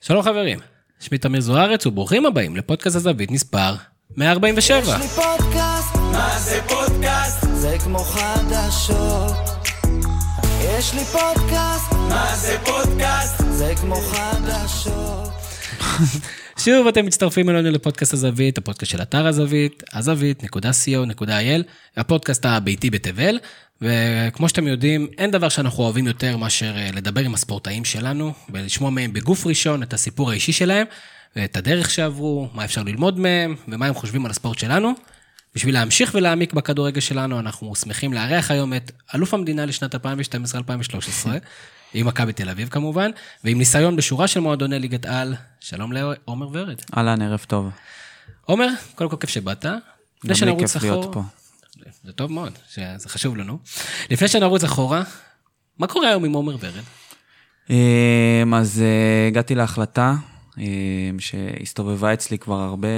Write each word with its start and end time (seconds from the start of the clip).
שלום 0.00 0.22
חברים, 0.22 0.58
שמי 1.00 1.18
תמיר 1.18 1.40
זוארץ 1.40 1.86
וברוכים 1.86 2.26
הבאים 2.26 2.56
לפודקאסט 2.56 2.96
הזווית 2.96 3.30
מספר 3.30 3.74
147. 4.16 4.78
יש 4.80 4.88
לי 4.88 5.08
פודקאסט, 5.08 5.96
מה 6.12 6.38
זה 6.38 6.60
פודקאסט? 6.68 7.46
זה 7.52 7.76
כמו 7.84 7.98
חדשות. 7.98 9.36
יש 10.64 10.94
לי 10.94 11.04
פודקאסט, 11.04 11.92
מה 11.92 12.36
זה 12.36 12.56
פודקאסט? 12.64 13.42
זה 13.50 13.72
כמו 13.80 13.96
חדשות. 13.96 15.28
שוב 16.64 16.86
אתם 16.86 17.06
מצטרפים 17.06 17.50
אלינו 17.50 17.70
לפודקאסט 17.70 18.12
הזווית, 18.12 18.58
הפודקאסט 18.58 18.92
של 18.92 19.02
אתר 19.02 19.26
הזווית, 19.26 19.82
הזווית.co.il, 19.92 21.62
הפודקאסט 21.96 22.44
הביתי 22.44 22.90
בתבל, 22.90 23.38
וכמו 23.82 24.48
שאתם 24.48 24.66
יודעים, 24.66 25.08
אין 25.18 25.30
דבר 25.30 25.48
שאנחנו 25.48 25.84
אוהבים 25.84 26.06
יותר 26.06 26.36
מאשר 26.36 26.76
אה, 26.76 26.90
לדבר 26.92 27.20
עם 27.20 27.34
הספורטאים 27.34 27.84
שלנו, 27.84 28.32
ולשמוע 28.52 28.90
מהם 28.90 29.12
בגוף 29.12 29.46
ראשון 29.46 29.82
את 29.82 29.92
הסיפור 29.92 30.30
האישי 30.30 30.52
שלהם, 30.52 30.86
ואת 31.36 31.56
הדרך 31.56 31.90
שעברו, 31.90 32.48
מה 32.54 32.64
אפשר 32.64 32.82
ללמוד 32.82 33.18
מהם, 33.18 33.56
ומה 33.68 33.86
הם 33.86 33.94
חושבים 33.94 34.24
על 34.24 34.30
הספורט 34.30 34.58
שלנו. 34.58 34.92
בשביל 35.54 35.74
להמשיך 35.74 36.14
ולהעמיק 36.14 36.52
בכדורגל 36.52 37.00
שלנו, 37.00 37.40
אנחנו 37.40 37.76
שמחים 37.76 38.12
לארח 38.12 38.50
היום 38.50 38.74
את 38.74 38.92
אלוף 39.14 39.34
המדינה 39.34 39.66
לשנת 39.66 39.94
2012-2013, 39.94 39.98
עם 41.94 42.06
מכבי 42.06 42.32
תל 42.32 42.48
אביב 42.48 42.68
כמובן, 42.68 43.10
ועם 43.44 43.58
ניסיון 43.58 43.96
בשורה 43.96 44.28
של 44.28 44.40
מועדוני 44.40 44.78
ליגת 44.78 45.06
על. 45.06 45.34
שלום 45.60 45.92
לעומר 45.92 46.48
ורד. 46.52 46.80
אהלן, 46.96 47.22
ערב 47.22 47.44
טוב. 47.48 47.68
עומר, 48.44 48.68
קודם 48.94 49.10
כל 49.10 49.16
כיף 49.20 49.30
שבאת. 49.30 49.64
לפני 49.64 49.80
גם 50.24 50.28
לי 50.28 50.34
שנרוץ 50.34 50.72
כיף 50.72 50.82
להיות 50.82 51.00
אחורה- 51.00 51.12
פה. 51.12 51.22
זה 52.04 52.12
טוב 52.12 52.32
מאוד, 52.32 52.52
זה 52.96 53.08
חשוב 53.08 53.36
לנו. 53.36 53.58
לפני 54.10 54.28
שנרוץ 54.28 54.64
אחורה, 54.64 55.02
מה 55.78 55.86
קורה 55.86 56.08
היום 56.08 56.24
עם 56.24 56.32
עומר 56.32 56.56
ורד? 56.60 56.82
אמ, 57.70 58.54
אז 58.54 58.82
אה, 58.82 59.26
הגעתי 59.28 59.54
להחלטה 59.54 60.14
אמ, 60.58 60.62
שהסתובבה 61.18 62.12
אצלי 62.14 62.38
כבר 62.38 62.60
הרבה, 62.60 62.88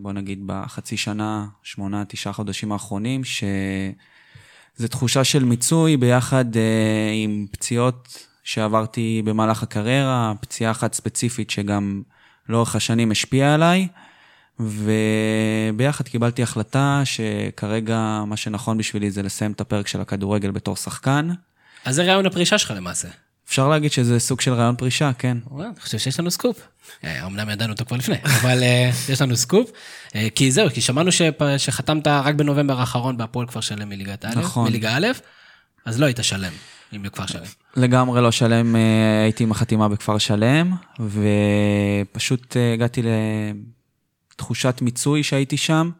בוא 0.00 0.12
נגיד 0.12 0.42
בחצי 0.46 0.96
שנה, 0.96 1.46
שמונה, 1.62 2.04
תשעה 2.08 2.32
חודשים 2.32 2.72
האחרונים, 2.72 3.24
שזה 3.24 4.88
תחושה 4.90 5.24
של 5.24 5.44
מיצוי 5.44 5.96
ביחד 5.96 6.56
אה, 6.56 6.62
עם 7.24 7.46
פציעות 7.50 8.26
שעברתי 8.44 9.22
במהלך 9.24 9.62
הקריירה, 9.62 10.32
פציעה 10.40 10.70
אחת 10.70 10.94
ספציפית 10.94 11.50
שגם 11.50 12.02
לאורך 12.48 12.76
השנים 12.76 13.10
השפיעה 13.10 13.54
עליי. 13.54 13.88
וביחד 14.60 16.08
קיבלתי 16.08 16.42
החלטה 16.42 17.02
שכרגע 17.04 18.22
מה 18.26 18.36
שנכון 18.36 18.78
בשבילי 18.78 19.10
זה 19.10 19.22
לסיים 19.22 19.52
את 19.52 19.60
הפרק 19.60 19.86
של 19.86 20.00
הכדורגל 20.00 20.50
בתור 20.50 20.76
שחקן. 20.76 21.30
אז 21.84 21.94
זה 21.94 22.02
ראיון 22.04 22.26
הפרישה 22.26 22.58
שלך 22.58 22.72
למעשה. 22.76 23.08
אפשר 23.48 23.68
להגיד 23.68 23.92
שזה 23.92 24.18
סוג 24.18 24.40
של 24.40 24.52
ראיון 24.52 24.76
פרישה, 24.76 25.10
כן. 25.18 25.38
אני 25.60 25.80
חושב 25.80 25.98
שיש 25.98 26.20
לנו 26.20 26.30
סקופ. 26.30 26.60
אה, 27.04 27.26
אמנם 27.26 27.50
ידענו 27.50 27.72
אותו 27.72 27.84
כבר 27.84 27.96
לפני, 27.96 28.16
אבל 28.40 28.62
אה, 28.62 28.90
יש 29.08 29.22
לנו 29.22 29.36
סקופ. 29.36 29.70
אה, 30.14 30.28
כי 30.34 30.52
זהו, 30.52 30.70
כי 30.70 30.80
שמענו 30.80 31.10
שחתמת 31.58 32.06
רק 32.06 32.34
בנובמבר 32.34 32.80
האחרון 32.80 33.16
בהפועל 33.16 33.46
כפר 33.46 33.60
שלם 33.60 33.88
מליגת 33.88 34.24
א', 34.24 34.28
נכון. 34.36 34.68
מליגה 34.68 34.96
א', 34.96 35.06
אז 35.84 36.00
לא 36.00 36.06
היית 36.06 36.18
שלם 36.22 36.52
עם 36.92 37.08
כפר 37.08 37.26
שלם. 37.26 37.42
לגמרי 37.76 38.22
לא 38.22 38.30
שלם, 38.30 38.76
אה, 38.76 39.22
הייתי 39.22 39.44
עם 39.44 39.50
החתימה 39.50 39.88
בכפר 39.88 40.18
שלם, 40.18 40.72
ופשוט 41.00 42.56
אה, 42.56 42.72
הגעתי 42.72 43.02
לתחושת 44.32 44.78
מיצוי 44.82 45.22
שהייתי 45.22 45.56
שם. 45.56 45.90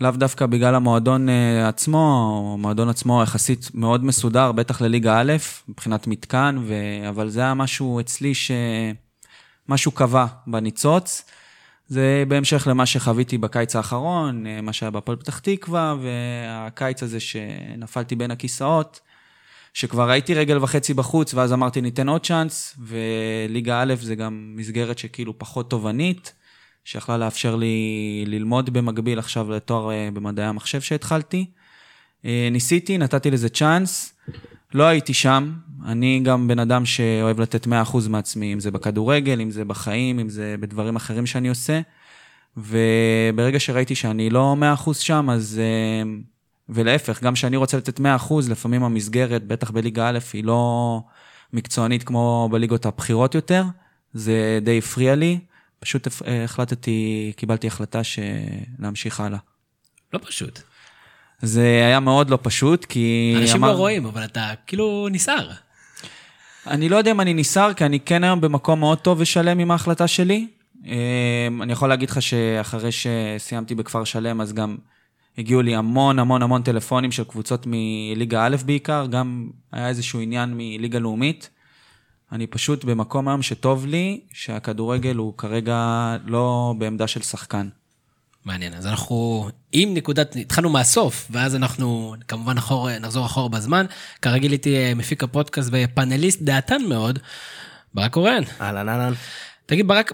לאו 0.00 0.10
דווקא 0.10 0.46
בגלל 0.46 0.74
המועדון 0.74 1.28
אה, 1.28 1.68
עצמו, 1.68 2.50
המועדון 2.58 2.88
עצמו 2.88 3.22
יחסית 3.22 3.70
מאוד 3.74 4.04
מסודר, 4.04 4.52
בטח 4.52 4.80
לליגה 4.80 5.20
א', 5.20 5.32
מבחינת 5.68 6.06
מתקן, 6.06 6.58
ו... 6.66 6.74
אבל 7.08 7.28
זה 7.28 7.40
היה 7.40 7.54
משהו 7.54 8.00
אצלי 8.00 8.32
שמשהו 8.34 9.92
קבע 9.92 10.26
בניצוץ. 10.46 11.24
זה 11.88 12.24
בהמשך 12.28 12.66
למה 12.66 12.86
שחוויתי 12.86 13.38
בקיץ 13.38 13.76
האחרון, 13.76 14.44
מה 14.62 14.72
שהיה 14.72 14.90
בהפועל 14.90 15.16
פתח 15.16 15.38
תקווה, 15.38 15.94
והקיץ 16.02 17.02
הזה 17.02 17.20
שנפלתי 17.20 18.16
בין 18.16 18.30
הכיסאות. 18.30 19.00
שכבר 19.74 20.10
הייתי 20.10 20.34
רגל 20.34 20.58
וחצי 20.58 20.94
בחוץ, 20.94 21.34
ואז 21.34 21.52
אמרתי 21.52 21.80
ניתן 21.80 22.08
עוד 22.08 22.26
צ'אנס, 22.26 22.76
וליגה 22.80 23.82
א' 23.82 23.94
זה 24.00 24.14
גם 24.14 24.52
מסגרת 24.56 24.98
שכאילו 24.98 25.38
פחות 25.38 25.70
תובענית, 25.70 26.32
שיכלה 26.84 27.18
לאפשר 27.18 27.56
לי 27.56 28.24
ללמוד 28.26 28.70
במקביל 28.70 29.18
עכשיו 29.18 29.50
לתואר 29.50 29.90
אה, 29.90 30.08
במדעי 30.12 30.46
המחשב 30.46 30.80
שהתחלתי. 30.80 31.46
אה, 32.24 32.48
ניסיתי, 32.52 32.98
נתתי 32.98 33.30
לזה 33.30 33.48
צ'אנס, 33.48 34.14
לא 34.74 34.84
הייתי 34.84 35.14
שם, 35.14 35.52
אני 35.86 36.20
גם 36.24 36.48
בן 36.48 36.58
אדם 36.58 36.84
שאוהב 36.84 37.40
לתת 37.40 37.66
100% 37.66 37.68
מעצמי, 38.08 38.52
אם 38.52 38.60
זה 38.60 38.70
בכדורגל, 38.70 39.40
אם 39.40 39.50
זה 39.50 39.64
בחיים, 39.64 40.18
אם 40.18 40.28
זה 40.28 40.56
בדברים 40.60 40.96
אחרים 40.96 41.26
שאני 41.26 41.48
עושה, 41.48 41.80
וברגע 42.56 43.60
שראיתי 43.60 43.94
שאני 43.94 44.30
לא 44.30 44.56
100% 44.86 44.94
שם, 44.94 45.30
אז... 45.30 45.60
אה, 45.62 46.31
ולהפך, 46.68 47.22
גם 47.22 47.34
כשאני 47.34 47.56
רוצה 47.56 47.76
לתת 47.76 48.00
100%, 48.00 48.02
לפעמים 48.50 48.82
המסגרת, 48.84 49.44
בטח 49.46 49.70
בליגה 49.70 50.08
א', 50.08 50.18
היא 50.32 50.44
לא 50.44 51.00
מקצוענית 51.52 52.02
כמו 52.02 52.48
בליגות 52.52 52.86
הבכירות 52.86 53.34
יותר. 53.34 53.64
זה 54.12 54.58
די 54.62 54.78
הפריע 54.78 55.14
לי. 55.14 55.38
פשוט 55.80 56.08
אה, 56.26 56.44
החלטתי, 56.44 57.32
קיבלתי 57.36 57.66
החלטה 57.66 58.04
ש... 58.04 58.18
להמשיך 58.78 59.20
הלאה. 59.20 59.38
לא 60.12 60.20
פשוט. 60.26 60.60
זה 61.42 61.62
היה 61.86 62.00
מאוד 62.00 62.30
לא 62.30 62.38
פשוט, 62.42 62.84
כי... 62.84 63.34
אנשים 63.40 63.56
אמר- 63.64 63.72
לא 63.72 63.76
רואים, 63.76 64.06
אבל 64.06 64.24
אתה 64.24 64.50
כאילו 64.66 65.08
נסער. 65.10 65.50
אני 66.66 66.88
לא 66.88 66.96
יודע 66.96 67.10
אם 67.10 67.20
אני 67.20 67.34
נסער, 67.34 67.74
כי 67.74 67.84
אני 67.84 68.00
כן 68.00 68.24
היום 68.24 68.40
במקום 68.40 68.80
מאוד 68.80 68.98
טוב 68.98 69.20
ושלם 69.20 69.58
עם 69.58 69.70
ההחלטה 69.70 70.08
שלי. 70.08 70.48
אה, 70.86 71.48
אני 71.62 71.72
יכול 71.72 71.88
להגיד 71.88 72.10
לך 72.10 72.22
שאחרי 72.22 72.90
שסיימתי 72.92 73.74
בכפר 73.74 74.04
שלם, 74.04 74.40
אז 74.40 74.52
גם 74.52 74.76
הגיעו 75.38 75.62
לי 75.62 75.74
המון 75.74 76.18
המון 76.18 76.42
המון 76.42 76.62
טלפונים 76.62 77.12
של 77.12 77.24
קבוצות 77.24 77.66
מליגה 77.66 78.46
א' 78.46 78.56
בעיקר, 78.66 79.06
גם 79.10 79.50
היה 79.72 79.88
איזשהו 79.88 80.20
עניין 80.20 80.54
מליגה 80.56 80.98
לאומית. 80.98 81.50
אני 82.32 82.46
פשוט 82.46 82.84
במקום 82.84 83.28
היום 83.28 83.42
שטוב 83.42 83.86
לי, 83.86 84.20
שהכדורגל 84.32 85.16
הוא 85.16 85.38
כרגע 85.38 85.76
לא 86.26 86.74
בעמדה 86.78 87.06
של 87.06 87.22
שחקן. 87.22 87.68
מעניין, 88.44 88.74
אז 88.74 88.86
אנחנו 88.86 89.48
עם 89.72 89.94
נקודת, 89.94 90.36
התחלנו 90.36 90.70
מהסוף, 90.70 91.28
ואז 91.30 91.56
אנחנו 91.56 92.14
כמובן 92.28 92.58
אחור, 92.58 92.98
נחזור 92.98 93.26
אחורה 93.26 93.48
בזמן. 93.48 93.86
כרגיל 94.22 94.52
איתי 94.52 94.76
אה, 94.76 94.94
מפיק 94.94 95.22
הפודקאסט 95.22 95.70
ופאנליסט 95.72 96.42
דעתן 96.42 96.82
מאוד, 96.88 97.18
ברק 97.94 98.12
קורן. 98.12 98.42
אהלן 98.60 98.88
אהלן. 98.88 99.12
תגיד 99.66 99.88
ברק, 99.88 100.12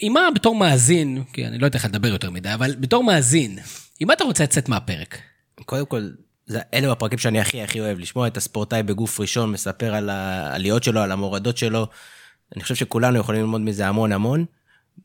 עם 0.00 0.12
מה 0.12 0.20
בתור 0.34 0.54
מאזין, 0.54 1.22
כי 1.32 1.46
אני 1.46 1.58
לא 1.58 1.66
אתן 1.66 1.78
לך 1.78 1.84
לדבר 1.84 2.08
יותר 2.08 2.30
מדי, 2.30 2.54
אבל 2.54 2.74
בתור 2.80 3.04
מאזין, 3.04 3.58
עם 4.00 4.08
מה 4.08 4.14
אתה 4.14 4.24
רוצה 4.24 4.44
לצאת 4.44 4.68
מהפרק? 4.68 5.18
קודם 5.66 5.86
כל, 5.86 6.10
זה, 6.46 6.60
אלו 6.74 6.92
הפרקים 6.92 7.18
שאני 7.18 7.40
הכי 7.40 7.62
הכי 7.62 7.80
אוהב, 7.80 7.98
לשמוע 7.98 8.26
את 8.26 8.36
הספורטאי 8.36 8.82
בגוף 8.82 9.20
ראשון 9.20 9.52
מספר 9.52 9.94
על 9.94 10.10
העליות 10.10 10.84
שלו, 10.84 11.00
על 11.00 11.12
המורדות 11.12 11.56
שלו. 11.56 11.86
אני 12.54 12.62
חושב 12.62 12.74
שכולנו 12.74 13.18
יכולים 13.18 13.40
ללמוד 13.40 13.60
מזה 13.60 13.86
המון 13.86 14.12
המון. 14.12 14.44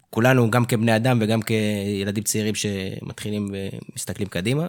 כולנו, 0.10 0.52
גם 0.52 0.66
כבני 0.66 0.96
אדם 0.96 1.18
וגם 1.22 1.42
כילדים 1.42 2.24
צעירים 2.24 2.56
שמתחילים 2.56 3.48
ומסתכלים 3.92 4.28
קדימה. 4.28 4.68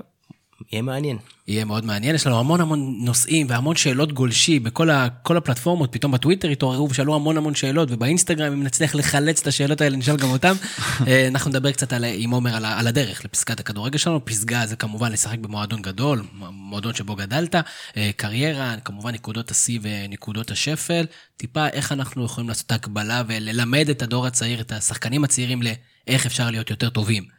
יהיה 0.73 0.83
מעניין. 0.83 1.19
יהיה 1.49 1.65
מאוד 1.65 1.85
מעניין, 1.85 2.15
יש 2.15 2.27
לנו 2.27 2.39
המון 2.39 2.61
המון 2.61 2.97
נושאים 3.01 3.47
והמון 3.51 3.77
שאלות 3.77 4.13
גולשי 4.13 4.59
בכל 4.59 4.91
ה, 4.91 5.09
כל 5.23 5.37
הפלטפורמות, 5.37 5.93
פתאום 5.93 6.13
בטוויטר 6.13 6.49
התעוררו 6.49 6.91
ושאלו 6.91 7.15
המון 7.15 7.37
המון 7.37 7.55
שאלות, 7.55 7.89
ובאינסטגרם, 7.91 8.53
אם 8.53 8.63
נצליח 8.63 8.95
לחלץ 8.95 9.41
את 9.41 9.47
השאלות 9.47 9.81
האלה, 9.81 9.97
נשאל 9.97 10.17
גם 10.17 10.31
אותם. 10.31 10.55
אה, 11.07 11.29
אנחנו 11.29 11.51
נדבר 11.51 11.73
קצת 11.73 11.93
על, 11.93 12.05
עם 12.05 12.31
עומר 12.31 12.57
על, 12.57 12.65
על 12.65 12.87
הדרך 12.87 13.25
לפסגת 13.25 13.61
הכדורגל 13.61 13.99
שלנו, 13.99 14.25
פסגה 14.25 14.67
זה 14.67 14.77
כמובן 14.77 15.13
לשחק 15.13 15.39
במועדון 15.39 15.83
גדול, 15.83 16.23
מועדון 16.33 16.95
שבו 16.95 17.17
גדלת, 17.17 17.55
אה, 17.97 18.11
קריירה, 18.17 18.75
כמובן 18.85 19.15
נקודות 19.15 19.51
השיא 19.51 19.79
ונקודות 19.83 20.51
השפל, 20.51 21.05
טיפה 21.37 21.69
איך 21.69 21.93
אנחנו 21.93 22.25
יכולים 22.25 22.49
לעשות 22.49 22.67
את 22.67 22.73
ההקבלה 22.73 23.23
וללמד 23.27 23.89
את 23.91 24.03
הדור 24.03 24.27
הצעיר, 24.27 24.61
את 24.61 24.73
השחקנים 24.73 25.25
הצעירים 25.25 25.63
לאיך 25.63 26.27
אפשר 26.27 26.51
להיות 26.51 26.71
יותר 26.71 26.91
טובים. 26.91 27.36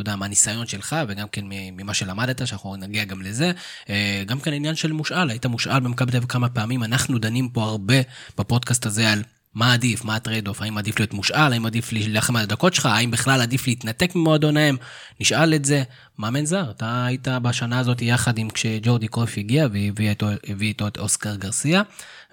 אתה 0.00 0.10
יודע, 0.10 0.16
מהניסיון 0.16 0.66
שלך, 0.66 0.96
וגם 1.08 1.28
כן 1.28 1.44
ממה 1.48 1.94
שלמדת, 1.94 2.46
שאנחנו 2.46 2.76
נגיע 2.76 3.04
גם 3.04 3.22
לזה. 3.22 3.52
אה, 3.90 4.22
גם 4.26 4.40
כן 4.40 4.52
עניין 4.52 4.74
של 4.74 4.92
מושאל, 4.92 5.30
היית 5.30 5.46
מושאל 5.46 5.80
במכבי 5.80 6.10
תל 6.10 6.16
אביב 6.16 6.28
כמה 6.28 6.48
פעמים, 6.48 6.84
אנחנו 6.84 7.18
דנים 7.18 7.48
פה 7.48 7.64
הרבה 7.64 7.94
בפודקאסט 8.38 8.86
הזה 8.86 9.12
על 9.12 9.22
מה 9.54 9.72
עדיף, 9.72 10.04
מה 10.04 10.16
ה 10.16 10.21
trade 10.21 10.48
off, 10.48 10.62
האם 10.62 10.78
עדיף 10.78 10.98
להיות 10.98 11.14
מושאל, 11.14 11.52
האם 11.52 11.66
עדיף 11.66 11.92
להילחם 11.92 12.36
על 12.36 12.42
הדקות 12.42 12.74
שלך, 12.74 12.86
האם 12.86 13.10
בכלל 13.10 13.40
עדיף 13.40 13.66
להתנתק 13.66 14.14
ממועדון 14.14 14.56
האם, 14.56 14.76
נשאל 15.20 15.54
את 15.54 15.64
זה. 15.64 15.82
מאמן 16.18 16.44
זר, 16.44 16.70
אתה 16.70 17.04
היית 17.04 17.28
בשנה 17.28 17.78
הזאת 17.78 18.02
יחד 18.02 18.38
עם 18.38 18.50
כשג'ורדי 18.50 19.08
קרויף 19.08 19.38
הגיע 19.38 19.66
והביא 19.72 20.08
איתו, 20.08 20.26
איתו 20.60 20.86
את 20.86 20.98
אוסקר 20.98 21.36
גרסיה, 21.36 21.82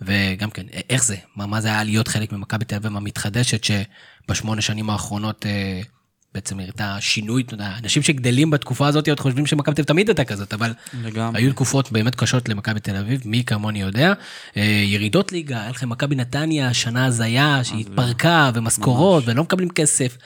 וגם 0.02 0.50
כן, 0.50 0.66
איך 0.90 1.04
זה, 1.04 1.16
מה, 1.36 1.46
מה 1.46 1.62
זה 1.62 1.68
היה 1.68 1.84
להיות 1.84 2.08
חלק 2.08 2.32
ממכבי 2.32 2.66
תל 2.66 2.76
אביב 2.76 2.98
המתחדשת, 2.98 3.64
שבשמונה 3.64 4.62
שנים 4.62 4.90
האחרונות 4.90 5.46
אה, 5.46 5.82
בעצם 6.36 6.60
את 6.60 6.82
השינוי, 6.84 7.42
אתה 7.42 7.54
יודע, 7.54 7.72
אנשים 7.84 8.04
שגדלים 8.04 8.50
בתקופה 8.50 8.88
הזאת 8.88 9.08
עוד 9.10 9.20
חושבים 9.20 9.46
שמכבי 9.46 9.76
תל 9.76 9.82
אביב 9.82 9.86
תמיד 9.86 10.10
הייתה 10.10 10.24
כזאת, 10.24 10.54
אבל 10.54 10.74
לגמרי. 11.04 11.42
היו 11.42 11.52
תקופות 11.52 11.92
באמת 11.92 12.16
קשות 12.16 12.50
למכבי 12.50 12.80
תל 12.80 12.96
אביב, 12.96 13.22
מי 13.26 13.44
כמוני 13.44 13.82
יודע. 13.82 14.14
אה, 14.58 14.64
ירידות 14.86 15.32
ליגה, 15.32 15.62
היה 15.62 15.70
לכם 15.70 15.90
מכבי 15.90 16.16
נתניה, 16.16 16.74
שנה 16.74 17.06
הזיה 17.06 17.64
שהתפרקה, 17.64 18.52
ומשכורות, 18.54 19.24
ולא 19.28 19.44
מקבלים 19.44 19.70
כסף. 19.70 20.18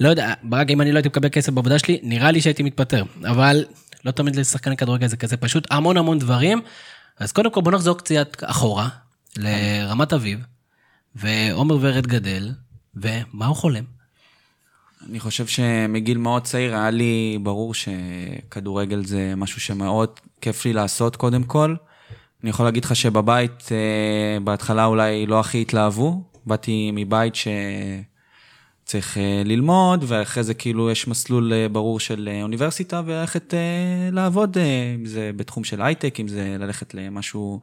לא 0.00 0.08
יודע, 0.08 0.32
ברק, 0.42 0.70
אם 0.70 0.80
אני 0.80 0.92
לא 0.92 0.96
הייתי 0.96 1.08
מקבל 1.08 1.28
כסף 1.28 1.52
בעבודה 1.52 1.78
שלי, 1.78 2.00
נראה 2.02 2.30
לי 2.30 2.40
שהייתי 2.40 2.62
מתפטר. 2.62 3.04
אבל 3.30 3.64
לא 4.04 4.10
תמיד 4.10 4.36
לשחקני 4.36 4.76
כדורגל 4.76 5.06
זה 5.06 5.16
כזה 5.16 5.36
פשוט, 5.36 5.66
המון 5.70 5.96
המון 5.96 6.18
דברים. 6.18 6.60
אז 7.18 7.32
קודם 7.32 7.50
כל 7.50 7.60
בוא 7.60 7.72
נחזור 7.72 7.98
קצת 7.98 8.36
אחורה, 8.44 8.88
לרמת 9.36 10.12
אביב, 10.12 10.40
ועומר 11.14 11.78
ורד 11.80 12.06
גדל, 12.06 12.52
ומה 12.94 13.46
הוא 13.46 13.56
חולם? 13.56 14.01
אני 15.10 15.20
חושב 15.20 15.46
שמגיל 15.46 16.18
מאוד 16.18 16.42
צעיר 16.42 16.74
היה 16.74 16.90
לי 16.90 17.38
ברור 17.42 17.74
שכדורגל 17.74 19.04
זה 19.04 19.34
משהו 19.36 19.60
שמאוד 19.60 20.20
כיף 20.40 20.64
לי 20.64 20.72
לעשות 20.72 21.16
קודם 21.16 21.42
כל. 21.42 21.74
אני 22.42 22.50
יכול 22.50 22.66
להגיד 22.66 22.84
לך 22.84 22.96
שבבית, 22.96 23.68
אה, 23.72 24.40
בהתחלה 24.40 24.84
אולי 24.84 25.26
לא 25.26 25.40
הכי 25.40 25.60
התלהבו. 25.60 26.22
באתי 26.46 26.90
מבית 26.94 27.34
שצריך 28.84 29.18
אה, 29.18 29.42
ללמוד, 29.44 30.04
ואחרי 30.08 30.42
זה 30.42 30.54
כאילו 30.54 30.90
יש 30.90 31.08
מסלול 31.08 31.52
אה, 31.52 31.68
ברור 31.68 32.00
של 32.00 32.28
אוניברסיטה, 32.42 33.02
וללכת 33.06 33.54
לעבוד, 34.12 34.56
אם 34.94 35.06
זה 35.06 35.30
בתחום 35.36 35.64
של 35.64 35.82
הייטק, 35.82 36.20
אם 36.20 36.28
זה 36.28 36.56
ללכת 36.58 36.94
למשהו, 36.94 37.60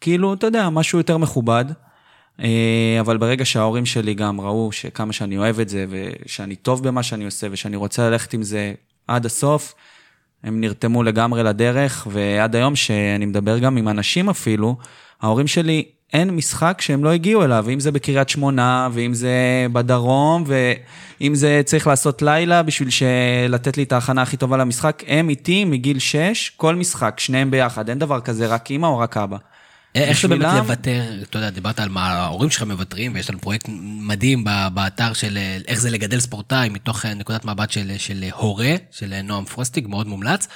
כאילו, 0.00 0.34
אתה 0.34 0.46
יודע, 0.46 0.70
משהו 0.70 0.98
יותר 0.98 1.18
מכובד. 1.18 1.64
אה, 2.40 2.96
אבל 3.00 3.16
ברגע 3.16 3.44
שההורים 3.44 3.86
שלי 3.86 4.14
גם 4.14 4.40
ראו 4.40 4.72
שכמה 4.72 5.12
שאני 5.12 5.38
אוהב 5.38 5.60
את 5.60 5.68
זה, 5.68 5.86
ושאני 5.88 6.56
טוב 6.56 6.88
במה 6.88 7.02
שאני 7.02 7.24
עושה, 7.24 7.46
ושאני 7.50 7.76
רוצה 7.76 8.10
ללכת 8.10 8.32
עם 8.32 8.42
זה 8.42 8.74
עד 9.08 9.26
הסוף, 9.26 9.74
הם 10.42 10.60
נרתמו 10.60 11.02
לגמרי 11.02 11.42
לדרך, 11.42 12.06
ועד 12.10 12.56
היום 12.56 12.76
שאני 12.76 13.26
מדבר 13.26 13.58
גם 13.58 13.76
עם 13.76 13.88
אנשים 13.88 14.28
אפילו, 14.28 14.76
ההורים 15.22 15.46
שלי, 15.46 15.84
אין 16.12 16.30
משחק 16.30 16.78
שהם 16.80 17.04
לא 17.04 17.10
הגיעו 17.12 17.44
אליו, 17.44 17.66
אם 17.72 17.80
זה 17.80 17.92
בקריית 17.92 18.28
שמונה, 18.28 18.88
ואם 18.92 19.14
זה 19.14 19.66
בדרום, 19.72 20.44
ואם 20.46 21.34
זה 21.34 21.62
צריך 21.64 21.86
לעשות 21.86 22.22
לילה 22.22 22.62
בשביל 22.62 22.88
לתת 23.48 23.76
לי 23.76 23.82
את 23.82 23.92
ההכנה 23.92 24.22
הכי 24.22 24.36
טובה 24.36 24.56
למשחק, 24.56 25.02
הם 25.06 25.28
איתי 25.28 25.64
מגיל 25.64 25.98
6, 25.98 26.50
כל 26.56 26.74
משחק, 26.74 27.20
שניהם 27.20 27.50
ביחד, 27.50 27.88
אין 27.88 27.98
דבר 27.98 28.20
כזה, 28.20 28.46
רק 28.46 28.70
אימא 28.70 28.86
או 28.86 28.98
רק 28.98 29.16
אבא. 29.16 29.36
איך 29.94 30.20
זה 30.20 30.28
באמת 30.28 30.42
לוותר, 30.42 31.02
אתה 31.22 31.38
יודע, 31.38 31.50
דיברת 31.50 31.80
על 31.80 31.88
מה 31.88 32.08
ההורים 32.08 32.50
שלך 32.50 32.62
מוותרים, 32.62 33.14
ויש 33.14 33.30
לנו 33.30 33.38
פרויקט 33.38 33.66
מדהים 33.82 34.44
באתר 34.74 35.12
של 35.12 35.38
איך 35.68 35.80
זה 35.80 35.90
לגדל 35.90 36.20
ספורטאי, 36.20 36.68
מתוך 36.68 37.06
נקודת 37.06 37.44
מבט 37.44 37.70
של, 37.70 37.92
של 37.98 38.24
הורה, 38.34 38.74
של 38.90 39.22
נועם 39.22 39.44
פרוסטיק, 39.44 39.86
מאוד 39.86 40.06
מומלץ. 40.06 40.48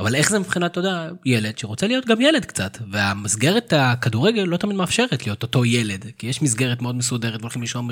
אבל 0.00 0.14
איך 0.14 0.30
זה 0.30 0.38
מבחינת, 0.38 0.70
אתה 0.70 0.80
יודע, 0.80 1.08
ילד 1.24 1.58
שרוצה 1.58 1.86
להיות 1.86 2.06
גם 2.06 2.20
ילד 2.20 2.44
קצת, 2.44 2.78
והמסגרת 2.92 3.72
הכדורגל 3.76 4.42
לא 4.42 4.56
תמיד 4.56 4.76
מאפשרת 4.76 5.26
להיות 5.26 5.42
אותו 5.42 5.64
ילד, 5.64 6.06
כי 6.18 6.26
יש 6.26 6.42
מסגרת 6.42 6.82
מאוד 6.82 6.96
מסודרת, 6.96 7.40
והולכים 7.40 7.62
לישון 7.62 7.88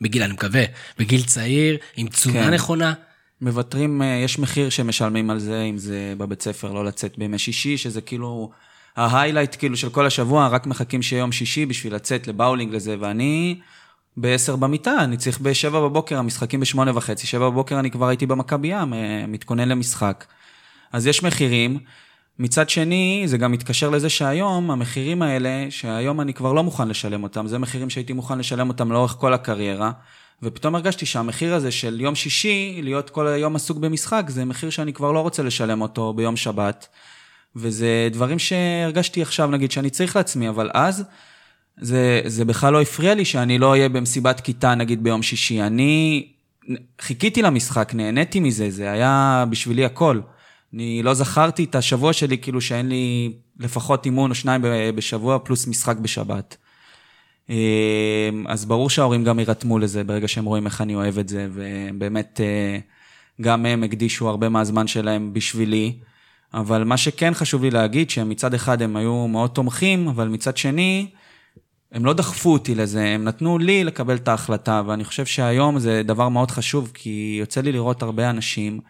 בגיל, 0.00 0.22
אני 0.22 0.32
מקווה, 0.32 0.64
בגיל 0.98 1.22
צעיר, 1.22 1.76
עם 1.96 2.08
תזונה 2.08 2.44
כן. 2.44 2.54
נכונה. 2.54 2.92
מוותרים, 3.40 4.02
אה, 4.02 4.06
יש 4.06 4.38
מחיר 4.38 4.70
שמשלמים 4.70 5.30
על 5.30 5.38
זה, 5.38 5.62
אם 5.62 5.78
זה 5.78 6.14
בבית 6.18 6.42
ספר, 6.42 6.72
לא 6.72 6.84
לצאת 6.84 7.18
בימי 7.18 7.38
שישי, 7.38 7.78
שזה 7.78 8.00
כאילו... 8.00 8.50
ההיילייט 8.96 9.56
כאילו 9.58 9.76
של 9.76 9.90
כל 9.90 10.06
השבוע, 10.06 10.48
רק 10.48 10.66
מחכים 10.66 11.02
שיהיה 11.02 11.20
יום 11.20 11.32
שישי 11.32 11.66
בשביל 11.66 11.94
לצאת 11.94 12.26
לבאולינג 12.28 12.74
לזה, 12.74 12.96
ואני 13.00 13.60
ב-10 14.16 14.56
במיטה, 14.56 15.04
אני 15.04 15.16
צריך 15.16 15.40
ב-7 15.40 15.70
בבוקר, 15.70 16.18
המשחקים 16.18 16.60
ב-8 16.60 16.78
וחצי, 16.94 17.26
7 17.26 17.50
בבוקר 17.50 17.78
אני 17.78 17.90
כבר 17.90 18.08
הייתי 18.08 18.26
במכבי 18.26 18.68
ים, 18.68 18.94
אה, 18.94 19.24
מתכונן 19.28 19.68
למשחק. 19.68 20.24
אז 20.92 21.06
יש 21.06 21.22
מחירים. 21.22 21.78
מצד 22.38 22.70
שני, 22.70 23.22
זה 23.26 23.38
גם 23.38 23.52
מתקשר 23.52 23.90
לזה 23.90 24.08
שהיום, 24.08 24.70
המחירים 24.70 25.22
האלה, 25.22 25.66
שהיום 25.70 26.20
אני 26.20 26.34
כבר 26.34 26.52
לא 26.52 26.62
מוכן 26.62 26.88
לשלם 26.88 27.22
אותם, 27.22 27.46
זה 27.46 27.58
מחירים 27.58 27.90
שהייתי 27.90 28.12
מוכן 28.12 28.38
לשלם 28.38 28.68
אותם 28.68 28.92
לאורך 28.92 29.16
כל 29.20 29.34
הקריירה, 29.34 29.90
ופתאום 30.42 30.74
הרגשתי 30.74 31.06
שהמחיר 31.06 31.54
הזה 31.54 31.70
של 31.70 32.00
יום 32.00 32.14
שישי, 32.14 32.80
להיות 32.82 33.10
כל 33.10 33.26
היום 33.26 33.56
עסוק 33.56 33.78
במשחק, 33.78 34.24
זה 34.28 34.44
מחיר 34.44 34.70
שאני 34.70 34.92
כבר 34.92 35.12
לא 35.12 35.20
רוצה 35.20 35.42
לשלם 35.42 35.80
אותו 35.80 36.12
ביום 36.12 36.36
שבת. 36.36 36.88
וזה 37.56 38.08
דברים 38.12 38.38
שהרגשתי 38.38 39.22
עכשיו, 39.22 39.50
נגיד, 39.50 39.70
שאני 39.70 39.90
צריך 39.90 40.16
לעצמי, 40.16 40.48
אבל 40.48 40.70
אז 40.74 41.04
זה, 41.80 42.20
זה 42.26 42.44
בכלל 42.44 42.72
לא 42.72 42.80
הפריע 42.82 43.14
לי 43.14 43.24
שאני 43.24 43.58
לא 43.58 43.70
אהיה 43.70 43.88
במסיבת 43.88 44.40
כיתה, 44.40 44.74
נגיד, 44.74 45.02
ביום 45.02 45.22
שישי. 45.22 45.62
אני 45.62 46.26
חיכיתי 47.00 47.42
למשחק, 47.42 47.92
נהניתי 47.94 48.40
מזה, 48.40 48.70
זה 48.70 48.90
היה 48.90 49.44
בשבילי 49.50 49.84
הכל. 49.84 50.20
אני 50.74 51.02
לא 51.02 51.14
זכרתי 51.14 51.64
את 51.64 51.74
השבוע 51.74 52.12
שלי, 52.12 52.38
כאילו 52.38 52.60
שאין 52.60 52.88
לי 52.88 53.32
לפחות 53.60 54.06
אימון 54.06 54.30
או 54.30 54.34
שניים 54.34 54.60
בשבוע, 54.94 55.38
פלוס 55.38 55.66
משחק 55.66 55.96
בשבת. 55.96 56.56
אמ, 57.50 57.54
אז 58.48 58.64
ברור 58.64 58.90
שההורים 58.90 59.24
גם 59.24 59.38
יירתמו 59.38 59.78
לזה 59.78 60.04
ברגע 60.04 60.28
שהם 60.28 60.44
רואים 60.44 60.66
איך 60.66 60.80
אני 60.80 60.94
אוהב 60.94 61.18
את 61.18 61.28
זה, 61.28 61.48
ובאמת 61.52 62.40
אה, 62.40 62.78
גם 63.40 63.66
הם 63.66 63.82
הקדישו 63.84 64.28
הרבה 64.28 64.48
מהזמן 64.48 64.86
שלהם 64.86 65.32
בשבילי. 65.32 65.98
אבל 66.54 66.84
מה 66.84 66.96
שכן 66.96 67.34
חשוב 67.34 67.62
לי 67.62 67.70
להגיד, 67.70 68.10
שמצד 68.10 68.54
אחד 68.54 68.82
הם 68.82 68.96
היו 68.96 69.28
מאוד 69.28 69.50
תומכים, 69.50 70.08
אבל 70.08 70.28
מצד 70.28 70.56
שני, 70.56 71.06
הם 71.92 72.04
לא 72.04 72.12
דחפו 72.12 72.52
אותי 72.52 72.74
לזה, 72.74 73.04
הם 73.04 73.24
נתנו 73.24 73.58
לי 73.58 73.84
לקבל 73.84 74.14
את 74.14 74.28
ההחלטה, 74.28 74.82
ואני 74.86 75.04
חושב 75.04 75.26
שהיום 75.26 75.78
זה 75.78 76.02
דבר 76.04 76.28
מאוד 76.28 76.50
חשוב, 76.50 76.90
כי 76.94 77.36
יוצא 77.40 77.60
לי 77.60 77.72
לראות 77.72 78.02
הרבה 78.02 78.30
אנשים 78.30 78.80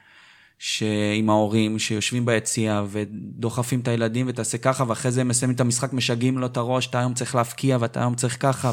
עם 1.15 1.31
ההורים 1.31 1.79
שיושבים 1.79 2.27
ביציע 2.27 2.83
ודוחפים 2.91 3.81
את 3.81 3.89
הילדים 3.89 4.27
ותעשה 4.29 4.59
ככה, 4.59 4.85
ואחרי 4.89 5.11
זה 5.11 5.21
הם 5.21 5.29
מסיימים 5.29 5.55
את 5.55 5.61
המשחק, 5.61 5.93
משגעים 5.93 6.39
לו 6.39 6.47
את 6.47 6.57
הראש, 6.57 6.87
אתה 6.87 6.99
היום 6.99 7.15
צריך 7.15 7.35
להפקיע 7.35 7.77
ואתה 7.81 8.01
היום 8.01 8.15
צריך 8.15 8.37
ככה, 8.41 8.73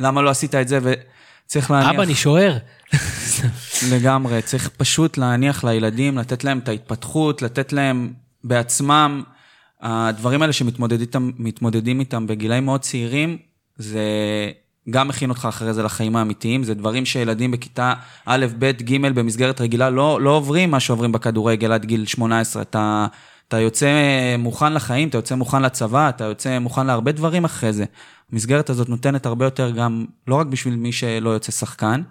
ולמה 0.00 0.22
לא 0.22 0.30
עשית 0.30 0.54
את 0.54 0.68
זה, 0.68 0.78
וצריך 0.82 1.70
להניח... 1.70 1.90
אבא, 1.90 2.02
אני 2.02 2.14
שוער. 2.14 2.56
לגמרי, 3.90 4.42
צריך 4.42 4.68
פשוט 4.68 5.18
להניח 5.18 5.64
לילדים, 5.64 6.18
לתת 6.18 6.44
להם 6.44 6.58
את 6.58 6.68
ההתפתחות, 6.68 7.42
לתת 7.42 7.72
להם 7.72 8.12
בעצמם, 8.48 9.22
הדברים 9.80 10.42
האלה 10.42 10.52
שמתמודדים 10.52 12.00
איתם 12.00 12.26
בגילאים 12.26 12.64
מאוד 12.64 12.80
צעירים, 12.80 13.38
זה 13.76 14.00
גם 14.90 15.08
מכין 15.08 15.30
אותך 15.30 15.46
אחרי 15.48 15.74
זה 15.74 15.82
לחיים 15.82 16.16
האמיתיים, 16.16 16.64
זה 16.64 16.74
דברים 16.74 17.04
שילדים 17.04 17.50
בכיתה 17.50 17.94
א', 18.26 18.46
ב', 18.58 18.70
ג', 18.70 19.06
במסגרת 19.14 19.60
רגילה 19.60 19.90
לא, 19.90 20.20
לא 20.20 20.30
עוברים 20.30 20.70
מה 20.70 20.80
שעוברים 20.80 21.12
בכדורגל 21.12 21.72
עד 21.72 21.84
גיל 21.84 22.06
18. 22.06 22.62
אתה, 22.62 23.06
אתה 23.48 23.60
יוצא 23.60 23.88
מוכן 24.38 24.72
לחיים, 24.72 25.08
אתה 25.08 25.18
יוצא 25.18 25.34
מוכן 25.34 25.62
לצבא, 25.62 26.08
אתה 26.08 26.24
יוצא 26.24 26.58
מוכן 26.58 26.86
להרבה 26.86 27.12
דברים 27.12 27.44
אחרי 27.44 27.72
זה. 27.72 27.84
המסגרת 28.32 28.70
הזאת 28.70 28.88
נותנת 28.88 29.26
הרבה 29.26 29.44
יותר 29.44 29.70
גם, 29.70 30.04
לא 30.26 30.34
רק 30.34 30.46
בשביל 30.46 30.76
מי 30.76 30.92
שלא 30.92 31.30
יוצא 31.30 31.52
שחקן, 31.52 32.02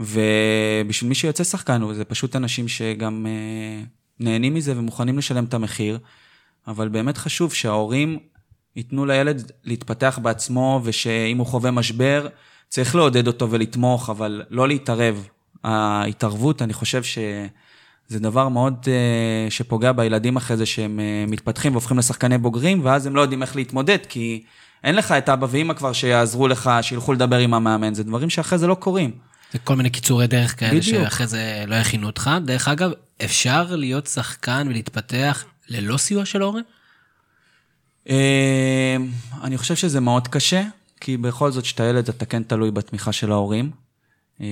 ובשביל 0.00 1.08
מי 1.08 1.14
שיוצא 1.14 1.44
שחקן, 1.44 1.82
זה 1.94 2.04
פשוט 2.04 2.36
אנשים 2.36 2.68
שגם 2.68 3.26
אה, 3.26 3.84
נהנים 4.22 4.54
מזה 4.54 4.78
ומוכנים 4.78 5.18
לשלם 5.18 5.44
את 5.44 5.54
המחיר, 5.54 5.98
אבל 6.66 6.88
באמת 6.88 7.16
חשוב 7.16 7.52
שההורים 7.52 8.18
ייתנו 8.76 9.06
לילד 9.06 9.52
להתפתח 9.64 10.18
בעצמו, 10.22 10.80
ושאם 10.84 11.38
הוא 11.38 11.46
חווה 11.46 11.70
משבר, 11.70 12.28
צריך 12.68 12.94
לעודד 12.94 13.26
אותו 13.26 13.50
ולתמוך, 13.50 14.10
אבל 14.10 14.42
לא 14.50 14.68
להתערב. 14.68 15.28
ההתערבות, 15.64 16.62
אני 16.62 16.72
חושב 16.72 17.02
שזה 17.02 18.20
דבר 18.20 18.48
מאוד 18.48 18.74
uh, 18.84 19.50
שפוגע 19.50 19.92
בילדים 19.92 20.36
אחרי 20.36 20.56
זה 20.56 20.66
שהם 20.66 21.00
uh, 21.00 21.30
מתפתחים 21.30 21.72
והופכים 21.72 21.98
לשחקני 21.98 22.38
בוגרים, 22.38 22.80
ואז 22.84 23.06
הם 23.06 23.16
לא 23.16 23.20
יודעים 23.20 23.42
איך 23.42 23.56
להתמודד, 23.56 23.98
כי 24.08 24.42
אין 24.84 24.94
לך 24.94 25.12
את 25.12 25.28
אבא 25.28 25.46
ואמא 25.50 25.74
כבר 25.74 25.92
שיעזרו 25.92 26.48
לך, 26.48 26.70
שילכו 26.82 27.12
לדבר 27.12 27.38
עם 27.38 27.54
המאמן, 27.54 27.94
זה 27.94 28.04
דברים 28.04 28.30
שאחרי 28.30 28.58
זה 28.58 28.66
לא 28.66 28.74
קורים. 28.74 29.10
זה 29.52 29.58
כל 29.58 29.76
מיני 29.76 29.90
קיצורי 29.90 30.26
דרך 30.26 30.60
כאלה 30.60 30.80
בדיוק. 30.80 31.04
שאחרי 31.04 31.26
זה 31.26 31.64
לא 31.66 31.74
יכינו 31.74 32.06
אותך. 32.06 32.30
דרך 32.44 32.68
אגב, 32.68 32.90
אפשר 33.24 33.76
להיות 33.76 34.06
שחקן 34.06 34.66
ולהתפתח 34.70 35.44
ללא 35.68 35.96
סיוע 35.96 36.24
של 36.24 36.42
ההורים? 36.42 36.64
אה, 38.10 38.96
אני 39.42 39.58
חושב 39.58 39.76
שזה 39.76 40.00
מאוד 40.00 40.28
קשה, 40.28 40.62
כי 41.00 41.16
בכל 41.16 41.50
זאת 41.50 41.64
שאתה 41.64 41.84
ילד 41.84 42.08
אתה 42.08 42.26
כן 42.26 42.42
תלוי 42.42 42.70
בתמיכה 42.70 43.12
של 43.12 43.32
ההורים. 43.32 43.70
אה, 44.40 44.46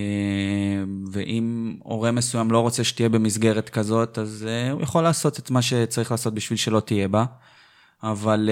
ואם 1.12 1.76
הורה 1.83 2.11
מסוים 2.11 2.50
לא 2.50 2.61
רוצה 2.61 2.85
שתהיה 2.85 3.09
במסגרת 3.09 3.69
כזאת, 3.69 4.19
אז 4.19 4.47
אה, 4.49 4.71
הוא 4.71 4.83
יכול 4.83 5.02
לעשות 5.02 5.38
את 5.38 5.50
מה 5.50 5.62
שצריך 5.62 6.11
לעשות 6.11 6.35
בשביל 6.35 6.57
שלא 6.57 6.80
תהיה 6.80 7.09
בה. 7.09 7.25
אבל 8.02 8.50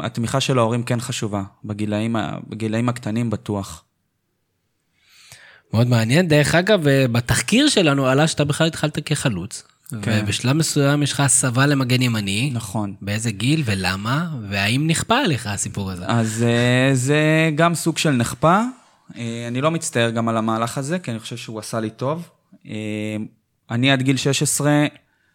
התמיכה 0.00 0.40
של 0.40 0.58
ההורים 0.58 0.82
כן 0.82 1.00
חשובה, 1.00 1.42
בגילאים, 1.64 2.16
בגילאים 2.48 2.88
הקטנים 2.88 3.30
בטוח. 3.30 3.84
מאוד 5.74 5.88
מעניין. 5.88 6.28
דרך 6.28 6.54
אגב, 6.54 6.80
בתחקיר 7.12 7.68
שלנו 7.68 8.06
עלה 8.06 8.26
שאתה 8.26 8.44
בכלל 8.44 8.66
התחלת 8.66 8.98
כחלוץ. 9.08 9.62
כן. 10.02 10.20
ובשלב 10.24 10.52
מסוים 10.52 11.02
יש 11.02 11.12
לך 11.12 11.20
הסבה 11.20 11.66
למגן 11.66 12.02
ימני. 12.02 12.50
נכון. 12.52 12.94
באיזה 13.02 13.30
גיל 13.30 13.62
ולמה, 13.64 14.28
והאם 14.50 14.86
נכפה 14.86 15.16
עליך 15.18 15.46
הסיפור 15.46 15.90
הזה? 15.90 16.04
אז 16.08 16.42
אה, 16.42 16.94
זה 16.94 17.50
גם 17.54 17.74
סוג 17.74 17.98
של 17.98 18.10
נכפה. 18.10 18.60
אה, 19.16 19.44
אני 19.48 19.60
לא 19.60 19.70
מצטער 19.70 20.10
גם 20.10 20.28
על 20.28 20.36
המהלך 20.36 20.78
הזה, 20.78 20.98
כי 20.98 21.10
אני 21.10 21.18
חושב 21.18 21.36
שהוא 21.36 21.58
עשה 21.58 21.80
לי 21.80 21.90
טוב. 21.90 22.28
אה, 22.66 23.16
אני 23.70 23.90
עד 23.90 24.02
גיל 24.02 24.16
16 24.16 24.86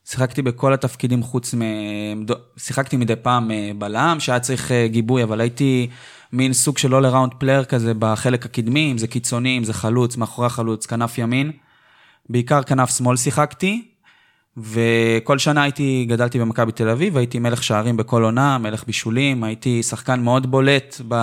שיחקתי 0.05 0.41
בכל 0.41 0.73
התפקידים 0.73 1.23
חוץ 1.23 1.55
מ... 1.55 1.61
שיחקתי 2.57 2.97
מדי 2.97 3.15
פעם 3.15 3.51
אה, 3.51 3.71
בלם, 3.77 4.17
שהיה 4.19 4.39
צריך 4.39 4.71
אה, 4.71 4.87
גיבוי, 4.87 5.23
אבל 5.23 5.41
הייתי 5.41 5.87
מין 6.33 6.53
סוג 6.53 6.77
של 6.77 6.93
all 6.93 7.11
around 7.13 7.43
player 7.43 7.65
כזה 7.65 7.93
בחלק 7.99 8.45
הקדמי, 8.45 8.91
אם 8.91 8.97
זה 8.97 9.07
קיצוני, 9.07 9.57
אם 9.57 9.63
זה 9.63 9.73
חלוץ, 9.73 10.17
מאחורי 10.17 10.47
החלוץ, 10.47 10.85
כנף 10.85 11.17
ימין. 11.17 11.51
בעיקר 12.29 12.63
כנף 12.63 12.97
שמאל 12.97 13.17
שיחקתי, 13.17 13.85
וכל 14.57 15.37
שנה 15.37 15.63
הייתי, 15.63 16.05
גדלתי 16.09 16.39
במכבי 16.39 16.71
תל 16.71 16.89
אביב, 16.89 17.17
הייתי 17.17 17.39
מלך 17.39 17.63
שערים 17.63 17.97
בכל 17.97 18.23
עונה, 18.23 18.57
מלך 18.57 18.83
בישולים, 18.85 19.43
הייתי 19.43 19.83
שחקן 19.83 20.19
מאוד 20.19 20.51
בולט 20.51 21.01
ב... 21.07 21.15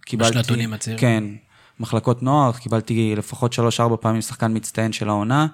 קיבלתי... 0.00 0.30
בשנתונים 0.30 0.72
הצעירים. 0.72 1.00
כן, 1.00 1.24
מחלקות 1.80 2.22
נוער, 2.22 2.52
קיבלתי 2.52 3.14
לפחות 3.16 3.52
שלוש-ארבע 3.52 3.96
פעמים 4.00 4.20
שחקן 4.20 4.56
מצטיין 4.56 4.92
של 4.92 5.08
העונה. 5.08 5.46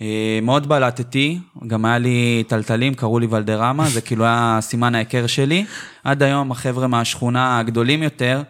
אה, 0.00 0.38
מאוד 0.42 0.68
בלטתי, 0.68 1.38
גם 1.66 1.84
היה 1.84 1.98
לי 1.98 2.44
טלטלים, 2.48 2.94
קראו 2.94 3.18
לי 3.18 3.26
ולדרמה, 3.30 3.88
זה 3.88 4.00
כאילו 4.00 4.24
היה 4.24 4.58
סימן 4.60 4.94
ההיכר 4.94 5.26
שלי. 5.26 5.64
עד 6.04 6.22
היום 6.22 6.50
החבר'ה 6.50 6.86
מהשכונה 6.86 7.58
הגדולים 7.58 8.02
יותר, 8.02 8.42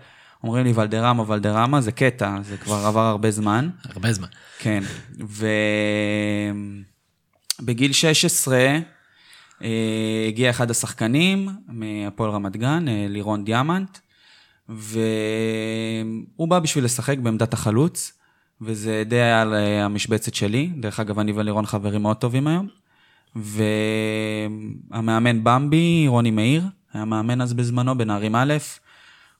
אומרים 0.44 0.64
לי 0.64 0.72
ולדרמה, 0.74 1.30
ולדרמה, 1.30 1.80
זה 1.80 1.92
קטע, 1.92 2.36
זה 2.42 2.56
כבר 2.56 2.86
עבר 2.86 3.00
הרבה 3.00 3.30
זמן. 3.30 3.68
הרבה 3.84 4.12
זמן. 4.12 4.28
כן, 4.58 4.82
ובגיל 7.60 7.92
16 7.92 8.78
אה, 9.62 10.24
הגיע 10.28 10.50
אחד 10.50 10.70
השחקנים 10.70 11.48
מהפועל 11.68 12.30
רמת 12.30 12.56
גן, 12.56 12.88
אה, 12.88 13.06
לירון 13.08 13.44
דיאמנט, 13.44 13.98
והוא 14.68 16.48
בא 16.48 16.58
בשביל 16.58 16.84
לשחק 16.84 17.18
בעמדת 17.18 17.52
החלוץ. 17.52 18.17
וזה 18.60 19.02
די 19.06 19.16
היה 19.16 19.42
על 19.42 19.54
אה, 19.54 19.84
המשבצת 19.84 20.34
שלי. 20.34 20.70
דרך 20.76 21.00
אגב, 21.00 21.18
אני 21.18 21.32
ולירון 21.32 21.66
חברים 21.66 22.02
מאוד 22.02 22.16
טובים 22.16 22.46
היום. 22.46 22.68
והמאמן 24.90 25.44
במבי, 25.44 26.04
רוני 26.08 26.30
מאיר, 26.30 26.62
היה 26.92 27.04
מאמן 27.04 27.40
אז 27.40 27.52
בזמנו 27.52 27.98
בנערים 27.98 28.36
א', 28.36 28.54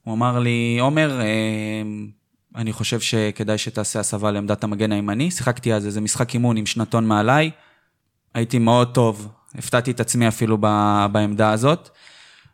הוא 0.04 0.14
אמר 0.14 0.38
לי, 0.38 0.78
עומר, 0.80 1.20
אה, 1.20 1.26
אני 2.56 2.72
חושב 2.72 3.00
שכדאי 3.00 3.58
שתעשה 3.58 4.00
הסבה 4.00 4.30
לעמדת 4.30 4.64
המגן 4.64 4.92
הימני. 4.92 5.30
שיחקתי 5.30 5.74
אז 5.74 5.86
איזה 5.86 6.00
משחק 6.00 6.34
אימון 6.34 6.56
עם 6.56 6.66
שנתון 6.66 7.06
מעליי, 7.06 7.50
הייתי 8.34 8.58
מאוד 8.58 8.94
טוב, 8.94 9.28
הפתעתי 9.54 9.90
את 9.90 10.00
עצמי 10.00 10.28
אפילו 10.28 10.58
בעמדה 11.12 11.50
הזאת. 11.52 11.88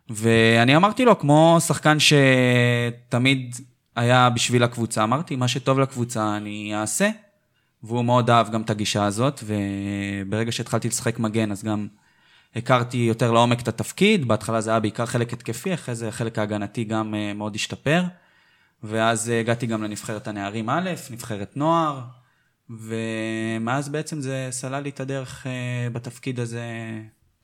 ואני 0.09 0.75
אמרתי 0.75 1.05
לו, 1.05 1.19
כמו 1.19 1.57
שחקן 1.67 1.97
שתמיד 1.99 3.55
היה 3.95 4.29
בשביל 4.29 4.63
הקבוצה. 4.63 5.03
אמרתי, 5.03 5.35
מה 5.35 5.47
שטוב 5.47 5.79
לקבוצה 5.79 6.37
אני 6.37 6.75
אעשה. 6.75 7.09
והוא 7.83 8.05
מאוד 8.05 8.29
אהב 8.29 8.51
גם 8.51 8.61
את 8.61 8.69
הגישה 8.69 9.05
הזאת, 9.05 9.43
וברגע 9.43 10.51
שהתחלתי 10.51 10.87
לשחק 10.87 11.19
מגן, 11.19 11.51
אז 11.51 11.63
גם 11.63 11.87
הכרתי 12.55 12.97
יותר 12.97 13.31
לעומק 13.31 13.61
את 13.61 13.67
התפקיד. 13.67 14.27
בהתחלה 14.27 14.61
זה 14.61 14.69
היה 14.69 14.79
בעיקר 14.79 15.05
חלק 15.05 15.33
התקפי, 15.33 15.73
אחרי 15.73 15.95
זה 15.95 16.07
החלק 16.07 16.39
ההגנתי 16.39 16.83
גם 16.83 17.15
אה, 17.15 17.33
מאוד 17.33 17.55
השתפר. 17.55 18.03
ואז 18.83 19.29
הגעתי 19.29 19.67
גם 19.67 19.83
לנבחרת 19.83 20.27
הנערים 20.27 20.69
א', 20.69 20.89
נבחרת 21.11 21.57
נוער, 21.57 22.01
ומאז 22.69 23.89
בעצם 23.89 24.21
זה 24.21 24.47
סלל 24.51 24.83
לי 24.83 24.89
את 24.89 24.99
הדרך 24.99 25.47
אה, 25.47 25.87
בתפקיד 25.91 26.39
הזה 26.39 26.63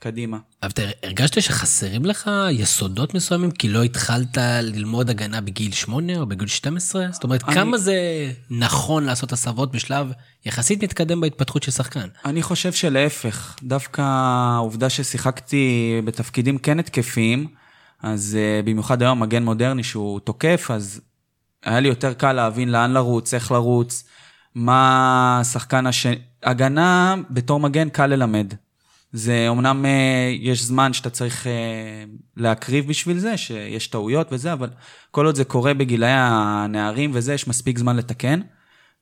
קדימה. 0.03 0.37
אבל 0.63 0.71
אתה 0.71 0.81
הרגשת 1.03 1.41
שחסרים 1.41 2.05
לך 2.05 2.31
יסודות 2.51 3.13
מסוימים 3.13 3.51
כי 3.51 3.69
לא 3.69 3.83
התחלת 3.83 4.37
ללמוד 4.61 5.09
הגנה 5.09 5.41
בגיל 5.41 5.71
8 5.71 6.17
או 6.17 6.25
בגיל 6.25 6.47
12? 6.47 7.05
זאת 7.11 7.23
אומרת, 7.23 7.43
אני... 7.43 7.55
כמה 7.55 7.77
זה 7.77 7.95
נכון 8.49 9.03
לעשות 9.03 9.31
הסבות 9.31 9.71
בשלב 9.71 10.11
יחסית 10.45 10.83
מתקדם 10.83 11.21
בהתפתחות 11.21 11.63
של 11.63 11.71
שחקן? 11.71 12.07
אני 12.25 12.41
חושב 12.41 12.73
שלהפך, 12.73 13.55
דווקא 13.63 14.01
העובדה 14.01 14.89
ששיחקתי 14.89 15.95
בתפקידים 16.05 16.57
כן 16.57 16.79
התקפיים, 16.79 17.47
אז 18.03 18.37
uh, 18.37 18.65
במיוחד 18.65 19.01
היום 19.01 19.19
מגן 19.19 19.43
מודרני 19.43 19.83
שהוא 19.83 20.19
תוקף, 20.19 20.67
אז 20.73 21.01
היה 21.63 21.79
לי 21.79 21.87
יותר 21.87 22.13
קל 22.13 22.33
להבין 22.33 22.71
לאן 22.71 22.91
לרוץ, 22.91 23.33
איך 23.33 23.51
לרוץ, 23.51 24.03
מה 24.55 25.41
שחקן 25.43 25.87
השני... 25.87 26.15
הגנה 26.43 27.15
בתור 27.29 27.59
מגן 27.59 27.89
קל 27.89 28.07
ללמד. 28.07 28.53
זה 29.13 29.45
אומנם 29.47 29.85
אה, 29.85 30.31
יש 30.39 30.63
זמן 30.63 30.93
שאתה 30.93 31.09
צריך 31.09 31.47
אה, 31.47 32.03
להקריב 32.37 32.87
בשביל 32.87 33.17
זה, 33.17 33.37
שיש 33.37 33.87
טעויות 33.87 34.27
וזה, 34.31 34.53
אבל 34.53 34.69
כל 35.11 35.25
עוד 35.25 35.35
זה 35.35 35.43
קורה 35.43 35.73
בגילאי 35.73 36.11
הנערים 36.13 37.11
וזה, 37.13 37.33
יש 37.33 37.47
מספיק 37.47 37.77
זמן 37.77 37.95
לתקן. 37.95 38.41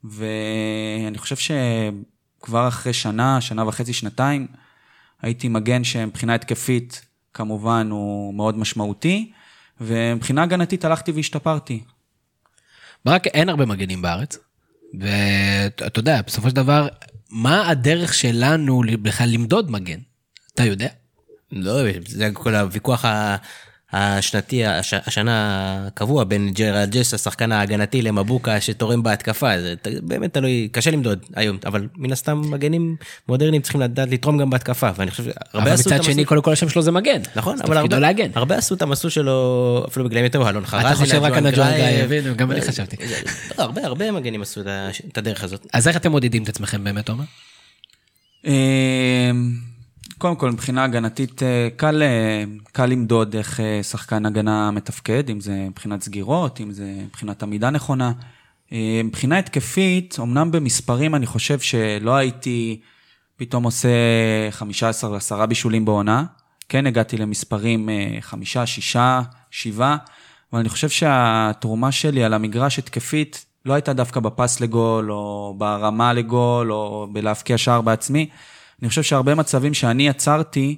ואני 0.03 1.17
חושב 1.17 1.35
שכבר 1.35 2.67
אחרי 2.67 2.93
שנה, 2.93 3.41
שנה 3.41 3.67
וחצי, 3.67 3.93
שנתיים, 3.93 4.47
הייתי 5.21 5.47
מגן 5.47 5.83
שמבחינה 5.83 6.35
התקפית, 6.35 7.05
כמובן, 7.33 7.87
הוא 7.91 8.33
מאוד 8.33 8.57
משמעותי, 8.57 9.31
ומבחינה 9.81 10.43
הגנתית 10.43 10.85
הלכתי 10.85 11.11
והשתפרתי. 11.11 11.83
ברק, 13.05 13.27
אין 13.27 13.49
הרבה 13.49 13.65
מגנים 13.65 14.01
בארץ, 14.01 14.37
ואתה 14.99 15.99
יודע, 15.99 16.21
בסופו 16.21 16.49
של 16.49 16.55
דבר, 16.55 16.87
מה 17.29 17.69
הדרך 17.69 18.13
שלנו 18.13 18.81
בכלל 19.01 19.29
למדוד 19.29 19.71
מגן? 19.71 19.99
אתה 20.53 20.65
יודע? 20.65 20.87
לא, 21.51 21.73
זה 22.07 22.29
כל 22.33 22.55
הוויכוח 22.55 23.05
השנתי, 23.93 24.65
הש, 24.65 24.93
השנה 24.93 25.77
הקבוע 25.87 26.23
בין 26.23 26.51
ג'רלד 26.53 26.91
ג'ס, 26.91 27.13
השחקן 27.13 27.51
ההגנתי, 27.51 28.01
למבוקה 28.01 28.61
שתורם 28.61 29.03
בהתקפה, 29.03 29.61
זה 29.61 29.75
באמת 30.01 30.33
תלוי, 30.33 30.67
קשה 30.71 30.91
למדוד 30.91 31.19
היום, 31.35 31.57
אבל 31.65 31.87
מן 31.97 32.11
הסתם 32.11 32.41
מגנים 32.51 32.95
מודרניים 33.27 33.61
צריכים 33.61 33.81
לדעת 33.81 34.09
לתרום 34.11 34.37
גם 34.37 34.49
בהתקפה, 34.49 34.89
ואני 34.95 35.11
חושב 35.11 35.23
שהרבה 35.23 35.37
עשו 35.43 35.53
את 35.53 35.61
המסלול... 35.61 35.93
אבל 35.93 36.01
מצד 36.01 36.11
שני, 36.11 36.25
קודם 36.25 36.41
כל 36.41 36.51
השם 36.51 36.69
שלו 36.69 36.81
זה 36.81 36.91
מגן. 36.91 37.21
נכון, 37.35 37.57
אבל 37.63 37.77
הרבה, 37.77 37.99
להגן. 37.99 38.29
הרבה 38.35 38.57
עשו 38.57 38.75
את 38.75 38.81
המסלול 38.81 39.11
שלו, 39.11 39.85
אפילו 39.87 40.05
בגללים 40.05 40.23
יותר, 40.23 40.49
אלון 40.49 40.65
חרזי, 40.65 40.87
אתה 40.87 40.95
חושב 40.95 41.21
רק 41.21 41.33
על 41.33 41.45
הג'ואן 41.45 41.71
גיא, 42.07 42.33
גם 42.33 42.51
אני 42.51 42.61
חשבתי. 42.61 42.95
לא, 43.57 43.63
הרבה, 43.63 43.85
הרבה 43.85 44.11
מגנים 44.11 44.41
עשו 44.41 44.61
את 45.11 45.17
הדרך 45.17 45.43
הזאת. 45.43 45.67
אז 45.73 45.87
איך 45.87 45.97
אתם 45.97 46.11
מודדים 46.11 46.43
את 46.43 46.49
עצמכם 46.49 46.83
באמת, 46.83 47.09
עומר? 47.09 47.25
קודם 50.19 50.35
כל, 50.35 50.51
מבחינה 50.51 50.83
הגנתית, 50.83 51.43
אה, 51.43 51.67
קל, 51.75 52.01
אה, 52.01 52.43
קל 52.71 52.85
למדוד 52.85 53.35
איך 53.35 53.59
אה, 53.59 53.83
שחקן 53.83 54.25
הגנה 54.25 54.71
מתפקד, 54.71 55.29
אם 55.29 55.39
זה 55.39 55.65
מבחינת 55.69 56.01
סגירות, 56.01 56.61
אם 56.61 56.71
זה 56.71 56.93
מבחינת 57.05 57.43
עמידה 57.43 57.69
נכונה. 57.69 58.11
מבחינה 59.03 59.39
התקפית, 59.39 60.17
אמנם 60.19 60.51
במספרים 60.51 61.15
אני 61.15 61.25
חושב 61.25 61.59
שלא 61.59 62.15
הייתי 62.15 62.79
פתאום 63.37 63.63
עושה 63.63 63.89
15-10 65.41 65.45
בישולים 65.45 65.85
בעונה. 65.85 66.23
כן 66.69 66.87
הגעתי 66.87 67.17
למספרים 67.17 67.89
5, 68.21 68.57
6, 68.57 68.97
7, 69.51 69.95
אבל 70.53 70.59
אני 70.59 70.69
חושב 70.69 70.89
שהתרומה 70.89 71.91
שלי 71.91 72.23
על 72.23 72.33
המגרש 72.33 72.79
התקפית 72.79 73.45
לא 73.65 73.73
הייתה 73.73 73.93
דווקא 73.93 74.19
בפס 74.19 74.59
לגול, 74.59 75.11
או 75.11 75.55
ברמה 75.57 76.13
לגול, 76.13 76.71
או 76.71 77.07
בלהבקיע 77.11 77.57
שער 77.57 77.81
בעצמי. 77.81 78.29
אני 78.81 78.89
חושב 78.89 79.03
שהרבה 79.03 79.35
מצבים 79.35 79.73
שאני 79.73 80.07
יצרתי, 80.07 80.77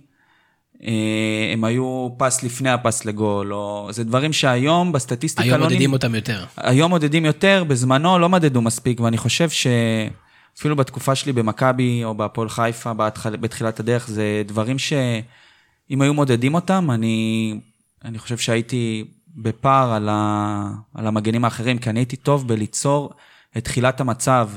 אה, 0.83 1.49
הם 1.53 1.63
היו 1.63 2.09
פס 2.17 2.43
לפני 2.43 2.69
הפס 2.69 3.05
לגול, 3.05 3.53
או 3.53 3.87
זה 3.91 4.03
דברים 4.03 4.33
שהיום 4.33 4.91
בסטטיסטיקה 4.91 5.43
היום 5.43 5.59
לא... 5.59 5.63
היום 5.63 5.73
מודדים 5.73 5.93
אותם 5.93 6.15
יותר. 6.15 6.45
היום 6.57 6.89
מודדים 6.89 7.25
יותר, 7.25 7.63
בזמנו 7.67 8.19
לא 8.19 8.29
מדדו 8.29 8.61
מספיק, 8.61 8.99
ואני 8.99 9.17
חושב 9.17 9.49
שאפילו 9.49 10.75
בתקופה 10.75 11.15
שלי 11.15 11.33
במכבי 11.33 12.03
או 12.03 12.13
בהפועל 12.13 12.49
חיפה, 12.49 12.93
בתחיל... 12.93 13.35
בתחילת 13.35 13.79
הדרך, 13.79 14.07
זה 14.07 14.43
דברים 14.45 14.79
שאם 14.79 16.01
היו 16.01 16.13
מודדים 16.13 16.53
אותם, 16.53 16.91
אני, 16.91 17.59
אני 18.05 18.19
חושב 18.19 18.37
שהייתי 18.37 19.05
בפער 19.35 19.93
על, 19.93 20.09
ה... 20.11 20.71
על 20.95 21.07
המגנים 21.07 21.45
האחרים, 21.45 21.77
כי 21.77 21.89
אני 21.89 21.99
הייתי 21.99 22.15
טוב 22.15 22.47
בליצור 22.47 23.13
את 23.57 23.63
תחילת 23.63 24.01
המצב. 24.01 24.49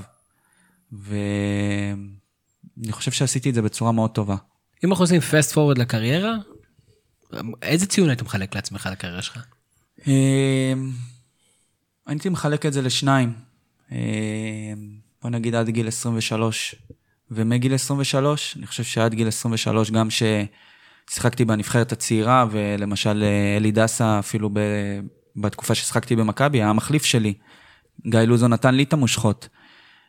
ו... 0.92 1.16
אני 2.82 2.92
חושב 2.92 3.10
שעשיתי 3.10 3.50
את 3.50 3.54
זה 3.54 3.62
בצורה 3.62 3.92
מאוד 3.92 4.10
טובה. 4.10 4.36
אם 4.84 4.90
אנחנו 4.90 5.04
עושים 5.04 5.20
פסט 5.20 5.52
פורוורד 5.52 5.78
לקריירה, 5.78 6.34
איזה 7.62 7.86
ציון 7.86 8.08
היית 8.08 8.22
מחלק 8.22 8.54
לעצמך 8.54 8.88
לקריירה 8.92 9.22
שלך? 9.22 9.44
אמ, 10.06 10.90
הייתי 12.06 12.28
מחלק 12.28 12.66
את 12.66 12.72
זה 12.72 12.82
לשניים. 12.82 13.32
אמ, 13.92 13.96
בוא 15.22 15.30
נגיד 15.30 15.54
עד 15.54 15.68
גיל 15.68 15.88
23. 15.88 16.74
ומגיל 17.30 17.74
23, 17.74 18.56
אני 18.56 18.66
חושב 18.66 18.84
שעד 18.84 19.14
גיל 19.14 19.28
23, 19.28 19.90
גם 19.90 20.08
ששיחקתי 20.10 21.44
בנבחרת 21.44 21.92
הצעירה, 21.92 22.46
ולמשל 22.50 23.22
אה, 23.22 23.56
אלי 23.56 23.72
דסה, 23.72 24.18
אפילו 24.18 24.50
ב... 24.52 24.58
בתקופה 25.36 25.74
ששיחקתי 25.74 26.16
במכבי, 26.16 26.58
היה 26.58 26.70
המחליף 26.70 27.04
שלי. 27.04 27.34
גיא 28.06 28.20
לוזון 28.20 28.52
נתן 28.52 28.74
לי 28.74 28.82
את 28.82 28.92
המושכות. 28.92 29.48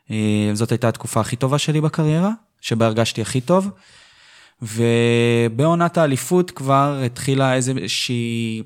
אמ, 0.09 0.51
זאת 0.53 0.71
הייתה 0.71 0.89
התקופה 0.89 1.21
הכי 1.21 1.35
טובה 1.35 1.57
שלי 1.57 1.81
בקריירה. 1.81 2.31
שבה 2.65 2.85
הרגשתי 2.85 3.21
הכי 3.21 3.41
טוב. 3.41 3.69
ובעונת 4.61 5.97
האליפות 5.97 6.51
כבר 6.51 7.01
התחילה 7.05 7.53
איזושהי, 7.53 8.63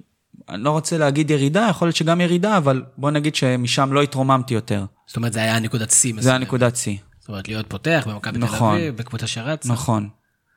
אני 0.49 0.63
לא 0.63 0.71
רוצה 0.71 0.97
להגיד 0.97 1.31
ירידה, 1.31 1.67
יכול 1.69 1.87
להיות 1.87 1.95
שגם 1.95 2.21
ירידה, 2.21 2.57
אבל 2.57 2.83
בוא 2.97 3.11
נגיד 3.11 3.35
שמשם 3.35 3.93
לא 3.93 4.01
התרוממתי 4.01 4.53
יותר. 4.53 4.85
זאת 5.07 5.17
אומרת, 5.17 5.33
זה 5.33 5.39
היה 5.39 5.59
נקודת 5.59 5.91
שיא. 5.91 6.13
זה 6.19 6.29
היה 6.29 6.37
נקודת 6.37 6.75
שיא. 6.75 6.97
זאת 7.19 7.29
אומרת, 7.29 7.47
להיות 7.47 7.65
פותח 7.67 8.07
במכבי 8.09 8.39
תל 8.39 8.45
נכון. 8.45 8.75
אביב, 8.75 8.97
בקבוצה 8.97 9.27
שרץ. 9.27 9.65
נכון. 9.65 10.09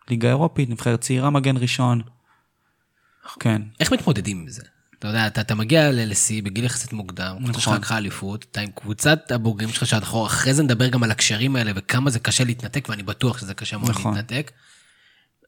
ליגה 0.09 0.29
אירופית, 0.29 0.71
נבחרת 0.71 1.01
צעירה, 1.01 1.31
מגן 1.31 1.57
ראשון. 1.57 2.01
כן. 3.41 3.63
איך 3.81 3.93
מתמודדים 3.93 4.41
עם 4.41 4.49
זה? 4.49 4.63
אתה 5.03 5.11
יודע, 5.11 5.27
אתה, 5.27 5.41
אתה 5.41 5.55
מגיע 5.55 5.91
לשיא 5.93 6.43
בגיל 6.43 6.65
יחסית 6.65 6.93
מוקדם, 6.93 7.37
קבוצה 7.45 7.61
שלך 7.61 7.69
נכון. 7.69 7.79
לקחה 7.79 7.99
אליפות, 7.99 8.47
אתה 8.51 8.61
עם 8.61 8.71
קבוצת 8.75 9.31
הבוגרים 9.31 9.73
שלך 9.73 9.87
שעד 9.87 10.03
אחורה, 10.03 10.27
אחרי 10.27 10.55
זה 10.55 10.63
נדבר 10.63 10.89
גם 10.89 11.03
על 11.03 11.11
הקשרים 11.11 11.57
האלה 11.57 11.73
וכמה 11.75 12.11
זה 12.11 12.19
קשה 12.19 12.45
להתנתק, 12.45 12.89
ואני 12.89 13.03
בטוח 13.03 13.39
שזה 13.39 13.55
קשה 13.55 13.79
מאוד 13.79 13.91
נכון. 13.91 14.15
להתנתק. 14.15 14.51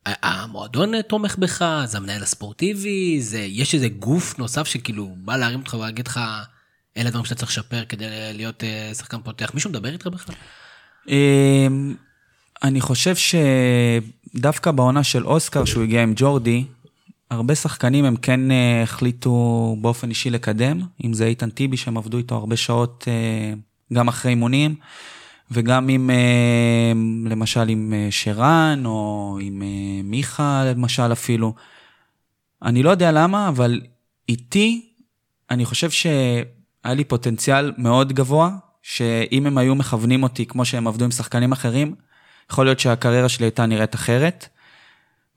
המועדון 0.06 0.94
אה, 0.94 1.02
תומך 1.02 1.36
בך, 1.38 1.82
זה 1.84 1.98
המנהל 1.98 2.22
הספורטיבי, 2.22 3.20
זה, 3.20 3.38
יש 3.38 3.74
איזה 3.74 3.88
גוף 3.88 4.38
נוסף 4.38 4.66
שכאילו 4.66 5.14
בא 5.18 5.36
להרים 5.36 5.58
אותך 5.60 5.74
ולהגיד 5.74 6.08
לך, 6.08 6.20
אלה 6.96 7.08
הדברים 7.08 7.24
שאתה 7.24 7.34
צריך 7.34 7.50
לשפר 7.50 7.84
כדי 7.84 8.06
להיות 8.32 8.64
אה, 8.64 8.94
שחקן 8.94 9.22
פותח. 9.22 9.50
מישהו 9.54 9.70
מדבר 9.70 9.92
איתך 9.92 10.06
בכלל? 10.06 10.34
אמ, 11.08 11.94
אני 12.62 12.80
חושב 12.80 13.14
שדווקא 13.16 14.70
בעונה 14.70 15.04
של 15.04 15.26
אוסקר, 15.26 15.64
שהוא 15.64 15.82
הגיע 15.82 16.02
עם 16.02 16.12
ג'ורדי, 16.16 16.64
הרבה 17.30 17.54
שחקנים 17.54 18.04
הם 18.04 18.16
כן 18.16 18.50
אה, 18.50 18.82
החליטו 18.82 19.76
באופן 19.80 20.08
אישי 20.08 20.30
לקדם, 20.30 20.80
אם 21.04 21.12
זה 21.12 21.26
איתן 21.26 21.50
טיבי 21.50 21.76
שהם 21.76 21.96
עבדו 21.96 22.18
איתו 22.18 22.34
הרבה 22.34 22.56
שעות 22.56 23.04
אה, 23.08 23.54
גם 23.92 24.08
אחרי 24.08 24.30
אימונים, 24.30 24.74
וגם 25.50 25.88
עם, 25.88 26.10
אה, 26.10 26.92
למשל 27.30 27.68
עם 27.68 27.94
שרן, 28.10 28.82
או 28.84 29.38
עם 29.42 29.62
מיכה 30.04 30.64
למשל 30.64 31.12
אפילו. 31.12 31.54
אני 32.62 32.82
לא 32.82 32.90
יודע 32.90 33.12
למה, 33.12 33.48
אבל 33.48 33.80
איתי, 34.28 34.90
אני 35.50 35.64
חושב 35.64 35.90
שהיה 35.90 36.44
לי 36.84 37.04
פוטנציאל 37.04 37.72
מאוד 37.78 38.12
גבוה, 38.12 38.50
שאם 38.82 39.46
הם 39.46 39.58
היו 39.58 39.74
מכוונים 39.74 40.22
אותי 40.22 40.46
כמו 40.46 40.64
שהם 40.64 40.86
עבדו 40.86 41.04
עם 41.04 41.10
שחקנים 41.10 41.52
אחרים, 41.52 41.94
יכול 42.50 42.66
להיות 42.66 42.80
שהקריירה 42.80 43.28
שלי 43.28 43.46
הייתה 43.46 43.66
נראית 43.66 43.94
אחרת. 43.94 44.48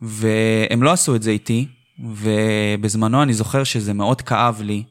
והם 0.01 0.83
לא 0.83 0.91
עשו 0.91 1.15
את 1.15 1.23
זה 1.23 1.31
איתי, 1.31 1.67
ובזמנו 1.99 3.23
אני 3.23 3.33
זוכר 3.33 3.63
שזה 3.63 3.93
מאוד 3.93 4.21
כאב 4.21 4.61
לי, 4.61 4.83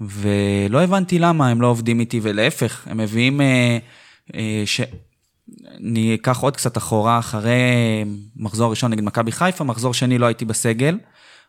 ולא 0.00 0.82
הבנתי 0.82 1.18
למה 1.18 1.48
הם 1.48 1.60
לא 1.60 1.66
עובדים 1.66 2.00
איתי, 2.00 2.20
ולהפך, 2.22 2.86
הם 2.90 2.96
מביאים... 2.96 3.40
אה, 3.40 3.78
אה, 4.34 4.62
ש... 4.66 4.80
אני 5.76 6.14
אקח 6.14 6.38
עוד 6.38 6.56
קצת 6.56 6.76
אחורה, 6.76 7.18
אחרי 7.18 7.54
מחזור 8.36 8.70
ראשון 8.70 8.90
נגד 8.90 9.04
מכבי 9.04 9.32
חיפה, 9.32 9.64
מחזור 9.64 9.94
שני 9.94 10.18
לא 10.18 10.26
הייתי 10.26 10.44
בסגל, 10.44 10.98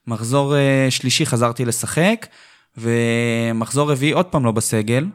מחזור 0.08 0.56
אה, 0.56 0.88
שלישי 0.90 1.26
חזרתי 1.26 1.66
לשחק, 1.66 2.28
ומחזור 2.78 3.92
רביעי 3.92 4.12
עוד 4.12 4.26
פעם 4.26 4.46
לא 4.46 4.52
בסגל, 4.52 5.06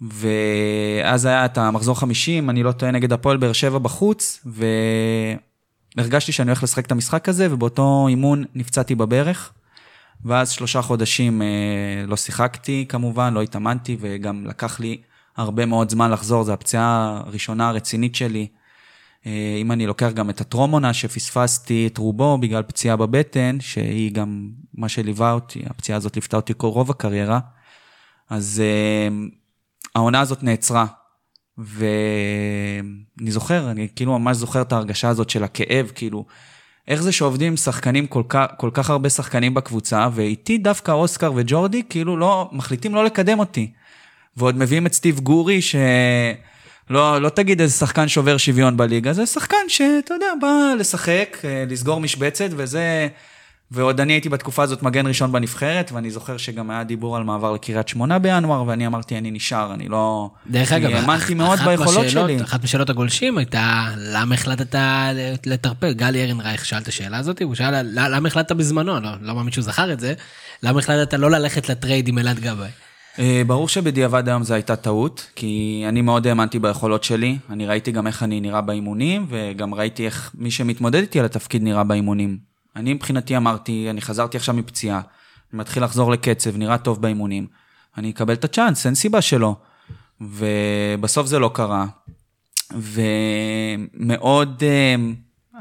ואז 0.00 1.24
היה 1.24 1.44
את 1.44 1.58
המחזור 1.58 1.98
50, 2.00 2.50
אני 2.50 2.62
לא 2.62 2.72
טועה, 2.72 2.92
נגד 2.92 3.12
הפועל 3.12 3.36
באר 3.36 3.52
שבע 3.52 3.78
בחוץ, 3.78 4.46
והרגשתי 5.96 6.32
שאני 6.32 6.50
הולך 6.50 6.62
לשחק 6.62 6.86
את 6.86 6.92
המשחק 6.92 7.28
הזה, 7.28 7.54
ובאותו 7.54 8.06
אימון 8.08 8.44
נפצעתי 8.54 8.94
בברך. 8.94 9.52
ואז 10.24 10.50
שלושה 10.50 10.82
חודשים 10.82 11.42
אה, 11.42 11.46
לא 12.06 12.16
שיחקתי 12.16 12.86
כמובן, 12.88 13.34
לא 13.34 13.42
התאמנתי, 13.42 13.96
וגם 14.00 14.46
לקח 14.46 14.80
לי 14.80 15.02
הרבה 15.36 15.66
מאוד 15.66 15.90
זמן 15.90 16.10
לחזור, 16.10 16.44
זו 16.44 16.52
הפציעה 16.52 17.20
הראשונה 17.26 17.68
הרצינית 17.68 18.14
שלי. 18.14 18.46
אה, 19.26 19.58
אם 19.60 19.72
אני 19.72 19.86
לוקח 19.86 20.10
גם 20.14 20.30
את 20.30 20.40
הטרומונה, 20.40 20.92
שפספסתי 20.92 21.86
את 21.86 21.98
רובו 21.98 22.38
בגלל 22.38 22.62
פציעה 22.62 22.96
בבטן, 22.96 23.60
שהיא 23.60 24.12
גם 24.12 24.50
מה 24.74 24.88
שליווה 24.88 25.32
אותי, 25.32 25.62
הפציעה 25.66 25.96
הזאת 25.96 26.16
ליוותה 26.16 26.36
אותי 26.36 26.52
כל 26.56 26.66
רוב 26.66 26.90
הקריירה, 26.90 27.40
אז 28.30 28.62
אה, 28.64 29.08
העונה 29.94 30.20
הזאת 30.20 30.42
נעצרה. 30.42 30.86
ואני 31.64 33.30
זוכר, 33.30 33.70
אני 33.70 33.88
כאילו 33.96 34.18
ממש 34.18 34.36
זוכר 34.36 34.62
את 34.62 34.72
ההרגשה 34.72 35.08
הזאת 35.08 35.30
של 35.30 35.44
הכאב, 35.44 35.90
כאילו, 35.94 36.24
איך 36.88 37.02
זה 37.02 37.12
שעובדים 37.12 37.56
שחקנים, 37.56 38.06
כל 38.06 38.22
כך, 38.28 38.46
כל 38.56 38.70
כך 38.74 38.90
הרבה 38.90 39.08
שחקנים 39.08 39.54
בקבוצה, 39.54 40.08
ואיתי 40.12 40.58
דווקא 40.58 40.92
אוסקר 40.92 41.32
וג'ורדי, 41.36 41.82
כאילו 41.88 42.16
לא, 42.16 42.48
מחליטים 42.52 42.94
לא 42.94 43.04
לקדם 43.04 43.38
אותי. 43.38 43.72
ועוד 44.36 44.56
מביאים 44.56 44.86
את 44.86 44.92
סטיב 44.92 45.20
גורי, 45.20 45.62
שלא 45.62 47.20
לא 47.20 47.28
תגיד 47.28 47.60
איזה 47.60 47.74
שחקן 47.74 48.08
שובר 48.08 48.36
שוויון 48.36 48.76
בליגה, 48.76 49.12
זה 49.12 49.26
שחקן 49.26 49.68
שאתה 49.68 50.14
יודע, 50.14 50.26
בא 50.40 50.74
לשחק, 50.78 51.38
אה, 51.44 51.64
לסגור 51.68 52.00
משבצת, 52.00 52.48
וזה... 52.50 53.08
ועוד 53.74 54.00
אני 54.00 54.12
הייתי 54.12 54.28
בתקופה 54.28 54.62
הזאת 54.62 54.82
מגן 54.82 55.06
ראשון 55.06 55.32
בנבחרת, 55.32 55.92
ואני 55.92 56.10
זוכר 56.10 56.36
שגם 56.36 56.70
היה 56.70 56.84
דיבור 56.84 57.16
על 57.16 57.24
מעבר 57.24 57.52
לקריית 57.52 57.88
שמונה 57.88 58.18
בינואר, 58.18 58.64
ואני 58.66 58.86
אמרתי, 58.86 59.18
אני 59.18 59.30
נשאר, 59.30 59.74
אני 59.74 59.88
לא... 59.88 60.30
דרך 60.50 60.72
אגב, 60.72 60.90
האמנתי 60.90 61.34
מאוד 61.34 61.58
אחת 61.58 61.68
ביכולות 61.68 62.04
מהשאלות- 62.04 62.08
שלי. 62.30 62.42
אחת 62.42 62.62
משאלות 62.64 62.90
הגולשים 62.90 63.38
הייתה, 63.38 63.88
למה 63.96 64.34
החלטת 64.34 64.78
לטרפד? 65.46 65.92
גלי 65.96 66.24
ארנרייך 66.24 66.64
שאל 66.66 66.78
את 66.78 66.88
השאלה 66.88 67.18
הזאת, 67.18 67.42
והוא 67.42 67.54
שאל, 67.54 67.82
"ל- 67.82 68.14
למה 68.16 68.28
החלטת 68.28 68.52
בזמנו? 68.52 69.00
לא 69.00 69.10
לא 69.20 69.34
מאמין 69.34 69.52
שהוא 69.52 69.64
זכר 69.64 69.92
את 69.92 70.00
זה. 70.00 70.14
למה 70.62 70.78
החלטת 70.78 71.14
לא 71.14 71.30
ללכת 71.30 71.68
ל 71.68 71.75
trade 71.75 72.08
עם 72.08 72.18
אלעד 72.18 72.40
גבאי? 72.40 72.68
אה, 73.18 73.42
ברור 73.46 73.68
שבדיעבד 73.68 74.28
היום 74.28 74.42
זו 74.42 74.54
הייתה 74.54 74.76
טעות, 74.76 75.26
כי 75.36 75.84
אני 75.88 76.00
מאוד 76.00 76.26
האמנתי 76.26 76.58
ביכולות 76.58 77.04
שלי. 77.04 77.38
אני 77.50 77.66
ראיתי 77.66 77.92
גם 77.92 78.06
איך 78.06 78.22
אני 78.22 78.40
נראה 78.40 78.60
באימונים, 78.60 79.26
וגם 79.28 79.74
ראיתי 79.74 80.06
איך 80.06 80.30
מי 80.34 80.50
שמתמודד 80.50 81.00
איתי 81.00 81.18
על 81.20 81.24
התפקיד 81.26 81.62
נראה 81.62 81.84
באימונים. 81.84 82.51
אני 82.76 82.94
מבחינתי 82.94 83.36
אמרתי, 83.36 83.86
אני 83.90 84.00
חזרתי 84.00 84.36
עכשיו 84.36 84.54
מפציעה, 84.54 85.00
אני 85.52 85.58
מתחיל 85.58 85.84
לחזור 85.84 86.10
לקצב, 86.10 86.56
נראה 86.56 86.78
טוב 86.78 87.02
באימונים. 87.02 87.46
אני 87.96 88.10
אקבל 88.10 88.34
את 88.34 88.44
הצ'אנס, 88.44 88.86
אין 88.86 88.94
סיבה 88.94 89.22
שלא. 89.22 89.56
ובסוף 90.20 91.26
זה 91.26 91.38
לא 91.38 91.50
קרה. 91.54 91.86
ומאוד, 92.72 94.62
אה, 94.66 94.94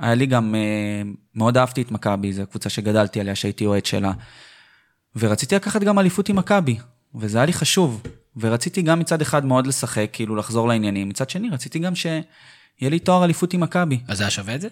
היה 0.01 0.15
לי 0.15 0.25
גם, 0.25 0.55
אה, 0.55 1.01
מאוד 1.35 1.57
אהבתי 1.57 1.81
את 1.81 1.91
מכבי, 1.91 2.33
זו 2.33 2.43
קבוצה 2.49 2.69
שגדלתי 2.69 3.19
עליה, 3.19 3.35
שהייתי 3.35 3.65
אוהד 3.65 3.85
שלה. 3.85 4.11
ורציתי 5.15 5.55
לקחת 5.55 5.81
גם 5.81 5.99
אליפות 5.99 6.29
עם 6.29 6.35
מכבי, 6.35 6.77
וזה 7.15 7.37
היה 7.37 7.45
לי 7.45 7.53
חשוב. 7.53 8.01
ורציתי 8.37 8.81
גם 8.81 8.99
מצד 8.99 9.21
אחד 9.21 9.45
מאוד 9.45 9.67
לשחק, 9.67 10.09
כאילו 10.13 10.35
לחזור 10.35 10.67
לעניינים, 10.67 11.09
מצד 11.09 11.29
שני 11.29 11.49
רציתי 11.49 11.79
גם 11.79 11.95
שיהיה 11.95 12.21
לי 12.81 12.99
תואר 12.99 13.25
אליפות 13.25 13.53
עם 13.53 13.59
מכבי. 13.59 13.99
אז 14.07 14.17
זה 14.17 14.23
היה 14.23 14.31
שווה 14.31 14.55
את 14.55 14.61
זה? 14.61 14.67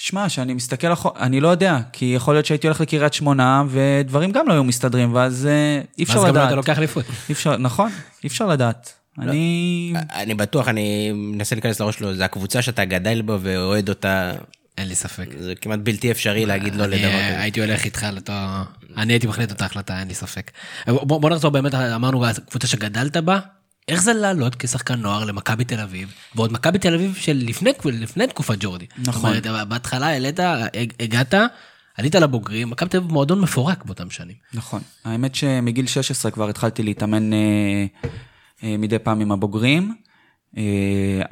אה, 0.00 0.04
שמע, 0.04 0.28
שאני 0.28 0.54
מסתכל 0.54 0.92
אחורה, 0.92 1.20
אני 1.20 1.40
לא 1.40 1.48
יודע, 1.48 1.78
כי 1.92 2.12
יכול 2.16 2.34
להיות 2.34 2.46
שהייתי 2.46 2.66
הולך 2.66 2.80
לקריית 2.80 3.14
שמונה, 3.14 3.62
ודברים 3.68 4.32
גם 4.32 4.48
לא 4.48 4.52
היו 4.52 4.64
מסתדרים, 4.64 5.14
ואז 5.14 5.46
אה, 5.46 5.80
אי 5.98 6.04
אפשר 6.04 6.14
אז 6.14 6.20
גם 6.20 6.24
לא 6.24 6.30
לדעת. 6.30 6.48
אתה 6.48 6.56
לוקח 6.56 6.78
אליפות. 6.78 7.04
נכון, 7.58 7.90
אי 8.24 8.28
אפשר 8.28 8.46
לדעת. 8.46 8.92
אני... 9.18 9.92
אני 10.14 10.34
בטוח, 10.34 10.68
אני 10.68 11.12
מנסה 11.12 11.54
להיכנס 11.54 11.80
לראש 11.80 11.96
שלו, 11.96 12.14
זה 12.14 12.24
הקבוצה 12.24 12.62
שאתה 12.62 12.84
גדל 12.84 13.22
בה 13.22 13.36
ואוהד 13.40 13.88
אותה, 13.88 14.32
אין 14.78 14.88
לי 14.88 14.94
ספק. 14.94 15.26
זה 15.38 15.54
כמעט 15.54 15.78
בלתי 15.82 16.10
אפשרי 16.10 16.46
להגיד 16.46 16.74
לא 16.74 16.86
לדבר 16.86 17.06
אה, 17.06 17.28
כזה. 17.28 17.40
הייתי 17.40 17.60
הולך 17.60 17.84
איתך 17.84 18.06
לאותו... 18.12 18.32
אני 18.96 19.12
הייתי 19.12 19.26
מחליט 19.26 19.50
אותה 19.50 19.64
החלטה, 19.64 20.00
אין 20.00 20.08
לי 20.08 20.14
ספק. 20.14 20.50
בוא 20.86 21.20
בוא 21.20 21.30
נחזור 21.30 21.50
באמת, 21.50 21.74
אמרנו, 21.74 22.26
הקבוצה 22.26 22.66
שגדלת 22.66 23.16
בה, 23.16 23.38
איך 23.88 24.02
זה 24.02 24.12
לעלות 24.12 24.54
כשחקן 24.58 24.94
נוער 25.00 25.24
למכבי 25.24 25.64
תל 25.64 25.80
אביב, 25.80 26.12
ועוד 26.34 26.52
מכבי 26.52 26.78
תל 26.78 26.94
אביב 26.94 27.14
של 27.20 27.42
לפני, 27.46 27.70
לפני 27.84 28.26
תקופת 28.26 28.54
ג'ורדי. 28.60 28.86
נכון. 28.98 29.34
זאת 29.34 29.46
אומרת, 29.46 29.68
בהתחלה 29.68 30.06
העלית, 30.06 30.40
הג- 30.40 30.92
הגעת, 31.00 31.34
עלית 31.96 32.14
לבוגרים, 32.14 32.70
מכבי 32.70 32.88
תל 32.88 32.96
אביב 32.96 33.12
מועדון 33.12 33.40
מפורק 33.40 33.84
באותם 33.84 34.10
שנים. 34.10 34.36
נכון. 34.54 34.80
האמת 35.04 35.34
שמגיל 35.34 35.86
16 35.86 36.30
כבר 36.30 36.48
התחלתי 36.48 36.82
להתאמן 36.82 37.32
אה, 37.32 37.38
אה, 38.64 38.76
מדי 38.78 38.98
פעם 38.98 39.20
עם 39.20 39.32
הבוגרים. 39.32 39.94
אה, 40.56 40.62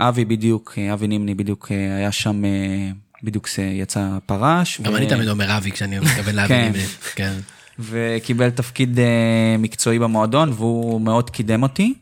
אבי 0.08 0.24
בדיוק, 0.24 0.78
אבי 0.92 1.06
נימני 1.08 1.34
בדיוק 1.34 1.68
אה, 1.72 1.96
היה 1.96 2.12
שם, 2.12 2.44
אה, 2.44 2.50
בדיוק 3.22 3.48
זה 3.48 3.62
יצא 3.62 4.18
פרש. 4.26 4.80
גם 4.80 4.92
ו- 4.92 4.96
אני 4.96 5.06
תמיד 5.08 5.28
אומר 5.28 5.56
אבי 5.56 5.70
כשאני 5.70 5.98
מתכוון 6.04 6.34
להבין. 6.34 6.72
כן. 6.72 6.78
כן. 7.14 7.38
וקיבל 7.78 8.50
תפקיד 8.50 8.98
אה, 8.98 9.04
מקצועי 9.58 9.98
במועדון, 9.98 10.52
והוא 10.52 11.00
מאוד 11.00 11.30
קידם 11.30 11.62
אותי. 11.62 11.94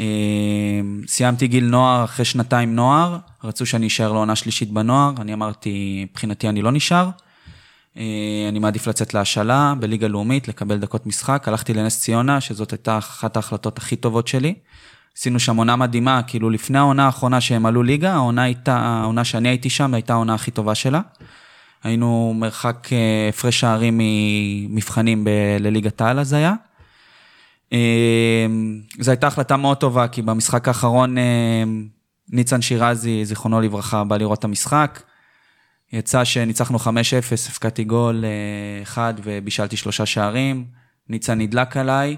אה, 0.00 0.80
סיימתי 1.06 1.46
גיל 1.46 1.64
נוער 1.64 2.04
אחרי 2.04 2.24
שנתיים 2.24 2.74
נוער, 2.74 3.18
רצו 3.44 3.66
שאני 3.66 3.86
אשאר 3.86 4.12
לעונה 4.12 4.36
שלישית 4.36 4.70
בנוער, 4.70 5.12
אני 5.20 5.34
אמרתי, 5.34 6.06
מבחינתי 6.10 6.48
אני 6.48 6.62
לא 6.62 6.72
נשאר. 6.72 7.10
אה, 7.96 8.46
אני 8.48 8.58
מעדיף 8.58 8.86
לצאת 8.86 9.14
להשאלה 9.14 9.74
בליגה 9.78 10.08
לאומית, 10.08 10.48
לקבל 10.48 10.78
דקות 10.78 11.06
משחק. 11.06 11.48
הלכתי 11.48 11.74
לנס 11.74 12.00
ציונה, 12.00 12.40
שזאת 12.40 12.72
הייתה 12.72 12.98
אחת 12.98 13.36
ההחלטות 13.36 13.78
הכי 13.78 13.96
טובות 13.96 14.28
שלי. 14.28 14.54
עשינו 15.18 15.40
שם 15.40 15.56
עונה 15.56 15.76
מדהימה, 15.76 16.22
כאילו 16.22 16.50
לפני 16.50 16.78
העונה 16.78 17.06
האחרונה 17.06 17.40
שהם 17.40 17.66
עלו 17.66 17.82
ליגה, 17.82 18.12
העונה 18.12 18.42
הייתה, 18.42 18.76
העונה 18.76 19.24
שאני 19.24 19.48
הייתי 19.48 19.70
שם 19.70 19.94
הייתה 19.94 20.12
העונה 20.12 20.34
הכי 20.34 20.50
טובה 20.50 20.74
שלה. 20.74 21.00
היינו 21.84 22.34
מרחק 22.36 22.88
אה, 22.92 23.28
הפרש 23.28 23.60
שערים 23.60 24.00
ממבחנים 24.00 25.24
ב- 25.24 25.56
לליגת 25.60 26.00
העל 26.00 26.20
אז 26.20 26.32
היה. 26.32 26.54
אה, 27.72 28.46
זו 28.98 29.10
הייתה 29.10 29.26
החלטה 29.26 29.56
מאוד 29.56 29.76
טובה, 29.76 30.08
כי 30.08 30.22
במשחק 30.22 30.68
האחרון 30.68 31.18
אה, 31.18 31.64
ניצן 32.28 32.62
שירזי, 32.62 33.24
זיכרונו 33.24 33.60
לברכה, 33.60 34.04
בא 34.04 34.16
לראות 34.16 34.38
את 34.38 34.44
המשחק. 34.44 35.02
יצא 35.92 36.24
שניצחנו 36.24 36.78
5-0, 36.78 36.82
הפקדתי 37.48 37.84
גול 37.84 38.24
אה, 38.24 38.82
אחד 38.82 39.14
ובישלתי 39.22 39.76
שלושה 39.76 40.06
שערים. 40.06 40.64
ניצן 41.08 41.38
נדלק 41.38 41.76
עליי, 41.76 42.16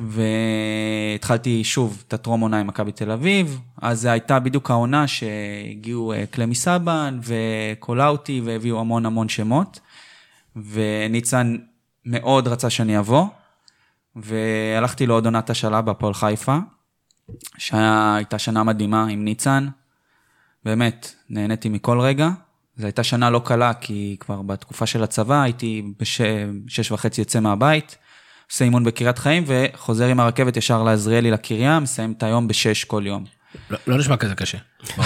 והתחלתי 0.00 1.64
שוב 1.64 2.02
את 2.08 2.12
הטרום 2.12 2.40
עונה 2.40 2.60
עם 2.60 2.66
מכבי 2.66 2.92
תל 2.92 3.10
אביב, 3.10 3.60
אז 3.82 4.00
זו 4.00 4.08
הייתה 4.08 4.38
בדיוק 4.38 4.70
העונה 4.70 5.06
שהגיעו 5.06 6.12
אה, 6.12 6.24
קלמי 6.30 6.54
סבן 6.54 7.18
וקולאוטי 7.22 8.40
והביאו 8.44 8.80
המון 8.80 9.06
המון 9.06 9.28
שמות, 9.28 9.80
וניצן 10.56 11.56
מאוד 12.04 12.48
רצה 12.48 12.70
שאני 12.70 12.98
אבוא, 12.98 13.26
והלכתי 14.16 15.06
לעוד 15.06 15.24
עונת 15.24 15.50
השאלה 15.50 15.82
בהפועל 15.82 16.14
חיפה, 16.14 16.58
שהייתה 17.58 18.38
שנה 18.38 18.64
מדהימה 18.64 19.06
עם 19.06 19.24
ניצן, 19.24 19.68
באמת, 20.64 21.14
נהניתי 21.28 21.68
מכל 21.68 22.00
רגע. 22.00 22.30
זו 22.76 22.86
הייתה 22.86 23.04
שנה 23.04 23.30
לא 23.30 23.42
קלה, 23.44 23.74
כי 23.74 24.16
כבר 24.20 24.42
בתקופה 24.42 24.86
של 24.86 25.02
הצבא 25.02 25.42
הייתי 25.42 25.92
בשש 25.98 26.92
וחצי 26.92 27.20
יוצא 27.20 27.40
מהבית, 27.40 27.98
עושה 28.50 28.64
אימון 28.64 28.84
בקריית 28.84 29.18
חיים, 29.18 29.44
וחוזר 29.46 30.06
עם 30.06 30.20
הרכבת 30.20 30.56
ישר 30.56 30.82
לעזריאלי 30.82 31.30
לקריה, 31.30 31.80
מסיים 31.80 32.12
את 32.12 32.22
היום 32.22 32.48
בשש 32.48 32.84
כל 32.84 33.02
יום. 33.06 33.39
לא, 33.70 33.78
לא 33.86 33.98
נשמע 33.98 34.16
כזה 34.16 34.34
קשה. 34.34 34.58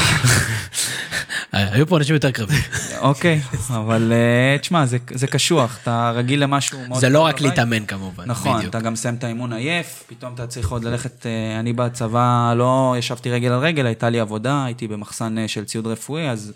היו 1.52 1.87
פה 1.87 1.96
אנשים 1.98 2.14
יותר 2.14 2.30
קרבים. 2.30 2.59
אוקיי, 2.98 3.40
אבל 3.68 4.12
אה, 4.12 4.59
תשמע, 4.59 4.87
זה, 4.87 5.26
קשוח, 5.26 5.78
אתה 5.83 6.12
רגיל 6.14 6.42
למשהו 6.42 6.78
מאוד... 6.88 7.00
זה 7.00 7.09
לא 7.09 7.20
רק 7.20 7.40
להתאמן 7.40 7.87
כמובן, 7.87 8.24
נכון. 8.26 8.66
אתה 8.66 8.80
גם 8.80 8.92
מסיים 8.92 9.14
את 9.14 9.24
האימון 9.24 9.52
עייף, 9.52 10.04
פתאום 10.07 10.35
אתה 10.35 10.46
צריך 10.46 10.70
עוד 10.70 10.85
ללכת, 10.85 11.26
אה, 11.26 11.61
אני 11.61 11.72
בצבא 11.72 12.54
לא 12.57 12.94
ישבתי 12.98 13.30
רגל 13.30 13.52
על 13.52 13.59
רגל, 13.59 13.87
הייתה 13.87 14.11
לי 14.11 14.20
עבודה, 14.20 14.64
הייתי 14.64 14.88
במחסן 14.88 15.38
אה, 15.38 15.48
של 15.48 15.64
ציוד 15.64 15.87
רפואי, 15.87 16.30
אז, 16.30 16.52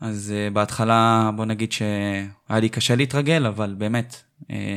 אז 0.00 0.34
בהתחלה 0.52 1.30
בוא 1.36 1.44
נגיד 1.44 1.72
שהיה 1.72 2.60
לי 2.60 2.68
קשה 2.68 2.96
להתרגל, 2.96 3.46
אבל 3.46 3.74
באמת, 3.78 4.22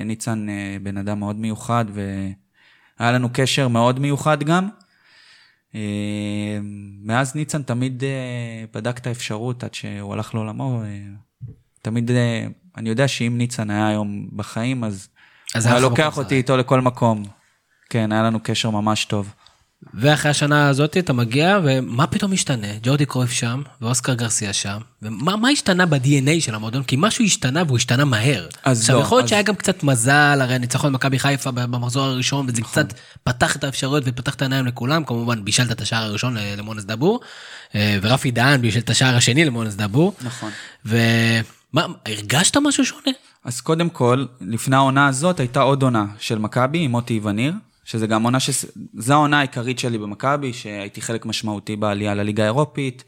ניצן 0.06 0.48
בן 0.84 0.98
אדם 0.98 1.20
מאוד 1.20 1.36
מיוחד, 1.36 1.86
והיה 1.94 3.12
לנו 3.12 3.30
קשר 3.34 3.68
מאוד 3.68 4.00
מיוחד 4.00 4.44
גם. 4.44 4.70
אה, 5.76 6.60
מאז 7.04 7.36
ניצן 7.36 7.62
תמיד 7.62 8.04
אה, 8.04 8.64
בדק 8.74 8.98
את 8.98 9.08
האפשרות 9.08 9.64
עד 9.64 9.74
שהוא 9.74 10.14
הלך 10.14 10.36
לעולמו. 10.36 10.84
אה, 10.84 10.88
תמיד, 11.82 12.12
אני 12.78 12.90
יודע 12.90 13.08
שאם 13.08 13.34
ניצן 13.38 13.70
היה 13.70 13.88
היום 13.88 14.28
בחיים, 14.36 14.84
אז, 14.84 15.10
אז 15.56 15.66
הוא 15.66 15.72
היה 15.74 15.82
לוקח 15.82 16.18
אותי 16.18 16.36
איתו 16.36 16.58
לכל 16.58 16.82
מקום. 16.82 17.24
כן, 17.90 18.12
היה 18.12 18.24
לנו 18.24 18.40
קשר 18.44 18.70
ממש 18.70 19.06
טוב. 19.06 19.34
ואחרי 19.94 20.32
השנה 20.32 20.70
הזאת 20.70 20.98
אתה 20.98 21.14
מגיע, 21.14 21.60
ומה 21.64 22.08
פתאום 22.08 22.34
השתנה? 22.34 22.68
ג'ורדי 22.84 23.06
קרויף 23.06 23.32
שם, 23.32 23.62
ואוסקר 23.82 24.14
גרסיה 24.14 24.54
שם, 24.54 24.78
ומה 25.02 25.50
השתנה 25.50 25.86
ב-DNA 25.86 26.40
של 26.40 26.56
המועדון? 26.56 26.84
כי 26.84 26.96
משהו 27.00 27.26
השתנה 27.26 27.64
והוא 27.68 27.78
השתנה 27.78 28.06
מהר. 28.06 28.48
אז 28.64 28.80
עכשיו, 28.82 28.96
לא, 28.96 29.02
יכול 29.02 29.18
להיות 29.18 29.24
אז... 29.24 29.30
שהיה 29.30 29.42
גם 29.42 29.56
קצת 29.56 29.84
מזל, 29.84 30.40
הרי 30.42 30.60
ניצחון 30.60 30.94
מכבי 30.94 31.20
חיפה 31.20 31.52
במחזור 31.52 32.04
הראשון, 32.04 32.46
וזה 32.50 32.62
נכון. 32.62 32.84
קצת 32.84 32.94
פתח 33.24 33.56
את 33.56 33.64
האפשרויות 33.64 34.04
ופתח 34.08 34.36
את 34.36 34.42
העיניים 34.42 34.66
לכולם, 34.66 35.04
כמובן 35.04 35.46
בישלת 35.46 35.72
את 35.72 35.82
השער 35.82 36.04
הראשון 36.04 36.38
למונס 36.58 36.84
דבור, 36.84 37.20
אה, 37.76 37.98
ורפי 38.02 38.32
דהן 38.32 38.62
בישל 38.62 38.80
את 38.80 38.90
השער 38.90 39.16
השני 39.16 39.46
למונס 39.46 39.76
דבור. 39.76 40.14
נכון. 40.22 40.52
ומה, 40.86 41.86
הרגשת 42.06 42.58
משהו 42.58 42.86
שונה? 42.86 43.12
אז 43.46 43.62
קודם 43.62 43.90
כל, 43.90 44.26
לפני 44.42 44.76
העונה 44.76 45.08
הזאת 45.08 45.40
הייתה 45.40 45.62
עוד 45.62 45.84
עונה 45.84 46.06
של 46.20 46.38
מכבי 46.38 46.80
עם 46.80 46.92
מוטי 46.92 47.20
וניר. 47.24 47.54
שזה 47.92 48.08
גם 48.08 48.24
עונה, 48.24 48.40
ש... 48.40 48.66
זו 48.98 49.14
העונה 49.14 49.40
העיקרית 49.40 49.80
שלי 49.80 49.98
במכבי, 49.98 50.54
שהייתי 50.54 51.02
חלק 51.02 51.26
משמעותי 51.26 51.76
בעלייה 51.76 52.14
לליגה 52.14 52.44
האירופית, 52.44 53.04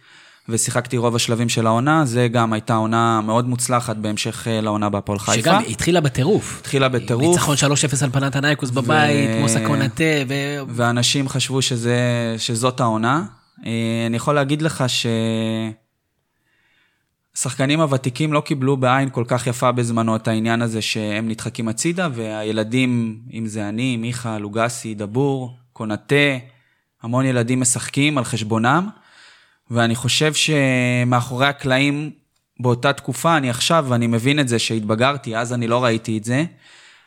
ושיחקתי 0.49 0.97
רוב 0.97 1.15
השלבים 1.15 1.49
של 1.49 1.67
העונה, 1.67 2.05
זה 2.05 2.27
גם 2.27 2.53
הייתה 2.53 2.75
עונה 2.75 3.21
מאוד 3.21 3.47
מוצלחת 3.47 3.95
בהמשך 3.95 4.47
אה, 4.47 4.61
לעונה 4.61 4.89
בהפועל 4.89 5.19
חיפה. 5.19 5.41
שגם 5.41 5.61
התחילה 5.69 6.01
בטירוף. 6.01 6.59
התחילה 6.59 6.89
בטירוף. 6.89 7.23
ניצחון 7.23 7.55
3-0 7.55 8.03
על 8.03 8.09
פנת 8.09 8.35
הנייקוס 8.35 8.69
ו... 8.69 8.73
בבית, 8.73 9.29
מוסה 9.41 9.65
קונטה, 9.67 10.03
ו... 10.27 10.33
ואנשים 10.67 11.29
חשבו 11.29 11.61
שזה, 11.61 11.97
שזאת 12.37 12.79
העונה. 12.79 13.23
אה, 13.65 13.71
אני 14.07 14.17
יכול 14.17 14.35
להגיד 14.35 14.61
לך 14.61 14.83
ש... 14.87 15.05
השחקנים 17.35 17.81
הוותיקים 17.81 18.33
לא 18.33 18.41
קיבלו 18.41 18.77
בעין 18.77 19.09
כל 19.09 19.23
כך 19.27 19.47
יפה 19.47 19.71
בזמנו 19.71 20.15
את 20.15 20.27
העניין 20.27 20.61
הזה 20.61 20.81
שהם 20.81 21.27
נדחקים 21.27 21.67
הצידה, 21.67 22.07
והילדים, 22.13 23.19
אם 23.33 23.45
זה 23.45 23.69
אני, 23.69 23.97
מיכה, 23.97 24.39
לוגסי, 24.39 24.95
דבור, 24.95 25.57
קונטה, 25.73 26.15
המון 27.01 27.25
ילדים 27.25 27.61
משחקים 27.61 28.17
על 28.17 28.23
חשבונם, 28.23 28.89
ואני 29.71 29.95
חושב 29.95 30.33
שמאחורי 30.33 31.47
הקלעים 31.47 32.11
באותה 32.59 32.93
תקופה, 32.93 33.37
אני 33.37 33.49
עכשיו, 33.49 33.85
ואני 33.89 34.07
מבין 34.07 34.39
את 34.39 34.47
זה 34.47 34.59
שהתבגרתי, 34.59 35.37
אז 35.37 35.53
אני 35.53 35.67
לא 35.67 35.83
ראיתי 35.83 36.17
את 36.17 36.23
זה. 36.23 36.45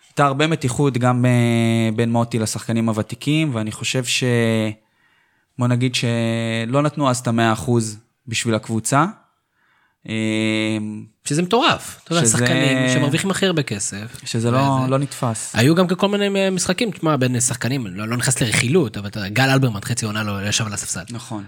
הייתה 0.09 0.27
הרבה 0.27 0.47
מתיחות 0.47 0.99
גם 0.99 1.25
אה, 1.25 1.91
בין 1.97 2.13
מוטי 2.13 2.39
לשחקנים 2.39 2.89
הוותיקים, 2.89 3.55
ואני 3.55 3.73
חושב 3.73 4.05
ש... 4.05 4.25
בוא 5.59 5.69
נגיד 5.69 5.95
שלא 5.95 6.83
נתנו 6.83 7.11
אז 7.11 7.19
את 7.19 7.27
המאה 7.27 7.53
אחוז 7.53 7.99
בשביל 8.27 8.55
הקבוצה. 8.55 9.07
אמ, 10.09 11.05
שזה 11.25 11.43
מטורף, 11.43 12.01
אתה 12.05 12.15
יודע, 12.15 12.27
שחקנים 12.27 12.89
שמרוויחים 12.95 13.31
הכי 13.31 13.47
הרבה 13.47 13.63
כסף. 13.63 14.21
שזה 14.25 14.51
לא, 14.51 14.79
לא 14.89 14.99
נתפס. 14.99 15.51
היו 15.55 15.75
גם 15.75 15.89
כל 15.89 16.09
מיני 16.09 16.51
משחקים, 16.51 16.91
תשמע, 16.91 17.17
בין 17.17 17.41
שחקנים, 17.41 17.87
לא, 17.87 18.09
לא 18.09 18.17
נכנס 18.17 18.41
לרכילות, 18.41 18.97
אבל 18.97 19.09
אתה 19.09 19.19
יודע, 19.19 19.29
גל 19.29 19.51
אלברמן 19.51 19.81
חצי 19.81 20.07
עונה 20.07 20.23
לא 20.23 20.49
ישב 20.49 20.67
על 20.67 20.73
הספסל. 20.73 21.05
נכון. 21.11 21.45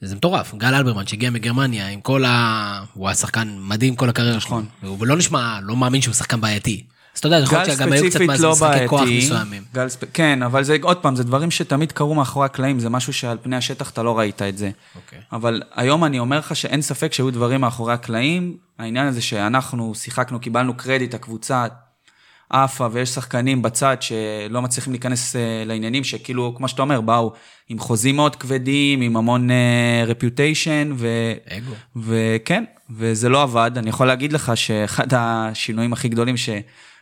זה 0.00 0.16
מטורף, 0.16 0.54
גל 0.54 0.74
אלברמן 0.74 1.06
שהגיע 1.06 1.30
מגרמניה 1.30 1.88
עם 1.88 2.00
כל 2.00 2.24
ה... 2.24 2.84
הוא 2.94 3.08
היה 3.08 3.14
שחקן 3.14 3.56
מדהים 3.58 3.96
כל 3.96 4.08
הקריירה 4.08 4.40
שלו. 4.40 4.48
נכון. 4.48 4.66
הוא 4.82 5.06
לא 5.06 5.16
נשמע, 5.16 5.58
לא 5.62 5.76
מאמין 5.76 6.02
שהוא 6.02 6.14
שחקן 6.14 6.40
בעייתי. 6.40 6.84
אז 7.14 7.18
אתה 7.18 7.26
יודע, 7.26 7.38
יכול 7.38 7.58
להיות 7.58 7.76
שגם 7.76 7.92
היו 7.92 8.10
קצת 8.10 8.20
לא 8.20 8.52
משחקי 8.52 8.88
כוח 8.88 9.02
מסוימים. 9.16 9.62
ספ... 9.88 10.04
כן, 10.12 10.42
אבל 10.42 10.64
זה, 10.64 10.76
עוד 10.82 10.96
פעם, 10.96 11.16
זה 11.16 11.24
דברים 11.24 11.50
שתמיד 11.50 11.92
קרו 11.92 12.14
מאחורי 12.14 12.46
הקלעים, 12.46 12.80
זה 12.80 12.88
משהו 12.88 13.12
שעל 13.12 13.38
פני 13.42 13.56
השטח 13.56 13.90
אתה 13.90 14.02
לא 14.02 14.18
ראית 14.18 14.42
את 14.42 14.58
זה. 14.58 14.70
Okay. 14.70 14.96
אוקיי. 14.96 15.18
אבל 15.32 15.62
היום 15.74 16.04
אני 16.04 16.18
אומר 16.18 16.38
לך 16.38 16.56
שאין 16.56 16.82
ספק 16.82 17.12
שהיו 17.12 17.30
דברים 17.30 17.60
מאחורי 17.60 17.92
הקלעים, 17.92 18.56
העניין 18.78 19.06
הזה 19.06 19.22
שאנחנו 19.22 19.94
שיחקנו, 19.94 20.40
קיבלנו 20.40 20.74
קרדיט, 20.74 21.14
הקבוצה 21.14 21.66
עפה, 22.50 22.88
ויש 22.92 23.08
שחקנים 23.08 23.62
בצד 23.62 23.96
שלא 24.00 24.62
מצליחים 24.62 24.92
להיכנס 24.92 25.36
אה, 25.36 25.62
לעניינים, 25.66 26.04
שכאילו, 26.04 26.54
כמו 26.56 26.68
שאתה 26.68 26.82
אומר, 26.82 27.00
באו 27.00 27.32
עם 27.68 27.78
חוזים 27.78 28.16
מאוד 28.16 28.36
כבדים, 28.36 29.00
עם 29.00 29.16
המון 29.16 29.48
רפיוטיישן, 30.06 30.90
uh, 30.90 30.94
ו... 30.98 31.32
אגו. 31.48 31.72
וכן, 31.96 32.64
וזה 32.90 33.28
לא 33.28 33.42
עבד. 33.42 33.70
אני 33.76 33.88
יכול 33.88 34.06
להגיד 34.06 34.32
לך 34.32 34.52
שאחד 34.54 35.06
השינויים 35.12 35.92
הכי 35.92 36.08
גדולים 36.08 36.36
ש... 36.36 36.48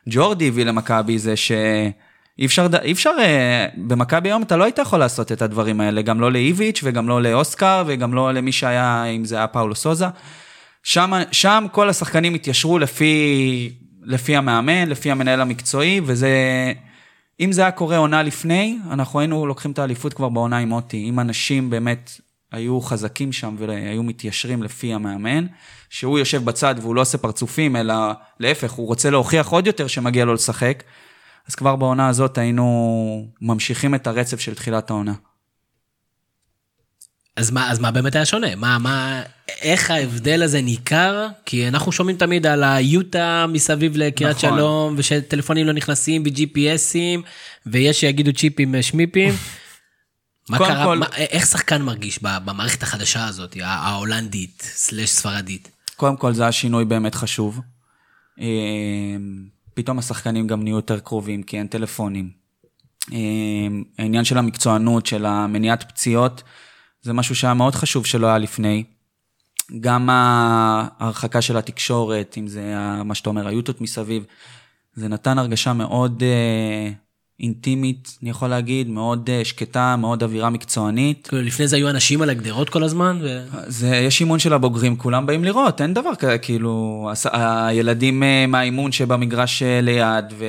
ג'ורדי 0.08 0.48
הביא 0.48 0.64
למכבי 0.64 1.18
זה 1.18 1.36
שאי 1.36 2.46
אפשר, 2.46 2.66
אי 2.82 2.92
אפשר, 2.92 3.10
אה, 3.18 3.66
במכבי 3.76 4.28
היום 4.28 4.42
אתה 4.42 4.56
לא 4.56 4.64
היית 4.64 4.78
יכול 4.78 4.98
לעשות 4.98 5.32
את 5.32 5.42
הדברים 5.42 5.80
האלה, 5.80 6.02
גם 6.02 6.20
לא 6.20 6.32
לאיביץ' 6.32 6.80
וגם 6.84 7.08
לא 7.08 7.22
לאוסקר 7.22 7.84
וגם 7.86 8.14
לא 8.14 8.34
למי 8.34 8.52
שהיה, 8.52 9.04
אם 9.04 9.24
זה 9.24 9.36
היה 9.36 9.46
פאולו 9.46 9.74
סוזה. 9.74 10.06
שם, 10.82 11.12
שם 11.32 11.66
כל 11.72 11.88
השחקנים 11.88 12.34
התיישרו 12.34 12.78
לפי, 12.78 13.72
לפי 14.02 14.36
המאמן, 14.36 14.88
לפי 14.88 15.10
המנהל 15.10 15.40
המקצועי, 15.40 16.00
וזה... 16.04 16.28
אם 17.40 17.52
זה 17.52 17.60
היה 17.60 17.70
קורה 17.70 17.96
עונה 17.96 18.22
לפני, 18.22 18.78
אנחנו 18.90 19.20
היינו 19.20 19.46
לוקחים 19.46 19.70
את 19.70 19.78
האליפות 19.78 20.14
כבר 20.14 20.28
בעונה 20.28 20.58
עם 20.58 20.68
מוטי. 20.68 21.08
אם 21.08 21.20
אנשים 21.20 21.70
באמת 21.70 22.20
היו 22.52 22.80
חזקים 22.80 23.32
שם 23.32 23.56
והיו 23.58 24.02
מתיישרים 24.02 24.62
לפי 24.62 24.94
המאמן, 24.94 25.46
שהוא 25.90 26.18
יושב 26.18 26.44
בצד 26.44 26.74
והוא 26.78 26.94
לא 26.94 27.00
עושה 27.00 27.18
פרצופים, 27.18 27.76
אלא 27.76 27.94
להפך, 28.40 28.72
הוא 28.72 28.86
רוצה 28.86 29.10
להוכיח 29.10 29.48
עוד 29.48 29.66
יותר 29.66 29.86
שמגיע 29.86 30.24
לו 30.24 30.34
לשחק, 30.34 30.82
אז 31.48 31.54
כבר 31.54 31.76
בעונה 31.76 32.08
הזאת 32.08 32.38
היינו 32.38 33.26
ממשיכים 33.40 33.94
את 33.94 34.06
הרצף 34.06 34.40
של 34.40 34.54
תחילת 34.54 34.90
העונה. 34.90 35.12
אז 37.36 37.50
מה, 37.50 37.70
אז 37.70 37.78
מה 37.78 37.90
באמת 37.90 38.14
היה 38.16 38.24
שונה? 38.24 38.56
מה, 38.56 38.78
מה, 38.78 39.22
איך 39.62 39.90
ההבדל 39.90 40.42
הזה 40.42 40.60
ניכר? 40.60 41.26
כי 41.44 41.68
אנחנו 41.68 41.92
שומעים 41.92 42.16
תמיד 42.16 42.46
על 42.46 42.64
היוטה 42.64 43.46
מסביב 43.48 43.96
לקריית 43.96 44.36
נכון. 44.36 44.50
שלום, 44.50 44.94
ושטלפונים 44.96 45.66
לא 45.66 45.72
נכנסים 45.72 46.24
ב-GPSים, 46.24 47.20
ויש 47.66 48.00
שיגידו 48.00 48.32
צ'יפים 48.32 48.82
שמיפים. 48.82 49.34
מה 50.50 50.58
קרה, 50.58 50.84
כל... 50.84 50.98
מה, 50.98 51.06
איך 51.16 51.46
שחקן 51.46 51.82
מרגיש 51.82 52.22
במערכת 52.22 52.82
החדשה 52.82 53.26
הזאת, 53.26 53.56
ההולנדית, 53.62 54.62
סלש 54.74 55.10
ספרדית? 55.10 55.70
קודם 55.96 56.16
כל 56.16 56.34
זה 56.34 56.42
היה 56.42 56.52
שינוי 56.52 56.84
באמת 56.84 57.14
חשוב. 57.14 57.60
אה, 58.40 58.46
פתאום 59.74 59.98
השחקנים 59.98 60.46
גם 60.46 60.62
נהיו 60.62 60.76
יותר 60.76 61.00
קרובים, 61.00 61.42
כי 61.42 61.58
אין 61.58 61.66
טלפונים. 61.66 62.30
אה, 63.12 63.18
העניין 63.98 64.24
של 64.24 64.38
המקצוענות, 64.38 65.06
של 65.06 65.26
המניעת 65.26 65.88
פציעות, 65.88 66.42
זה 67.02 67.12
משהו 67.12 67.34
שהיה 67.34 67.54
מאוד 67.54 67.74
חשוב 67.74 68.06
שלא 68.06 68.26
היה 68.26 68.38
לפני. 68.38 68.84
גם 69.80 70.08
ההרחקה 70.10 71.42
של 71.42 71.56
התקשורת, 71.56 72.34
אם 72.38 72.46
זה 72.46 72.74
מה 73.04 73.14
שאתה 73.14 73.30
אומר, 73.30 73.48
היוטות 73.48 73.80
מסביב, 73.80 74.24
זה 74.94 75.08
נתן 75.08 75.38
הרגשה 75.38 75.72
מאוד 75.72 76.22
אה, 76.22 76.90
אינטימית, 77.40 78.18
אני 78.22 78.30
יכול 78.30 78.48
להגיד, 78.48 78.88
מאוד 78.88 79.30
אה, 79.30 79.44
שקטה, 79.44 79.96
מאוד 79.96 80.22
אווירה 80.22 80.50
מקצוענית. 80.50 81.26
כאילו, 81.26 81.42
לפני 81.42 81.68
זה 81.68 81.76
היו 81.76 81.90
אנשים 81.90 82.22
על 82.22 82.30
הגדרות 82.30 82.70
כל 82.70 82.82
הזמן? 82.82 83.18
ו... 83.22 83.44
זה, 83.66 83.96
יש 83.96 84.20
אימון 84.20 84.38
של 84.38 84.52
הבוגרים, 84.52 84.96
כולם 84.96 85.26
באים 85.26 85.44
לראות, 85.44 85.80
אין 85.80 85.94
דבר 85.94 86.14
כזה, 86.14 86.38
כאילו, 86.38 87.10
הילדים 87.32 88.22
אה, 88.22 88.46
מהאימון 88.46 88.92
שבמגרש 88.92 89.62
אה, 89.62 89.80
ליד, 89.80 90.24
ו... 90.38 90.44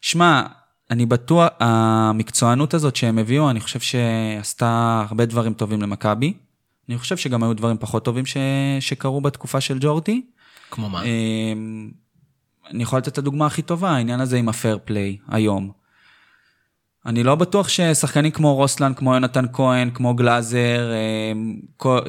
שמע, 0.00 0.42
אני 0.90 1.06
בטוח, 1.06 1.48
המקצוענות 1.60 2.74
הזאת 2.74 2.96
שהם 2.96 3.18
הביאו, 3.18 3.50
אני 3.50 3.60
חושב 3.60 3.80
שעשתה 3.80 5.04
הרבה 5.08 5.26
דברים 5.26 5.54
טובים 5.54 5.82
למכבי. 5.82 6.32
אני 6.88 6.98
חושב 6.98 7.16
שגם 7.16 7.42
היו 7.42 7.54
דברים 7.54 7.76
פחות 7.80 8.04
טובים 8.04 8.26
ש... 8.26 8.36
שקרו 8.80 9.20
בתקופה 9.20 9.60
של 9.60 9.78
ג'ורטי. 9.80 10.22
כמו 10.70 10.90
מה? 10.90 11.02
אמ, 11.02 11.90
אני 12.70 12.82
יכול 12.82 12.98
לתת 12.98 13.08
את 13.08 13.18
הדוגמה 13.18 13.46
הכי 13.46 13.62
טובה, 13.62 13.90
העניין 13.90 14.20
הזה 14.20 14.38
עם 14.38 14.48
הפייר 14.48 14.78
פליי, 14.84 15.16
היום. 15.28 15.77
אני 17.06 17.22
לא 17.22 17.34
בטוח 17.34 17.68
ששחקנים 17.68 18.30
כמו 18.30 18.54
רוסלן, 18.54 18.94
כמו 18.94 19.14
יונתן 19.14 19.44
כהן, 19.52 19.90
כמו 19.94 20.14
גלאזר, 20.14 20.90
אמ, 21.32 21.56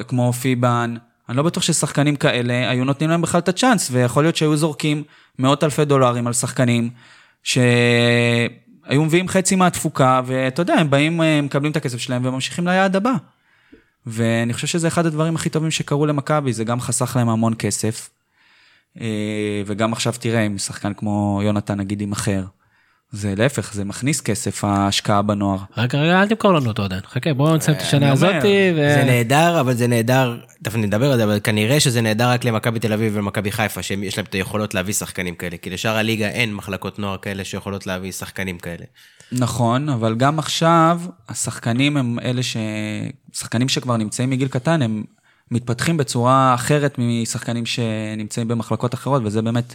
כמו 0.08 0.32
פיבן, 0.32 0.94
אני 1.30 1.36
לא 1.36 1.42
בטוח 1.42 1.62
ששחקנים 1.62 2.16
כאלה 2.16 2.70
היו 2.70 2.84
נותנים 2.84 3.10
להם 3.10 3.22
בכלל 3.22 3.38
את 3.38 3.48
הצ'אנס, 3.48 3.88
ויכול 3.92 4.24
להיות 4.24 4.36
שהיו 4.36 4.56
זורקים 4.56 5.02
מאות 5.38 5.64
אלפי 5.64 5.84
דולרים 5.84 6.26
על 6.26 6.32
שחקנים, 6.32 6.90
שהיו 7.42 9.04
מביאים 9.04 9.28
חצי 9.28 9.56
מהתפוקה, 9.56 10.20
ואתה 10.26 10.62
יודע, 10.62 10.74
הם 10.74 10.90
באים, 10.90 11.20
הם 11.20 11.44
מקבלים 11.44 11.72
את 11.72 11.76
הכסף 11.76 11.98
שלהם 11.98 12.26
וממשיכים 12.26 12.66
ליעד 12.66 12.96
הבא. 12.96 13.12
ואני 14.06 14.52
חושב 14.52 14.66
שזה 14.66 14.88
אחד 14.88 15.06
הדברים 15.06 15.34
הכי 15.34 15.50
טובים 15.50 15.70
שקרו 15.70 16.06
למכבי, 16.06 16.52
זה 16.52 16.64
גם 16.64 16.80
חסך 16.80 17.16
להם 17.16 17.28
המון 17.28 17.54
כסף. 17.58 18.10
אה, 19.00 19.62
וגם 19.66 19.92
עכשיו 19.92 20.14
תראה, 20.20 20.40
עם 20.42 20.58
שחקן 20.58 20.94
כמו 20.94 21.40
יונתן 21.44 21.78
נגיד 21.80 22.00
עם 22.00 22.12
אחר. 22.12 22.44
זה 23.12 23.34
להפך, 23.36 23.72
זה 23.72 23.84
מכניס 23.84 24.20
כסף 24.20 24.64
ההשקעה 24.64 25.22
בנוער. 25.22 25.58
רגע, 25.76 25.98
רגע, 25.98 26.22
אל 26.22 26.28
תמכור 26.28 26.52
לנו 26.52 26.68
אותו 26.68 26.82
עדיין. 26.82 27.00
חכה, 27.06 27.34
בואו 27.34 27.56
נסיים 27.56 27.76
את 27.76 27.82
השנה 27.82 28.12
הזאת. 28.12 28.34
זה 28.74 29.02
נהדר, 29.06 29.60
אבל 29.60 29.74
זה 29.74 29.86
נהדר, 29.86 30.36
תכף 30.62 30.76
נדבר 30.76 31.12
על 31.12 31.16
זה, 31.18 31.24
אבל 31.24 31.40
כנראה 31.44 31.80
שזה 31.80 32.00
נהדר 32.00 32.28
רק 32.28 32.44
למכבי 32.44 32.78
תל 32.78 32.92
אביב 32.92 33.16
ולמכבי 33.16 33.52
חיפה, 33.52 33.82
שיש 33.82 34.16
להם 34.16 34.26
את 34.28 34.34
היכולות 34.34 34.74
להביא 34.74 34.94
שחקנים 34.94 35.34
כאלה, 35.34 35.56
כי 35.56 35.70
לשאר 35.70 35.96
הליגה 35.96 36.28
אין 36.28 36.54
מחלקות 36.54 36.98
נוער 36.98 37.16
כאלה 37.16 37.44
שיכולות 37.44 37.86
להביא 37.86 38.12
שחקנים 38.12 38.58
כאלה. 38.58 38.84
נכון, 39.32 39.88
אבל 39.88 40.14
גם 40.14 40.38
עכשיו, 40.38 41.00
השחקנים 41.28 41.96
הם 41.96 42.18
אלה 42.18 42.42
ש... 42.42 42.56
שחקנים 43.32 43.68
שכבר 43.68 43.96
נמצאים 43.96 44.30
מגיל 44.30 44.48
קטן, 44.48 44.82
הם 44.82 45.04
מתפתחים 45.50 45.96
בצורה 45.96 46.54
אחרת 46.54 46.94
משחקנים 46.98 47.66
שנמצאים 47.66 48.48
במחלקות 48.48 48.94
אחרות, 48.94 49.22
וזה 49.24 49.42
באמת 49.42 49.74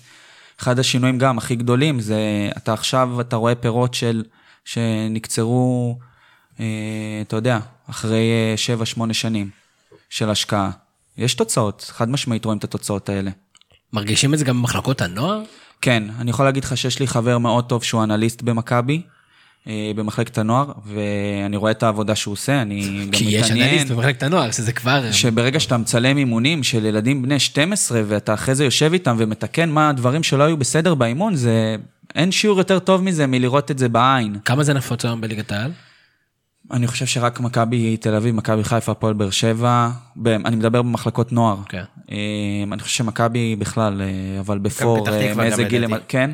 אחד 0.60 0.80
השינויים 0.80 1.18
גם 1.18 1.38
הכי 1.38 1.56
גדולים, 1.56 2.00
זה 2.00 2.50
אתה 2.58 2.74
עכשיו, 2.74 3.22
אתה 3.22 3.36
רואה 3.36 3.56
פירות 3.56 3.94
של, 3.94 4.24
שנקצרו, 4.66 6.00
אה, 6.60 6.66
אתה 7.22 7.36
יודע, 7.36 7.60
אחרי 7.90 8.56
7-8 8.98 9.02
אה, 9.08 9.14
שנים 9.14 9.50
של 10.10 10.30
השקעה. 10.30 10.72
יש 11.18 11.36
תוצאות, 11.36 11.92
חד 11.96 12.10
משמעית 12.10 12.46
רואים 12.46 12.58
את 12.58 12.64
התוצאות 12.64 13.10
האלה. 13.10 13.32
מרגישים 13.94 14.34
את 14.34 14.40
זה 14.40 14.46
גם 14.46 14.58
במחלקות 14.58 15.02
הנוער? 15.02 15.44
כן, 15.82 16.04
אני 16.20 16.30
יכול 16.30 16.46
להגיד 16.46 16.64
לך 16.64 16.78
שיש 16.78 17.00
לי 17.00 17.08
חבר 17.08 17.38
מאוד 17.38 17.66
טוב 17.66 17.84
שהוא 17.84 18.04
אנליסט 18.04 18.42
במכבי, 18.42 19.02
במחלקת 19.96 20.38
הנוער, 20.38 20.72
ואני 20.86 21.58
רואה 21.58 21.72
את 21.72 21.84
העבודה 21.84 22.16
שהוא 22.16 22.32
עושה, 22.32 22.62
אני 22.62 22.82
גם 22.86 22.90
מתעניין. 22.90 23.12
כי 23.12 23.24
יש 23.24 23.52
אנליסט 23.52 23.88
במחלקת 23.88 24.24
הנוער, 24.24 24.52
שזה 24.52 24.72
כבר... 24.72 25.12
שברגע 25.12 25.60
שאתה 25.60 25.78
מצלם 25.78 26.18
אימונים 26.18 26.64
של 26.64 26.86
ילדים 26.86 27.22
בני 27.22 27.40
12, 27.40 28.02
ואתה 28.08 28.34
אחרי 28.34 28.56
זה 28.56 28.66
יושב 28.66 28.94
איתם 28.94 29.16
ומתקן 29.20 29.70
מה 29.70 29.90
הדברים 29.90 30.24
שלא 30.24 30.44
היו 30.44 30.58
בסדר 30.58 30.96
באימון, 30.96 31.36
זה... 31.36 31.76
אין 32.16 32.32
שיעור 32.32 32.58
יותר 32.58 32.80
טוב 32.80 33.04
מזה 33.04 33.28
מלראות 33.28 33.72
את 33.72 33.80
זה 33.80 33.90
בעין. 33.90 34.38
כמה 34.46 34.64
זה 34.64 34.74
נפוץ 34.74 35.06
היום 35.06 35.22
בליגת 35.22 35.52
העל? 35.52 35.72
אני 36.72 36.88
חושב 36.88 37.06
שרק 37.06 37.40
מכבי 37.40 37.98
תל 37.98 38.16
אביב, 38.16 38.36
מכבי 38.36 38.64
חיפה, 38.64 38.92
הפועל 38.92 39.14
באר 39.14 39.30
שבע, 39.30 39.90
אני 40.26 40.56
מדבר 40.56 40.82
במחלקות 40.82 41.32
נוער. 41.32 41.58
כן. 41.70 41.84
אה, 42.12 42.18
אני 42.72 42.82
חושב 42.82 42.98
שמכבי 42.98 43.56
בכלל, 43.56 44.02
אה, 44.02 44.40
אבל 44.40 44.58
בפור, 44.58 45.08
מאיזה 45.36 45.64
גיל... 45.64 45.86
כן. 46.08 46.32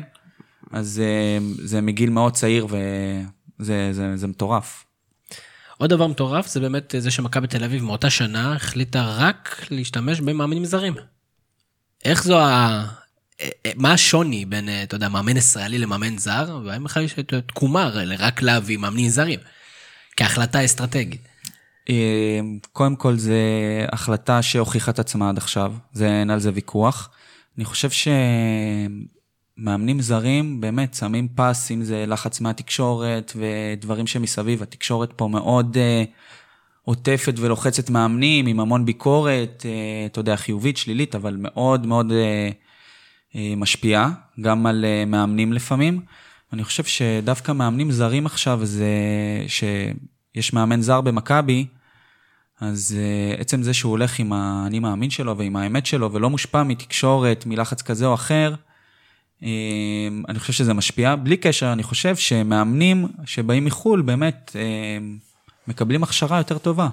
אז 0.72 1.02
אה, 1.04 1.38
זה 1.58 1.80
מגיל 1.80 2.10
מאוד 2.10 2.32
צעיר 2.32 2.66
וזה 2.66 3.88
זה, 3.92 4.16
זה 4.16 4.26
מטורף. 4.26 4.84
עוד 5.78 5.90
דבר 5.90 6.06
מטורף 6.06 6.46
זה 6.46 6.60
באמת 6.60 6.94
זה 6.98 7.10
שמכבי 7.10 7.46
תל 7.46 7.64
אביב 7.64 7.82
מאותה 7.82 8.10
שנה 8.10 8.54
החליטה 8.54 9.14
רק 9.16 9.66
להשתמש 9.70 10.20
במאמנים 10.20 10.64
זרים. 10.64 10.94
איך 12.04 12.24
זו 12.24 12.40
ה... 12.40 12.84
אה, 13.40 13.48
אה, 13.66 13.70
מה 13.76 13.92
השוני 13.92 14.44
בין, 14.44 14.68
אתה 14.82 14.96
יודע, 14.96 15.08
מאמן 15.08 15.36
ישראלי 15.36 15.78
למאמן 15.78 16.18
זר, 16.18 16.60
והאם 16.64 16.84
בכלל 16.84 17.02
יש 17.02 17.14
תקומה 17.46 17.90
רק 18.18 18.42
להביא 18.42 18.78
מאמנים 18.78 19.08
זרים, 19.08 19.40
כהחלטה 20.16 20.64
אסטרטגית? 20.64 21.28
קודם 22.72 22.96
כל 22.96 23.16
זה 23.16 23.40
החלטה 23.92 24.42
שהוכיחה 24.42 24.90
את 24.90 24.98
עצמה 24.98 25.28
עד 25.28 25.38
עכשיו, 25.38 25.72
זה 25.92 26.06
אין 26.06 26.30
על 26.30 26.40
זה 26.40 26.50
ויכוח. 26.54 27.10
אני 27.58 27.64
חושב 27.64 27.90
ש... 27.90 28.08
מאמנים 29.56 30.00
זרים 30.00 30.60
באמת 30.60 30.94
שמים 30.94 31.28
פס, 31.34 31.70
אם 31.70 31.82
זה 31.82 32.04
לחץ 32.06 32.40
מהתקשורת 32.40 33.32
ודברים 33.36 34.06
שמסביב, 34.06 34.62
התקשורת 34.62 35.12
פה 35.16 35.28
מאוד 35.28 35.76
uh, 35.76 36.08
עוטפת 36.82 37.34
ולוחצת 37.36 37.90
מאמנים 37.90 38.46
עם 38.46 38.60
המון 38.60 38.84
ביקורת, 38.84 39.62
uh, 39.62 40.10
אתה 40.10 40.20
יודע, 40.20 40.36
חיובית, 40.36 40.76
שלילית, 40.76 41.14
אבל 41.14 41.36
מאוד 41.38 41.86
מאוד 41.86 42.10
uh, 42.10 42.14
uh, 43.32 43.36
משפיעה, 43.56 44.10
גם 44.40 44.66
על 44.66 44.84
uh, 44.84 45.08
מאמנים 45.08 45.52
לפעמים. 45.52 46.00
אני 46.52 46.64
חושב 46.64 46.84
שדווקא 46.84 47.52
מאמנים 47.52 47.90
זרים 47.90 48.26
עכשיו, 48.26 48.60
זה 48.62 48.86
שיש 49.48 50.52
מאמן 50.52 50.80
זר 50.80 51.00
במכבי, 51.00 51.66
אז 52.60 52.96
uh, 53.36 53.40
עצם 53.40 53.62
זה 53.62 53.74
שהוא 53.74 53.90
הולך 53.90 54.18
עם 54.18 54.32
האני 54.32 54.78
מאמין 54.78 55.10
שלו 55.10 55.38
ועם 55.38 55.56
האמת 55.56 55.86
שלו, 55.86 56.12
ולא 56.12 56.30
מושפע 56.30 56.62
מתקשורת, 56.62 57.46
מלחץ 57.46 57.82
כזה 57.82 58.06
או 58.06 58.14
אחר, 58.14 58.54
אני 60.28 60.38
חושב 60.38 60.52
שזה 60.52 60.74
משפיע. 60.74 61.16
בלי 61.16 61.36
קשר, 61.36 61.72
אני 61.72 61.82
חושב 61.82 62.16
שמאמנים 62.16 63.08
שבאים 63.24 63.64
מחו"ל 63.64 64.02
באמת 64.02 64.56
אמ, 64.56 65.18
מקבלים 65.68 66.02
הכשרה 66.02 66.38
יותר 66.38 66.58
טובה. 66.58 66.88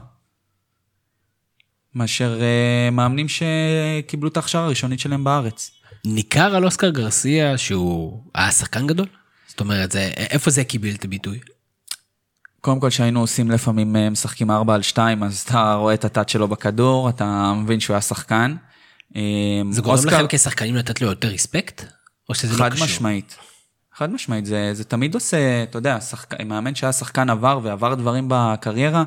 מאשר 1.95 2.41
אה, 2.41 2.89
מאמנים 2.91 3.27
שקיבלו 3.29 4.29
את 4.29 4.37
ההכשרה 4.37 4.65
הראשונית 4.65 4.99
שלהם 4.99 5.23
בארץ. 5.23 5.71
ניכר 6.05 6.55
על 6.55 6.65
אוסקר 6.65 6.89
גרסיה 6.89 7.57
שהוא 7.57 8.23
היה 8.35 8.51
שחקן 8.51 8.87
גדול? 8.87 9.07
זאת 9.47 9.59
אומרת, 9.59 9.91
זה, 9.91 10.11
איפה 10.15 10.51
זה 10.51 10.63
קיבל 10.63 10.95
את 10.95 11.05
הביטוי? 11.05 11.39
קודם 12.61 12.79
כל, 12.79 12.89
כשהיינו 12.89 13.19
עושים 13.19 13.51
לפעמים 13.51 13.95
אה, 13.95 14.09
משחקים 14.09 14.51
4 14.51 14.75
על 14.75 14.81
2, 14.81 15.23
אז 15.23 15.39
אתה 15.47 15.73
רואה 15.73 15.93
את 15.93 16.05
הטאט 16.05 16.29
שלו 16.29 16.47
בכדור, 16.47 17.09
אתה 17.09 17.53
מבין 17.53 17.79
שהוא 17.79 17.93
היה 17.93 18.01
שחקן. 18.01 18.55
אמ, 19.15 19.71
זה 19.71 19.81
גורם 19.81 19.97
אוסקר... 19.97 20.17
לכם 20.17 20.25
כשחקנים 20.29 20.75
לתת 20.75 21.01
לו 21.01 21.07
יותר 21.07 21.27
ריספקט? 21.27 21.98
או 22.29 22.35
שזה 22.35 22.57
לא 22.57 22.69
קשור? 22.69 22.77
חד 22.77 22.83
משמעית. 22.83 23.37
חד 23.93 24.09
משמעית, 24.09 24.45
זה, 24.45 24.73
זה 24.73 24.83
תמיד 24.83 25.13
עושה, 25.13 25.63
אתה 25.63 25.77
יודע, 25.77 26.01
שחק... 26.01 26.41
מאמן 26.41 26.75
שהיה 26.75 26.93
שחקן 26.93 27.29
עבר 27.29 27.59
ועבר 27.63 27.95
דברים 27.95 28.25
בקריירה, 28.27 29.03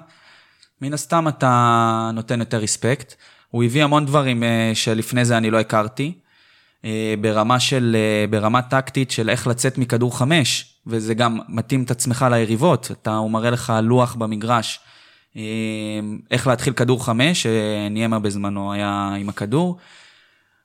מן 0.81 0.95
הסתם 0.95 1.29
אתה 1.29 2.11
נותן 2.15 2.41
יותר 2.41 2.59
ריספקט. 2.59 3.15
הוא 3.53 3.65
הביא 3.65 3.85
המון 3.85 4.07
דברים 4.07 4.43
אה, 4.43 4.71
שלפני 4.75 5.25
זה 5.25 5.37
אני 5.37 5.51
לא 5.51 5.61
הכרתי, 5.61 6.13
אה, 6.85 7.15
ברמה 7.21 7.61
של, 7.61 7.97
אה, 7.99 8.27
ברמה 8.31 8.63
טקטית 8.63 9.11
של 9.11 9.31
איך 9.31 9.47
לצאת 9.47 9.79
מכדור 9.79 10.19
חמש, 10.19 10.75
וזה 10.87 11.15
גם 11.15 11.39
מתאים 11.49 11.83
את 11.83 11.91
עצמך 11.91 12.27
ליריבות, 12.31 12.91
אתה, 12.93 13.15
הוא 13.15 13.31
מראה 13.31 13.51
לך 13.51 13.73
לוח 13.83 14.15
במגרש, 14.15 14.81
איך 16.31 16.47
להתחיל 16.47 16.73
כדור 16.73 17.05
חמש, 17.05 17.47
ניימה 17.91 18.19
בזמנו 18.19 18.73
היה 18.73 19.15
עם 19.19 19.29
הכדור. 19.29 19.79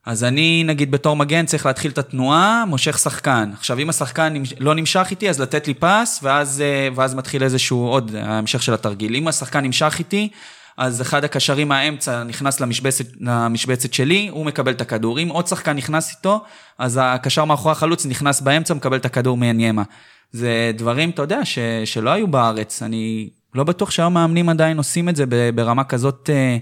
אז 0.07 0.23
אני, 0.23 0.63
נגיד, 0.63 0.91
בתור 0.91 1.15
מגן 1.15 1.45
צריך 1.45 1.65
להתחיל 1.65 1.91
את 1.91 1.97
התנועה, 1.97 2.63
מושך 2.67 2.97
שחקן. 2.97 3.51
עכשיו, 3.53 3.79
אם 3.79 3.89
השחקן 3.89 4.33
לא 4.59 4.75
נמשך 4.75 5.07
איתי, 5.11 5.29
אז 5.29 5.41
לתת 5.41 5.67
לי 5.67 5.73
פס, 5.73 6.19
ואז, 6.23 6.61
אה, 6.61 6.87
ואז 6.95 7.15
מתחיל 7.15 7.43
איזשהו 7.43 7.85
עוד, 7.85 8.15
ההמשך 8.15 8.63
של 8.63 8.73
התרגיל. 8.73 9.15
אם 9.15 9.27
השחקן 9.27 9.59
נמשך 9.59 9.95
איתי, 9.99 10.29
אז 10.77 11.01
אחד 11.01 11.23
הקשרים 11.23 11.67
מהאמצע 11.67 12.23
נכנס 12.23 12.59
למשבצת, 12.59 13.05
למשבצת 13.19 13.93
שלי, 13.93 14.27
הוא 14.31 14.45
מקבל 14.45 14.71
את 14.71 14.81
הכדור. 14.81 15.19
אם 15.19 15.27
עוד 15.29 15.47
שחקן 15.47 15.77
נכנס 15.77 16.15
איתו, 16.15 16.43
אז 16.77 16.99
הקשר 17.03 17.45
מאחורי 17.45 17.71
החלוץ 17.71 18.05
נכנס 18.05 18.41
באמצע, 18.41 18.73
מקבל 18.73 18.97
את 18.97 19.05
הכדור 19.05 19.37
מעניימה. 19.37 19.83
זה 20.31 20.71
דברים, 20.77 21.09
אתה 21.09 21.21
יודע, 21.21 21.45
ש, 21.45 21.59
שלא 21.85 22.09
היו 22.09 22.27
בארץ. 22.27 22.83
אני 22.83 23.29
לא 23.55 23.63
בטוח 23.63 23.91
שהיום 23.91 24.13
מאמנים 24.13 24.49
עדיין 24.49 24.77
עושים 24.77 25.09
את 25.09 25.15
זה 25.15 25.25
ברמה 25.55 25.83
כזאת 25.83 26.29
אה, 26.33 26.57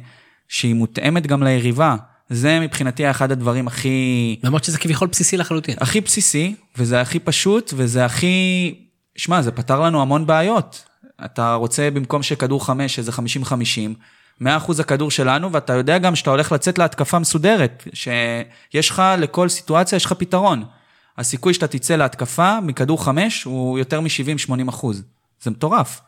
שהיא 0.48 0.76
מותאמת 0.76 1.28
גם 1.28 1.44
ליריבה. 1.44 1.96
זה 2.30 2.60
מבחינתי 2.60 3.10
אחד 3.10 3.32
הדברים 3.32 3.68
הכי... 3.68 4.40
למרות 4.44 4.64
שזה 4.64 4.78
כביכול 4.78 5.08
בסיסי 5.08 5.38
לחלוטין. 5.38 5.76
הכי 5.80 6.02
בסיסי, 6.02 6.56
וזה 6.78 7.02
הכי 7.02 7.20
פשוט, 7.20 7.74
וזה 7.76 8.06
הכי... 8.06 8.76
שמע, 9.16 9.42
זה 9.42 9.52
פתר 9.52 9.80
לנו 9.80 10.02
המון 10.02 10.26
בעיות. 10.26 10.84
אתה 11.26 11.54
רוצה 11.54 11.90
במקום 11.92 12.24
שכדור 12.24 12.66
חמש, 12.66 13.00
איזה 13.00 13.12
חמישים 13.12 13.46
חמישים, 13.46 13.94
מאה 14.40 14.58
אחוז 14.58 14.80
הכדור 14.80 15.12
שלנו, 15.12 15.52
ואתה 15.52 15.74
יודע 15.74 15.98
גם 15.98 16.16
שאתה 16.16 16.30
הולך 16.30 16.52
לצאת 16.52 16.78
להתקפה 16.78 17.20
מסודרת, 17.20 17.88
שיש 17.94 18.90
לך, 18.90 19.04
לכל 19.18 19.50
סיטואציה 19.50 19.96
יש 19.96 20.06
לך 20.06 20.14
פתרון. 20.14 20.64
הסיכוי 21.18 21.54
שאתה 21.54 21.68
תצא 21.68 21.96
להתקפה 21.96 22.60
מכדור 22.62 23.04
חמש 23.06 23.44
הוא 23.44 23.80
יותר 23.80 24.02
מ-70-80 24.02 24.70
אחוז. 24.70 25.04
זה 25.42 25.52
מטורף. 25.52 26.02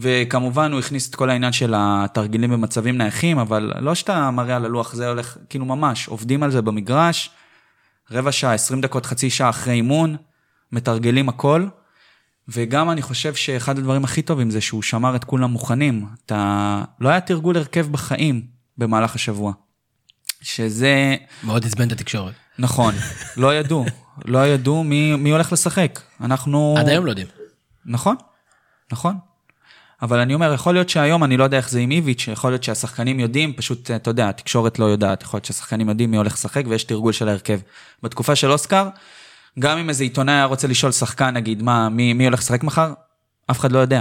וכמובן 0.00 0.72
הוא 0.72 0.80
הכניס 0.80 1.10
את 1.10 1.14
כל 1.14 1.30
העניין 1.30 1.52
של 1.52 1.74
התרגילים 1.76 2.50
במצבים 2.50 2.98
נייחים, 2.98 3.38
אבל 3.38 3.72
לא 3.80 3.94
שאתה 3.94 4.30
מראה 4.30 4.56
על 4.56 4.64
הלוח, 4.64 4.94
זה 4.94 5.08
הולך, 5.08 5.36
כאילו 5.48 5.64
ממש, 5.64 6.08
עובדים 6.08 6.42
על 6.42 6.50
זה 6.50 6.62
במגרש, 6.62 7.30
רבע 8.10 8.32
שעה, 8.32 8.54
20 8.54 8.80
דקות, 8.80 9.06
חצי 9.06 9.30
שעה 9.30 9.50
אחרי 9.50 9.74
אימון, 9.74 10.16
מתרגלים 10.72 11.28
הכל, 11.28 11.66
וגם 12.48 12.90
אני 12.90 13.02
חושב 13.02 13.34
שאחד 13.34 13.78
הדברים 13.78 14.04
הכי 14.04 14.22
טובים 14.22 14.50
זה 14.50 14.60
שהוא 14.60 14.82
שמר 14.82 15.16
את 15.16 15.24
כולם 15.24 15.50
מוכנים. 15.50 16.06
אתה... 16.26 16.82
לא 17.00 17.08
היה 17.08 17.20
תרגול 17.20 17.56
הרכב 17.56 17.86
בחיים 17.90 18.42
במהלך 18.78 19.14
השבוע. 19.14 19.52
שזה... 20.42 21.16
מאוד 21.44 21.66
עצבן 21.66 21.86
את 21.86 21.92
התקשורת. 21.92 22.34
נכון, 22.58 22.94
לא 23.36 23.54
ידעו. 23.54 23.84
לא 24.24 24.46
ידעו 24.46 24.84
מי, 24.84 25.16
מי 25.16 25.30
הולך 25.30 25.52
לשחק. 25.52 26.00
אנחנו... 26.20 26.74
עד 26.78 26.88
היום 26.88 27.06
לא 27.06 27.10
יודעים. 27.10 27.26
נכון, 27.86 28.16
נכון. 28.92 29.27
אבל 30.02 30.18
אני 30.18 30.34
אומר, 30.34 30.52
יכול 30.52 30.74
להיות 30.74 30.88
שהיום, 30.88 31.24
אני 31.24 31.36
לא 31.36 31.44
יודע 31.44 31.56
איך 31.56 31.70
זה 31.70 31.80
עם 31.80 31.90
איביץ', 31.90 32.28
יכול 32.32 32.50
להיות 32.50 32.64
שהשחקנים 32.64 33.20
יודעים, 33.20 33.52
פשוט, 33.52 33.90
אתה 33.90 34.10
יודע, 34.10 34.28
התקשורת 34.28 34.78
לא 34.78 34.84
יודעת, 34.84 35.22
יכול 35.22 35.38
להיות 35.38 35.44
שהשחקנים 35.44 35.88
יודעים 35.88 36.10
מי 36.10 36.16
הולך 36.16 36.32
לשחק 36.32 36.64
ויש 36.68 36.84
תרגול 36.84 37.12
של 37.12 37.28
ההרכב. 37.28 37.58
בתקופה 38.02 38.36
של 38.36 38.50
אוסקר, 38.50 38.88
גם 39.58 39.78
אם 39.78 39.88
איזה 39.88 40.04
עיתונאי 40.04 40.34
היה 40.34 40.44
רוצה 40.44 40.68
לשאול 40.68 40.92
שחקן, 40.92 41.34
נגיד, 41.34 41.62
מה, 41.62 41.88
מי, 41.88 42.12
מי 42.12 42.24
הולך 42.24 42.38
לשחק 42.38 42.64
מחר, 42.64 42.92
אף 43.50 43.58
אחד 43.58 43.72
לא 43.72 43.78
יודע. 43.78 44.00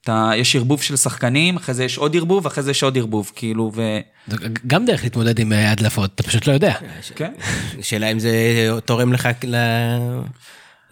אתה, 0.00 0.30
יש 0.36 0.56
ערבוב 0.56 0.82
של 0.82 0.96
שחקנים, 0.96 1.56
אחרי 1.56 1.74
זה 1.74 1.84
יש 1.84 1.98
עוד 1.98 2.16
ערבוב, 2.16 2.46
אחרי 2.46 2.62
זה 2.62 2.70
יש 2.70 2.82
עוד 2.82 2.98
ערבוב, 2.98 3.32
כאילו, 3.34 3.72
ו... 3.74 3.82
גם 4.66 4.84
דרך 4.86 5.04
להתמודד 5.04 5.38
עם 5.38 5.52
אה, 5.52 5.72
הדלפות, 5.72 6.10
אתה 6.14 6.22
פשוט 6.22 6.46
לא 6.46 6.52
יודע. 6.52 6.74
כן. 7.16 7.32
שאלה 7.82 8.12
אם 8.12 8.18
זה 8.18 8.30
תורם 8.84 9.12
לך 9.12 9.28
ל... 9.44 9.56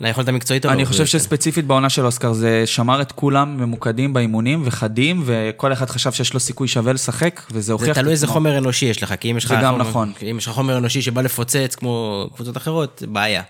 ליכולת 0.01 0.29
המקצועית 0.29 0.65
או 0.65 0.71
לא. 0.71 0.75
אני 0.75 0.85
חושב 0.85 1.07
שספציפית 1.07 1.67
בעונה 1.67 1.91
של 1.91 2.07
אוסקר 2.07 2.33
זה 2.33 2.63
שמר 2.67 3.03
את 3.03 3.13
כולם 3.13 3.57
ממוקדים 3.57 4.13
באימונים 4.13 4.63
וחדים, 4.65 5.23
וכל 5.27 5.73
אחד 5.73 5.91
חשב 5.91 6.13
שיש 6.13 6.35
לו 6.35 6.41
סיכוי 6.41 6.69
שווה 6.69 6.93
לשחק, 6.93 7.41
וזה 7.51 7.73
הוכיח 7.73 7.95
זה. 7.95 8.01
תלוי 8.01 8.13
איזה 8.13 8.27
חומר 8.27 8.59
אנושי 8.59 8.87
יש 8.87 9.03
לך, 9.03 9.15
כי 9.21 9.31
אם 9.31 9.37
יש 9.37 9.45
לך... 9.45 9.51
זה 9.51 9.57
גם 9.63 9.73
חומר- 9.75 9.89
נכון. 9.91 10.13
אם 10.31 10.39
יש 10.39 10.47
לך 10.47 10.53
חומר 10.53 10.79
אנושי 10.79 11.03
שבא 11.03 11.23
לפוצץ 11.23 11.75
כמו 11.75 12.27
קבוצות 12.35 12.57
אחרות, 12.57 13.03
בעיה. 13.09 13.43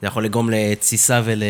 זה 0.00 0.06
יכול 0.06 0.24
לגרום 0.24 0.50
לתסיסה 0.50 1.20
ול... 1.24 1.42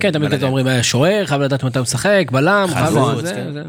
כן, 0.00 0.10
תמיד. 0.12 0.32
אתם 0.34 0.46
אומרים, 0.46 0.68
אה, 0.68 0.82
שוער, 0.82 1.26
חייב 1.26 1.40
לדעת 1.42 1.64
מתי 1.64 1.78
הוא 1.78 1.82
משחק, 1.82 2.26
בלם, 2.32 2.68
חלוץ. 2.74 3.24
כן. 3.24 3.44
זה- 3.46 3.52
זה- 3.52 3.62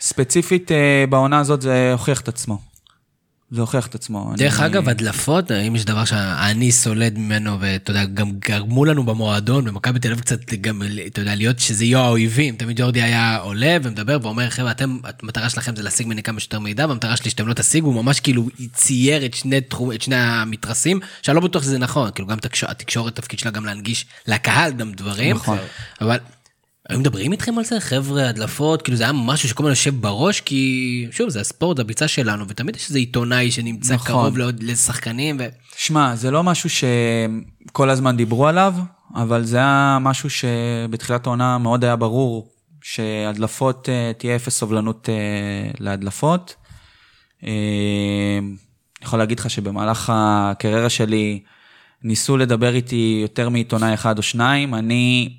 ספציפית 0.00 0.72
אה, 0.72 0.76
בעונה 1.08 1.38
הזאת 1.38 1.62
זה 1.62 1.92
הוכיח 1.92 2.20
את 2.20 2.28
עצמו. 2.28 2.58
זה 3.50 3.60
הוכיח 3.60 3.86
את 3.86 3.94
עצמו. 3.94 4.32
דרך 4.36 4.60
אני- 4.60 4.66
אגב, 4.66 4.88
הדלפות, 4.88 5.50
אם 5.52 5.76
יש 5.76 5.84
דבר 5.84 6.04
שאני 6.04 6.72
סולד 6.72 7.18
ממנו, 7.18 7.56
ואתה 7.60 7.90
יודע, 7.90 8.04
גם 8.04 8.30
גרמו 8.38 8.84
לנו 8.84 9.04
במועדון, 9.06 9.64
במכבי 9.64 9.98
תל 9.98 10.08
אביב 10.12 10.20
קצת 10.20 10.54
גם, 10.54 10.82
אתה 11.06 11.20
יודע, 11.20 11.34
להיות 11.34 11.58
שזה 11.58 11.84
יהיו 11.84 11.98
האויבים. 11.98 12.56
תמיד 12.56 12.80
ג'ורדי 12.80 13.02
היה 13.02 13.36
עולה 13.36 13.76
ומדבר 13.82 14.18
ואומר, 14.22 14.50
חבר'ה, 14.50 14.70
אתם, 14.70 14.98
המטרה 15.22 15.48
שלכם 15.50 15.76
זה 15.76 15.82
להשיג 15.82 16.06
ממני 16.06 16.22
כמה 16.22 16.40
שיותר 16.40 16.58
מידע, 16.58 16.86
והמטרה 16.88 17.16
שלי 17.16 17.30
שאתם 17.30 17.48
לא 17.48 17.54
תשיגו, 17.54 17.86
הוא 17.88 17.94
ממש 18.04 18.20
כאילו 18.20 18.46
צייר 18.74 19.24
את 19.26 19.34
שני 19.34 19.60
תחום, 19.60 19.92
את 19.92 20.02
שני 20.02 20.16
המתרסים, 20.16 21.00
שאני 21.22 21.34
לא 21.34 21.40
בטוח 21.40 21.62
שזה 21.62 21.78
נכון, 21.78 22.10
כאילו 22.14 22.28
גם 22.28 22.38
תקש- 22.38 22.64
התקשורת, 22.64 23.18
התפקיד 23.18 23.38
שלה 23.38 23.50
גם 23.50 23.64
להנגיש 23.64 24.06
לקהל 24.26 24.72
גם 24.72 24.92
דברים. 24.92 25.36
נכון. 25.36 25.58
אבל 26.00 26.16
היו 26.88 26.98
מדברים 26.98 27.32
איתכם 27.32 27.58
על 27.58 27.64
זה, 27.64 27.80
חבר'ה, 27.80 28.28
הדלפות, 28.28 28.82
כאילו 28.82 28.96
זה 28.96 29.04
היה 29.04 29.12
משהו 29.12 29.48
שכל 29.48 29.62
הזמן 29.62 29.70
יושב 29.70 29.94
בראש, 30.00 30.40
כי 30.40 31.06
שוב, 31.10 31.28
זה 31.28 31.40
הספורט, 31.40 31.78
הביצה 31.78 32.08
שלנו, 32.08 32.48
ותמיד 32.48 32.76
יש 32.76 32.88
איזה 32.88 32.98
עיתונאי 32.98 33.50
שנמצא 33.50 33.94
נכון. 33.94 34.06
קרוב 34.06 34.38
לעוד 34.38 34.62
לשחקנים, 34.62 35.36
ו... 35.40 35.46
שמע, 35.76 36.16
זה 36.16 36.30
לא 36.30 36.42
משהו 36.42 36.70
שכל 36.70 37.90
הזמן 37.90 38.16
דיברו 38.16 38.46
עליו, 38.46 38.74
אבל 39.14 39.44
זה 39.44 39.56
היה 39.56 39.98
משהו 40.00 40.30
שבתחילת 40.30 41.26
העונה 41.26 41.58
מאוד 41.58 41.84
היה 41.84 41.96
ברור 41.96 42.48
שהדלפות, 42.82 43.88
אה, 43.88 44.12
תהיה 44.18 44.36
אפס 44.36 44.58
סובלנות 44.58 45.08
אה, 45.08 45.70
להדלפות. 45.80 46.54
אה, 47.44 47.50
אני 48.40 49.06
יכול 49.06 49.18
להגיד 49.18 49.40
לך 49.40 49.50
שבמהלך 49.50 50.12
הקריירה 50.14 50.90
שלי 50.90 51.42
ניסו 52.02 52.36
לדבר 52.36 52.74
איתי 52.74 53.18
יותר 53.22 53.48
מעיתונאי 53.48 53.94
אחד 53.94 54.18
או 54.18 54.22
שניים, 54.22 54.74
אני 54.74 55.36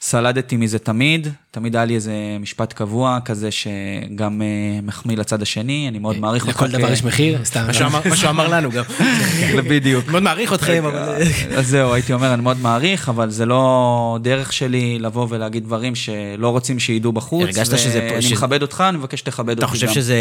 סלדתי 0.00 0.56
מזה 0.56 0.78
תמיד, 0.78 1.28
תמיד 1.52 1.76
היה 1.76 1.84
לי 1.84 1.94
איזה 1.94 2.12
משפט 2.40 2.72
קבוע 2.72 3.18
כזה 3.24 3.48
שגם 3.50 4.42
אה, 4.42 4.46
מחמיא 4.82 5.16
לצד 5.16 5.42
השני, 5.42 5.88
אני 5.88 5.98
מאוד 5.98 6.18
מעריך 6.18 6.46
אותך. 6.46 6.56
לכל 6.56 6.68
דבר 6.70 6.88
כ- 6.88 6.92
יש 6.92 7.04
מחיר, 7.04 7.44
סתם. 7.44 7.64
מה 7.66 7.74
שהוא 7.74 7.86
אמר- 7.86 8.00
מה 8.08 8.16
שהוא 8.16 8.30
אמר 8.30 8.48
לנו 8.48 8.70
גם. 8.70 8.84
בדיוק. 9.70 10.08
מאוד 10.08 10.22
מעריך 10.22 10.52
אתכם, 10.52 10.84
אבל... 10.86 11.22
אז 11.58 11.66
זהו, 11.68 11.92
הייתי 11.94 12.12
אומר, 12.12 12.34
אני 12.34 12.42
מאוד 12.42 12.60
מעריך, 12.60 13.08
אבל 13.08 13.30
זה 13.30 13.46
לא 13.46 14.18
דרך 14.22 14.52
שלי 14.52 14.98
לבוא 14.98 15.26
ולהגיד 15.30 15.64
דברים 15.64 15.94
שלא 15.94 16.48
רוצים 16.48 16.78
שידעו 16.78 17.12
בחוץ. 17.12 17.42
הרגשת 17.44 17.64
שזה 17.78 17.78
שזה- 18.20 18.34
מכבד 18.34 18.62
אותך, 18.62 18.84
אני 18.88 18.98
מבקש 18.98 19.18
שתכבד 19.18 19.48
אותי 19.48 19.58
אתה 19.58 19.66
גם. 19.66 19.68
חושב 19.72 19.88
שזה... 19.88 20.16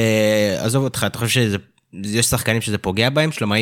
עזוב 0.60 0.84
אותך, 0.84 1.04
אתה 1.08 1.18
חושב 1.18 1.42
שזה... 1.42 1.58
יש 2.04 2.26
שחקנים 2.26 2.62
שזה 2.62 2.78
פוגע 2.78 3.10
בהם? 3.10 3.32
שלמה, 3.32 3.56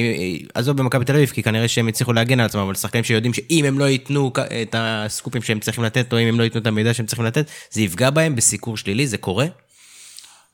עזוב 0.53 0.77
במכבי 0.77 1.05
תל 1.05 1.15
אביב, 1.15 1.29
כי 1.29 1.43
כנראה 1.43 1.67
שהם 1.67 1.87
הצליחו 1.87 2.13
להגן 2.13 2.39
על 2.39 2.45
עצמם, 2.45 2.61
אבל 2.61 2.75
שחקנים 2.75 3.03
שיודעים 3.03 3.33
שאם 3.33 3.65
הם 3.67 3.79
לא 3.79 3.85
ייתנו 3.89 4.31
את 4.61 4.75
הסקופים 4.77 5.41
שהם 5.41 5.59
צריכים 5.59 5.83
לתת, 5.83 6.13
או 6.13 6.19
אם 6.19 6.27
הם 6.27 6.39
לא 6.39 6.43
ייתנו 6.43 6.61
את 6.61 6.67
המידע 6.67 6.93
שהם 6.93 7.05
צריכים 7.05 7.25
לתת, 7.25 7.45
זה 7.71 7.81
יפגע 7.81 8.09
בהם 8.09 8.35
בסיקור 8.35 8.77
שלילי, 8.77 9.07
זה 9.07 9.17
קורה? 9.17 9.45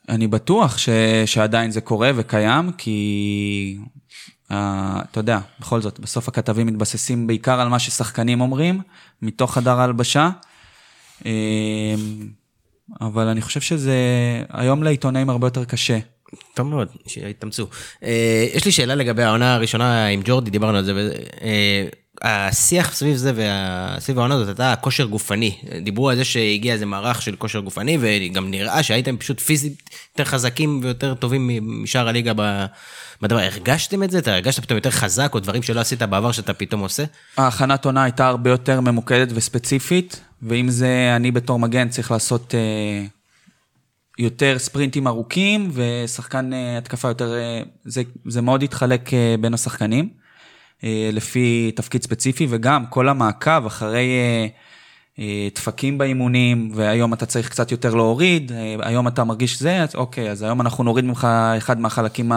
אני 0.09 0.27
בטוח 0.27 0.77
ש... 0.77 0.89
שעדיין 1.25 1.71
זה 1.71 1.81
קורה 1.81 2.11
וקיים, 2.15 2.71
כי 2.71 3.77
uh, 4.49 4.53
אתה 5.11 5.19
יודע, 5.19 5.39
בכל 5.59 5.81
זאת, 5.81 5.99
בסוף 5.99 6.27
הכתבים 6.27 6.67
מתבססים 6.67 7.27
בעיקר 7.27 7.59
על 7.59 7.67
מה 7.67 7.79
ששחקנים 7.79 8.41
אומרים, 8.41 8.81
מתוך 9.21 9.53
חדר 9.53 9.79
ההלבשה. 9.79 10.29
אה, 11.25 11.95
אבל 13.01 13.27
אני 13.27 13.41
חושב 13.41 13.61
שזה 13.61 13.95
היום 14.49 14.83
לעיתונאים 14.83 15.29
הרבה 15.29 15.47
יותר 15.47 15.65
קשה. 15.65 15.99
טוב 16.53 16.67
מאוד, 16.67 16.87
שיתאמצו. 17.07 17.67
אה, 18.03 18.47
יש 18.53 18.65
לי 18.65 18.71
שאלה 18.71 18.95
לגבי 18.95 19.23
העונה 19.23 19.55
הראשונה 19.55 20.07
עם 20.07 20.21
ג'ורדי, 20.25 20.51
דיברנו 20.51 20.77
על 20.77 20.83
זה. 20.83 21.11
אה, 21.41 21.87
השיח 22.21 22.95
סביב 22.95 23.15
זה 23.15 23.31
וסביב 23.35 24.19
העונה 24.19 24.35
הזאת 24.35 24.47
הייתה 24.47 24.73
כושר 24.81 25.05
גופני. 25.05 25.57
דיברו 25.83 26.09
על 26.09 26.15
זה 26.15 26.23
שהגיע 26.23 26.73
איזה 26.73 26.85
מערך 26.85 27.21
של 27.21 27.35
כושר 27.35 27.59
גופני, 27.59 27.97
וגם 28.01 28.51
נראה 28.51 28.83
שהייתם 28.83 29.17
פשוט 29.17 29.39
פיזית 29.39 29.89
יותר 30.11 30.23
חזקים 30.23 30.79
ויותר 30.83 31.13
טובים 31.13 31.49
משאר 31.83 32.07
הליגה 32.07 32.33
בדבר. 33.21 33.39
הרגשתם 33.39 34.03
את 34.03 34.11
זה? 34.11 34.19
אתה 34.19 34.33
הרגשת 34.33 34.63
פתאום 34.63 34.77
יותר 34.77 34.91
חזק, 34.91 35.31
או 35.33 35.39
דברים 35.39 35.63
שלא 35.63 35.79
עשית 35.79 36.01
בעבר 36.01 36.31
שאתה 36.31 36.53
פתאום 36.53 36.81
עושה? 36.81 37.03
ההכנת 37.37 37.85
עונה 37.85 38.03
הייתה 38.03 38.27
הרבה 38.27 38.49
יותר 38.49 38.81
ממוקדת 38.81 39.27
וספציפית, 39.33 40.21
ואם 40.41 40.69
זה 40.69 41.13
אני 41.15 41.31
בתור 41.31 41.59
מגן 41.59 41.89
צריך 41.89 42.11
לעשות 42.11 42.55
אה, 42.55 43.05
יותר 44.19 44.59
ספרינטים 44.59 45.07
ארוכים, 45.07 45.71
ושחקן 45.73 46.53
אה, 46.53 46.77
התקפה 46.77 47.07
יותר, 47.07 47.33
אה, 47.33 47.61
זה, 47.85 48.01
זה 48.25 48.41
מאוד 48.41 48.63
התחלק 48.63 49.13
אה, 49.13 49.35
בין 49.39 49.53
השחקנים, 49.53 50.09
לפי 51.11 51.71
תפקיד 51.75 52.03
ספציפי, 52.03 52.47
וגם 52.49 52.85
כל 52.89 53.09
המעקב 53.09 53.65
אחרי 53.65 54.09
אה, 54.19 54.47
אה, 55.19 55.47
דפקים 55.55 55.97
באימונים, 55.97 56.69
והיום 56.73 57.13
אתה 57.13 57.25
צריך 57.25 57.49
קצת 57.49 57.71
יותר 57.71 57.95
להוריד, 57.95 58.51
אה, 58.51 58.75
היום 58.81 59.07
אתה 59.07 59.23
מרגיש 59.23 59.59
זה, 59.59 59.83
אז 59.83 59.95
אוקיי, 59.95 60.31
אז 60.31 60.41
היום 60.41 60.61
אנחנו 60.61 60.83
נוריד 60.83 61.05
ממך 61.05 61.27
אחד 61.57 61.79
מהחלקים 61.79 62.31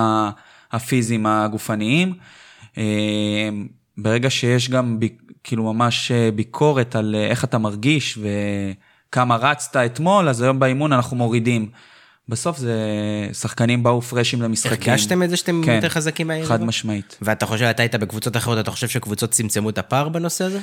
הפיזיים 0.73 1.27
הגופניים. 1.27 2.15
אה, 2.79 3.49
ברגע 3.99 4.31
שיש 4.31 4.71
גם 4.71 4.99
כאילו 5.45 5.73
ממש 5.75 6.11
אה, 6.11 6.31
ביקורת 6.35 6.97
על 6.97 7.15
אה, 7.15 7.27
איך 7.27 7.45
אתה 7.45 7.59
מרגיש 7.59 8.19
וכמה 9.09 9.37
רצת 9.37 9.77
אתמול, 9.77 10.29
אז 10.29 10.43
היום 10.43 10.59
באימון 10.59 10.93
אנחנו 10.93 11.17
מורידים. 11.17 11.71
בסוף 12.29 12.59
זה 12.59 12.75
שחקנים 13.33 13.83
באו 13.83 14.03
פרשים 14.03 14.43
למשחקים. 14.43 14.93
הרגשתם 14.93 15.23
את 15.23 15.31
זה 15.31 15.37
שאתם 15.37 15.63
כן, 15.65 15.75
יותר 15.75 15.89
חזקים 15.89 16.27
מהערב? 16.27 16.47
חד 16.47 16.65
משמעית. 16.65 17.19
ואתה 17.23 17.47
חושב, 17.47 17.65
אתה 17.65 17.83
היית 17.83 17.95
בקבוצות 17.95 18.37
אחרות, 18.37 18.59
אתה 18.59 18.71
חושב 18.71 18.89
שקבוצות 18.89 19.31
צמצמו 19.31 19.71
את 19.71 19.79
הפער 19.79 20.09
בנושא 20.09 20.45
הזה? 20.45 20.61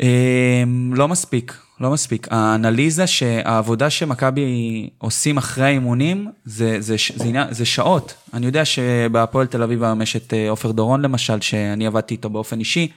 אמ, 0.00 0.94
לא 0.94 1.08
מספיק, 1.08 1.54
לא 1.80 1.90
מספיק. 1.90 2.26
האנליזה, 2.30 3.04
העבודה 3.44 3.90
שמכבי 3.90 4.90
עושים 4.98 5.38
אחרי 5.38 5.64
האימונים, 5.64 6.28
זה, 6.44 6.76
זה, 6.80 6.96
זה, 7.16 7.24
עניין, 7.24 7.46
זה 7.50 7.64
שעות. 7.64 8.14
אני 8.34 8.46
יודע 8.46 8.64
שבהפועל 8.64 9.46
תל 9.46 9.62
אביב 9.62 9.82
יש 10.02 10.16
את 10.16 10.34
אה, 10.34 10.50
עופר 10.50 10.70
דורון 10.70 11.02
למשל, 11.02 11.40
שאני 11.40 11.86
עבדתי 11.86 12.14
איתו 12.14 12.30
באופן 12.30 12.58
אישי. 12.58 12.88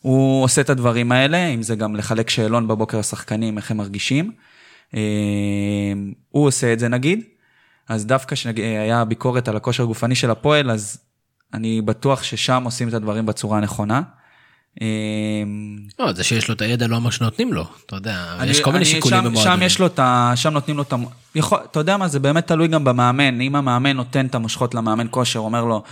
הוא 0.00 0.44
עושה 0.44 0.60
את 0.60 0.70
הדברים 0.70 1.12
האלה, 1.12 1.46
אם 1.46 1.62
זה 1.62 1.74
גם 1.74 1.96
לחלק 1.96 2.30
שאלון 2.30 2.68
בבוקר 2.68 2.98
לשחקנים, 2.98 3.56
איך 3.58 3.70
הם 3.70 3.76
מרגישים. 3.76 4.32
אמ, 4.94 5.00
הוא 6.30 6.46
עושה 6.46 6.72
את 6.72 6.78
זה 6.78 6.88
נגיד. 6.88 7.20
אז 7.88 8.06
דווקא 8.06 8.34
כשהיה 8.36 9.04
ביקורת 9.04 9.48
על 9.48 9.56
הכושר 9.56 9.82
הגופני 9.82 10.14
של 10.14 10.30
הפועל, 10.30 10.70
אז 10.70 10.98
אני 11.54 11.82
בטוח 11.82 12.22
ששם 12.22 12.62
עושים 12.64 12.88
את 12.88 12.94
הדברים 12.94 13.26
בצורה 13.26 13.58
הנכונה. 13.58 14.02
אמ, 14.80 14.86
לא, 15.98 16.12
זה 16.12 16.24
שיש 16.24 16.48
לו 16.48 16.54
את 16.54 16.60
הידע 16.62 16.86
לא 16.86 16.96
אומר 16.96 17.10
שנותנים 17.10 17.52
לו, 17.52 17.64
אתה 17.86 17.96
יודע, 17.96 18.36
אני- 18.40 18.50
יש 18.50 18.60
כל 18.60 18.72
מיני 18.72 18.84
שיקולים 18.84 19.18
שם- 19.18 19.24
במועדונים. 19.24 19.58
שם 19.58 19.66
יש 19.66 19.78
לו 19.78 19.86
את 19.86 19.98
ה... 19.98 20.32
שם 20.36 20.50
נותנים 20.52 20.76
לו 20.76 20.82
את 20.82 20.92
ה... 20.92 20.96
יכול, 21.34 21.58
אתה 21.70 21.80
יודע 21.80 21.96
מה, 21.96 22.08
זה 22.08 22.20
באמת 22.20 22.46
תלוי 22.46 22.68
גם 22.68 22.84
במאמן. 22.84 23.40
אם 23.40 23.56
המאמן 23.56 23.96
נותן 23.96 24.26
את 24.26 24.34
המושכות 24.34 24.74
למאמן 24.74 25.06
כושר, 25.10 25.38
אומר 25.38 25.64
לו, 25.64 25.82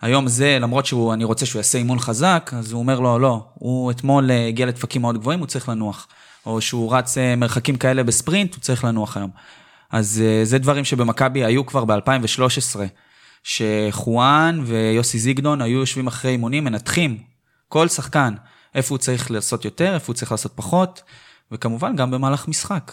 היום 0.00 0.28
זה, 0.28 0.58
למרות 0.60 0.86
שאני 0.86 1.24
רוצה 1.24 1.46
שהוא 1.46 1.60
יעשה 1.60 1.78
אימון 1.78 1.98
חזק, 1.98 2.50
אז 2.56 2.72
הוא 2.72 2.78
אומר 2.78 3.00
לו, 3.00 3.18
לא, 3.18 3.44
הוא 3.54 3.90
אתמול 3.90 4.30
אה, 4.30 4.46
הגיע 4.48 4.66
לדפקים 4.66 5.02
מאוד 5.02 5.18
גבוהים, 5.18 5.38
הוא 5.40 5.46
צריך 5.46 5.68
לנוח. 5.68 6.06
או 6.46 6.60
שהוא 6.60 6.94
רץ 6.96 7.18
אה, 7.18 7.36
מרחקים 7.36 7.76
כאלה 7.76 8.02
בספרינט, 8.02 8.54
הוא 8.54 8.60
צריך 8.60 8.84
לנוח 8.84 9.16
היום. 9.16 9.30
אז 9.90 10.22
אה, 10.24 10.44
זה 10.44 10.58
דברים 10.58 10.84
שבמכבי 10.84 11.44
היו 11.44 11.66
כבר 11.66 11.84
ב-2013, 11.84 12.80
שחואן 13.42 14.60
ויוסי 14.64 15.18
זיגדון 15.18 15.62
היו 15.62 15.78
יושבים 15.78 16.06
אחרי 16.06 16.30
אימונים, 16.30 16.64
מנתחים 16.64 17.18
כל 17.68 17.88
שחקן, 17.88 18.34
איפה 18.74 18.94
הוא 18.94 18.98
צריך 18.98 19.30
לעשות 19.30 19.64
יותר, 19.64 19.94
איפה 19.94 20.06
הוא 20.06 20.14
צריך 20.14 20.30
לעשות 20.30 20.52
פחות, 20.54 21.02
וכמובן 21.52 21.96
גם 21.96 22.10
במהלך 22.10 22.48
משחק. 22.48 22.92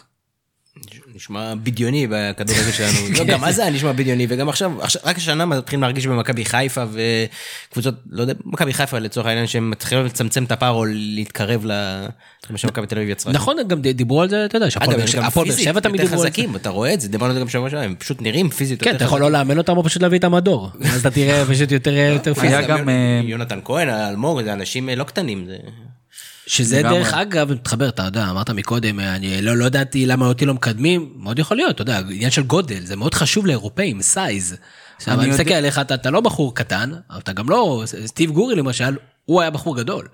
נשמע 1.16 1.54
בדיוני 1.64 2.08
בכדורגל 2.10 2.72
שלנו. 2.72 2.98
לא, 3.18 3.24
גם 3.24 3.44
אז 3.44 3.56
זה 3.56 3.62
היה 3.62 3.72
נשמע 3.72 3.92
בדיוני, 3.92 4.28
וגם 4.30 4.50
עכשיו, 4.50 4.82
עכשיו, 4.82 5.02
רק 5.06 5.18
השנה 5.18 5.46
מתחילים 5.46 5.82
להרגיש 5.82 6.08
במכבי 6.08 6.46
חיפה 6.46 6.84
וקבוצות, 6.92 7.96
לא 8.10 8.22
יודע, 8.22 8.34
מכבי 8.46 8.74
חיפה 8.74 9.00
לצורך 9.00 9.28
העניין, 9.28 9.48
שהם 9.48 9.72
מתחילים 9.72 10.06
לצמצם 10.06 10.44
את 10.44 10.52
הפער 10.52 10.74
או 10.74 10.86
להתקרב 10.86 11.66
למה 11.66 12.58
שמכבי 12.58 12.88
תל 12.88 12.98
אביב 12.98 13.10
יצרה. 13.10 13.34
נכון, 13.34 13.58
גם 13.68 13.82
דיברו 13.82 14.22
על 14.22 14.30
זה, 14.30 14.46
אתה 14.46 14.58
יודע, 14.58 14.68
אגב, 14.76 15.00
הם 15.00 15.06
גם 15.16 15.30
פיזית 15.30 15.68
יותר 15.68 16.08
חזקים, 16.08 16.56
אתה 16.56 16.70
רואה 16.70 16.94
את 16.94 17.02
זה, 17.02 17.10
דיברנו 17.10 17.30
על 17.30 17.34
זה 17.36 17.40
גם 17.40 17.50
שבוע 17.50 17.70
שעבר, 17.70 17.84
הם 17.84 17.96
פשוט 18.00 18.22
נראים 18.22 18.50
פיזית 18.50 18.84
כן, 18.84 18.96
אתה 18.96 19.04
יכול 19.04 19.22
לא 19.22 19.32
לאמן 19.32 19.58
אותם 19.58 19.78
או 19.78 19.84
פשוט 19.84 20.02
להביא 20.02 20.20
את 20.20 20.24
המדור, 20.24 20.70
אז 20.94 21.00
אתה 21.00 21.12
תראה 21.12 21.46
פשוט 21.46 21.72
יותר 21.72 22.34
פיזי. 22.34 22.48
היה 22.48 22.62
גם... 22.62 22.90
אה, 22.90 23.22
יונתן 23.24 23.60
כהן, 23.64 23.90
אלמוג, 23.90 24.44
זה 24.44 24.54
אנשים 24.54 24.90
לא 24.90 25.04
קטנים. 25.04 25.48
שזה 26.48 26.80
לגמרי. 26.80 27.00
דרך 27.00 27.14
אגב, 27.14 27.54
מתחבר, 27.54 27.90
אתה 27.90 28.04
יודע, 28.04 28.30
אמרת 28.30 28.50
מקודם, 28.50 29.00
אני 29.00 29.42
לא, 29.42 29.58
לא 29.58 29.66
ידעתי 29.66 30.06
למה 30.06 30.26
אותי 30.26 30.46
לא 30.46 30.54
מקדמים, 30.54 31.14
מאוד 31.16 31.40
יכול 31.40 31.58
להיות, 31.58 31.76
אתה 31.76 31.82
יודע, 31.82 32.00
עניין 32.00 32.32
של 32.32 32.44
גודל, 32.44 32.86
זה 32.86 32.96
מאוד 32.96 33.14
חשוב 33.14 33.46
לאירופאים, 33.46 34.02
סייז. 34.02 34.58
עכשיו, 34.98 35.14
אני, 35.14 35.24
אני 35.24 35.32
מסתכל 35.32 35.44
יודע... 35.44 35.58
עליך, 35.58 35.80
אתה, 35.80 35.94
אתה 35.94 36.12
לא 36.12 36.22
בחור 36.22 36.56
קטן, 36.56 36.92
אבל 37.10 37.20
אתה 37.20 37.34
גם 37.34 37.50
לא, 37.50 37.84
סטיב 38.06 38.32
גורי 38.32 38.56
למשל, 38.56 38.98
הוא 39.26 39.42
היה 39.42 39.50
בחור 39.50 39.78
גדול, 39.78 40.08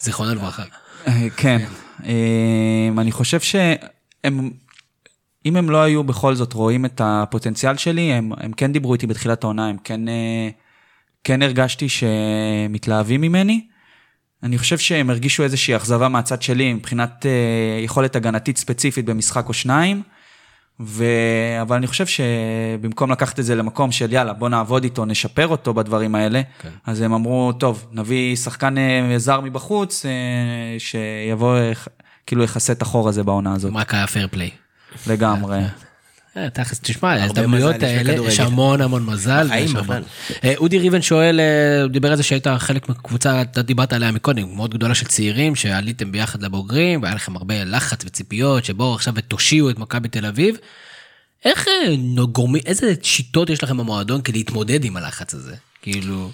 זיכרונו 0.00 0.34
לברכה. 0.34 0.62
אה, 1.06 1.26
כן, 1.36 1.58
אה, 2.04 2.88
אני 2.98 3.12
חושב 3.12 3.40
שהם, 3.40 4.50
אם 5.46 5.56
הם 5.56 5.70
לא 5.70 5.82
היו 5.82 6.04
בכל 6.04 6.34
זאת 6.34 6.52
רואים 6.52 6.84
את 6.84 7.00
הפוטנציאל 7.04 7.76
שלי, 7.76 8.12
הם, 8.12 8.32
הם 8.36 8.52
כן 8.52 8.72
דיברו 8.72 8.94
איתי 8.94 9.06
בתחילת 9.06 9.44
העונה, 9.44 9.68
הם 9.68 9.76
כן, 9.84 10.08
אה, 10.08 10.48
כן 11.24 11.42
הרגשתי 11.42 11.88
שמתלהבים 11.88 13.20
ממני. 13.20 13.66
אני 14.46 14.58
חושב 14.58 14.78
שהם 14.78 15.10
הרגישו 15.10 15.42
איזושהי 15.42 15.76
אכזבה 15.76 16.08
מהצד 16.08 16.42
שלי 16.42 16.72
מבחינת 16.72 17.26
uh, 17.26 17.84
יכולת 17.84 18.16
הגנתית 18.16 18.56
ספציפית 18.56 19.04
במשחק 19.04 19.48
או 19.48 19.54
שניים. 19.54 20.02
ו... 20.80 21.04
אבל 21.62 21.76
אני 21.76 21.86
חושב 21.86 22.06
שבמקום 22.06 23.12
לקחת 23.12 23.40
את 23.40 23.44
זה 23.44 23.54
למקום 23.54 23.92
של 23.92 24.12
יאללה, 24.12 24.32
בוא 24.32 24.48
נעבוד 24.48 24.84
איתו, 24.84 25.04
נשפר 25.04 25.48
אותו 25.48 25.74
בדברים 25.74 26.14
האלה, 26.14 26.42
כן. 26.62 26.68
אז 26.86 27.00
הם 27.00 27.12
אמרו, 27.12 27.52
טוב, 27.52 27.86
נביא 27.92 28.36
שחקן 28.36 28.78
אה, 28.78 29.14
זר 29.16 29.40
מבחוץ, 29.40 30.06
אה, 30.06 30.10
שיבוא, 30.78 31.58
כאילו 32.26 32.44
יכסה 32.44 32.72
את 32.72 32.82
החור 32.82 33.08
הזה 33.08 33.24
בעונה 33.24 33.54
הזאת. 33.54 33.72
רק 33.74 33.94
היה 33.94 34.06
פייר 34.06 34.28
פליי. 34.30 34.50
לגמרי. 35.06 35.60
אה, 36.36 36.50
תכלס, 36.50 36.80
תשמע, 36.80 37.12
ההזדמנויות 37.12 37.82
האלה, 37.82 38.12
יש 38.28 38.40
המון 38.40 38.80
המון 38.80 39.06
מזל. 39.06 39.48
אה, 40.44 40.54
אודי 40.56 40.78
ריבן 40.78 41.02
שואל, 41.02 41.40
אה, 41.40 41.82
הוא 41.82 41.90
דיבר 41.90 42.10
על 42.10 42.16
זה 42.16 42.22
שהיית 42.22 42.46
חלק 42.58 42.88
מקבוצה, 42.88 43.42
אתה 43.42 43.62
דיברת 43.62 43.92
עליה 43.92 44.12
מקודם, 44.12 44.56
מאוד 44.56 44.74
גדולה 44.74 44.94
של 44.94 45.06
צעירים, 45.06 45.54
שעליתם 45.54 46.12
ביחד 46.12 46.42
לבוגרים, 46.42 47.02
והיה 47.02 47.14
לכם 47.14 47.36
הרבה 47.36 47.64
לחץ 47.64 48.04
וציפיות, 48.04 48.64
שבואו 48.64 48.94
עכשיו 48.94 49.14
ותושיעו 49.16 49.70
את 49.70 49.78
מכבי 49.78 50.08
תל 50.08 50.26
אביב. 50.26 50.56
איך 51.44 51.68
גורמים, 52.32 52.62
איזה 52.66 52.94
שיטות 53.02 53.50
יש 53.50 53.62
לכם 53.62 53.76
במועדון 53.76 54.22
כדי 54.22 54.38
להתמודד 54.38 54.84
עם 54.84 54.96
הלחץ 54.96 55.34
הזה? 55.34 55.54
כאילו... 55.82 56.30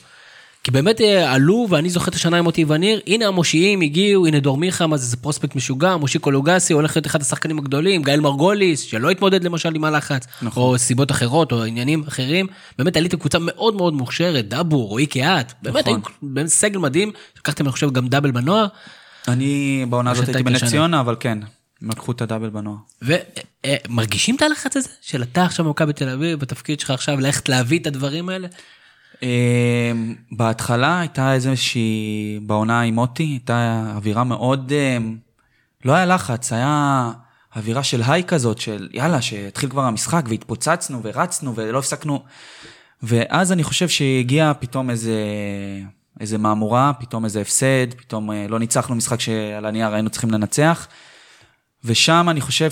כי 0.65 0.71
באמת 0.71 1.01
אה, 1.01 1.33
עלו, 1.33 1.67
ואני 1.71 1.91
זוכר 1.91 2.09
את 2.09 2.15
השנה 2.15 2.39
עם 2.39 2.45
מוטי 2.45 2.65
וניר, 2.69 3.01
הנה 3.07 3.27
המושיעים 3.27 3.81
הגיעו, 3.81 4.27
הנה 4.27 4.41
דור 4.41 4.57
מיכה, 4.57 4.87
מה 4.87 4.97
זה, 4.97 5.07
זה 5.07 5.17
פרוספקט 5.17 5.57
משוגע, 5.57 5.97
מושיקו 5.97 6.31
לוגסי 6.31 6.73
הולך 6.73 6.97
להיות 6.97 7.07
אחד 7.07 7.21
השחקנים 7.21 7.59
הגדולים, 7.59 8.03
גאל 8.03 8.21
מרגוליס, 8.21 8.81
שלא 8.81 9.11
התמודד 9.11 9.45
למשל 9.45 9.75
עם 9.75 9.85
הלחץ, 9.85 10.27
נכון. 10.43 10.63
או 10.63 10.79
סיבות 10.79 11.11
אחרות, 11.11 11.53
או 11.53 11.65
עניינים 11.65 12.05
אחרים. 12.09 12.47
באמת 12.79 12.97
עליתם 12.97 13.19
קבוצה 13.19 13.39
מאוד 13.41 13.75
מאוד 13.75 13.95
מוכשרת, 13.95 14.49
דאבור, 14.49 14.89
רועי 14.89 15.07
קהת, 15.07 15.53
באמת, 15.63 15.89
נכון. 15.89 16.01
באמת 16.23 16.47
סגל 16.47 16.79
מדהים, 16.79 17.13
לקחתם 17.39 17.65
אני 17.65 17.73
חושב 17.73 17.91
גם 17.91 18.09
דאבל 18.09 18.31
בנוער. 18.31 18.67
אני 19.29 19.85
בעונה 19.89 20.11
הזאת 20.11 20.29
הייתי 20.29 20.43
בנס 20.43 20.65
ציונה, 20.65 21.01
אבל 21.01 21.17
כן, 21.21 21.39
הם 21.83 21.91
לקחו 21.91 22.13
את 22.13 22.23
הדאבל 22.23 22.51
בנוער. 22.51 22.77
ומרגישים 23.03 24.37
את 24.37 24.43
הלחץ 24.43 24.77
הזה? 24.77 24.89
של 25.01 25.23
אתה 25.23 25.45
עכשיו 25.45 25.65
במכבי 25.65 25.93
תל 25.93 26.09
אביב, 26.09 26.39
בתפקיד 26.39 26.81
שלך 26.81 26.91
עכשיו, 26.91 27.21
ללכת 27.21 27.49
להביא 27.49 27.79
את 27.79 27.87
הדברים 27.87 28.29
האלה? 28.29 28.49
אמ, 29.23 30.15
בהתחלה 30.33 31.01
הייתה 31.01 31.35
איזושהי, 31.35 32.41
בעונה 32.43 32.81
עם 32.81 32.95
מוטי, 32.95 33.23
הייתה 33.23 33.93
אווירה 33.97 34.25
מאוד, 34.25 34.73
אמ, 34.73 35.17
לא 35.85 35.93
היה 35.93 36.07
לחץ, 36.07 36.53
היה 36.53 37.11
אווירה 37.57 37.83
של 37.83 38.03
היי 38.07 38.25
כזאת, 38.25 38.59
של 38.59 38.89
יאללה, 38.93 39.23
שהתחיל 39.23 39.71
כבר 39.71 39.83
המשחק 39.83 40.23
והתפוצצנו 40.29 41.01
ורצנו 41.03 41.55
ולא 41.55 41.79
הפסקנו. 41.79 42.23
ואז 43.03 43.53
אני 43.53 43.65
חושב 43.65 43.89
שהגיע 43.89 44.53
פתאום 44.61 44.91
איזה, 44.91 45.19
איזה 46.21 46.39
מהמורה, 46.39 46.93
פתאום 47.01 47.25
איזה 47.25 47.41
הפסד, 47.41 47.95
פתאום 47.97 48.31
אה, 48.31 48.47
לא 48.49 48.59
ניצחנו 48.59 48.95
משחק 48.95 49.21
שעל 49.21 49.67
הנייר 49.67 49.95
היינו 49.95 50.11
צריכים 50.11 50.31
לנצח. 50.31 50.89
ושם 51.85 52.27
אני 52.31 52.41
חושב 52.41 52.71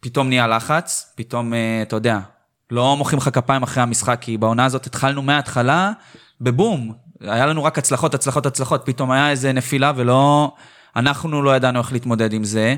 שפתאום 0.00 0.28
נהיה 0.28 0.46
לחץ, 0.46 1.12
פתאום, 1.14 1.54
אה, 1.54 1.82
אתה 1.82 1.96
יודע, 1.96 2.18
לא 2.70 2.96
מוחאים 2.96 3.18
לך 3.18 3.30
כפיים 3.32 3.62
אחרי 3.62 3.82
המשחק, 3.82 4.18
כי 4.20 4.36
בעונה 4.36 4.64
הזאת 4.64 4.86
התחלנו 4.86 5.22
מההתחלה 5.22 5.92
בבום. 6.40 6.92
היה 7.20 7.46
לנו 7.46 7.64
רק 7.64 7.78
הצלחות, 7.78 8.14
הצלחות, 8.14 8.46
הצלחות, 8.46 8.82
פתאום 8.84 9.10
היה 9.10 9.30
איזה 9.30 9.52
נפילה 9.52 9.92
ולא... 9.96 10.52
אנחנו 10.96 11.42
לא 11.42 11.56
ידענו 11.56 11.78
איך 11.78 11.92
להתמודד 11.92 12.32
עם 12.32 12.44
זה. 12.44 12.76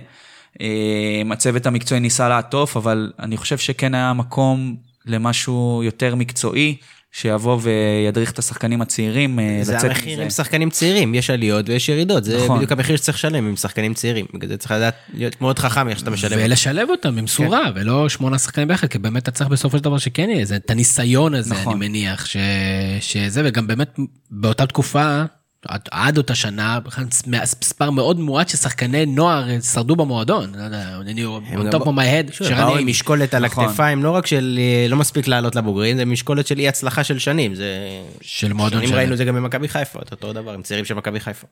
אה, 0.60 1.22
הצוות 1.30 1.66
המקצועי 1.66 2.00
ניסה 2.00 2.28
לעטוף, 2.28 2.76
אבל 2.76 3.12
אני 3.18 3.36
חושב 3.36 3.58
שכן 3.58 3.94
היה 3.94 4.12
מקום 4.12 4.76
למשהו 5.06 5.80
יותר 5.84 6.14
מקצועי, 6.14 6.76
שיבוא 7.12 7.58
וידריך 7.62 8.30
את 8.30 8.38
השחקנים 8.38 8.82
הצעירים 8.82 9.38
אה, 9.38 9.58
לצאת 9.60 9.74
מזה. 9.74 9.78
זה 9.78 9.86
המחיר 9.86 10.20
עם 10.20 10.30
שחקנים 10.30 10.70
צעירים, 10.70 11.14
יש 11.14 11.30
עליות 11.30 11.68
ויש 11.68 11.88
ירידות, 11.88 12.24
זה 12.24 12.44
נכון. 12.44 12.56
בדיוק 12.56 12.72
המחיר 12.72 12.96
שצריך 12.96 13.16
לשלם 13.18 13.46
עם 13.48 13.56
שחקנים 13.56 13.94
צעירים. 13.94 14.26
בגלל 14.34 14.48
זה 14.48 14.56
צריך 14.56 14.70
לדעת, 14.70 14.94
להיות 15.14 15.40
מאוד 15.40 15.58
חכם 15.58 15.88
איך 15.88 15.98
שאתה 15.98 16.10
משלם. 16.10 16.38
ולשלב 16.44 16.90
אותם 16.90 17.16
במשורה, 17.16 17.60
כן. 17.64 17.80
ולא 17.80 18.08
שמונה 18.08 18.38
שחקנים 18.38 18.68
ביחד, 18.68 18.86
כי 18.86 18.98
באמת 18.98 19.22
אתה 19.22 19.30
צריך 19.30 19.50
בסופו 19.50 19.78
של 19.78 19.84
דבר 19.84 19.98
שכן 19.98 20.30
יהיה, 20.30 20.46
את 20.56 20.70
הניסיון 20.70 21.34
הזה, 21.34 21.54
נכון. 21.54 21.72
אני 21.72 21.88
מניח, 21.88 22.26
ש... 22.26 22.36
שזה, 23.00 23.42
וגם 23.44 23.66
באמת 23.66 23.98
באותה 24.30 24.66
תקופה, 24.66 25.24
עד, 25.68 25.80
עד 25.90 26.18
אותה 26.18 26.34
שנה, 26.34 26.78
מספר 27.26 27.90
מאוד 27.90 28.20
מועט 28.20 28.48
של 28.48 28.56
שחקני 28.56 29.06
נוער 29.06 29.60
שרדו 29.60 29.96
במועדון. 29.96 30.52
לא 30.54 30.62
יודע, 30.62 30.98
אני 31.00 31.24
on 31.24 31.74
top 31.74 31.82
of 31.82 31.86
my 31.86 31.88
head. 31.88 32.54
באו 32.56 32.76
עם 32.76 32.86
משקולת 32.86 33.34
על 33.34 33.46
נכון. 33.46 33.64
הכתפיים, 33.64 34.04
לא 34.04 34.10
רק 34.10 34.26
של 34.26 34.58
לא 34.88 34.96
מספיק 34.96 35.28
לעלות 35.28 35.56
לבוגרים, 35.56 35.96
זה 35.96 36.04
משקולת 36.04 36.46
של 36.46 36.58
אי 36.58 36.68
הצלחה 36.68 37.04
של 37.04 37.18
שנים. 37.18 37.54
זה... 37.54 37.66
של 38.20 38.52
מועדון 38.52 38.86
שלם. 38.86 38.94
ראינו 38.94 39.12
את 39.12 39.18
זה 39.18 39.24
גם 39.24 39.34
במכבי 39.34 39.68
חיפה, 39.68 39.98
אותו 40.10 40.32
דבר, 40.32 40.52
עם 40.52 40.62
צעירים 40.62 40.84
של 40.84 40.94
מכבי 40.94 41.20
חיפה. 41.20 41.46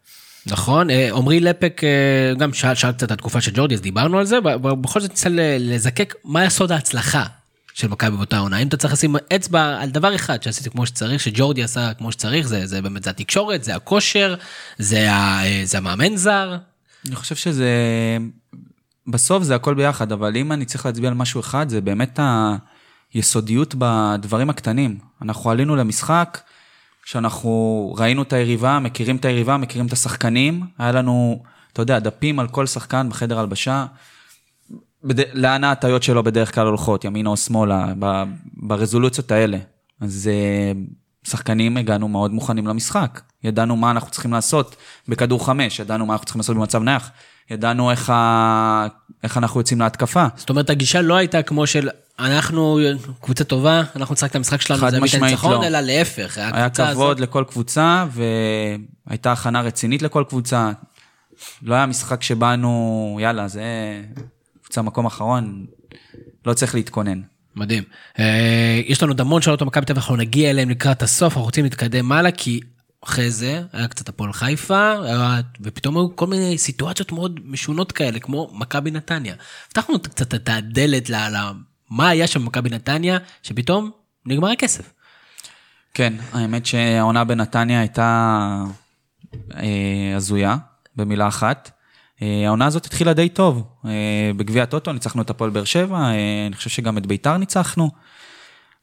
נכון, 0.47 0.91
אה, 0.91 1.09
עמרי 1.15 1.41
לפק 1.41 1.81
אה, 1.85 2.35
גם 2.35 2.53
שאל, 2.53 2.75
שאל 2.75 2.93
קצת 2.93 3.03
את 3.03 3.11
התקופה 3.11 3.41
של 3.41 3.51
ג'ורדי, 3.55 3.75
אז 3.75 3.81
דיברנו 3.81 4.19
על 4.19 4.25
זה, 4.25 4.39
ובכל 4.39 5.01
זאת 5.01 5.11
ניסה 5.11 5.29
לזקק 5.59 6.15
מה 6.25 6.41
היה 6.41 6.51
סוד 6.51 6.73
ההצלחה 6.73 7.25
של 7.77 7.89
מכבי 7.89 8.17
באותה 8.17 8.39
עונה. 8.39 8.59
אם 8.59 8.69
אתה 8.69 8.77
צריך 8.77 8.93
לשים 8.93 9.17
אצבע 9.37 9.81
על 9.81 9.91
דבר 9.91 10.15
אחד 10.15 10.43
שעשיתי 10.43 10.71
כמו 10.71 10.87
שצריך, 10.87 11.21
שג'ורדי 11.21 11.63
עשה 11.63 11.95
כמו 11.95 12.13
שצריך, 12.13 12.49
זה, 12.49 12.67
זה 12.67 12.83
באמת, 12.83 13.03
זה 13.03 13.11
התקשורת, 13.11 13.65
זה 13.65 13.77
הכושר, 13.77 14.35
זה, 14.79 15.13
ה, 15.13 15.41
זה 15.65 15.79
המאמן 15.79 16.17
זר. 16.17 16.57
אני 17.07 17.17
חושב 17.17 17.35
שזה, 17.35 17.69
בסוף 19.07 19.43
זה 19.43 19.55
הכל 19.55 19.75
ביחד, 19.75 20.13
אבל 20.13 20.37
אם 20.37 20.53
אני 20.53 20.65
צריך 20.65 20.87
להצביע 20.87 21.09
על 21.09 21.15
משהו 21.15 21.41
אחד, 21.41 21.69
זה 21.69 21.81
באמת 21.81 22.21
היסודיות 23.15 23.75
בדברים 23.79 24.51
הקטנים. 24.51 24.99
אנחנו 25.23 25.51
עלינו 25.51 25.77
למשחק, 25.77 26.41
שאנחנו 27.05 27.95
ראינו 27.99 28.23
את 28.23 28.33
היריבה, 28.33 28.79
מכירים 28.79 29.17
את 29.17 29.25
היריבה, 29.25 29.57
מכירים 29.57 29.87
את 29.87 29.93
השחקנים, 29.93 30.63
היה 30.79 30.93
לנו, 30.93 31.43
אתה 31.73 31.83
יודע, 31.83 31.99
דפים 31.99 32.39
על 32.41 32.49
כל 32.49 32.67
שחקן 32.67 33.09
בחדר 33.09 33.39
הלבשה. 33.39 33.87
בד... 35.05 35.21
לאן 35.33 35.65
ההטיות 35.65 36.03
שלו 36.03 36.23
בדרך 36.23 36.55
כלל 36.55 36.67
הולכות, 36.67 37.05
ימינה 37.05 37.31
או 37.31 37.37
שמאלה, 37.37 37.87
ב... 37.99 38.23
ברזולוציות 38.55 39.31
האלה. 39.31 39.59
אז 40.01 40.31
uh, 40.33 41.29
שחקנים 41.31 41.77
הגענו 41.77 42.09
מאוד 42.09 42.33
מוכנים 42.33 42.67
למשחק. 42.67 43.21
ידענו 43.45 43.77
מה 43.77 43.91
אנחנו 43.91 44.11
צריכים 44.11 44.33
לעשות 44.33 44.77
בכדור 45.09 45.47
חמש, 45.47 45.79
ידענו 45.79 46.07
מה 46.07 46.13
אנחנו 46.13 46.25
צריכים 46.25 46.41
לעשות 46.41 46.57
במצב 46.57 46.83
נייח, 46.83 47.11
ידענו 47.51 47.91
איך, 47.91 48.11
ה... 48.11 48.87
איך 49.23 49.37
אנחנו 49.37 49.61
יוצאים 49.61 49.81
להתקפה. 49.81 50.27
זאת 50.37 50.51
אומרת, 50.51 50.71
הגישה 50.71 51.03
לא 51.03 51.15
הייתה 51.15 51.43
כמו 51.43 51.67
של 51.67 51.89
אנחנו 52.19 52.79
קבוצה 53.21 53.45
טובה, 53.45 53.83
אנחנו 53.97 54.13
נשחק 54.13 54.31
את 54.31 54.37
המשחק 54.37 54.61
שלנו, 54.61 54.91
זה 54.91 55.01
משמעית 55.01 55.33
ניצחון, 55.33 55.53
לא. 55.53 55.67
אלא 55.67 55.81
להפך. 55.81 56.39
היה 56.39 56.71
כבוד 56.71 56.87
הזאת... 56.89 57.21
לכל 57.21 57.45
קבוצה, 57.49 58.07
והייתה 59.07 59.33
הכנה 59.33 59.61
רצינית 59.61 60.03
לכל 60.03 60.25
קבוצה. 60.29 60.73
לא 61.63 61.75
היה 61.75 61.87
משחק 61.87 62.23
שבאנו, 62.23 63.19
יאללה, 63.21 63.49
זה 63.49 63.63
קבוצה 64.67 64.83
מקום 64.83 65.07
אחרון, 65.07 65.67
לא 66.47 66.55
צריך 66.55 66.75
להתכונן. 66.75 67.21
מדהים. 67.57 67.83
אה, 68.19 68.81
יש 68.87 69.03
לנו 69.03 69.13
עוד 69.13 69.21
המון 69.21 69.43
שאלות 69.43 69.63
על 69.63 69.67
מכבי 69.67 69.85
תל 69.85 69.93
אביב, 69.93 70.03
אנחנו 70.03 70.17
נגיע 70.17 70.51
אליהם 70.51 70.71
לקראת 70.71 71.03
הסוף, 71.03 71.33
אנחנו 71.33 71.43
רוצים 71.43 71.65
להתקדם 71.65 72.13
הלאה, 72.13 72.31
כי 72.31 72.61
אחרי 73.05 73.31
זה 73.31 73.63
היה 73.73 73.89
קצת 73.89 74.09
הפועל 74.09 74.33
חיפה, 74.33 74.93
ופתאום 75.61 75.97
היו 75.97 76.17
כל 76.17 76.27
מיני 76.27 76.59
סיטואציות 76.59 77.13
מאוד 77.13 77.41
משונות 77.45 77.93
כאלה, 77.93 78.19
כמו 78.19 78.51
מכבי 78.55 78.91
נתניה. 78.91 79.35
פתחנו 79.69 79.99
קצת 80.03 80.35
את 80.35 80.49
הדלת 80.49 81.11
למה 81.11 82.09
היה 82.09 82.27
שם 82.27 82.45
במכבי 82.45 82.71
נתניה, 82.71 83.19
שפתאום 83.43 83.91
נגמר 84.27 84.51
הכסף. 84.51 84.93
כן, 85.95 86.13
האמת 86.33 86.67
שהעונה 86.67 87.25
בנתניה 87.25 87.81
הייתה 87.81 88.65
אה, 89.55 90.13
הזויה, 90.17 90.57
במילה 90.97 91.29
אחת. 91.29 91.71
אה, 92.23 92.47
העונה 92.47 92.67
הזאת 92.67 92.87
התחילה 92.87 93.13
די 93.13 93.29
טוב. 93.29 93.63
אה, 93.85 94.31
בגביע 94.37 94.63
הטוטו 94.63 94.93
ניצחנו 94.93 95.23
את 95.23 95.31
הפועל 95.31 95.51
באר 95.51 95.65
שבע, 95.65 95.99
אה, 95.99 96.47
אני 96.47 96.57
חושב 96.57 96.71
שגם 96.71 96.99
את 96.99 97.07
ביתר 97.07 97.37
ניצחנו. 97.37 97.91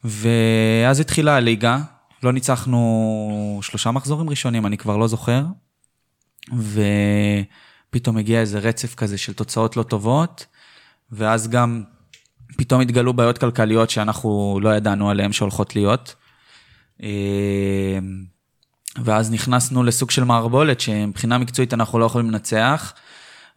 ואז 0.03 0.99
התחילה 0.99 1.35
הליגה, 1.35 1.79
לא 2.23 2.33
ניצחנו 2.33 3.59
שלושה 3.61 3.91
מחזורים 3.91 4.29
ראשונים, 4.29 4.65
אני 4.65 4.77
כבר 4.77 4.97
לא 4.97 5.07
זוכר. 5.07 5.43
ופתאום 7.89 8.17
הגיע 8.17 8.39
איזה 8.39 8.59
רצף 8.59 8.95
כזה 8.95 9.17
של 9.17 9.33
תוצאות 9.33 9.77
לא 9.77 9.83
טובות, 9.83 10.45
ואז 11.11 11.47
גם 11.47 11.83
פתאום 12.57 12.81
התגלו 12.81 13.13
בעיות 13.13 13.37
כלכליות 13.37 13.89
שאנחנו 13.89 14.59
לא 14.61 14.75
ידענו 14.75 15.09
עליהן 15.09 15.31
שהולכות 15.31 15.75
להיות. 15.75 16.15
ואז 19.03 19.31
נכנסנו 19.31 19.83
לסוג 19.83 20.11
של 20.11 20.23
מערבולת 20.23 20.79
שמבחינה 20.79 21.37
מקצועית 21.37 21.73
אנחנו 21.73 21.99
לא 21.99 22.05
יכולים 22.05 22.29
לנצח, 22.31 22.93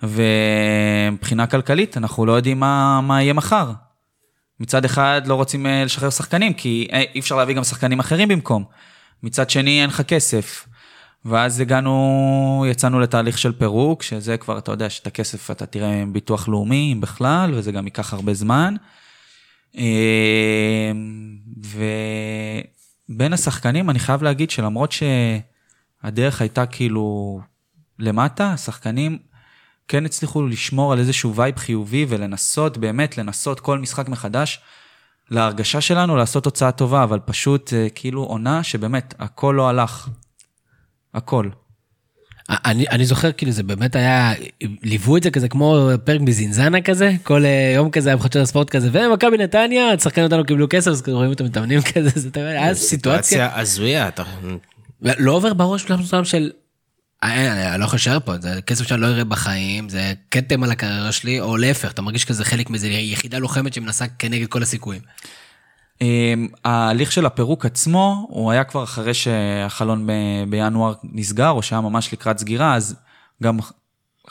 ומבחינה 0.03 1.47
כלכלית 1.47 1.97
אנחנו 1.97 2.27
לא 2.27 2.33
יודעים 2.33 2.61
מה, 2.61 3.01
מה 3.01 3.23
יהיה 3.23 3.33
מחר. 3.33 3.73
מצד 4.61 4.85
אחד 4.85 5.23
לא 5.27 5.35
רוצים 5.35 5.67
אה, 5.67 5.85
לשחרר 5.85 6.11
שחקנים, 6.11 6.55
כי 6.55 6.89
אה, 6.93 7.03
אי 7.15 7.21
אפשר 7.21 7.37
להביא 7.37 7.55
גם 7.55 7.65
שחקנים 7.65 8.01
אחרים 8.01 8.29
במקום. 8.29 8.65
מצד 9.23 9.51
שני 9.51 9.81
אין 9.81 9.91
לך 9.91 10.01
כסף. 10.01 10.67
ואז 11.25 11.61
הגענו, 11.61 12.65
יצאנו 12.71 13.01
לתהליך 13.01 13.39
של 13.39 13.53
פירוק, 13.53 14.03
שזה 14.03 14.37
כבר, 14.37 14.59
אתה 14.59 14.73
יודע, 14.73 14.91
שאת 14.91 15.07
הכסף 15.07 15.51
אתה 15.51 15.67
תראה 15.67 16.03
עם 16.03 16.13
ביטוח 16.13 16.49
לאומי, 16.49 16.93
אם 16.93 17.01
בכלל, 17.01 17.55
וזה 17.55 17.73
גם 17.73 17.85
ייקח 17.85 18.13
הרבה 18.13 18.35
זמן. 18.35 18.75
אה, 19.79 20.93
ובין 23.09 23.33
השחקנים, 23.33 23.91
אני 23.91 23.99
חייב 23.99 24.23
להגיד 24.23 24.51
שלמרות 24.51 24.93
שהדרך 24.93 26.41
הייתה 26.41 26.67
כאילו 26.67 27.41
למטה, 27.99 28.53
השחקנים 28.53 29.19
כן 29.89 30.05
הצליחו 30.05 30.47
לשמור 30.47 30.93
על 30.93 30.99
איזשהו 30.99 31.35
וייב 31.35 31.59
חיובי 31.59 32.07
ולנסות, 32.09 32.79
באמת 32.79 33.19
לנסות 33.19 33.61
כל 33.61 33.79
משחק 33.79 34.09
מחדש, 34.09 34.61
להרגשה 35.31 35.81
שלנו 35.81 36.17
לעשות 36.17 36.45
תוצאה 36.45 36.73
טובה, 36.73 37.05
אבל 37.05 37.19
פשוט 37.25 37.73
כאילו 37.95 38.23
עונה 38.23 38.63
שבאמת 38.63 39.15
הכל 39.19 39.55
לא 39.57 39.69
הלך. 39.69 40.09
הכל. 41.15 41.49
אני, 42.49 42.89
אני 42.89 43.07
זוכר 43.07 43.33
כאילו 43.33 43.53
זה 43.53 43.63
באמת 43.63 43.97
היה, 43.97 44.33
ליוו 44.83 45.17
את 45.17 45.23
זה 45.23 45.31
כזה 45.31 45.49
כמו 45.49 45.91
פרק 46.05 46.21
מזינזנה 46.21 46.81
כזה, 46.81 47.13
כל 47.23 47.45
אה, 47.45 47.73
יום 47.75 47.91
כזה 47.91 48.09
היה 48.09 48.17
בחדשות 48.17 48.43
הספורט 48.43 48.71
כזה, 48.71 48.89
ומכבי 48.93 49.39
נתניה, 49.39 49.99
שחקנים 49.99 50.25
אותנו 50.25 50.45
קיבלו 50.45 50.67
כסף, 50.71 50.91
אז 50.91 51.03
רואים 51.09 51.31
אותם 51.31 51.45
מתאמנים 51.45 51.81
כזה, 51.95 52.11
זה 52.15 52.31
היה 52.35 52.75
סיטואציה. 52.75 53.61
הזויה, 53.61 54.09
אתה... 54.09 54.23
לא 55.03 55.33
עובר 55.33 55.55
בראש 55.55 55.83
שלנו 55.83 56.25
של 56.25 56.51
אה, 56.53 56.66
אני 57.27 57.81
לא 57.81 57.85
יכול 57.85 57.97
להישאר 57.97 58.21
פה, 58.21 58.33
זה 58.41 58.61
כסף 58.67 58.89
שאני 58.89 59.01
לא 59.01 59.07
אראה 59.07 59.25
בחיים, 59.25 59.89
זה 59.89 60.13
כתם 60.31 60.63
על 60.63 60.71
הקריירה 60.71 61.13
שלי, 61.13 61.41
או 61.41 61.57
להפך, 61.57 61.91
אתה 61.91 62.03
מרגיש 62.03 62.25
כזה 62.25 62.45
חלק 62.45 62.71
מאיזה 62.71 62.89
יחידה 62.89 63.39
לוחמת 63.39 63.75
שמנסה 63.75 64.05
כנגד 64.19 64.47
כל 64.47 64.63
הסיכויים. 64.63 65.03
אמ, 66.01 66.49
ההליך 66.65 67.13
של 67.13 67.27
הפירוק 67.27 67.67
עצמו, 67.67 68.27
הוא 68.31 68.51
היה 68.51 68.65
כבר 68.65 68.85
אחרי 68.85 69.15
שהחלון 69.15 70.09
בינואר 70.49 70.95
נסגר, 71.13 71.51
או 71.51 71.63
שהיה 71.63 71.81
ממש 71.81 72.13
לקראת 72.13 72.39
סגירה, 72.39 72.75
אז 72.75 72.97
גם 73.43 73.59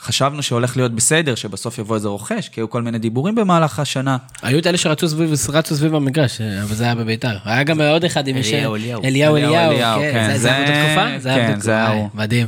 חשבנו 0.00 0.42
שהולך 0.42 0.76
להיות 0.76 0.92
בסדר, 0.94 1.34
שבסוף 1.34 1.78
יבוא 1.78 1.96
איזה 1.96 2.08
רוכש, 2.08 2.48
כי 2.48 2.60
היו 2.60 2.70
כל 2.70 2.82
מיני 2.82 2.98
דיבורים 2.98 3.34
במהלך 3.34 3.78
השנה. 3.78 4.16
היו 4.42 4.58
את 4.58 4.66
אלה 4.66 4.78
שרצו 4.78 5.08
סביב, 5.08 5.30
רצו 5.48 5.76
סביב 5.76 5.94
המגרש, 5.94 6.40
אבל 6.40 6.74
זה 6.74 6.84
היה 6.84 6.94
בביתר. 6.94 7.36
היה 7.44 7.62
גם 7.62 7.80
עוד 7.80 8.04
אחד 8.04 8.28
עם 8.28 8.36
אליהו 8.36 8.74
אליהו. 8.74 9.04
אליהו 9.04 9.36
אליהו, 9.36 10.00
כן, 10.00 10.36
זה 10.36 10.54
היה 10.54 10.58
באותה 10.58 10.82
תקופה? 10.86 11.30
כן, 11.36 11.60
זה 11.60 11.70
היה 11.70 11.88
הוא. 11.88 12.08
מדהים. 12.14 12.46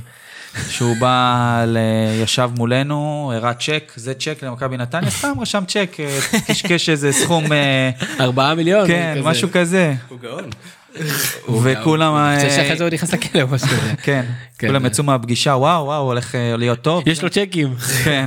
שהוא 0.69 0.97
בא, 0.97 1.65
ל... 1.67 1.79
ישב 2.23 2.51
מולנו, 2.57 3.33
הראה 3.35 3.55
צ'ק, 3.55 3.93
זה 3.97 4.15
צ'ק 4.15 4.39
למכבי 4.43 4.77
נתניה, 4.77 5.11
סתם 5.11 5.41
רשם 5.41 5.65
צ'ק, 5.69 5.97
אה, 6.01 6.19
קשקש 6.47 6.89
איזה 6.89 7.13
סכום... 7.13 7.53
אה, 7.53 7.91
ארבעה 8.21 8.55
מיליון. 8.55 8.87
כן, 8.87 9.15
כזה. 9.19 9.29
משהו 9.29 9.49
כזה. 9.53 9.95
הוא 10.09 10.19
גאון. 10.19 10.51
וכולם... 11.63 12.15
אני 12.15 12.37
חושב 12.37 12.51
שאחרי 12.51 12.77
זה 12.77 12.85
הוא 12.85 12.93
נכנס 12.93 13.13
לכלא 13.13 13.43
או 13.43 13.49
משהו 13.49 13.69
כזה. 13.69 13.93
כן, 14.03 14.25
כן, 14.59 14.67
כולם 14.67 14.87
יצאו 14.87 15.05
מהפגישה, 15.05 15.51
וואו, 15.51 15.85
וואו, 15.85 16.03
הולך 16.03 16.35
אה, 16.35 16.57
להיות 16.57 16.83
טוב. 16.83 17.09
יש 17.09 17.23
לו 17.23 17.31
צ'קים. 17.31 17.75
כן. 18.05 18.27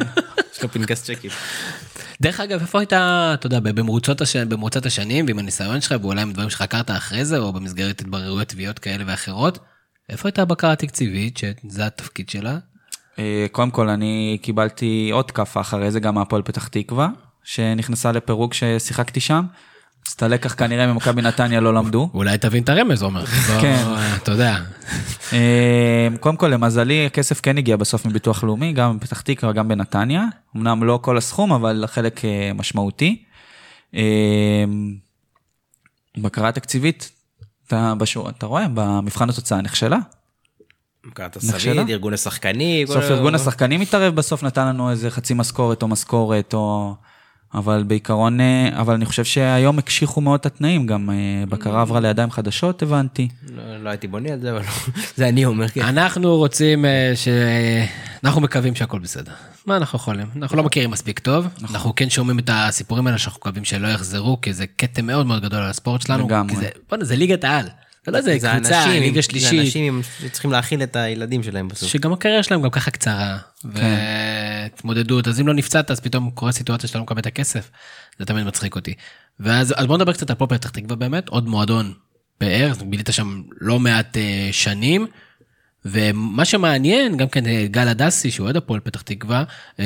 יש 0.56 0.64
לו 0.64 0.72
פנקס 0.72 1.04
צ'קים. 1.04 1.32
דרך 2.22 2.40
אגב, 2.40 2.62
איפה 2.62 2.80
היית, 2.80 2.94
אתה 2.94 3.46
יודע, 3.48 3.60
במרוצות, 3.60 4.22
הש... 4.22 4.36
במרוצת 4.36 4.86
השנים, 4.86 5.26
ועם 5.26 5.40
הניסיון 5.40 5.82
שלך, 5.82 5.96
ואולי 6.02 6.22
עם 6.22 6.32
דברים 6.32 6.50
שחקרת 6.50 6.92
אחרי 6.92 7.26
זה, 7.26 7.38
או 7.38 7.54
במסגרת 7.54 8.02
התבררויות 8.02 8.48
תביעות 8.48 8.80
כאלה 8.80 9.04
ואחרות, 9.08 9.60
איפה 10.12 10.28
הייתה 10.28 10.42
הבקרה 10.42 10.72
התקציבית, 10.72 11.38
שזה 11.38 11.86
התפקיד 11.86 12.30
שלה? 12.30 12.58
אה, 13.20 13.46
קודם 13.52 13.72
כל, 13.72 13.90
אני 13.90 14.38
קיבלתי 14.42 15.10
עוד 15.14 15.32
כאפה 15.32 15.62
אחרי 15.62 15.92
זה, 15.92 16.00
גם 16.00 16.16
מהפועל 16.16 16.42
פתח 16.42 16.68
תקווה, 16.68 17.10
שנכנסה 17.44 18.12
לפירוק 18.12 18.54
ששיחקתי 18.54 19.20
שם. 19.20 19.46
אז 20.08 20.14
את 20.14 20.24
הלקח 20.24 20.54
כנראה 20.54 20.94
ממכבי 20.94 21.22
נתניה 21.22 21.60
לא 21.60 21.74
למדו. 21.74 22.10
אולי 22.14 22.38
תבין 22.38 22.64
את 22.64 22.70
הרמז, 22.70 23.02
עומר. 23.02 23.26
כן. 23.62 23.84
אתה 24.16 24.32
יודע. 24.32 24.58
אה, 25.34 26.08
קודם 26.20 26.36
כל, 26.36 26.48
למזלי, 26.48 27.06
הכסף 27.06 27.42
כן 27.42 27.58
הגיע 27.58 27.78
בסוף 27.78 28.06
מביטוח 28.06 28.44
לאומי, 28.44 28.74
גם 28.74 29.00
בפתח 29.00 29.22
תקווה, 29.22 29.54
גם 29.54 29.68
בנתניה. 29.68 30.26
אמנם 30.58 30.84
לא 30.84 31.00
כל 31.02 31.18
הסכום, 31.18 31.52
אבל 31.54 31.84
חלק 31.88 32.26
אה, 32.26 32.52
משמעותי. 32.56 33.24
בקרה 36.18 36.52
תקציבית, 36.52 37.12
אתה, 37.74 37.94
בשור, 37.98 38.30
אתה 38.30 38.46
רואה, 38.46 38.66
במבחן 38.74 39.30
התוצאה 39.30 39.62
נכשלה. 39.62 39.98
מבחינת 41.06 41.36
הסביד, 41.36 41.90
ארגון 41.90 42.14
השחקנים. 42.14 42.88
בסוף 42.88 43.04
ארגון 43.04 43.36
השחקנים 43.36 43.82
התערב, 43.82 44.16
בסוף 44.16 44.44
נתן 44.44 44.68
לנו 44.68 44.92
איזה 44.92 45.12
חצי 45.12 45.34
משכורת 45.34 45.82
או 45.82 45.88
משכורת, 45.88 46.54
או... 46.54 46.96
אבל 47.54 47.84
בעיקרון, 47.88 48.42
אה, 48.42 48.70
אבל 48.74 48.94
אני 48.94 49.06
חושב 49.06 49.24
שהיום 49.24 49.80
הקשיחו 49.80 50.22
מאוד 50.22 50.40
את 50.40 50.46
התנאים, 50.46 50.88
גם 50.88 51.10
אה, 51.10 51.16
בקרה 51.50 51.82
עברה 51.82 52.00
לידיים 52.00 52.32
חדשות, 52.32 52.82
הבנתי. 52.82 53.28
לא, 53.56 53.78
לא 53.84 53.90
הייתי 53.90 54.08
בונה 54.08 54.30
על 54.34 54.40
זה, 54.40 54.52
אבל 54.52 54.62
זה 55.18 55.30
אני 55.30 55.46
אומר. 55.46 55.68
כן. 55.68 55.82
אנחנו 55.82 56.38
רוצים 56.38 56.86
אה, 56.86 57.12
ש... 57.16 57.28
אנחנו 58.24 58.42
מקווים 58.42 58.76
שהכל 58.76 59.00
בסדר. 59.00 59.32
מה 59.66 59.78
אנחנו 59.78 59.98
יכולים? 59.98 60.28
אנחנו 60.42 60.58
לא 60.58 60.64
מכירים 60.64 60.92
מספיק 60.92 61.20
טוב, 61.20 61.48
נכון. 61.56 61.76
אנחנו 61.76 61.96
כן 61.96 62.10
שומעים 62.10 62.40
את 62.40 62.50
הסיפורים 62.54 63.08
האלה 63.08 63.18
שאנחנו 63.18 63.40
מקווים 63.40 63.66
שלא 63.66 63.88
יחזרו, 63.88 64.42
כי 64.42 64.54
זה 64.54 64.66
כתם 64.78 65.06
מאוד 65.06 65.26
מאוד 65.26 65.42
גדול 65.42 65.60
על 65.60 65.70
הספורט 65.70 66.02
שלנו. 66.02 66.26
לגמרי. 66.26 66.56
בוא'נה, 66.90 67.06
זה 67.06 67.16
ליגת 67.16 67.44
העל. 67.44 67.66
זה 68.06 68.12
לא 68.12 68.18
איזה 68.18 68.38
קבוצה, 68.40 68.88
ליגה 68.88 69.22
שלישית. 69.22 69.50
זה 69.50 69.62
אנשים 69.62 70.02
שצריכים 70.20 70.52
להכיל 70.52 70.84
את 70.84 70.96
הילדים 70.96 71.44
שלהם 71.44 71.68
בסוף. 71.68 71.90
שגם 71.90 72.14
הקריירה 72.14 72.44
שלהם 72.44 72.62
גם 72.62 72.70
ככה 72.70 72.92
קצרה. 72.92 73.38
כן. 73.62 73.70
והתמודדות, 73.74 75.28
אז 75.28 75.40
אם 75.40 75.48
לא 75.48 75.54
נפצעת, 75.54 75.92
אז 75.92 76.00
פתאום 76.00 76.32
קורה 76.32 76.52
סיטואציה 76.52 76.88
שאתה 76.88 77.00
לא 77.00 77.04
מקבל 77.04 77.20
את 77.20 77.26
הכסף. 77.26 77.70
זה 78.20 78.26
תמיד 78.26 78.46
מצחיק 78.46 78.76
אותי. 78.76 78.94
ואז 79.40 79.74
בוא 79.88 79.98
נדבר 79.98 80.14
קצת 80.14 80.30
על 80.30 80.36
פופר 80.36 80.58
פתח 80.58 80.70
תקווה 80.70 80.96
באמת, 80.96 81.30
עוד 81.30 81.48
מועדון 81.48 81.94
פאר, 82.38 82.72
בילית 82.86 83.10
שם 83.12 83.42
לא 83.62 83.80
מעט 83.80 84.18
uh, 84.18 84.20
שנים. 84.52 85.08
ומה 85.86 86.46
שמעניין, 86.46 87.18
גם 87.18 87.30
כן 87.30 87.46
אה, 87.46 87.66
גל 87.68 87.88
הדסי, 87.88 88.32
שהוא 88.32 88.46
אוהד 88.46 88.58
הפועל 88.58 88.80
פתח 88.80 89.02
תקווה, 89.02 89.44
uh, 89.78 89.80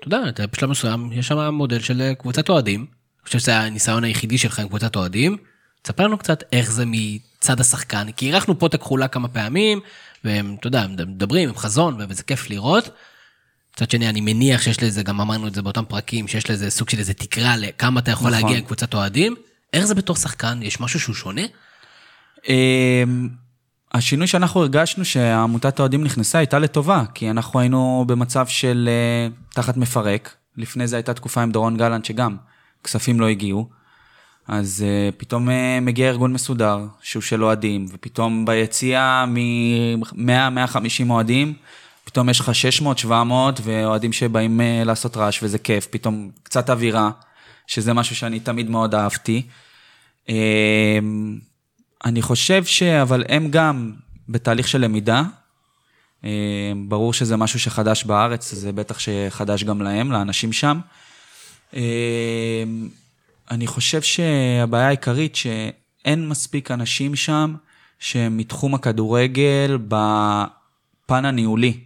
אתה 0.00 0.06
יודע, 0.06 0.46
בשלב 0.52 0.70
מסוים 0.70 1.12
יש 1.12 1.28
שם 1.28 1.54
מודל 1.54 1.80
של 1.80 2.12
קבוצת 2.18 2.48
אוהדים. 2.48 2.80
אני 2.80 3.26
חושב 3.26 3.38
שזה 3.38 3.58
הניסיון 3.58 4.04
היחידי 4.04 4.38
שלך 4.38 4.58
עם 4.58 4.68
קבוצת 4.68 4.96
אוהדים. 4.96 5.36
תספר 5.82 6.04
לנו 6.04 6.18
קצת 6.18 6.42
איך 6.52 6.70
זה 6.70 6.84
מצד 7.44 7.60
השחקן, 7.60 8.12
כי 8.16 8.26
אירחנו 8.26 8.58
פה 8.58 8.66
את 8.66 8.74
הכחולה 8.74 9.08
כמה 9.08 9.28
פעמים, 9.28 9.80
והם, 10.24 10.56
אתה 10.60 10.66
יודע, 10.66 10.86
מדברים 10.86 11.48
עם 11.48 11.56
חזון, 11.56 11.96
וזה 12.08 12.22
כיף 12.22 12.50
לראות. 12.50 12.90
מצד 13.74 13.90
שני, 13.90 14.08
אני 14.08 14.20
מניח 14.20 14.62
שיש 14.62 14.82
לזה, 14.82 15.02
גם 15.02 15.20
אמרנו 15.20 15.46
את 15.46 15.54
זה 15.54 15.62
באותם 15.62 15.84
פרקים, 15.84 16.28
שיש 16.28 16.50
לזה 16.50 16.70
סוג 16.70 16.90
של 16.90 16.98
איזה 16.98 17.14
תקרה 17.14 17.56
לכמה 17.56 18.00
אתה 18.00 18.10
יכול 18.10 18.30
נכון. 18.30 18.42
להגיע 18.42 18.58
עם 18.58 18.64
קבוצת 18.64 18.94
אוהדים. 18.94 19.34
איך 19.72 19.84
זה 19.84 19.94
בתור 19.94 20.16
שחקן? 20.16 20.60
יש 20.62 20.80
משהו 20.80 21.00
שהוא 21.00 21.14
שונה? 21.14 21.42
אמ, 22.48 23.28
השינוי 23.92 24.26
שאנחנו 24.26 24.60
הרגשנו 24.60 25.04
שעמותת 25.04 25.78
האוהדים 25.78 26.04
נכנסה 26.04 26.38
הייתה 26.38 26.58
לטובה, 26.58 27.02
כי 27.14 27.30
אנחנו 27.30 27.60
היינו 27.60 28.04
במצב 28.08 28.46
של 28.46 28.88
אה, 28.88 29.28
תחת 29.54 29.76
מפרק. 29.76 30.34
לפני 30.56 30.86
זה 30.86 30.96
הייתה 30.96 31.14
תקופה 31.14 31.42
עם 31.42 31.52
דורון 31.52 31.76
גלנט 31.76 32.04
שגם 32.04 32.36
כספים 32.84 33.20
לא 33.20 33.28
הגיעו. 33.28 33.79
אז 34.48 34.84
uh, 34.84 35.14
פתאום 35.16 35.48
uh, 35.48 35.52
מגיע 35.82 36.08
ארגון 36.08 36.32
מסודר, 36.32 36.86
שהוא 37.02 37.22
של 37.22 37.44
אוהדים, 37.44 37.86
ופתאום 37.92 38.44
ביציאה 38.44 39.24
מ-100-150 39.26 41.10
אוהדים, 41.10 41.54
פתאום 42.04 42.28
יש 42.28 42.40
לך 42.40 42.52
600-700 43.06 43.10
ואוהדים 43.62 44.12
שבאים 44.12 44.60
uh, 44.60 44.84
לעשות 44.84 45.16
רעש 45.16 45.42
וזה 45.42 45.58
כיף, 45.58 45.86
פתאום 45.90 46.30
קצת 46.42 46.70
אווירה, 46.70 47.10
שזה 47.66 47.92
משהו 47.92 48.16
שאני 48.16 48.40
תמיד 48.40 48.70
מאוד 48.70 48.94
אהבתי. 48.94 49.42
Uh, 50.26 50.30
אני 52.04 52.22
חושב 52.22 52.64
ש... 52.64 52.82
אבל 52.82 53.24
הם 53.28 53.50
גם 53.50 53.92
בתהליך 54.28 54.68
של 54.68 54.80
למידה. 54.80 55.22
Uh, 56.22 56.24
ברור 56.88 57.12
שזה 57.12 57.36
משהו 57.36 57.60
שחדש 57.60 58.04
בארץ, 58.04 58.54
זה 58.54 58.72
בטח 58.72 58.98
שחדש 58.98 59.64
גם 59.64 59.82
להם, 59.82 60.12
לאנשים 60.12 60.52
שם. 60.52 60.80
Uh, 61.72 61.76
אני 63.50 63.66
חושב 63.66 64.02
שהבעיה 64.02 64.86
העיקרית 64.86 65.36
שאין 65.36 66.28
מספיק 66.28 66.70
אנשים 66.70 67.16
שם 67.16 67.54
שהם 67.98 68.36
מתחום 68.36 68.74
הכדורגל 68.74 69.78
בפן 69.88 71.24
הניהולי. 71.24 71.80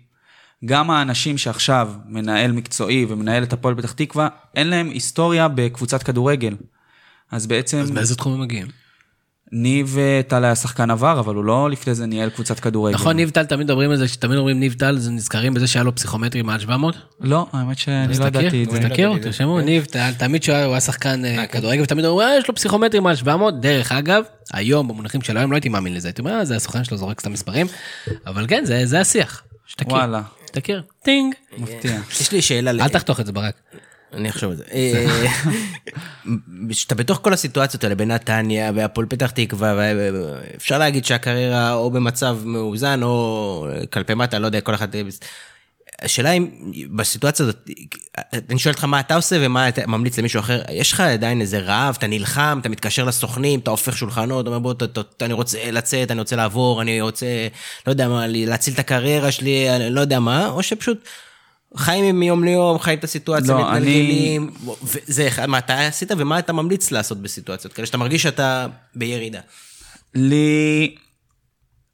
גם 0.64 0.90
האנשים 0.90 1.38
שעכשיו 1.38 1.92
מנהל 2.06 2.52
מקצועי 2.52 3.06
ומנהל 3.08 3.42
את 3.42 3.52
הפועל 3.52 3.74
פתח 3.74 3.92
תקווה, 3.92 4.28
אין 4.54 4.66
להם 4.66 4.90
היסטוריה 4.90 5.48
בקבוצת 5.48 6.02
כדורגל. 6.02 6.56
אז 7.30 7.46
בעצם... 7.46 7.78
אז 7.78 7.90
מאיזה 7.90 8.16
תחום 8.16 8.32
הם 8.32 8.40
מגיעים? 8.40 8.83
ניב 9.56 9.96
אה, 9.98 10.20
טל 10.28 10.44
היה 10.44 10.54
שחקן 10.54 10.90
עבר, 10.90 11.20
אבל 11.20 11.34
הוא 11.34 11.44
לא 11.44 11.70
לפני 11.70 11.94
זה 11.94 12.06
ניהל 12.06 12.30
קבוצת 12.30 12.60
כדורגל. 12.60 12.94
נכון, 12.94 13.16
ניב 13.16 13.30
טל, 13.30 13.44
תמיד 13.44 13.66
מדברים 13.66 13.90
על 13.90 13.96
זה, 13.96 14.08
שתמיד 14.08 14.38
אומרים 14.38 14.60
ניב 14.60 14.72
טל, 14.78 14.98
זה 14.98 15.10
נזכרים 15.10 15.54
בזה 15.54 15.66
שהיה 15.66 15.82
לו 15.82 15.94
פסיכומטרי 15.94 16.42
מעל 16.42 16.60
700? 16.60 16.96
לא, 17.20 17.46
האמת 17.52 17.78
שאני 17.78 18.18
לא 18.18 18.24
ידעתי 18.24 18.64
את 18.64 18.70
זה. 18.70 18.88
תכירו, 18.88 19.18
תרשמו, 19.18 19.60
ניב 19.60 19.84
טל, 19.84 20.10
תמיד 20.18 20.42
שהוא 20.42 20.54
היה 20.56 20.80
שחקן 20.80 21.24
אה, 21.24 21.46
כדורגל, 21.46 21.82
ותמיד 21.82 22.04
אומרים, 22.04 22.28
"אה, 22.28 22.36
יש 22.38 22.48
לו 22.48 22.54
פסיכומטרי 22.54 23.00
מעל 23.00 23.16
700. 23.16 23.60
דרך 23.60 23.92
אגב, 23.92 24.22
היום, 24.52 24.88
במונחים 24.88 25.22
של 25.22 25.36
היום, 25.36 25.50
לא 25.50 25.56
הייתי 25.56 25.68
מאמין 25.68 25.94
לזה. 25.94 26.08
הייתי 26.08 26.20
אומר, 26.22 26.32
"אה, 26.32 26.44
זה 26.44 26.56
הסוכן 26.56 26.84
שלו 26.84 26.96
זורק 26.96 27.20
סתם 27.20 27.32
מספרים. 27.32 27.66
אבל 28.26 28.46
כן, 28.48 28.62
זה- 28.64 28.86
זה 28.86 29.00
השיח. 29.00 29.42
שתכיר. 29.66 29.92
וואלה, 29.92 30.22
תכיר. 30.52 30.82
טינג. 31.04 31.34
מפתיע. 31.58 31.98
יש 32.10 32.32
לי 32.32 32.42
שאלה, 32.42 32.70
אל 32.70 32.88
תחתוך 32.88 33.20
את 33.20 33.26
זה 33.26 33.32
ברק. 33.32 33.54
אני 34.16 34.30
אחשוב 34.30 34.50
על 34.50 34.56
זה. 34.56 34.64
אה, 34.72 35.06
שאתה 36.70 36.94
בתוך 36.94 37.18
כל 37.22 37.32
הסיטואציות 37.32 37.84
האלה 37.84 37.94
בנתניה 37.94 38.72
והפועל 38.74 39.06
פתח 39.06 39.30
תקווה, 39.30 39.74
אפשר 40.56 40.78
להגיד 40.78 41.04
שהקריירה 41.04 41.74
או 41.74 41.90
במצב 41.90 42.38
מאוזן 42.44 43.02
או 43.02 43.66
כלפי 43.92 44.14
מטה, 44.14 44.38
לא 44.38 44.46
יודע, 44.46 44.60
כל 44.60 44.74
אחד... 44.74 44.88
השאלה 46.02 46.30
אם 46.30 46.48
בסיטואציה 46.90 47.46
הזאת, 47.46 47.70
אני 48.50 48.58
שואל 48.58 48.72
אותך 48.74 48.84
מה 48.84 49.00
אתה 49.00 49.14
עושה 49.16 49.36
ומה 49.40 49.68
אתה 49.68 49.86
ממליץ 49.86 50.18
למישהו 50.18 50.40
אחר, 50.40 50.62
יש 50.72 50.92
לך 50.92 51.00
עדיין 51.00 51.40
איזה 51.40 51.58
רעב, 51.58 51.94
אתה 51.98 52.06
נלחם, 52.06 52.58
אתה 52.60 52.68
מתקשר 52.68 53.04
לסוכנים, 53.04 53.60
אתה 53.60 53.70
הופך 53.70 53.96
שולחנות, 53.96 54.46
אומר 54.46 54.58
בוא, 54.58 54.74
ת- 54.74 54.82
ת- 54.98 55.22
אני 55.22 55.32
רוצה 55.32 55.70
לצאת, 55.70 56.10
אני 56.10 56.20
רוצה 56.20 56.36
לעבור, 56.36 56.82
אני 56.82 57.00
רוצה, 57.00 57.26
לא 57.86 57.92
יודע 57.92 58.08
מה, 58.08 58.24
להציל 58.26 58.74
את 58.74 58.78
הקריירה 58.78 59.32
שלי, 59.32 59.70
אני 59.70 59.90
לא 59.90 60.00
יודע 60.00 60.20
מה, 60.20 60.48
או 60.48 60.62
שפשוט 60.62 60.98
חיים 61.76 62.20
מיום 62.20 62.44
ליום, 62.44 62.78
חיים 62.78 62.98
את 62.98 63.04
הסיטואציה, 63.04 63.54
לא, 63.54 63.72
מתגלגלים, 63.72 64.50
וזה 64.82 65.28
אחד, 65.28 65.46
מה 65.46 65.58
אתה 65.58 65.86
עשית 65.86 66.10
ומה 66.18 66.38
אתה 66.38 66.52
ממליץ 66.52 66.90
לעשות 66.90 67.22
בסיטואציות 67.22 67.72
כאלה, 67.72 67.86
שאתה 67.86 67.98
מרגיש 67.98 68.22
שאתה 68.22 68.66
בירידה. 68.94 69.40
לי... 70.14 70.94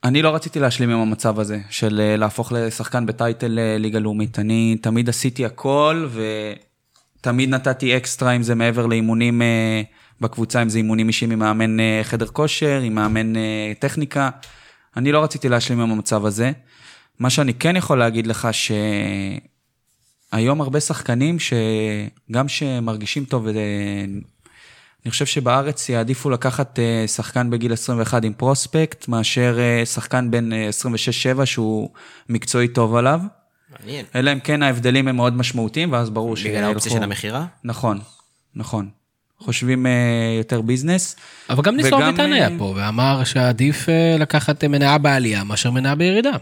אני 0.04 0.22
לא 0.22 0.34
רציתי 0.34 0.60
להשלים 0.60 0.90
עם 0.90 0.98
המצב 0.98 1.40
הזה, 1.40 1.58
של 1.70 2.00
אה, 2.00 2.16
להפוך 2.16 2.52
לשחקן 2.52 3.06
בטייטל 3.06 3.58
אה, 3.58 3.76
ליגה 3.78 3.98
לאומית. 3.98 4.38
אני 4.38 4.76
תמיד 4.82 5.08
עשיתי 5.08 5.44
הכל, 5.44 6.08
ותמיד 7.20 7.48
נתתי 7.48 7.96
אקסטרה 7.96 8.32
אם 8.32 8.42
זה 8.42 8.54
מעבר 8.54 8.86
לאימונים 8.86 9.42
אה, 9.42 9.82
בקבוצה, 10.20 10.62
אם 10.62 10.68
זה 10.68 10.78
אימונים 10.78 11.08
אישיים 11.08 11.30
עם 11.30 11.38
מאמן 11.38 11.76
חדר 12.02 12.26
כושר, 12.26 12.80
עם 12.80 12.94
מאמן 12.94 13.32
טכניקה. 13.78 14.30
אני 14.96 15.12
לא 15.12 15.22
רציתי 15.22 15.48
להשלים 15.48 15.80
עם 15.80 15.90
המצב 15.90 16.26
הזה. 16.26 16.52
מה 17.18 17.30
שאני 17.30 17.54
כן 17.54 17.76
יכול 17.76 17.98
להגיד 17.98 18.26
לך, 18.26 18.48
שהיום 20.32 20.60
הרבה 20.60 20.80
שחקנים 20.80 21.36
שגם 21.38 22.48
שמרגישים 22.48 23.24
טוב, 23.24 23.48
אה, 23.48 23.54
אני 25.04 25.10
חושב 25.10 25.26
שבארץ 25.26 25.88
יעדיפו 25.88 26.30
לקחת 26.30 26.78
אה, 26.78 27.08
שחקן 27.08 27.50
בגיל 27.50 27.72
21 27.72 28.24
עם 28.24 28.32
פרוספקט, 28.32 29.08
מאשר 29.08 29.58
אה, 29.60 29.86
שחקן 29.86 30.30
בן 30.30 30.52
אה, 30.52 30.68
26-7 31.42 31.46
שהוא 31.46 31.90
מקצועי 32.28 32.68
טוב 32.68 32.94
עליו. 32.96 33.20
מעניין. 33.80 34.04
אלא 34.14 34.32
אם 34.32 34.40
כן 34.40 34.62
ההבדלים 34.62 35.08
הם 35.08 35.16
מאוד 35.16 35.36
משמעותיים, 35.36 35.92
ואז 35.92 36.10
ברור 36.10 36.36
שילכו... 36.36 36.56
בגלל 36.56 36.64
האופציה 36.64 36.92
של 36.92 37.02
המכירה? 37.02 37.46
נכון, 37.64 37.98
נכון. 38.54 38.88
חושבים 39.38 39.86
יותר 40.38 40.60
ביזנס. 40.60 41.16
אבל 41.50 41.62
גם 41.62 41.76
ניסו 41.76 42.08
אביטן 42.08 42.32
היה 42.32 42.48
פה, 42.58 42.74
ואמר 42.76 43.24
שעדיף 43.24 43.88
לקחת 44.18 44.64
מניה 44.64 44.98
בעלייה 44.98 45.44
מאשר 45.44 45.70
מניה 45.70 45.94
בירידה. 45.94 46.32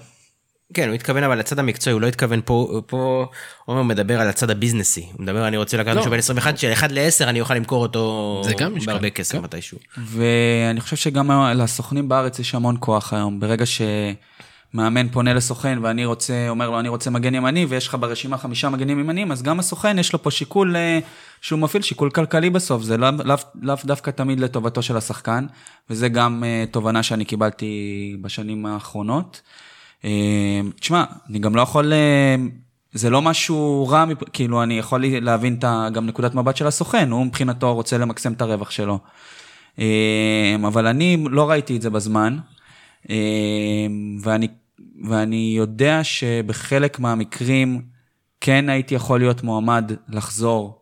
כן, 0.74 0.88
הוא 0.88 0.94
התכוון 0.94 1.22
אבל 1.22 1.38
לצד 1.38 1.58
המקצועי, 1.58 1.92
הוא 1.92 2.00
לא 2.00 2.06
התכוון 2.06 2.40
פה, 2.44 2.80
פה 2.86 3.26
עומר 3.64 3.82
מדבר 3.82 4.20
על 4.20 4.28
הצד 4.28 4.50
הביזנסי. 4.50 5.06
הוא 5.12 5.22
מדבר, 5.22 5.48
אני 5.48 5.56
רוצה 5.56 5.76
לקחת 5.76 5.94
לא. 5.94 5.96
מישהו 5.96 6.10
בן 6.10 6.18
21, 6.18 6.58
של 6.58 6.72
1 6.72 6.92
ל-10 6.92 7.24
אני 7.24 7.40
אוכל 7.40 7.54
למכור 7.54 7.82
אותו 7.82 8.42
בהרבה 8.86 9.10
כסף 9.10 9.32
כן. 9.38 9.42
מתישהו. 9.44 9.78
ואני 9.98 10.80
חושב 10.80 10.96
שגם 10.96 11.30
לסוכנים 11.54 12.08
בארץ 12.08 12.38
יש 12.38 12.54
המון 12.54 12.76
כוח 12.80 13.12
היום. 13.12 13.40
ברגע 13.40 13.64
שמאמן 13.66 15.08
פונה 15.08 15.34
לסוכן 15.34 15.78
ואני 15.82 16.04
רוצה, 16.04 16.46
אומר 16.48 16.70
לו, 16.70 16.80
אני 16.80 16.88
רוצה 16.88 17.10
מגן 17.10 17.34
ימני, 17.34 17.66
ויש 17.68 17.88
לך 17.88 17.96
ברשימה 18.00 18.38
חמישה 18.38 18.68
מגנים 18.68 18.98
ימניים, 19.00 19.32
אז 19.32 19.42
גם 19.42 19.58
הסוכן 19.58 19.98
יש 19.98 20.12
לו 20.12 20.22
פה 20.22 20.30
שיקול 20.30 20.76
אה, 20.76 20.98
שהוא 21.40 21.58
מפעיל, 21.58 21.82
שיקול 21.82 22.10
כלכלי 22.10 22.50
בסוף. 22.50 22.82
זה 22.82 22.96
לאו 22.96 23.08
לאו- 23.24 23.36
לאו 23.62 23.76
דווקא 23.84 24.10
תמיד 24.10 24.40
לטובתו 24.40 24.82
של 24.82 24.96
השחקן, 24.96 25.46
וזה 25.90 26.08
גם 26.08 26.44
אה, 26.44 26.64
תובנה 26.70 27.02
שאני 27.02 27.24
קיבלתי 27.24 27.72
בשנים 28.20 28.66
האחרונות. 28.66 29.40
אה, 30.04 30.60
תשמע, 30.80 31.04
אני 31.30 31.38
גם 31.38 31.56
לא 31.56 31.62
יכול... 31.62 31.92
אה, 31.92 32.36
זה 32.92 33.10
לא 33.10 33.22
משהו 33.22 33.86
רע, 33.88 34.04
כאילו, 34.32 34.62
אני 34.62 34.78
יכול 34.78 35.04
להבין 35.06 35.54
את 35.58 35.64
גם 35.92 36.06
נקודת 36.06 36.34
מבט 36.34 36.56
של 36.56 36.66
הסוכן, 36.66 37.10
הוא 37.10 37.26
מבחינתו 37.26 37.74
רוצה 37.74 37.98
למקסם 37.98 38.32
את 38.32 38.40
הרווח 38.42 38.70
שלו. 38.70 38.98
אמ, 39.78 40.64
אבל 40.66 40.86
אני 40.86 41.24
לא 41.30 41.50
ראיתי 41.50 41.76
את 41.76 41.82
זה 41.82 41.90
בזמן, 41.90 42.38
ואני, 44.22 44.48
ואני 45.04 45.54
יודע 45.56 46.04
שבחלק 46.04 46.98
מהמקרים 46.98 47.82
כן 48.40 48.68
הייתי 48.68 48.94
יכול 48.94 49.20
להיות 49.20 49.42
מועמד 49.42 49.92
לחזור 50.08 50.74
אה, 50.74 50.77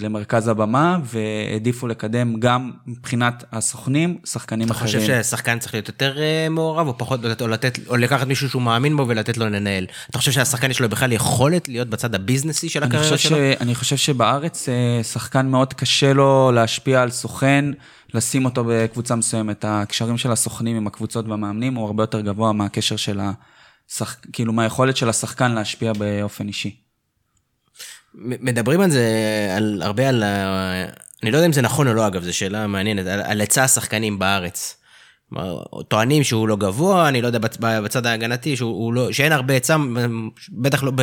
למרכז 0.00 0.48
הבמה, 0.48 0.98
והעדיפו 1.04 1.86
לקדם 1.86 2.40
גם 2.40 2.70
מבחינת 2.86 3.44
הסוכנים, 3.52 4.18
שחקנים 4.24 4.66
אתה 4.66 4.74
אחרים. 4.74 4.86
חושב 4.86 5.06
שהשחקן 5.06 5.58
צריך 5.58 5.74
להיות 5.74 5.88
יותר 5.88 6.18
אה, 6.18 6.48
מעורב, 6.50 6.86
או 6.86 6.98
פחות, 6.98 7.20
או 7.40 7.48
לתת, 7.48 7.78
או 7.88 7.96
לקחת 7.96 8.26
מישהו 8.26 8.48
שהוא 8.48 8.62
מאמין 8.62 8.96
בו 8.96 9.08
ולתת 9.08 9.36
לו 9.36 9.46
לנהל? 9.46 9.86
אתה 10.10 10.18
חושב 10.18 10.32
שהשחקן 10.32 10.70
יש 10.70 10.80
לו 10.80 10.88
בכלל 10.88 11.12
יכולת 11.12 11.68
להיות 11.68 11.88
בצד 11.88 12.14
הביזנסי 12.14 12.68
של 12.68 12.82
הקריירה 12.82 13.18
שלו? 13.18 13.36
ש... 13.36 13.40
אני 13.60 13.74
חושב 13.74 13.96
שבארץ 13.96 14.68
אה, 14.68 15.02
שחקן 15.02 15.46
מאוד 15.46 15.74
קשה 15.74 16.12
לו 16.12 16.52
להשפיע 16.54 17.02
על 17.02 17.10
סוכן, 17.10 17.64
לשים 18.14 18.44
אותו 18.44 18.64
בקבוצה 18.68 19.16
מסוימת. 19.16 19.64
הקשרים 19.68 20.18
של 20.18 20.32
הסוכנים 20.32 20.76
עם 20.76 20.86
הקבוצות 20.86 21.28
והמאמנים 21.28 21.74
הוא 21.74 21.86
הרבה 21.86 22.02
יותר 22.02 22.20
גבוה 22.20 22.52
מהקשר 22.52 22.96
של 22.96 23.20
השח... 23.90 24.16
כאילו 24.32 24.52
מהיכולת 24.52 24.96
של 24.96 25.08
השחקן 25.08 25.52
להשפיע 25.52 25.92
באופן 25.92 26.48
אישי. 26.48 26.85
מדברים 28.16 28.80
על 28.80 28.90
זה, 28.90 29.08
על, 29.56 29.82
הרבה 29.84 30.08
על. 30.08 30.24
אני 31.22 31.30
לא 31.30 31.36
יודע 31.36 31.46
אם 31.46 31.52
זה 31.52 31.62
נכון 31.62 31.88
או 31.88 31.94
לא, 31.94 32.06
אגב, 32.06 32.22
זו 32.22 32.36
שאלה 32.36 32.66
מעניינת, 32.66 33.06
על, 33.06 33.20
על 33.20 33.40
היצע 33.40 33.64
השחקנים 33.64 34.18
בארץ. 34.18 34.76
כלומר, 35.30 35.62
טוענים 35.88 36.24
שהוא 36.24 36.48
לא 36.48 36.56
גבוה, 36.56 37.08
אני 37.08 37.22
לא 37.22 37.26
יודע, 37.26 37.38
בצ- 37.38 37.58
בצד 37.60 38.06
ההגנתי, 38.06 38.56
שהוא 38.56 38.70
הוא 38.70 38.94
לא, 38.94 39.12
שאין 39.12 39.32
הרבה 39.32 39.54
היצע, 39.54 39.76
בטח 40.52 40.82
לא 40.82 40.92
ב, 40.94 41.02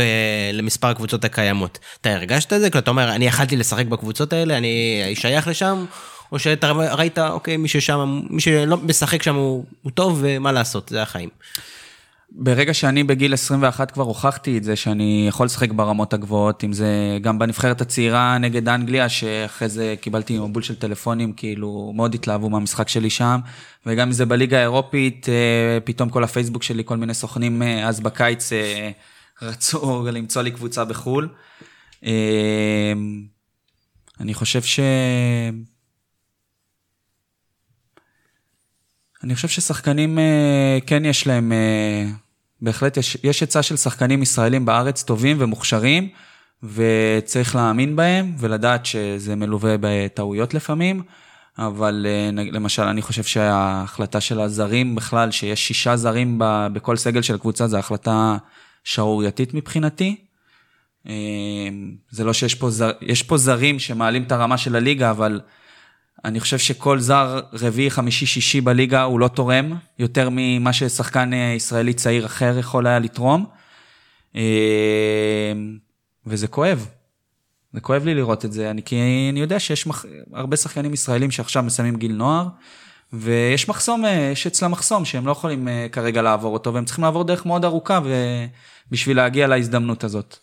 למספר 0.53 0.87
הקבוצות 0.87 1.25
הקיימות. 1.25 1.79
אתה 2.01 2.09
הרגשת 2.13 2.53
את 2.53 2.61
זה? 2.61 2.69
כאילו, 2.69 2.79
אתה 2.79 2.91
אומר, 2.91 3.11
אני 3.15 3.25
יכלתי 3.27 3.55
לשחק 3.55 3.85
בקבוצות 3.85 4.33
האלה, 4.33 4.57
אני 4.57 5.01
שייך 5.15 5.47
לשם, 5.47 5.85
או 6.31 6.39
שאתה 6.39 6.71
ראית, 6.71 7.19
אוקיי, 7.19 7.57
מי 7.57 7.67
ששם, 7.67 8.21
מי 8.29 8.41
שלא 8.41 8.77
משחק 8.77 9.23
שם 9.23 9.35
הוא, 9.35 9.65
הוא 9.81 9.91
טוב, 9.91 10.19
ומה 10.21 10.51
לעשות, 10.51 10.89
זה 10.89 11.01
החיים. 11.01 11.29
ברגע 12.35 12.73
שאני 12.73 13.03
בגיל 13.03 13.33
21 13.33 13.91
כבר 13.91 14.03
הוכחתי 14.03 14.57
את 14.57 14.63
זה 14.63 14.75
שאני 14.75 15.25
יכול 15.27 15.45
לשחק 15.45 15.71
ברמות 15.71 16.13
הגבוהות, 16.13 16.63
אם 16.63 16.73
זה 16.73 17.17
גם 17.21 17.39
בנבחרת 17.39 17.81
הצעירה 17.81 18.37
נגד 18.37 18.69
אנגליה, 18.69 19.09
שאחרי 19.09 19.69
זה 19.69 19.95
קיבלתי 20.01 20.39
מבול 20.39 20.63
של 20.63 20.75
טלפונים, 20.75 21.33
כאילו 21.33 21.91
מאוד 21.95 22.15
התלהבו 22.15 22.49
מהמשחק 22.49 22.89
שלי 22.89 23.09
שם, 23.09 23.39
וגם 23.85 24.07
אם 24.07 24.11
זה 24.11 24.25
בליגה 24.25 24.57
האירופית, 24.57 25.29
אה, 25.29 25.79
פתאום 25.83 26.09
כל 26.09 26.23
הפייסבוק 26.23 26.63
שלי, 26.63 26.83
כל 26.85 26.97
מיני 26.97 27.13
סוכנים 27.13 27.61
אה, 27.61 27.87
אז 27.87 27.99
בקיץ 27.99 28.53
אה, 28.53 28.91
רצו 29.41 30.03
למצוא 30.13 30.41
לי 30.41 30.51
קבוצה 30.51 30.85
בחו"ל. 30.85 31.29
אני 34.19 34.33
חושב 34.33 34.61
ש... 34.61 34.79
אני 39.23 39.35
חושב 39.35 39.47
ששחקנים 39.47 40.19
כן 40.85 41.05
יש 41.05 41.27
להם, 41.27 41.51
בהחלט 42.63 42.97
יש, 42.97 43.41
היצע 43.41 43.61
של 43.61 43.77
שחקנים 43.77 44.21
ישראלים 44.21 44.65
בארץ 44.65 45.03
טובים 45.03 45.37
ומוכשרים, 45.39 46.09
וצריך 46.63 47.55
להאמין 47.55 47.95
בהם 47.95 48.35
ולדעת 48.39 48.85
שזה 48.85 49.35
מלווה 49.35 49.75
בטעויות 49.79 50.53
לפעמים, 50.53 51.01
אבל 51.57 52.05
אה, 52.09 52.29
למשל 52.51 52.83
אני 52.83 53.01
חושב 53.01 53.23
שההחלטה 53.23 54.21
של 54.21 54.39
הזרים 54.39 54.95
בכלל, 54.95 55.31
שיש 55.31 55.67
שישה 55.67 55.95
זרים 55.95 56.35
בכל 56.73 56.97
סגל 56.97 57.21
של 57.21 57.37
קבוצה, 57.37 57.67
זו 57.67 57.77
החלטה 57.77 58.37
שערורייתית 58.83 59.53
מבחינתי. 59.53 60.15
אה, 61.07 61.13
זה 62.09 62.23
לא 62.23 62.33
שיש 62.33 62.55
פה, 62.55 62.69
זר, 62.69 62.91
יש 63.01 63.23
פה 63.23 63.37
זרים 63.37 63.79
שמעלים 63.79 64.23
את 64.23 64.31
הרמה 64.31 64.57
של 64.57 64.75
הליגה, 64.75 65.11
אבל 65.11 65.41
אני 66.25 66.39
חושב 66.39 66.57
שכל 66.57 66.99
זר 66.99 67.41
רביעי, 67.53 67.91
חמישי, 67.91 68.25
שישי 68.25 68.61
בליגה 68.61 69.03
הוא 69.03 69.19
לא 69.19 69.27
תורם 69.27 69.73
יותר 69.99 70.29
ממה 70.31 70.73
ששחקן 70.73 71.33
אה, 71.33 71.53
ישראלי 71.55 71.93
צעיר 71.93 72.25
אחר 72.25 72.57
יכול 72.59 72.87
היה 72.87 72.99
לתרום. 72.99 73.45
אה, 74.35 74.41
וזה 76.25 76.47
כואב. 76.47 76.87
זה 77.73 77.81
כואב 77.81 78.05
לי 78.05 78.15
לראות 78.15 78.45
את 78.45 78.51
זה, 78.51 78.71
אני, 78.71 78.83
כי 78.83 78.95
אני 79.31 79.39
יודע 79.39 79.59
שיש 79.59 79.87
מח... 79.87 80.05
הרבה 80.33 80.57
שחקנים 80.57 80.93
ישראלים 80.93 81.31
שעכשיו 81.31 81.63
מסיימים 81.63 81.95
גיל 81.95 82.11
נוער, 82.11 82.47
ויש 83.13 83.69
מחסום, 83.69 84.05
אה, 84.05 84.29
יש 84.31 84.47
אצלם 84.47 84.71
מחסום 84.71 85.05
שהם 85.05 85.27
לא 85.27 85.31
יכולים 85.31 85.67
כרגע 85.91 86.21
לעבור 86.21 86.53
אותו, 86.53 86.73
והם 86.73 86.85
צריכים 86.85 87.03
לעבור 87.03 87.23
דרך 87.23 87.45
מאוד 87.45 87.65
ארוכה 87.65 87.99
בשביל 88.91 89.17
להגיע 89.17 89.47
להזדמנות 89.47 90.03
הזאת. 90.03 90.37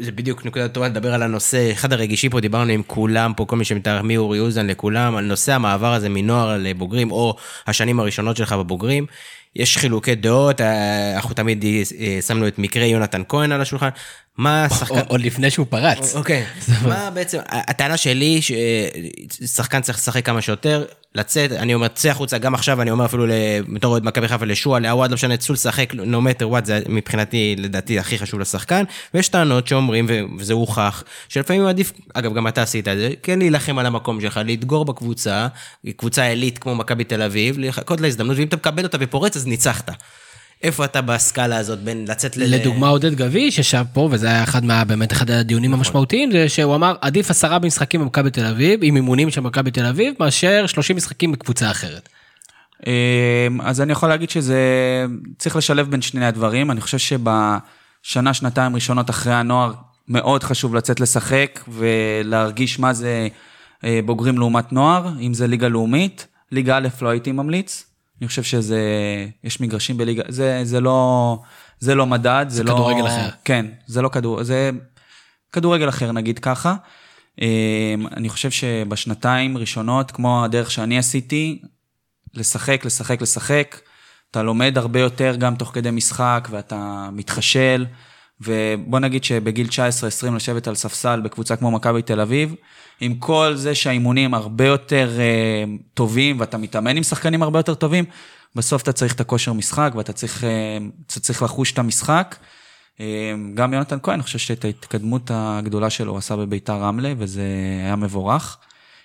זה 0.00 0.12
בדיוק 0.12 0.46
נקודה 0.46 0.68
טובה 0.68 0.88
לדבר 0.88 1.14
על 1.14 1.22
הנושא, 1.22 1.72
אחד 1.72 1.92
הרגישים 1.92 2.30
פה, 2.30 2.40
דיברנו 2.40 2.72
עם 2.72 2.82
כולם 2.86 3.32
פה, 3.36 3.44
כל 3.44 3.56
מי 3.56 3.64
שמתאר, 3.64 4.02
מאורי 4.02 4.38
אוזן 4.38 4.66
לכולם, 4.66 5.16
על 5.16 5.24
נושא 5.24 5.52
המעבר 5.52 5.92
הזה 5.92 6.08
מנוער 6.08 6.56
לבוגרים, 6.58 7.10
או 7.10 7.36
השנים 7.66 8.00
הראשונות 8.00 8.36
שלך 8.36 8.52
בבוגרים. 8.52 9.06
יש 9.56 9.78
חילוקי 9.78 10.14
דעות, 10.14 10.60
אה, 10.60 11.14
אנחנו 11.16 11.34
תמיד 11.34 11.64
אה, 11.64 12.22
שמנו 12.22 12.48
את 12.48 12.58
מקרה 12.58 12.84
יונתן 12.84 13.22
כהן 13.28 13.52
על 13.52 13.60
השולחן. 13.60 13.88
מה 14.38 14.64
השחקן... 14.64 15.00
עוד 15.08 15.20
לפני 15.20 15.50
שהוא 15.50 15.66
פרץ. 15.70 16.16
אוקיי, 16.16 16.44
מה 16.88 17.10
בעצם, 17.10 17.38
הטענה 17.48 17.96
שלי, 17.96 18.40
ששחקן 18.42 19.80
צריך 19.80 19.98
לשחק 19.98 20.26
כמה 20.26 20.42
שיותר, 20.42 20.84
לצאת, 21.14 21.52
אני 21.52 21.74
אומר, 21.74 21.88
צא 21.88 22.10
החוצה, 22.10 22.38
גם 22.38 22.54
עכשיו 22.54 22.82
אני 22.82 22.90
אומר 22.90 23.04
אפילו 23.04 23.26
בתור 23.68 23.92
אוהד 23.92 24.04
מכבי 24.04 24.28
חיפה 24.28 24.44
לשועה, 24.44 24.80
לעווד, 24.80 25.10
לא 25.10 25.14
משנה, 25.14 25.36
צאו 25.36 25.54
לשחק, 25.54 25.92
no 25.92 25.96
matter 25.96 26.44
what, 26.44 26.64
זה 26.64 26.80
מבחינתי, 26.88 27.56
לדעתי, 27.58 27.98
הכי 27.98 28.18
חשוב 28.18 28.40
לשחקן, 28.40 28.84
ויש 29.14 29.28
טענות 29.28 29.66
שאומרים, 29.66 30.06
וזה 30.38 30.52
הוכח, 30.52 31.04
שלפעמים 31.28 31.66
עדיף, 31.66 31.92
אגב, 32.14 32.34
גם 32.34 32.48
אתה 32.48 32.62
עשית 32.62 32.88
את 32.88 32.96
זה, 32.96 33.10
כן 33.22 33.38
להילחם 33.38 33.78
על 33.78 33.86
המקום 33.86 34.20
שלך, 34.20 34.40
להתגור 34.44 34.84
בקבוצה, 34.84 35.48
קבוצה 35.96 36.24
עילית 36.24 36.58
כמו 36.58 36.74
מכבי 36.74 37.04
תל 37.04 37.22
אביב, 37.22 37.58
לחכות 37.58 38.00
להזדמנות, 38.00 38.36
ואם 38.36 38.46
אתה 38.46 38.56
מקבל 38.56 38.82
אותה 38.82 38.98
ופורץ, 39.00 39.36
אז 39.36 39.46
ניצחת. 39.46 39.90
איפה 40.62 40.84
אתה 40.84 41.00
בסקאלה 41.00 41.56
הזאת 41.56 41.78
בין 41.78 42.04
לצאת 42.08 42.36
ל... 42.36 42.54
לדוגמה 42.54 42.88
עודד 42.88 43.14
גביש 43.14 43.56
שישב 43.56 43.84
פה 43.92 44.08
וזה 44.12 44.26
היה 44.26 44.42
אחד 44.42 44.64
מה 44.64 44.84
באמת 44.84 45.12
אחד 45.12 45.30
הדיונים 45.30 45.70
נכון. 45.70 45.78
המשמעותיים 45.80 46.32
זה 46.32 46.48
שהוא 46.48 46.74
אמר 46.74 46.94
עדיף 47.00 47.30
עשרה 47.30 47.58
משחקים 47.58 48.00
במכבי 48.00 48.30
תל 48.30 48.46
אביב 48.46 48.80
עם 48.82 48.96
אימונים 48.96 49.30
של 49.30 49.40
מכבי 49.40 49.70
תל 49.70 49.84
אביב 49.86 50.14
מאשר 50.20 50.66
30 50.66 50.96
משחקים 50.96 51.32
בקבוצה 51.32 51.70
אחרת. 51.70 52.08
אמ, 52.86 53.60
אז 53.60 53.80
אני 53.80 53.92
יכול 53.92 54.08
להגיד 54.08 54.30
שזה 54.30 54.60
צריך 55.38 55.56
לשלב 55.56 55.90
בין 55.90 56.02
שני 56.02 56.26
הדברים 56.26 56.70
אני 56.70 56.80
חושב 56.80 56.98
שבשנה 56.98 58.34
שנתיים 58.34 58.74
ראשונות 58.74 59.10
אחרי 59.10 59.34
הנוער 59.34 59.72
מאוד 60.08 60.44
חשוב 60.44 60.74
לצאת 60.74 61.00
לשחק 61.00 61.60
ולהרגיש 61.68 62.78
מה 62.78 62.92
זה 62.92 63.28
אה, 63.84 64.00
בוגרים 64.04 64.38
לעומת 64.38 64.72
נוער 64.72 65.08
אם 65.20 65.34
זה 65.34 65.46
ליגה 65.46 65.68
לאומית 65.68 66.26
ליגה 66.52 66.76
א' 66.76 66.88
לא 67.02 67.08
הייתי 67.08 67.32
ממליץ 67.32 67.84
אני 68.20 68.28
חושב 68.28 68.42
שזה, 68.42 68.80
יש 69.44 69.60
מגרשים 69.60 69.96
בליגה, 69.96 70.22
זה, 70.28 70.60
זה 70.64 70.80
לא, 70.80 71.38
זה 71.80 71.94
לא 71.94 72.06
מדד, 72.06 72.46
זה, 72.48 72.56
זה 72.56 72.64
לא... 72.64 72.72
כדורגל 72.72 73.06
אחר. 73.06 73.28
כן, 73.44 73.66
זה 73.86 74.02
לא 74.02 74.08
כדור, 74.08 74.42
זה 74.42 74.70
כדורגל 75.52 75.88
אחר 75.88 76.12
נגיד 76.12 76.38
ככה. 76.38 76.74
אמ, 77.40 78.06
אני 78.16 78.28
חושב 78.28 78.50
שבשנתיים 78.50 79.58
ראשונות, 79.58 80.10
כמו 80.10 80.44
הדרך 80.44 80.70
שאני 80.70 80.98
עשיתי, 80.98 81.62
לשחק, 82.34 82.84
לשחק, 82.84 83.22
לשחק, 83.22 83.80
אתה 84.30 84.42
לומד 84.42 84.78
הרבה 84.78 85.00
יותר 85.00 85.36
גם 85.38 85.56
תוך 85.56 85.70
כדי 85.74 85.90
משחק 85.90 86.48
ואתה 86.50 87.08
מתחשל. 87.12 87.86
ובוא 88.40 88.98
נגיד 88.98 89.24
שבגיל 89.24 89.66
19-20 89.66 90.30
לשבת 90.34 90.68
על 90.68 90.74
ספסל 90.74 91.20
בקבוצה 91.20 91.56
כמו 91.56 91.70
מכבי 91.70 92.02
תל 92.02 92.20
אביב, 92.20 92.54
עם 93.00 93.14
כל 93.14 93.52
זה 93.54 93.74
שהאימונים 93.74 94.34
הרבה 94.34 94.66
יותר 94.66 95.10
uh, 95.16 95.82
טובים 95.94 96.40
ואתה 96.40 96.58
מתאמן 96.58 96.96
עם 96.96 97.02
שחקנים 97.02 97.42
הרבה 97.42 97.58
יותר 97.58 97.74
טובים, 97.74 98.04
בסוף 98.54 98.82
אתה 98.82 98.92
צריך 98.92 99.14
את 99.14 99.20
הכושר 99.20 99.52
משחק 99.52 99.92
ואתה 99.96 100.12
צריך, 100.12 100.44
uh, 100.44 100.46
אתה 101.06 101.20
צריך 101.20 101.42
לחוש 101.42 101.72
את 101.72 101.78
המשחק. 101.78 102.36
Uh, 102.96 103.00
גם 103.54 103.74
יונתן 103.74 103.98
כהן, 104.02 104.14
אני 104.14 104.22
חושב 104.22 104.38
שאת 104.38 104.64
ההתקדמות 104.64 105.30
הגדולה 105.34 105.90
שלו 105.90 106.10
הוא 106.10 106.18
עשה 106.18 106.36
בביתר 106.36 106.74
רמלה 106.74 107.12
וזה 107.18 107.42
היה 107.84 107.96
מבורך. 107.96 108.56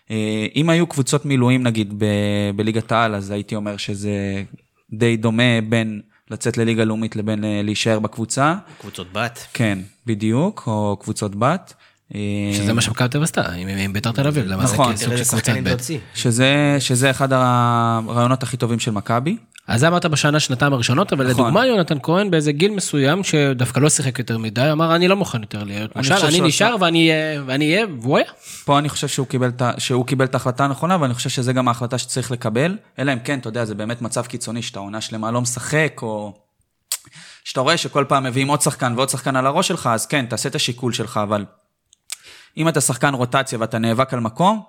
Uh, 0.07 0.11
אם 0.55 0.69
היו 0.69 0.87
קבוצות 0.87 1.25
מילואים 1.25 1.63
נגיד 1.63 1.93
ב- 1.97 2.51
בליגת 2.55 2.91
העל, 2.91 3.15
אז 3.15 3.31
הייתי 3.31 3.55
אומר 3.55 3.77
שזה 3.77 4.43
די 4.93 5.17
דומה 5.17 5.61
בין... 5.69 6.01
לצאת 6.31 6.57
לליגה 6.57 6.83
לאומית 6.83 7.15
לבין 7.15 7.43
אה, 7.43 7.61
להישאר 7.63 7.99
בקבוצה. 7.99 8.55
קבוצות 8.81 9.07
בת. 9.13 9.39
כן, 9.53 9.79
בדיוק, 10.05 10.63
או 10.67 10.97
קבוצות 11.01 11.35
בת. 11.35 11.73
אה, 12.15 12.19
שזה 12.53 12.73
מה 12.73 12.81
שמכבי 12.81 13.07
תל 13.09 13.17
אביב 13.17 13.23
עשתה, 13.23 13.51
עם 13.51 13.93
ביתר 13.93 14.11
תל 14.11 14.27
אביב, 14.27 14.45
למה 14.45 14.65
זה 14.65 14.73
נכון. 14.73 14.93
כסוג 14.93 15.15
של 15.15 15.23
קבוצת 15.23 15.53
ב'. 15.63 15.75
שזה, 16.13 16.77
שזה 16.79 17.11
אחד 17.11 17.33
הרעיונות 17.33 18.43
הכי 18.43 18.57
טובים 18.57 18.79
של 18.79 18.91
מכבי. 18.91 19.37
אז 19.67 19.79
זה 19.79 19.87
אמרת 19.87 20.05
בשנה, 20.05 20.39
שנתיים 20.39 20.73
הראשונות, 20.73 21.13
אבל 21.13 21.29
נכון. 21.29 21.43
לדוגמה 21.43 21.65
יונתן 21.65 21.97
כהן 22.03 22.31
באיזה 22.31 22.51
גיל 22.51 22.71
מסוים, 22.71 23.23
שדווקא 23.23 23.79
לא 23.79 23.89
שיחק 23.89 24.19
יותר 24.19 24.37
מדי, 24.37 24.71
אמר 24.71 24.95
אני 24.95 25.07
לא 25.07 25.15
מוכן 25.15 25.41
יותר 25.41 25.63
להיות 25.63 25.91
אני 25.95 26.01
משל, 26.01 26.43
נשאר 26.43 26.75
ואני 26.79 27.11
ואני 27.45 27.73
אהיה, 27.73 27.85
והוא 28.01 28.17
היה. 28.17 28.25
פה 28.65 28.79
אני 28.79 28.89
חושב 28.89 29.07
שהוא 29.77 30.05
קיבל 30.05 30.25
את 30.25 30.33
ההחלטה 30.33 30.65
הנכונה, 30.65 30.97
ואני 31.01 31.13
חושב 31.13 31.29
שזה 31.29 31.53
גם 31.53 31.67
ההחלטה 31.67 31.97
שצריך 31.97 32.31
לקבל, 32.31 32.77
אלא 32.99 33.13
אם 33.13 33.19
כן, 33.19 33.39
אתה 33.39 33.49
יודע, 33.49 33.65
זה 33.65 33.75
באמת 33.75 34.01
מצב 34.01 34.25
קיצוני 34.25 34.61
שאתה 34.61 34.79
עונה 34.79 35.01
שלמה 35.01 35.31
לא 35.31 35.41
משחק, 35.41 35.99
או 36.01 36.33
שאתה 37.43 37.61
רואה 37.61 37.77
שכל 37.77 38.05
פעם 38.07 38.23
מביאים 38.23 38.47
עוד 38.47 38.61
שחקן 38.61 38.93
ועוד 38.95 39.09
שחקן 39.09 39.35
על 39.35 39.47
הראש 39.47 39.67
שלך, 39.67 39.89
אז 39.93 40.05
כן, 40.05 40.25
תעשה 40.25 40.49
את 40.49 40.55
השיקול 40.55 40.93
שלך, 40.93 41.19
אבל 41.23 41.45
אם 42.57 42.67
אתה 42.67 42.81
שחקן 42.81 43.13
רוטציה 43.13 43.59
ואתה 43.59 43.77
נאבק 43.77 44.13
על 44.13 44.19
מקום, 44.19 44.61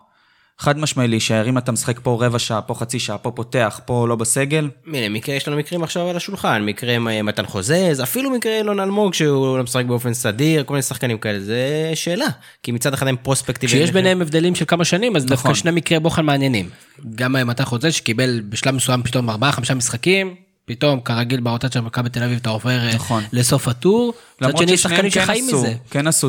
חד 0.59 0.79
משמעי 0.79 1.09
להישאר, 1.09 1.49
אם 1.49 1.59
אתה 1.59 1.73
משחק 1.73 2.01
פה 2.03 2.19
רבע 2.21 2.39
שעה, 2.39 2.63
פה 2.63 2.75
חצי 2.75 2.99
שעה, 2.99 3.19
פה 3.19 3.31
פותח, 3.31 3.81
פה 3.85 4.09
לא 4.09 4.17
בסגל, 4.17 4.69
הנה, 4.87 5.09
מקרה, 5.09 5.35
יש 5.35 5.49
לנו 5.49 5.57
מקרים 5.57 5.83
עכשיו 5.83 6.09
על 6.09 6.17
השולחן, 6.17 6.63
מקרה 6.63 6.93
אה, 6.93 7.23
מתן 7.23 7.47
חוזז, 7.47 8.03
אפילו 8.03 8.31
מקרה 8.31 8.59
אילון 8.59 8.81
אלמוג 8.81 9.15
שהוא 9.15 9.59
לא 9.59 9.63
משחק 9.63 9.85
באופן 9.85 10.15
סדיר, 10.15 10.65
כל 10.65 10.75
מיני 10.75 10.83
שחקנים 10.83 11.19
כאלה, 11.19 11.41
זה 11.41 11.91
שאלה. 11.95 12.27
כי 12.63 12.73
מצד 12.73 12.95
אחד 12.95 13.09
הם 13.09 13.17
פרוספקטיביים. 13.23 13.79
כשיש 13.79 13.91
ביניהם 13.95 14.23
הבדלים 14.23 14.55
של 14.55 14.65
כמה 14.65 14.85
שנים, 14.85 15.17
אז 15.17 15.25
דווקא 15.25 15.43
נכון. 15.49 15.55
שני 15.55 15.71
מקרי 15.71 16.01
בוחן 16.01 16.25
מעניינים. 16.25 16.69
גם 17.15 17.33
מתן 17.33 17.65
חוזה 17.65 17.93
שקיבל 17.93 18.41
בשלב 18.49 18.75
מסוים 18.75 19.03
פתאום 19.03 19.31
ארבעה, 19.31 19.53
חמישה 19.53 19.75
משחקים, 19.75 20.35
פתאום 20.67 21.01
כרגיל 21.01 21.41
באותה 21.41 21.71
של 21.73 21.81
מכבי 21.81 22.09
תל 22.09 22.23
אביב 22.23 22.39
אתה 22.43 22.51
עובר 22.51 22.87
אה, 22.87 22.95
נכון. 22.95 23.23
לסוף 23.33 23.69
הטור. 23.69 24.15
למרות 24.41 24.59
שני, 24.59 24.77
שחקנים 24.77 25.11
כן 25.11 25.25
שחיים 25.25 25.45
עשו, 25.49 25.59
מזה. 25.59 25.75
כן 25.91 26.07
עשו 26.07 26.29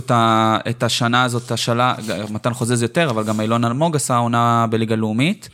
את 0.69 0.83
השנה 0.83 1.23
הזאת, 1.23 1.51
השאלה, 1.51 1.95
מתן 2.29 2.53
חוזז 2.53 2.81
יותר, 2.81 3.09
אבל 3.09 3.23
גם 3.23 3.41
אילון 3.41 3.65
אלמוג 3.65 3.95
עשה 3.95 4.17
עונה 4.17 4.65
בליגה 4.69 4.95
לאומית. 4.95 5.49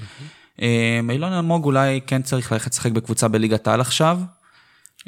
אה, 0.61 0.99
אילון 1.09 1.33
אלמוג 1.33 1.65
אולי 1.65 1.99
כן 2.07 2.21
צריך 2.21 2.51
ללכת 2.51 2.71
לשחק 2.71 2.91
בקבוצה 2.91 3.27
בליגת 3.27 3.67
העל 3.67 3.81
עכשיו. 3.81 4.19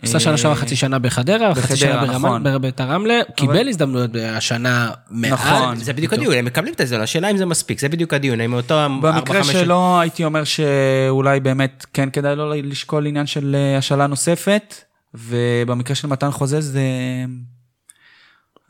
עשה 0.01 0.19
שנה 0.19 0.37
שעברה 0.37 0.55
חצי 0.55 0.75
שנה 0.75 0.99
בחדרה, 0.99 1.55
חצי 1.55 1.75
שנה 1.77 1.97
בחדרה, 2.01 2.15
נכון. 2.17 2.43
ברמת- 2.43 2.61
בביתר 2.61 2.83
רמלה, 2.83 3.19
קיבל 3.35 3.67
הזדמנויות 3.67 4.11
השנה 4.15 4.91
מעט. 5.09 5.31
נכון. 5.33 5.75
זה 5.75 5.93
בדיוק 5.93 6.13
הדיון, 6.13 6.33
הם 6.33 6.45
מקבלים 6.45 6.73
את 6.73 6.87
זה, 6.87 7.01
השאלה 7.01 7.31
אם 7.31 7.37
זה 7.37 7.45
מספיק, 7.45 7.79
זה 7.79 7.89
בדיוק 7.89 8.13
הדיון, 8.13 8.41
האם 8.41 8.53
אותו 8.53 8.79
ארבע, 8.79 9.11
במקרה 9.11 9.43
חמש... 9.43 9.55
שלו 9.55 9.99
הייתי 9.99 10.25
אומר 10.25 10.43
שאולי 10.43 11.39
באמת 11.39 11.85
כן 11.93 12.09
כדאי 12.09 12.35
לו 12.35 12.53
לשקול 12.53 13.07
עניין 13.07 13.25
של 13.25 13.55
אה, 13.55 13.77
השאלה 13.77 14.07
נוספת, 14.07 14.75
ובמקרה 15.13 15.95
של 15.95 16.07
מתן 16.07 16.31
חוזז, 16.31 16.75
אה, 16.75 17.25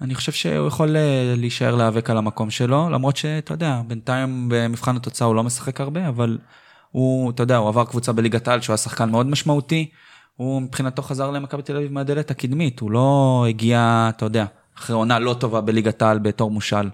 אני 0.01 0.15
חושב 0.15 0.31
שהוא 0.31 0.67
יכול 0.67 0.97
אה, 0.97 1.33
להישאר 1.37 1.75
להיאבק 1.75 2.09
על 2.09 2.17
המקום 2.17 2.49
שלו, 2.49 2.89
למרות 2.89 3.17
שאתה 3.17 3.53
יודע, 3.53 3.81
בינתיים 3.87 4.45
במבחן 4.49 4.95
התוצאה 4.95 5.27
הוא 5.27 5.35
לא 5.35 5.43
משחק 5.43 5.81
הרבה, 5.81 6.07
אבל 6.07 6.37
הוא, 6.91 7.31
אתה 7.31 7.43
יודע, 7.43 7.57
הוא 7.57 7.67
עבר 7.69 7.85
קבוצה 7.85 8.11
בליגת 8.11 8.47
העל 8.47 8.61
שהוא 8.61 8.73
היה 8.73 8.77
שחקן 8.77 9.09
מאוד 9.09 9.27
משמעותי, 9.27 9.89
הוא 10.35 10.61
מבחינתו 10.61 11.01
חזר 11.01 11.31
למכבי 11.31 11.61
תל 11.61 11.75
אביב 11.75 11.91
מהדלת 11.91 12.31
הקדמית, 12.31 12.79
הוא 12.79 12.91
לא 12.91 13.45
הגיע, 13.49 14.09
אתה 14.15 14.25
יודע, 14.25 14.45
אחרי 14.77 14.95
עונה 14.95 15.19
לא 15.19 15.33
טובה 15.39 15.61
בליגת 15.61 16.01
העל 16.01 16.19
בתור 16.19 16.51
מושל. 16.51 16.89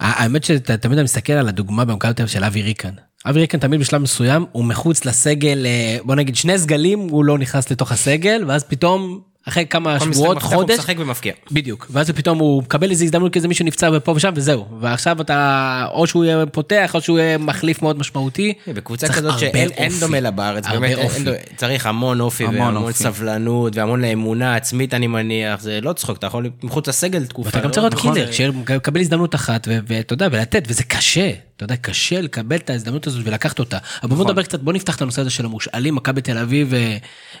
האמת 0.00 0.44
שאתה 0.44 0.76
תמיד 0.76 0.98
אתה 0.98 1.04
מסתכל 1.04 1.32
על 1.32 1.48
הדוגמה 1.48 1.84
במכבי 1.84 2.14
תל 2.14 2.22
אביב 2.22 2.32
של 2.32 2.44
אבי 2.44 2.62
ריקן. 2.62 2.94
אבי 3.26 3.40
ריקן 3.40 3.58
תמיד 3.58 3.80
בשלב 3.80 4.02
מסוים 4.02 4.46
הוא 4.52 4.64
מחוץ 4.64 5.04
לסגל, 5.04 5.66
אה, 5.66 5.98
בוא 6.04 6.14
נגיד 6.14 6.36
שני 6.36 6.58
סגלים 6.58 6.98
הוא 6.98 7.24
לא 7.24 7.38
נכנס 7.38 7.70
לתוך 7.70 7.92
הסגל, 7.92 8.44
ואז 8.46 8.64
פתאום 8.64 9.20
אחרי 9.48 9.66
כמה 9.66 10.00
שבועות, 10.00 10.36
מפתח 10.36 10.48
הוא 10.48 10.56
חודש, 10.56 10.78
משחק 10.78 10.94
ומבקיע. 10.98 11.32
בדיוק, 11.52 11.86
ואז 11.90 12.10
פתאום 12.10 12.38
הוא 12.38 12.62
מקבל 12.62 12.90
איזה 12.90 13.04
הזדמנות 13.04 13.32
כי 13.32 13.38
איזה 13.38 13.48
מישהו 13.48 13.64
נפצע 13.64 13.90
ופה 13.92 14.12
ושם 14.16 14.32
וזהו, 14.36 14.66
ועכשיו 14.80 15.20
אתה, 15.20 15.86
או 15.92 16.06
שהוא 16.06 16.24
יהיה 16.24 16.46
פותח 16.46 16.90
או 16.94 17.00
שהוא 17.00 17.18
יהיה 17.18 17.38
מחליף 17.38 17.82
מאוד 17.82 17.98
משמעותי. 17.98 18.52
בקבוצה 18.68 19.06
צריך 19.06 19.18
כזאת 19.18 19.38
שאין. 19.38 19.90
דומה 20.00 20.20
לה 20.20 20.30
בארץ, 20.30 20.66
באמת, 20.68 20.98
אין- 20.98 21.24
צריך 21.56 21.86
המון 21.86 22.20
אופי 22.20 22.44
המון 22.44 22.60
והמון 22.60 22.76
אופי. 22.82 22.92
סבלנות 23.02 23.76
והמון 23.76 24.04
אמונה 24.04 24.56
עצמית 24.56 24.94
אני 24.94 25.06
מניח, 25.06 25.60
זה 25.60 25.80
לא 25.80 25.92
צחוק, 25.92 26.18
אתה 26.18 26.26
יכול 26.26 26.50
מחוץ 26.62 26.88
לסגל 26.88 27.24
תקופה. 27.26 27.48
ואתה 27.48 27.58
גם 27.60 27.68
לא? 27.68 27.70
צריך 27.72 27.84
להיות 27.84 27.94
נכון. 27.94 28.14
קילר, 28.14 28.32
שיקבל 28.32 29.00
הזדמנות 29.00 29.34
אחת 29.34 29.68
ואתה 29.86 30.12
יודע, 30.12 30.28
ולתת, 30.32 30.64
וזה 30.68 30.82
קשה, 30.84 31.30
אתה 31.64 31.72
יודע, 31.72 31.82
קשה 31.82 32.20
לקבל 32.20 32.56
את 32.56 32.70
ההזדמנות 32.70 33.06
הזאת 33.06 33.22
ולקחת 33.24 33.58
אותה. 33.58 33.78
אבל 34.02 34.08
בוא 34.08 34.16
נכון. 34.16 34.26
נדבר 34.26 34.42
קצת, 34.42 34.60
בוא 34.60 34.72
נפתח 34.72 34.96
את 34.96 35.02
הנושא 35.02 35.20
הזה 35.20 35.30
של 35.30 35.44
המושאלים, 35.44 35.94
מכבי 35.94 36.20
תל 36.20 36.38
אביב, 36.38 36.74
אה, 36.74 36.96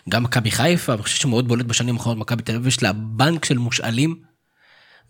גם 0.08 0.22
מכבי 0.22 0.50
חיפה, 0.50 0.92
אני 0.94 1.02
חושב 1.02 1.16
שמאוד 1.16 1.48
בולט 1.48 1.66
בשנים 1.66 1.94
האחרונות, 1.94 2.18
מכבי 2.18 2.42
תל 2.42 2.54
אביב 2.54 2.66
יש 2.66 2.82
לה 2.82 2.92
בנק 2.92 3.44
של 3.44 3.58
מושאלים. 3.58 4.16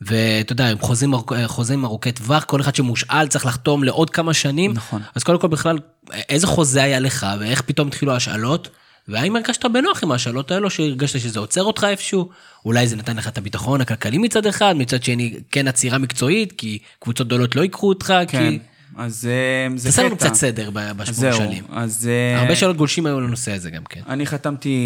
ואתה 0.00 0.52
יודע, 0.52 0.66
הם 0.66 0.78
חוזים, 0.78 1.14
ארוכ- 1.14 1.46
חוזים 1.46 1.84
ארוכי 1.84 2.12
טווח, 2.12 2.44
כל 2.44 2.60
אחד 2.60 2.74
שמושאל 2.74 3.28
צריך 3.28 3.46
לחתום 3.46 3.84
לעוד 3.84 4.10
כמה 4.10 4.34
שנים. 4.34 4.72
נכון. 4.72 5.02
אז 5.14 5.22
קודם 5.22 5.38
כל 5.38 5.48
בכלל, 5.48 5.78
איזה 6.12 6.46
חוזה 6.46 6.82
היה 6.82 7.00
לך, 7.00 7.26
ואיך 7.40 7.62
פתאום 7.62 7.88
התחילו 7.88 8.12
ההשאלות? 8.12 8.68
והאם 9.08 9.36
הרגשת 9.36 9.64
בנוח 9.64 10.02
עם 10.02 10.12
ההשאלות 10.12 10.50
האלו, 10.50 10.70
שהרגשת 10.70 11.20
שזה 11.20 11.40
עוצר 11.40 11.62
אותך 11.62 11.86
איפשהו? 11.90 12.28
אולי 12.64 12.86
זה 12.86 12.96
נתן 12.96 13.16
לך 13.16 13.28
את 13.28 13.38
הביטחון 13.38 13.80
הכלכלי 13.80 14.18
מצד 14.18 14.46
אחד, 14.46 14.74
מצד 14.78 15.02
שני 15.02 15.34
כן 15.50 15.68
עצירה 15.68 15.98
מקצועית, 15.98 16.52
כי 16.52 16.78
קבוצות 17.00 17.26
גדולות 17.26 17.56
לא 17.56 17.62
ייקחו 17.62 17.88
אותך, 17.88 18.14
כן. 18.28 18.50
כי... 18.50 18.58
אז 18.96 19.28
אה, 19.30 19.76
זה 19.76 19.88
קטע. 19.88 19.90
תעשה 19.90 20.02
לנו 20.06 20.16
קצת 20.16 20.34
סדר 20.34 20.70
בשמונה 20.70 21.12
זהו, 21.12 21.32
שנים. 21.38 21.64
אז... 21.72 22.08
אה, 22.08 22.40
הרבה 22.40 22.56
שאלות 22.56 22.76
גולשים 22.76 23.06
היו 23.06 23.20
לנושא 23.20 23.52
הזה 23.52 23.70
גם 23.70 23.84
כן. 23.84 24.00
אני 24.08 24.26
חתמתי 24.26 24.76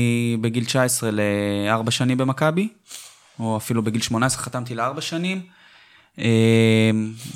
בגיל 0.41 0.65
19 0.65 1.11
לארבע 1.67 1.91
שנים 1.91 2.19
במכבי, 2.19 2.69
או 3.39 3.57
אפילו 3.57 3.83
בגיל 3.83 4.03
18 4.03 4.43
חתמתי 4.43 4.75
לארבע 4.75 5.01
שנים. 5.01 5.41
אה, 6.19 6.91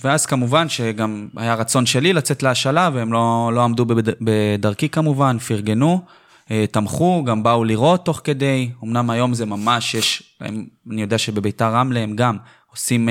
ואז 0.05 0.27
כמובן 0.27 0.69
שגם 0.69 1.29
היה 1.37 1.55
רצון 1.55 1.87
שלי 1.87 2.13
לצאת 2.13 2.43
להשאלה, 2.43 2.91
והם 2.95 3.13
לא, 3.13 3.51
לא 3.55 3.65
עמדו 3.65 3.87
בד- 3.87 4.15
בדרכי 4.21 4.89
כמובן, 4.89 5.39
פרגנו, 5.39 6.01
תמכו, 6.71 7.25
גם 7.25 7.43
באו 7.43 7.65
לראות 7.65 8.05
תוך 8.05 8.21
כדי. 8.25 8.71
אמנם 8.85 9.11
היום 9.11 9.35
זה 9.35 9.47
ממש, 9.47 9.95
יש, 9.95 10.23
הם, 10.41 10.67
אני 10.91 11.01
יודע 11.03 11.19
שבביתר 11.19 11.73
רמלה 11.75 12.01
הם 12.01 12.17
גם 12.17 12.37
עושים, 12.71 13.09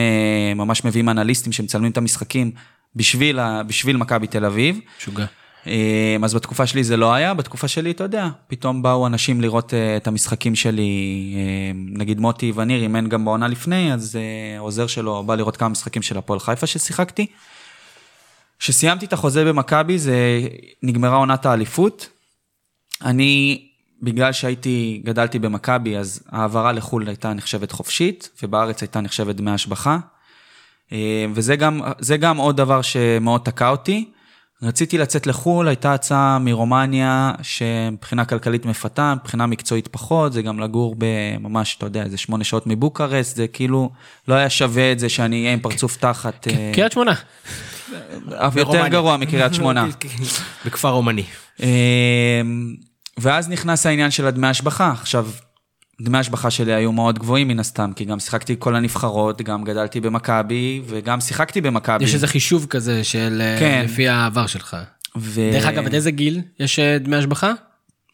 ממש 0.55 0.85
מביאים 0.85 1.09
אנליסטים 1.09 1.51
שמצלמים 1.51 1.91
את 1.91 1.97
המשחקים 1.97 2.51
בשביל, 2.95 3.39
ה- 3.39 3.63
בשביל 3.63 3.97
מכבי 3.97 4.27
תל 4.27 4.45
אביב. 4.45 4.79
משוגע. 4.99 5.25
אה, 5.67 6.17
אז 6.23 6.33
בתקופה 6.33 6.65
שלי 6.67 6.83
זה 6.83 6.97
לא 6.97 7.13
היה, 7.13 7.33
בתקופה 7.33 7.67
שלי, 7.67 7.91
אתה 7.91 8.03
יודע, 8.03 8.29
פתאום 8.47 8.81
באו 8.81 9.07
אנשים 9.07 9.41
לראות 9.41 9.73
אה, 9.73 9.97
את 9.97 10.07
המשחקים 10.07 10.55
שלי, 10.55 10.89
אה, 11.37 11.71
נגיד 11.75 12.19
מוטי 12.19 12.51
וניר 12.55 12.81
אימן 12.81 13.09
גם 13.09 13.25
בעונה 13.25 13.47
לפני, 13.47 13.93
אז 13.93 14.17
העוזר 14.57 14.87
שלו 14.87 15.23
בא 15.23 15.35
לראות 15.35 15.57
כמה 15.57 15.69
משחקים 15.69 16.01
של 16.01 16.17
הפועל 16.17 16.39
חיפה 16.39 16.67
ששיחקתי. 16.67 17.25
כשסיימתי 18.59 19.05
את 19.05 19.13
החוזה 19.13 19.45
במכבי, 19.45 19.99
זה 19.99 20.41
נגמרה 20.83 21.17
עונת 21.17 21.45
האליפות. 21.45 22.09
אני, 23.05 23.61
בגלל 24.01 24.31
שהייתי, 24.31 25.01
גדלתי 25.05 25.39
במכבי, 25.39 25.97
אז 25.97 26.23
העברה 26.29 26.71
לחו"ל 26.71 27.07
הייתה 27.07 27.33
נחשבת 27.33 27.71
חופשית, 27.71 28.29
ובארץ 28.43 28.81
הייתה 28.81 29.01
נחשבת 29.01 29.35
דמי 29.35 29.51
השבחה. 29.51 29.97
אה, 30.91 31.25
וזה 31.33 31.55
גם, 31.55 31.81
זה 31.99 32.17
גם 32.17 32.37
עוד 32.37 32.57
דבר 32.57 32.81
שמאוד 32.81 33.41
תקע 33.43 33.69
אותי. 33.69 34.11
רציתי 34.63 34.97
לצאת 34.97 35.27
לחו"ל, 35.27 35.67
הייתה 35.67 35.93
הצעה 35.93 36.39
מרומניה 36.39 37.31
שמבחינה 37.41 38.25
כלכלית 38.25 38.65
מפתה, 38.65 39.13
מבחינה 39.21 39.45
מקצועית 39.45 39.87
פחות, 39.87 40.33
זה 40.33 40.41
גם 40.41 40.59
לגור 40.59 40.95
בממש, 40.97 41.75
אתה 41.77 41.85
יודע, 41.85 42.03
איזה 42.03 42.17
שמונה 42.17 42.43
שעות 42.43 42.67
מבוקרסט, 42.67 43.35
זה 43.35 43.47
כאילו 43.47 43.89
לא 44.27 44.33
היה 44.33 44.49
שווה 44.49 44.91
את 44.91 44.99
זה 44.99 45.09
שאני 45.09 45.41
אהיה 45.41 45.53
עם 45.53 45.59
פרצוף 45.59 45.97
תחת, 45.97 46.47
אה, 46.47 46.71
קריית 46.73 46.91
שמונה. 46.91 47.13
אף 48.33 48.55
יותר. 48.55 48.87
גרוע 48.87 49.17
מקריית 49.17 49.53
שמונה. 49.53 49.87
בכפר 50.65 50.91
אומני. 50.91 51.23
אמ, 51.59 51.65
ואז 53.17 53.49
נכנס 53.49 53.85
העניין 53.85 54.11
של 54.11 54.27
הדמי 54.27 54.47
השבחה. 54.47 54.91
עכשיו, 54.91 55.27
דמי 56.01 56.17
השבחה 56.17 56.49
שלי 56.51 56.73
היו 56.73 56.91
מאוד 56.91 57.19
גבוהים 57.19 57.47
מן 57.47 57.59
הסתם, 57.59 57.91
כי 57.95 58.05
גם 58.05 58.19
שיחקתי 58.19 58.55
כל 58.59 58.75
הנבחרות, 58.75 59.41
גם 59.41 59.63
גדלתי 59.63 59.99
במכבי, 60.01 60.81
וגם 60.87 61.21
שיחקתי 61.21 61.61
במכבי. 61.61 62.03
יש 62.03 62.13
איזה 62.13 62.27
חישוב 62.27 62.65
כזה 62.69 63.03
של 63.03 63.41
אה, 63.41 63.55
כן. 63.59 63.81
לפי 63.85 64.07
העבר 64.07 64.47
שלך. 64.47 64.77
ו... 65.17 65.49
דרך 65.53 65.65
אגב, 65.65 65.85
עד 65.85 65.93
איזה 65.93 66.11
גיל 66.11 66.41
יש 66.59 66.79
אה, 66.79 66.97
דמי 66.99 67.15
השבחה? 67.15 67.51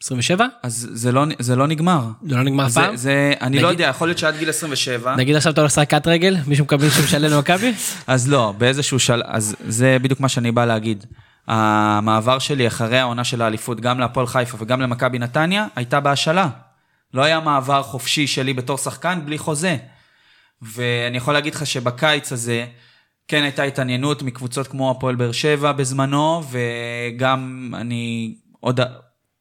27? 0.03 0.45
אז 0.63 0.87
זה 0.93 1.11
לא, 1.11 1.25
זה 1.39 1.55
לא 1.55 1.67
נגמר. 1.67 2.03
זה 2.29 2.35
לא 2.35 2.43
נגמר 2.43 2.69
זה, 2.69 2.81
פעם? 2.81 2.95
זה, 2.95 3.33
אני 3.41 3.59
לא 3.59 3.69
נגיד- 3.69 3.79
יודע, 3.79 3.89
יכול 3.89 4.07
להיות 4.07 4.17
שעד 4.17 4.37
גיל 4.37 4.49
27, 4.49 5.15
נגיד 5.15 5.35
עכשיו 5.35 5.53
אתה 5.53 5.61
הולך 5.61 5.71
לשחק 5.71 5.89
קט 5.89 6.07
רגל, 6.07 6.37
מישהו 6.47 6.65
מקבל 6.65 6.83
מישהו 6.85 7.03
משלם 7.03 7.31
למכבי? 7.31 7.73
אז 8.07 8.29
לא, 8.29 8.53
באיזשהו 8.57 8.99
שלב, 8.99 9.25
אז 9.27 9.55
זה 9.67 9.97
בדיוק 10.01 10.19
מה 10.19 10.29
שאני 10.29 10.51
בא 10.51 10.65
להגיד. 10.65 11.05
המעבר 11.47 12.39
שלי 12.39 12.67
אחרי 12.67 12.99
העונה 12.99 13.23
של 13.23 13.41
האליפות, 13.41 13.81
גם 13.81 13.99
להפועל 13.99 14.27
חיפה 14.27 14.57
וגם 14.61 14.81
למכבי 14.81 15.19
נתניה, 15.19 15.65
הייתה 15.75 15.99
בהשאלה. 15.99 16.47
לא 17.15 17.23
היה 17.23 17.39
מעבר 17.39 17.83
חופשי 17.83 18.27
שלי 18.27 18.53
בתור 18.53 18.77
שחקן 18.77 19.21
בלי 19.25 19.37
חוזה. 19.37 19.77
ואני 20.61 21.17
יכול 21.17 21.33
להגיד 21.33 21.55
לך 21.55 21.65
שבקיץ 21.65 22.31
הזה, 22.31 22.65
כן 23.27 23.43
הייתה 23.43 23.63
התעניינות 23.63 24.23
מקבוצות 24.23 24.67
כמו 24.67 24.91
הפועל 24.91 25.15
באר 25.15 25.31
שבע 25.31 25.71
בזמנו, 25.71 26.43
וגם 26.49 27.71
אני, 27.77 28.35
עוד, 28.59 28.79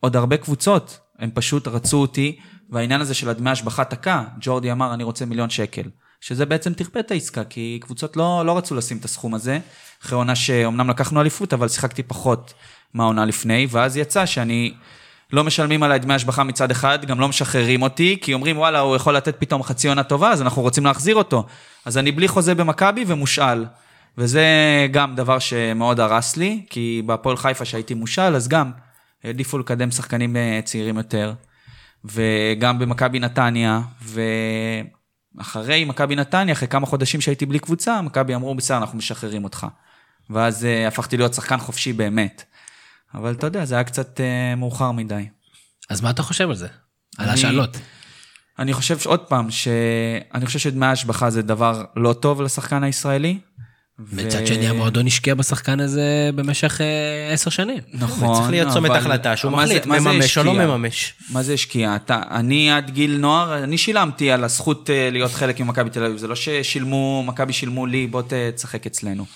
עוד 0.00 0.16
הרבה 0.16 0.36
קבוצות, 0.36 0.98
הם 1.18 1.30
פשוט 1.34 1.68
רצו 1.68 1.96
אותי, 1.96 2.38
והעניין 2.70 3.00
הזה 3.00 3.14
של 3.14 3.28
הדמי 3.28 3.50
השבחה 3.50 3.84
תקע. 3.84 4.22
ג'ורדי 4.40 4.72
אמר, 4.72 4.94
אני 4.94 5.04
רוצה 5.04 5.26
מיליון 5.26 5.50
שקל. 5.50 5.82
שזה 6.20 6.46
בעצם 6.46 6.72
תכפה 6.72 7.00
את 7.00 7.10
העסקה, 7.10 7.44
כי 7.44 7.78
קבוצות 7.82 8.16
לא, 8.16 8.42
לא 8.46 8.58
רצו 8.58 8.74
לשים 8.74 8.96
את 8.96 9.04
הסכום 9.04 9.34
הזה, 9.34 9.58
אחרי 10.02 10.16
עונה 10.16 10.36
שאומנם 10.36 10.90
לקחנו 10.90 11.20
אליפות, 11.20 11.52
אבל 11.52 11.68
שיחקתי 11.68 12.02
פחות 12.02 12.54
מהעונה 12.94 13.24
לפני, 13.24 13.66
ואז 13.70 13.96
יצא 13.96 14.26
שאני... 14.26 14.74
לא 15.34 15.44
משלמים 15.44 15.82
עליי 15.82 15.98
דמי 15.98 16.14
השבחה 16.14 16.44
מצד 16.44 16.70
אחד, 16.70 17.04
גם 17.04 17.20
לא 17.20 17.28
משחררים 17.28 17.82
אותי, 17.82 18.18
כי 18.20 18.34
אומרים, 18.34 18.58
וואלה, 18.58 18.80
הוא 18.80 18.96
יכול 18.96 19.16
לתת 19.16 19.36
פתאום 19.38 19.62
חצי 19.62 19.88
עונה 19.88 20.02
טובה, 20.02 20.30
אז 20.30 20.42
אנחנו 20.42 20.62
רוצים 20.62 20.84
להחזיר 20.84 21.16
אותו. 21.16 21.46
אז 21.84 21.98
אני 21.98 22.12
בלי 22.12 22.28
חוזה 22.28 22.54
במכבי 22.54 23.04
ומושאל. 23.06 23.64
וזה 24.18 24.46
גם 24.90 25.14
דבר 25.14 25.38
שמאוד 25.38 26.00
הרס 26.00 26.36
לי, 26.36 26.62
כי 26.70 27.02
בהפועל 27.06 27.36
חיפה 27.36 27.64
שהייתי 27.64 27.94
מושאל, 27.94 28.36
אז 28.36 28.48
גם 28.48 28.70
העדיפו 29.24 29.58
לקדם 29.58 29.90
שחקנים 29.90 30.36
אה, 30.36 30.60
צעירים 30.64 30.96
יותר. 30.96 31.32
וגם 32.04 32.78
במכבי 32.78 33.18
נתניה, 33.18 33.80
ואחרי 35.38 35.84
מכבי 35.84 36.16
נתניה, 36.16 36.52
אחרי 36.52 36.68
כמה 36.68 36.86
חודשים 36.86 37.20
שהייתי 37.20 37.46
בלי 37.46 37.58
קבוצה, 37.58 38.02
מכבי 38.02 38.34
אמרו, 38.34 38.54
בסדר, 38.54 38.76
אנחנו 38.76 38.98
משחררים 38.98 39.44
אותך. 39.44 39.66
ואז 40.30 40.64
אה, 40.64 40.88
הפכתי 40.88 41.16
להיות 41.16 41.34
שחקן 41.34 41.58
חופשי 41.58 41.92
באמת. 41.92 42.44
אבל 43.14 43.32
אתה 43.32 43.46
יודע, 43.46 43.64
זה 43.64 43.74
היה 43.74 43.84
קצת 43.84 44.20
אה, 44.20 44.54
מאוחר 44.54 44.90
מדי. 44.92 45.26
אז 45.90 46.00
מה 46.00 46.10
אתה 46.10 46.22
חושב 46.22 46.48
על 46.50 46.56
זה? 46.56 46.66
על 46.66 47.24
אני- 47.24 47.30
ההשאלות. 47.30 47.76
אני 48.58 48.72
חושב 48.72 48.98
שעוד 48.98 49.20
פעם, 49.20 49.50
שאני 49.50 50.46
חושב 50.46 50.58
שדמי 50.58 50.86
ההשבחה 50.86 51.30
זה 51.30 51.42
דבר 51.42 51.84
לא 51.96 52.12
טוב 52.12 52.42
לשחקן 52.42 52.82
הישראלי. 52.82 53.38
מצד 54.12 54.40
ו- 54.42 54.46
שני 54.46 54.68
המועדון 54.68 55.06
השקיע 55.06 55.34
בשחקן 55.34 55.80
הזה 55.80 56.30
במשך 56.34 56.80
אה, 56.80 57.32
עשר 57.32 57.50
שנים. 57.50 57.78
נכון. 57.92 58.36
צריך 58.38 58.50
להיות 58.50 58.72
צומת 58.72 58.90
אבל 58.90 58.98
החלטה 58.98 59.36
שהוא 59.36 59.52
מחליט, 59.52 59.86
מה 59.86 60.00
זה 60.00 60.08
מממש 60.10 60.38
או 60.38 60.44
לא? 60.44 60.52
מממש. 60.54 61.14
מה 61.30 61.42
זה 61.42 61.52
השקיע? 61.52 61.96
אתה, 61.96 62.22
אני 62.30 62.72
עד 62.72 62.90
גיל 62.90 63.16
נוער, 63.18 63.64
אני 63.64 63.78
שילמתי 63.78 64.30
על 64.30 64.44
הזכות 64.44 64.90
אה, 64.90 65.08
להיות 65.12 65.32
חלק 65.32 65.60
ממכבי 65.60 65.90
תל 65.90 66.04
אביב. 66.04 66.16
זה 66.16 66.28
לא 66.28 66.34
ששילמו, 66.36 67.24
מכבי 67.26 67.52
שילמו 67.52 67.86
לי, 67.86 68.06
בוא 68.06 68.22
תשחק 68.56 68.86
אצלנו. 68.86 69.26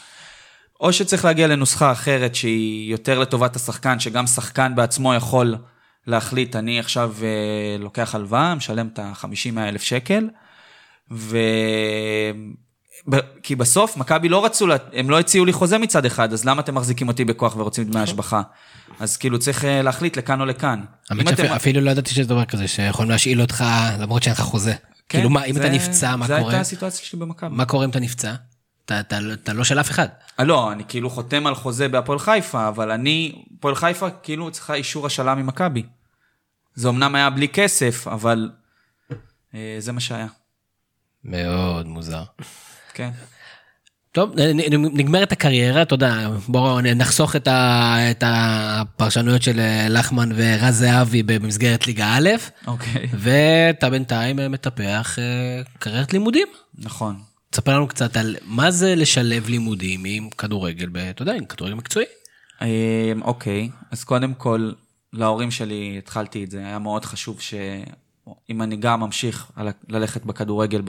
או 0.81 0.93
שצריך 0.93 1.25
להגיע 1.25 1.47
לנוסחה 1.47 1.93
אחרת 1.93 2.35
שהיא 2.35 2.91
יותר 2.93 3.19
לטובת 3.19 3.57
השחקן, 3.57 4.01
שגם 4.01 4.27
שחקן 4.27 4.73
בעצמו 4.75 5.15
יכול 5.15 5.57
להחליט, 6.07 6.57
אני 6.57 6.79
עכשיו 6.81 7.15
אה, 7.23 7.29
לוקח 7.79 8.15
הלוואה, 8.15 8.55
משלם 8.55 8.89
את 8.93 8.99
ה-50 8.99 9.27
אלף 9.59 9.83
שקל, 9.83 10.29
ו... 11.13 11.39
כי 13.43 13.57
בסוף 13.57 13.97
מכבי 13.97 14.29
לא 14.29 14.45
רצו, 14.45 14.67
לה- 14.67 14.77
הם 14.93 15.11
לא 15.11 15.19
הציעו 15.21 15.45
לי 15.45 15.53
חוזה 15.53 15.79
מצד 15.79 16.05
אחד, 16.05 16.33
אז 16.33 16.45
למה 16.45 16.61
אתם 16.61 16.75
מחזיקים 16.75 17.09
אותי 17.09 17.25
בכוח 17.25 17.57
ורוצים 17.57 17.85
דמי 17.85 18.01
השבחה? 18.01 18.43
אז 19.01 19.17
כאילו 19.17 19.39
צריך 19.39 19.65
אה, 19.65 19.83
להחליט 19.83 20.17
לכאן 20.19 20.41
או 20.41 20.47
לכאן. 20.47 20.81
האמת 21.11 21.37
שאפילו 21.37 21.81
לא 21.81 21.91
ידעתי 21.91 22.11
שיש 22.15 22.27
דבר 22.27 22.45
כזה, 22.45 22.69
שיכולים 22.69 23.11
להשאיל 23.11 23.41
אותך 23.41 23.65
למרות 24.01 24.23
שאין 24.23 24.35
לך 24.35 24.41
חוזה. 24.41 24.73
כן, 24.73 25.19
כאילו 25.19 25.31
מה, 25.31 25.45
אם 25.45 25.55
זה- 25.55 25.61
אתה 25.61 25.69
נפצע, 25.69 26.17
מה 26.17 26.27
זה 26.27 26.37
קורה? 26.39 26.49
הייתה 26.51 26.61
הסיטואציה 26.61 27.05
שלי 27.07 27.19
במכבי. 27.19 27.55
מה 27.57 27.65
קורה 27.65 27.85
אם 27.85 27.91
אתה 27.91 28.01
נפצע? 28.01 28.35
אתה- 28.89 29.01
אתה 29.01 29.19
אתה 29.35 29.53
לא 29.53 29.65
של 29.65 29.81
אף 29.81 29.91
אחד. 29.91 30.09
אה, 30.41 30.45
לא, 30.45 30.73
אני 30.73 30.85
כאילו 30.89 31.11
חותם 31.11 31.47
על 31.47 31.55
חוזה 31.55 31.89
בהפועל 31.89 32.19
חיפה, 32.19 32.69
אבל 32.69 32.91
אני, 32.91 33.43
הפועל 33.59 33.75
חיפה 33.75 34.11
כאילו 34.11 34.51
צריכה 34.51 34.75
אישור 34.75 35.07
השאלה 35.07 35.35
ממכבי. 35.35 35.83
זה 36.75 36.89
אמנם 36.89 37.15
היה 37.15 37.31
בלי 37.31 37.49
כסף, 37.49 38.09
אבל 38.09 38.51
אה, 39.55 39.77
זה 39.79 39.93
מה 39.93 40.01
שהיה. 40.01 40.27
מאוד 41.25 41.87
מוזר. 41.87 42.23
כן. 42.95 43.11
טוב, 44.13 44.35
נגמרת 44.93 45.33
הקריירה, 45.33 45.83
אתה 45.83 45.95
יודע, 45.95 46.29
בואו 46.49 46.81
נחסוך 46.81 47.37
את, 47.37 47.49
ה, 47.49 47.97
את 48.11 48.25
הפרשנויות 48.27 49.43
של 49.43 49.61
אה, 49.61 49.87
לחמן 49.89 50.29
ורז 50.37 50.75
זהבי 50.79 51.23
במסגרת 51.23 51.87
ליגה 51.87 52.07
א', 52.19 52.29
אוקיי. 52.67 53.09
ואתה 53.15 53.91
בינתיים 53.91 54.41
אה, 54.41 54.49
מטפח 54.49 55.19
קריירת 55.79 56.13
לימודים. 56.13 56.49
נכון. 56.79 57.21
תספר 57.51 57.75
לנו 57.75 57.89
קצת 57.89 58.17
על 58.17 58.37
מה 58.45 58.71
זה 58.71 58.95
לשלב 58.95 59.49
לימודים 59.49 60.01
עם 60.05 60.31
כדורגל, 60.31 60.89
אתה 61.11 61.23
יודע, 61.23 61.35
עם 61.35 61.45
כדורגל 61.45 61.75
מקצועי. 61.75 62.07
אה, 62.63 63.13
אוקיי, 63.23 63.69
אז 63.91 64.05
קודם 64.05 64.35
כל, 64.35 64.73
להורים 65.13 65.51
שלי 65.51 65.95
התחלתי 65.99 66.45
את 66.45 66.51
זה, 66.51 66.59
היה 66.59 66.79
מאוד 66.79 67.05
חשוב 67.05 67.41
שאם 67.41 68.63
אני 68.63 68.77
גם 68.77 69.01
ממשיך 69.01 69.51
על- 69.57 69.69
ללכת 69.89 70.25
בכדורגל 70.25 70.83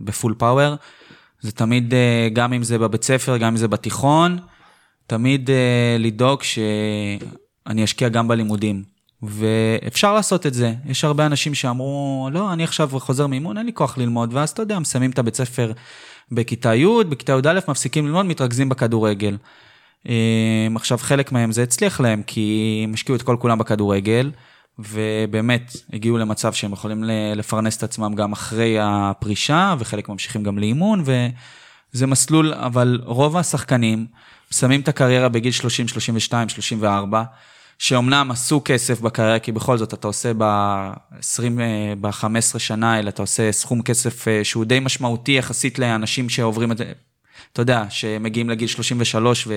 בפול 0.00 0.34
פאוור, 0.38 0.74
זה 1.40 1.52
תמיד, 1.52 1.94
אה, 1.94 2.28
גם 2.32 2.52
אם 2.52 2.62
זה 2.62 2.78
בבית 2.78 3.02
ספר, 3.04 3.36
גם 3.36 3.46
אם 3.46 3.56
זה 3.56 3.68
בתיכון, 3.68 4.38
תמיד 5.06 5.50
אה, 5.50 5.96
לדאוג 5.98 6.42
שאני 6.42 7.84
אשקיע 7.84 8.08
גם 8.08 8.28
בלימודים. 8.28 8.82
ואפשר 9.22 10.14
לעשות 10.14 10.46
את 10.46 10.54
זה. 10.54 10.72
יש 10.86 11.04
הרבה 11.04 11.26
אנשים 11.26 11.54
שאמרו, 11.54 12.28
לא, 12.32 12.52
אני 12.52 12.64
עכשיו 12.64 12.90
חוזר 12.92 13.26
מאימון, 13.26 13.58
אין 13.58 13.66
לי 13.66 13.72
כוח 13.72 13.98
ללמוד, 13.98 14.34
ואז 14.34 14.50
אתה 14.50 14.62
יודע, 14.62 14.78
מסיימים 14.78 15.10
את 15.10 15.18
הבית 15.18 15.36
ספר 15.36 15.72
בכיתה 16.32 16.74
י', 16.74 17.04
בכיתה 17.08 17.32
י"א, 17.32 17.60
מפסיקים 17.68 18.06
ללמוד, 18.06 18.26
מתרכזים 18.26 18.68
בכדורגל. 18.68 19.36
אמ, 20.06 20.12
עכשיו, 20.76 20.98
חלק 20.98 21.32
מהם 21.32 21.52
זה 21.52 21.62
הצליח 21.62 22.00
להם, 22.00 22.22
כי 22.26 22.80
הם 22.84 22.94
השקיעו 22.94 23.16
את 23.16 23.22
כל 23.22 23.36
כולם 23.40 23.58
בכדורגל, 23.58 24.30
ובאמת 24.78 25.76
הגיעו 25.92 26.18
למצב 26.18 26.52
שהם 26.52 26.72
יכולים 26.72 27.04
לפרנס 27.36 27.76
את 27.76 27.82
עצמם 27.82 28.14
גם 28.14 28.32
אחרי 28.32 28.76
הפרישה, 28.80 29.74
וחלק 29.78 30.08
ממשיכים 30.08 30.42
גם 30.42 30.58
לאימון, 30.58 31.04
וזה 31.94 32.06
מסלול, 32.06 32.54
אבל 32.54 33.00
רוב 33.04 33.36
השחקנים 33.36 34.06
מסיימים 34.52 34.80
את 34.80 34.88
הקריירה 34.88 35.28
בגיל 35.28 35.52
30, 35.52 35.88
32, 35.88 36.48
34, 36.48 37.22
שאומנם 37.80 38.30
עשו 38.30 38.62
כסף 38.64 39.00
בקריירה, 39.00 39.38
כי 39.38 39.52
בכל 39.52 39.78
זאת 39.78 39.94
אתה 39.94 40.06
עושה 40.06 40.32
ב-20, 40.38 41.42
ב-15 42.00 42.58
שנה 42.58 42.94
האלה, 42.94 43.08
אתה 43.08 43.22
עושה 43.22 43.52
סכום 43.52 43.82
כסף 43.82 44.28
אה, 44.28 44.44
שהוא 44.44 44.64
די 44.64 44.80
משמעותי 44.80 45.32
יחסית 45.32 45.78
לאנשים 45.78 46.28
שעוברים 46.28 46.72
את 46.72 46.78
זה, 46.78 46.92
אתה 47.52 47.62
יודע, 47.62 47.84
שמגיעים 47.90 48.50
לגיל 48.50 48.68
33 48.68 49.48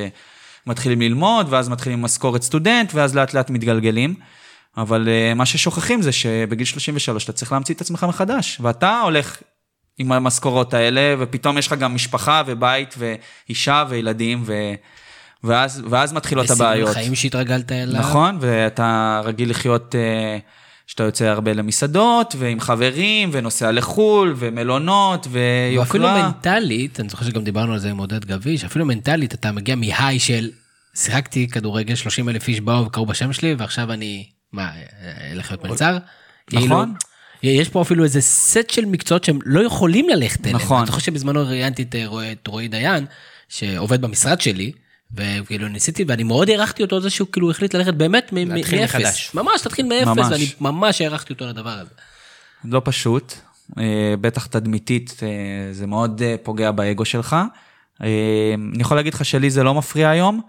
ומתחילים 0.65 1.01
ללמוד, 1.01 1.47
ואז 1.49 1.69
מתחילים 1.69 2.01
משכורת 2.01 2.41
סטודנט, 2.43 2.91
ואז 2.93 3.15
לאט 3.15 3.33
לאט 3.33 3.49
מתגלגלים. 3.49 4.15
אבל 4.77 5.07
uh, 5.07 5.35
מה 5.35 5.45
ששוכחים 5.45 6.01
זה 6.01 6.11
שבגיל 6.11 6.65
33 6.65 7.23
אתה 7.23 7.33
צריך 7.33 7.51
להמציא 7.51 7.75
את 7.75 7.81
עצמך 7.81 8.05
מחדש, 8.09 8.57
ואתה 8.61 9.01
הולך 9.01 9.37
עם 9.97 10.11
המשכורות 10.11 10.73
האלה, 10.73 11.15
ופתאום 11.19 11.57
יש 11.57 11.67
לך 11.67 11.73
גם 11.73 11.95
משפחה 11.95 12.43
ובית 12.45 12.95
ואישה 12.97 13.85
וילדים, 13.89 14.43
ו... 14.45 14.53
ואז, 15.43 15.83
ואז 15.89 16.13
מתחילות 16.13 16.49
הבעיות. 16.49 16.89
וסגנון 16.89 17.03
חיים 17.03 17.15
שהתרגלת 17.15 17.71
אליו. 17.71 18.01
נכון, 18.01 18.37
ואתה 18.41 19.21
רגיל 19.23 19.49
לחיות, 19.49 19.95
uh, 19.95 20.41
שאתה 20.87 21.03
יוצא 21.03 21.25
הרבה 21.25 21.53
למסעדות, 21.53 22.35
ועם 22.37 22.59
חברים, 22.59 23.29
ונוסע 23.31 23.71
לחו"ל, 23.71 24.33
ומלונות, 24.37 25.27
ויוקרה. 25.31 25.83
ואפילו 25.83 26.07
מנטלית, 26.07 26.99
אני 26.99 27.09
זוכר 27.09 27.25
שגם 27.25 27.43
דיברנו 27.43 27.73
על 27.73 27.79
זה 27.79 27.89
עם 27.89 27.97
עודד 27.97 28.25
גביש, 28.25 28.63
אפילו 28.63 28.85
מנטלית 28.85 29.33
אתה 29.33 29.51
מגיע 29.51 29.75
מהיי 29.75 30.19
של 30.19 30.49
שיחקתי 30.95 31.47
כדורגל, 31.47 31.95
30 31.95 32.29
אלף 32.29 32.47
איש 32.47 32.61
באו 32.61 32.85
וקראו 32.85 33.05
בשם 33.05 33.33
שלי, 33.33 33.55
ועכשיו 33.57 33.91
אני, 33.91 34.25
מה, 34.51 34.71
אלך 35.31 35.51
להיות 35.51 35.65
מלצר? 35.65 35.97
כאילו, 36.47 36.65
נכון. 36.65 36.93
יש 37.43 37.69
פה 37.69 37.81
אפילו 37.81 38.03
איזה 38.03 38.21
סט 38.21 38.69
של 38.69 38.85
מקצועות 38.85 39.23
שהם 39.23 39.39
לא 39.45 39.65
יכולים 39.65 40.09
ללכת 40.09 40.41
אליהם. 40.41 40.55
נכון. 40.55 40.77
אני 40.77 40.85
זוכר 40.85 40.99
שבזמנו 40.99 41.47
ראיינתי 41.47 41.85
אה, 41.95 42.31
את 42.31 42.47
רועי 42.47 42.67
דיין, 42.67 43.05
שעובד 43.49 44.01
במשרד 44.01 44.41
שלי, 44.41 44.71
וכאילו 45.15 45.67
ניסיתי, 45.67 46.03
ואני 46.07 46.23
מאוד 46.23 46.49
הערכתי 46.49 46.83
אותו 46.83 46.95
על 46.95 47.01
זה 47.01 47.09
שהוא 47.09 47.27
כאילו 47.31 47.51
החליט 47.51 47.75
ללכת 47.75 47.93
באמת 47.93 48.29
מ- 48.33 48.35
מ- 48.35 48.51
להתחיל 48.51 48.79
מאפס. 48.79 48.95
מחדש. 48.95 49.31
ממש, 49.33 49.61
תתחיל 49.61 49.85
מאפס, 49.85 50.07
ממש. 50.07 50.31
ואני 50.31 50.47
ממש 50.61 51.01
הערכתי 51.01 51.33
אותו 51.33 51.45
לדבר 51.45 51.69
הזה. 51.69 51.89
לא 52.65 52.81
פשוט, 52.83 53.33
אה, 53.77 54.13
בטח 54.21 54.45
תדמיתית, 54.45 55.19
אה, 55.23 55.73
זה 55.73 55.87
מאוד 55.87 56.21
אה, 56.21 56.35
פוגע 56.43 56.71
באגו 56.71 57.05
שלך. 57.05 57.35
אני 58.01 58.79
יכול 58.79 58.97
להגיד 58.97 59.13
לך 59.13 59.25
שלי 59.25 59.49
זה 59.49 59.63
לא 59.63 59.73
מפריע 59.73 60.09
היום, 60.09 60.41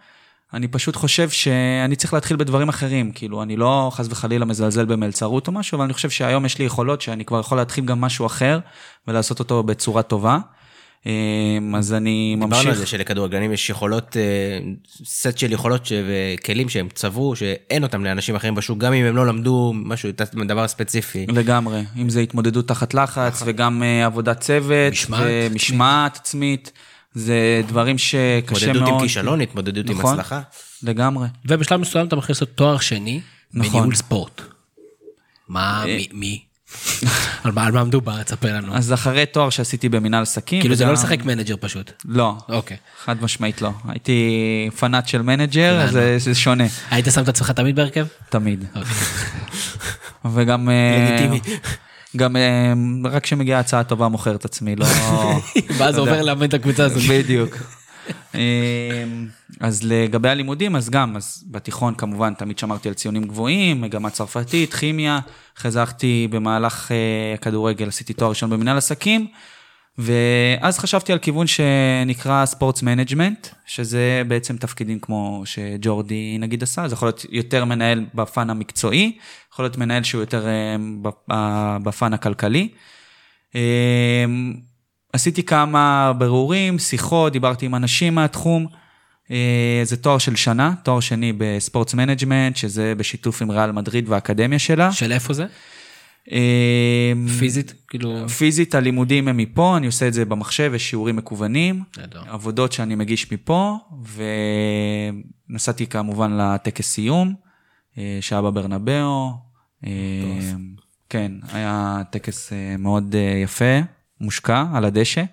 אני 0.55 0.69
פשוט 0.69 0.97
חושב 0.97 1.31
שאני 1.31 1.97
צריך 1.97 2.15
להתחיל 2.15 2.37
בדברים 2.37 2.69
אחרים, 2.69 3.13
כאילו, 3.13 3.43
אני 3.43 3.57
לא 3.57 3.91
חס 3.95 4.07
וחלילה 4.11 4.45
מזלזל 4.45 4.85
במלצרות 4.85 5.47
או 5.47 5.53
משהו, 5.53 5.77
אבל 5.77 5.85
אני 5.85 5.93
חושב 5.93 6.11
שהיום 6.11 6.47
יש 6.47 6.59
לי 6.59 6.65
יכולות 6.65 7.01
שאני 7.01 7.25
כבר 7.25 7.41
יכול 7.41 7.59
להתחיל 7.59 7.85
גם 7.85 8.01
משהו 8.01 8.27
אחר, 8.27 8.59
ולעשות 9.09 9.39
אותו 9.39 9.63
בצורה 9.63 10.03
טובה. 10.03 10.39
אה, 11.07 11.79
אז 11.79 11.93
אני 11.93 12.37
דיברנו 12.41 12.57
על 12.57 12.63
זה 12.63 12.71
ממשיך, 12.71 12.87
שלכדורגלנים 12.87 13.53
יש 13.53 13.71
יכולות, 13.71 14.17
אה, 14.17 14.23
סט 15.05 15.39
של 15.39 15.53
יכולות 15.53 15.89
וכלים 16.09 16.69
שהם 16.69 16.89
צברו, 16.95 17.37
שאין 17.37 17.83
אותם 17.83 18.05
לאנשים 18.05 18.35
אחרים 18.35 18.55
בשוק, 18.55 18.79
גם 18.79 18.93
אם 18.93 19.05
הם 19.05 19.17
לא 19.17 19.27
למדו 19.27 19.73
משהו, 19.75 20.11
דבר 20.49 20.69
ספציפי. 20.69 21.27
לגמרי, 21.29 21.85
אם 21.97 22.11
זה 22.11 22.21
התמודדות 22.21 22.69
תחת 22.69 22.95
לחץ, 22.95 23.43
וגם 23.47 23.83
אה, 23.83 24.07
עבודת 24.07 24.41
צוות, 24.41 24.93
משמעת 24.93 25.27
ומשמעת 25.51 26.17
עצמית, 26.17 26.73
זה 27.15 27.63
דברים 27.67 27.99
שקשה 27.99 28.67
מאוד. 28.67 28.77
התמודדות 28.77 28.89
עם 28.89 29.01
כישלון, 29.01 29.41
התמודדות 29.41 29.91
עם 29.91 29.99
נכון. 29.99 30.15
הצלחה. 30.15 30.41
לגמרי. 30.83 31.29
ובשלב 31.45 31.81
מסוים 31.81 32.07
אתה 32.07 32.17
מכניס 32.17 32.41
לעשות 32.41 32.57
תואר 32.57 32.79
שני 32.79 33.21
נכון. 33.55 33.73
בניהול 33.73 33.95
ספורט. 33.95 34.41
מה, 35.49 35.85
מי? 36.13 36.45
על 37.45 37.53
מה 37.53 37.85
מדובר? 37.85 38.23
תספר 38.23 38.57
לנו. 38.57 38.77
אז 38.77 38.93
אחרי 38.93 39.27
תואר 39.27 39.51
שעשיתי 39.51 39.89
במנהל 39.89 40.23
עסקים... 40.23 40.61
כאילו 40.61 40.75
זה 40.75 40.85
לא 40.85 40.93
לשחק 40.93 41.25
manager 41.25 41.55
פשוט. 41.61 41.93
לא, 42.05 42.37
אוקיי. 42.49 42.77
חד 43.05 43.23
משמעית 43.23 43.63
לא. 43.63 43.71
הייתי 43.89 44.21
פנאט 44.79 45.09
של 45.09 45.23
manager, 45.23 45.81
אז 45.81 45.99
זה- 46.17 46.35
שונה, 46.35 46.65
היית 46.91 47.07
שם 47.15 47.23
את 47.23 47.29
עצמך 47.29 47.51
תמיד 47.51 47.77
בהרכב? 47.77 48.07
תמיד. 48.29 48.65
אוקיי. 48.77 48.93
וגם... 50.35 50.69
אה, 50.71 51.09
לגיטימי. 51.11 51.41
גם 52.17 52.37
אה, 52.37 52.73
רק 53.11 53.23
כשמגיעה 53.23 53.61
הצעה 53.61 53.85
טובה 53.85 54.09
מוכר 54.09 54.35
את 54.35 54.45
עצמי, 54.45 54.77
לא... 54.77 54.87
ואז 55.79 55.97
יודע. 55.97 56.11
עובר 56.11 56.23
לאמן 56.23 56.47
את 56.47 56.55
הקבוצה 56.55 56.85
הזאת. 56.85 57.03
בדיוק. 57.11 57.57
אה, 58.35 59.05
אז 59.61 59.81
לגבי 59.85 60.29
הלימודים, 60.29 60.77
אז 60.77 60.91
גם, 60.91 61.17
אז 61.17 61.45
בתיכון 61.51 61.95
כמובן 61.95 62.35
תמיד 62.35 62.59
שמרתי 62.59 62.89
על 62.89 62.95
ציונים 62.95 63.25
גבוהים, 63.25 63.81
מגמה 63.81 64.11
צרפתית, 64.11 64.75
כימיה, 64.75 65.19
הלכתי 65.65 66.29
במהלך 66.31 66.93
אה, 66.93 66.97
הכדורגל, 67.35 67.89
עשיתי 67.89 68.13
תואר 68.13 68.31
ראשון 68.31 68.51
במנהל 68.51 68.77
עסקים, 68.77 69.27
ואז 69.99 70.79
חשבתי 70.79 71.13
על 71.13 71.19
כיוון 71.19 71.47
שנקרא 71.47 72.47
sports 72.47 72.83
management, 72.83 73.47
שזה 73.67 74.23
בעצם 74.29 74.57
תפקידים 74.57 74.99
כמו 74.99 75.43
שג'ורדי 75.45 76.37
נגיד 76.41 76.63
עשה, 76.63 76.89
זה 76.89 76.95
יכול 76.95 77.09
להיות 77.09 77.27
יותר 77.31 77.65
מנהל 77.65 78.05
בפן 78.15 78.51
המקצועי, 78.51 79.19
יכול 79.53 79.65
להיות 79.65 79.79
מנהל 79.79 80.03
שהוא 80.03 80.21
יותר 80.21 80.47
אה, 80.47 80.77
בפ- 81.03 81.33
בפן 81.83 82.13
הכלכלי. 82.13 82.69
עשיתי 85.15 85.43
כמה 85.43 86.13
בירורים, 86.19 86.79
שיחות, 86.79 87.33
דיברתי 87.33 87.67
עם 87.67 87.75
אנשים 87.75 88.15
מהתחום. 88.15 88.67
אה, 89.31 89.81
זה 89.85 89.97
תואר 89.97 90.19
של 90.19 90.37
שנה, 90.37 90.75
תואר 90.83 91.01
שני 91.01 91.33
ב 91.39 91.47
sports 91.47 91.95
management, 91.95 92.57
שזה 92.57 92.95
בשיתוף 92.97 93.43
עם 93.43 93.51
ריאל 93.51 93.73
מדריד 93.73 94.09
והאקדמיה 94.09 94.59
שלה. 94.59 94.93
של 94.93 95.13
איפה 95.13 95.33
זה? 95.33 95.47
אה, 96.33 97.13
פיזית? 97.39 97.75
כאילו... 97.89 98.29
פיזית 98.29 98.75
הלימודים 98.75 99.29
הם 99.29 99.37
מפה, 99.37 99.77
אני 99.77 99.87
עושה 99.87 100.09
את 100.09 100.13
זה 100.13 100.25
במחשב, 100.25 100.73
יש 100.75 100.91
שיעורים 100.91 101.17
מקוונים, 101.17 101.83
נהדר. 101.99 102.23
עבודות 102.27 102.73
שאני 102.73 102.95
מגיש 102.95 103.33
מפה, 103.33 103.77
ונסעתי 105.51 105.87
כמובן 105.87 106.37
לטקס 106.37 106.93
סיום, 106.93 107.35
אה, 107.99 108.19
שהיה 108.21 108.43
בברנבאו. 108.43 109.31
כן, 111.09 111.33
היה 111.53 112.03
טקס 112.11 112.53
מאוד 112.79 113.15
יפה, 113.45 113.81
מושקע 114.21 114.65
על 114.75 114.85
הדשא. 114.85 115.25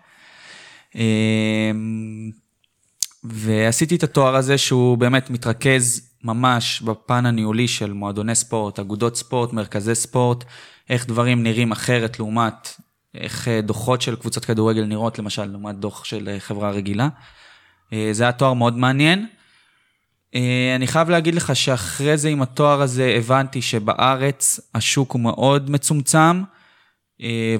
אה, 0.95 1.71
ועשיתי 3.23 3.95
את 3.95 4.03
התואר 4.03 4.35
הזה 4.35 4.57
שהוא 4.57 4.97
באמת 4.97 5.29
מתרכז 5.29 6.11
ממש 6.23 6.81
בפן 6.81 7.25
הניהולי 7.25 7.67
של 7.67 7.93
מועדוני 7.93 8.35
ספורט, 8.35 8.79
אגודות 8.79 9.15
ספורט, 9.15 9.53
מרכזי 9.53 9.95
ספורט, 9.95 10.43
איך 10.89 11.07
דברים 11.07 11.43
נראים 11.43 11.71
אחרת 11.71 12.19
לעומת 12.19 12.75
איך 13.13 13.47
אה, 13.47 13.61
דוחות 13.61 14.01
של 14.01 14.15
קבוצות 14.15 14.45
כדורגל 14.45 14.85
נראות, 14.85 15.19
למשל, 15.19 15.45
לעומת 15.45 15.75
דוח 15.75 16.03
של 16.05 16.29
אה, 16.29 16.39
חברה 16.39 16.71
רגילה. 16.71 17.09
אה, 17.93 18.09
זה 18.11 18.23
היה 18.23 18.31
תואר 18.31 18.53
מאוד 18.53 18.77
מעניין. 18.77 19.27
אני 20.75 20.87
חייב 20.87 21.09
להגיד 21.09 21.35
לך 21.35 21.55
שאחרי 21.55 22.17
זה 22.17 22.29
עם 22.29 22.41
התואר 22.41 22.81
הזה 22.81 23.15
הבנתי 23.17 23.61
שבארץ 23.61 24.59
השוק 24.75 25.11
הוא 25.11 25.21
מאוד 25.21 25.71
מצומצם, 25.71 26.43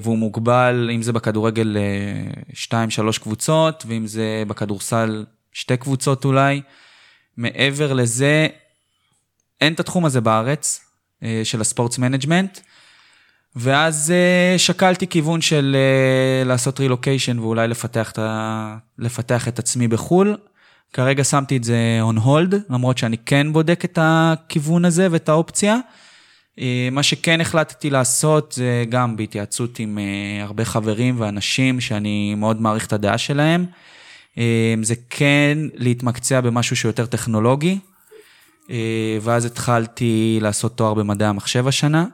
והוא 0.02 0.18
מוגבל, 0.18 0.90
אם 0.94 1.02
זה 1.02 1.12
בכדורגל, 1.12 1.76
אה, 1.76 2.42
שתיים, 2.52 2.90
שלוש 2.90 3.18
קבוצות, 3.18 3.84
ואם 3.86 4.06
זה 4.06 4.42
בכדורסל, 4.46 5.24
שתי 5.52 5.76
קבוצות 5.76 6.24
אולי. 6.24 6.62
מעבר 7.36 7.92
לזה, 7.92 8.46
אין 9.60 9.72
את 9.72 9.80
התחום 9.80 10.04
הזה 10.04 10.20
בארץ, 10.20 10.80
אה, 11.22 11.40
של 11.44 11.60
ה 11.60 11.65
sports 11.65 11.98
management. 11.98 12.58
ואז 13.56 14.10
אה, 14.10 14.58
שקלתי 14.58 15.06
כיוון 15.06 15.40
של 15.40 15.76
אה, 15.78 16.44
לעשות 16.44 16.80
רילוקיישן 16.80 17.38
ואולי 17.38 17.68
לפתח 17.68 18.10
את, 18.10 18.18
ה... 18.18 18.76
לפתח 18.98 19.48
את 19.48 19.58
עצמי 19.58 19.88
בחו"ל. 19.88 20.36
כרגע 20.92 21.24
שמתי 21.24 21.56
את 21.56 21.64
זה 21.64 22.00
on 22.12 22.18
hold, 22.18 22.56
למרות 22.70 22.98
שאני 22.98 23.16
כן 23.18 23.52
בודק 23.52 23.84
את 23.84 23.98
הכיוון 24.02 24.84
הזה 24.84 25.08
ואת 25.10 25.28
האופציה. 25.28 25.76
אה, 26.58 26.88
מה 26.92 27.02
שכן 27.02 27.40
החלטתי 27.40 27.90
לעשות 27.90 28.52
זה 28.52 28.84
גם 28.88 29.16
בהתייעצות 29.16 29.78
עם 29.78 29.98
אה, 29.98 30.44
הרבה 30.44 30.64
חברים 30.64 31.20
ואנשים 31.20 31.80
שאני 31.80 32.34
מאוד 32.34 32.60
מעריך 32.60 32.86
את 32.86 32.92
הדעה 32.92 33.18
שלהם. 33.18 33.66
אה, 34.38 34.74
זה 34.82 34.94
כן 35.10 35.58
להתמקצע 35.74 36.40
במשהו 36.40 36.76
שהוא 36.76 36.88
יותר 36.88 37.06
טכנולוגי. 37.06 37.78
ואז 39.22 39.44
התחלתי 39.44 40.38
לעשות 40.42 40.76
תואר 40.76 40.94
במדעי 40.94 41.28
המחשב 41.28 41.68
השנה, 41.68 42.06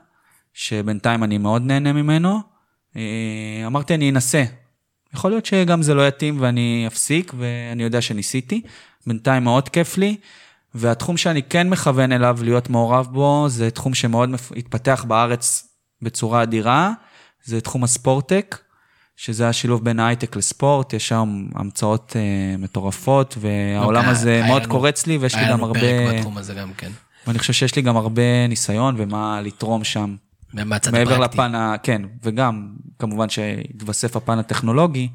שבינתיים 0.53 1.23
אני 1.23 1.37
מאוד 1.37 1.61
נהנה 1.65 1.93
ממנו. 1.93 2.39
אמרתי, 3.65 3.93
אני 3.93 4.09
אנסה. 4.09 4.43
יכול 5.13 5.31
להיות 5.31 5.45
שגם 5.45 5.81
זה 5.81 5.93
לא 5.93 6.07
יתאים 6.07 6.41
ואני 6.41 6.83
אפסיק, 6.87 7.33
ואני 7.37 7.83
יודע 7.83 8.01
שניסיתי. 8.01 8.61
בינתיים 9.07 9.43
מאוד 9.43 9.69
כיף 9.69 9.97
לי, 9.97 10.17
והתחום 10.75 11.17
שאני 11.17 11.43
כן 11.43 11.69
מכוון 11.69 12.11
אליו 12.11 12.37
להיות 12.41 12.69
מעורב 12.69 13.07
בו, 13.11 13.45
זה 13.49 13.71
תחום 13.71 13.93
שמאוד 13.93 14.29
התפתח 14.55 15.05
בארץ 15.07 15.67
בצורה 16.01 16.43
אדירה, 16.43 16.91
זה 17.43 17.61
תחום 17.61 17.83
הספורטק, 17.83 18.57
שזה 19.15 19.49
השילוב 19.49 19.85
בין 19.85 19.99
הייטק 19.99 20.35
לספורט, 20.35 20.93
יש 20.93 21.07
שם 21.07 21.45
המצאות 21.55 22.15
אה, 22.15 22.57
מטורפות, 22.57 23.37
והעולם 23.39 23.97
אוקיי, 23.99 24.11
הזה 24.11 24.31
היה 24.31 24.47
מאוד 24.47 24.61
לנו- 24.63 24.71
קורץ 24.71 25.07
לי, 25.07 25.17
ויש 25.17 25.35
לי 25.35 25.41
היה 25.41 25.49
גם 25.51 25.57
לנו 25.57 25.65
הרבה... 25.65 25.79
פרק 25.79 26.15
בתחום 26.17 26.37
הזה 26.37 26.53
גם 26.53 26.73
כן. 26.73 26.91
ואני 27.27 27.39
חושב 27.39 27.53
שיש 27.53 27.75
לי 27.75 27.81
גם 27.81 27.97
הרבה 27.97 28.47
ניסיון 28.49 28.95
ומה 28.97 29.41
לתרום 29.41 29.83
שם. 29.83 30.15
מהצד 30.53 30.91
מעבר 30.91 31.13
הפרקטי. 31.13 31.37
לפן 31.37 31.55
ה... 31.55 31.75
כן, 31.83 32.01
וגם, 32.23 32.73
כמובן 32.99 33.29
שהתווסף 33.29 34.15
הפן 34.15 34.39
הטכנולוגי, 34.39 35.09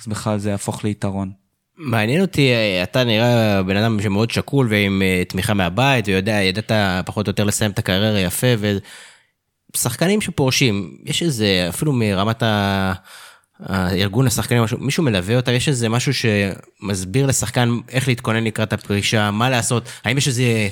אז 0.00 0.06
בכלל 0.06 0.38
זה 0.38 0.50
יהפוך 0.50 0.84
ליתרון. 0.84 1.32
מעניין 1.76 2.20
אותי, 2.20 2.50
אתה 2.82 3.04
נראה 3.04 3.62
בן 3.62 3.76
אדם 3.76 4.02
שמאוד 4.02 4.30
שקול 4.30 4.66
ועם 4.70 5.02
אה, 5.02 5.22
תמיכה 5.28 5.54
מהבית, 5.54 6.08
ויודע, 6.08 6.32
ידעת 6.32 6.72
פחות 7.06 7.26
או 7.26 7.30
יותר 7.30 7.44
לסיים 7.44 7.70
את 7.70 7.78
הקריירה 7.78 8.20
יפה, 8.20 8.46
ושחקנים 9.74 10.20
שפורשים, 10.20 10.96
יש 11.04 11.22
איזה, 11.22 11.66
אפילו 11.68 11.92
מרמת 11.92 12.42
ה... 12.42 12.92
הארגון 13.66 14.26
השחקנים, 14.26 14.62
משהו, 14.62 14.78
מישהו 14.80 15.02
מלווה 15.02 15.36
אותם, 15.36 15.52
יש 15.52 15.68
איזה 15.68 15.88
משהו 15.88 16.12
שמסביר 16.14 17.26
לשחקן 17.26 17.78
איך 17.88 18.08
להתכונן 18.08 18.44
לקראת 18.44 18.72
הפרישה, 18.72 19.30
מה 19.30 19.50
לעשות, 19.50 19.88
האם 20.04 20.18
יש 20.18 20.28
איזה 20.28 20.68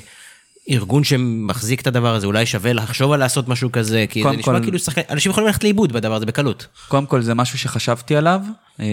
ארגון 0.69 1.03
שמחזיק 1.03 1.81
את 1.81 1.87
הדבר 1.87 2.15
הזה, 2.15 2.27
אולי 2.27 2.45
שווה 2.45 2.73
לחשוב 2.73 3.11
על 3.11 3.19
לעשות 3.19 3.47
משהו 3.47 3.71
כזה, 3.71 4.05
כי 4.09 4.23
זה 4.23 4.29
נשמע 4.29 4.43
כל... 4.57 4.63
כאילו 4.63 4.79
שחקן, 4.79 5.01
אנשים 5.09 5.29
יכולים 5.29 5.47
ללכת 5.47 5.63
לאיבוד 5.63 5.93
בדבר 5.93 6.15
הזה 6.15 6.25
בקלות. 6.25 6.67
קודם 6.87 7.05
כל 7.05 7.21
זה 7.21 7.33
משהו 7.33 7.57
שחשבתי 7.57 8.15
עליו, 8.15 8.41
אה, 8.79 8.85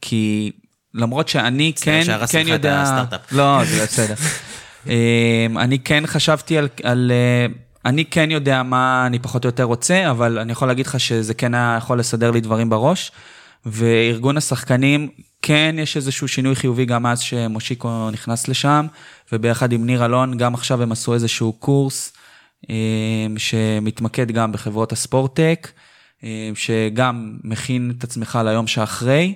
כי 0.00 0.50
למרות 0.94 1.28
שאני 1.28 1.72
כן, 1.80 2.02
כן 2.30 2.48
יודע... 2.48 3.04
לא, 3.32 3.64
זה 3.64 3.82
בסדר. 3.82 4.14
אה, 4.88 5.46
אני 5.56 5.78
כן 5.78 6.06
חשבתי 6.06 6.58
על, 6.58 6.68
על... 6.82 7.12
אה, 7.14 7.46
אני 7.84 8.04
כן 8.04 8.30
יודע 8.30 8.62
מה 8.62 9.06
אני 9.06 9.18
פחות 9.18 9.44
או 9.44 9.48
יותר 9.48 9.64
רוצה, 9.64 10.10
אבל 10.10 10.38
אני 10.38 10.52
יכול 10.52 10.68
להגיד 10.68 10.86
לך 10.86 11.00
שזה 11.00 11.34
כן 11.34 11.54
היה 11.54 11.74
יכול 11.78 11.98
לסדר 11.98 12.30
לי 12.30 12.40
דברים 12.40 12.70
בראש. 12.70 13.12
וארגון 13.66 14.36
השחקנים, 14.36 15.08
כן 15.42 15.76
יש 15.78 15.96
איזשהו 15.96 16.28
שינוי 16.28 16.54
חיובי 16.54 16.84
גם 16.84 17.02
מאז 17.02 17.20
שמושיקו 17.20 18.10
נכנס 18.10 18.48
לשם, 18.48 18.86
וביחד 19.32 19.72
עם 19.72 19.86
ניר 19.86 20.04
אלון, 20.04 20.36
גם 20.36 20.54
עכשיו 20.54 20.82
הם 20.82 20.92
עשו 20.92 21.14
איזשהו 21.14 21.52
קורס 21.52 22.12
אה, 22.70 22.74
שמתמקד 23.36 24.30
גם 24.30 24.52
בחברות 24.52 24.92
הספורטק, 24.92 25.70
אה, 26.24 26.50
שגם 26.54 27.38
מכין 27.44 27.92
את 27.98 28.04
עצמך 28.04 28.38
ליום 28.44 28.66
שאחרי, 28.66 29.34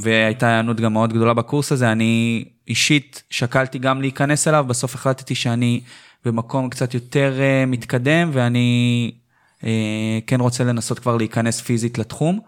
והייתה 0.00 0.48
היענות 0.48 0.80
גם 0.80 0.92
מאוד 0.92 1.12
גדולה 1.12 1.34
בקורס 1.34 1.72
הזה. 1.72 1.92
אני 1.92 2.44
אישית 2.68 3.22
שקלתי 3.30 3.78
גם 3.78 4.00
להיכנס 4.00 4.48
אליו, 4.48 4.64
בסוף 4.68 4.94
החלטתי 4.94 5.34
שאני 5.34 5.80
במקום 6.24 6.68
קצת 6.70 6.94
יותר 6.94 7.34
מתקדם, 7.66 8.30
ואני 8.32 9.10
כן 10.26 10.40
רוצה 10.40 10.64
לנסות 10.64 10.98
כבר 10.98 11.16
להיכנס 11.16 11.60
פיזית 11.60 11.98
לתחום. 11.98 12.40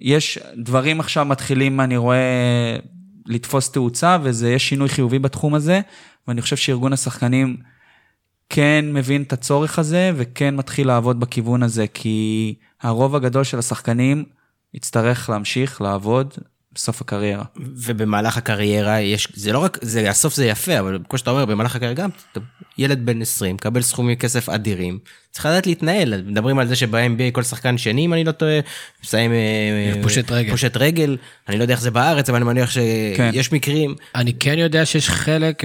יש 0.00 0.38
דברים 0.56 1.00
עכשיו 1.00 1.24
מתחילים, 1.24 1.80
אני 1.80 1.96
רואה, 1.96 2.76
לתפוס 3.26 3.70
תאוצה, 3.70 4.18
ויש 4.22 4.68
שינוי 4.68 4.88
חיובי 4.88 5.18
בתחום 5.18 5.54
הזה, 5.54 5.80
ואני 6.28 6.42
חושב 6.42 6.56
שארגון 6.56 6.92
השחקנים 6.92 7.56
כן 8.48 8.84
מבין 8.92 9.22
את 9.22 9.32
הצורך 9.32 9.78
הזה, 9.78 10.12
וכן 10.16 10.56
מתחיל 10.56 10.86
לעבוד 10.86 11.20
בכיוון 11.20 11.62
הזה, 11.62 11.86
כי 11.94 12.54
הרוב 12.82 13.16
הגדול 13.16 13.44
של 13.44 13.58
השחקנים 13.58 14.24
יצטרך 14.74 15.30
להמשיך 15.30 15.80
לעבוד 15.80 16.34
בסוף 16.74 17.00
הקריירה. 17.00 17.44
ובמהלך 17.56 18.36
הקריירה 18.36 19.00
יש, 19.00 19.28
זה 19.34 19.52
לא 19.52 19.58
רק, 19.58 19.78
זה, 19.82 20.10
הסוף 20.10 20.34
זה 20.34 20.46
יפה, 20.46 20.80
אבל 20.80 20.98
כמו 21.08 21.18
שאתה 21.18 21.30
אומר, 21.30 21.44
במהלך 21.44 21.76
הקריירה 21.76 21.94
גם, 21.94 22.10
ילד 22.78 23.06
בן 23.06 23.22
20, 23.22 23.58
קבל 23.58 23.82
סכומי 23.82 24.16
כסף 24.16 24.48
אדירים, 24.48 24.98
צריך 25.34 25.46
לדעת 25.46 25.66
להתנהל, 25.66 26.22
מדברים 26.26 26.58
על 26.58 26.66
זה 26.66 26.76
שב-NBA 26.76 27.32
כל 27.32 27.42
שחקן 27.42 27.78
שני, 27.78 28.04
אם 28.04 28.12
אני 28.12 28.24
לא 28.24 28.32
טועה, 28.32 28.60
מסיים 29.04 29.32
אה, 29.32 30.02
פושט 30.02 30.30
רגל. 30.30 30.50
פושט 30.50 30.76
רגל, 30.76 31.16
אני 31.48 31.58
לא 31.58 31.62
יודע 31.62 31.74
איך 31.74 31.80
זה 31.80 31.90
בארץ, 31.90 32.28
אבל 32.28 32.36
אני 32.36 32.44
מניח 32.44 32.70
כן. 33.16 33.30
שיש 33.32 33.48
כן. 33.48 33.56
מקרים. 33.56 33.94
אני 34.14 34.32
כן 34.32 34.58
יודע 34.58 34.86
שיש 34.86 35.08
חלק, 35.10 35.62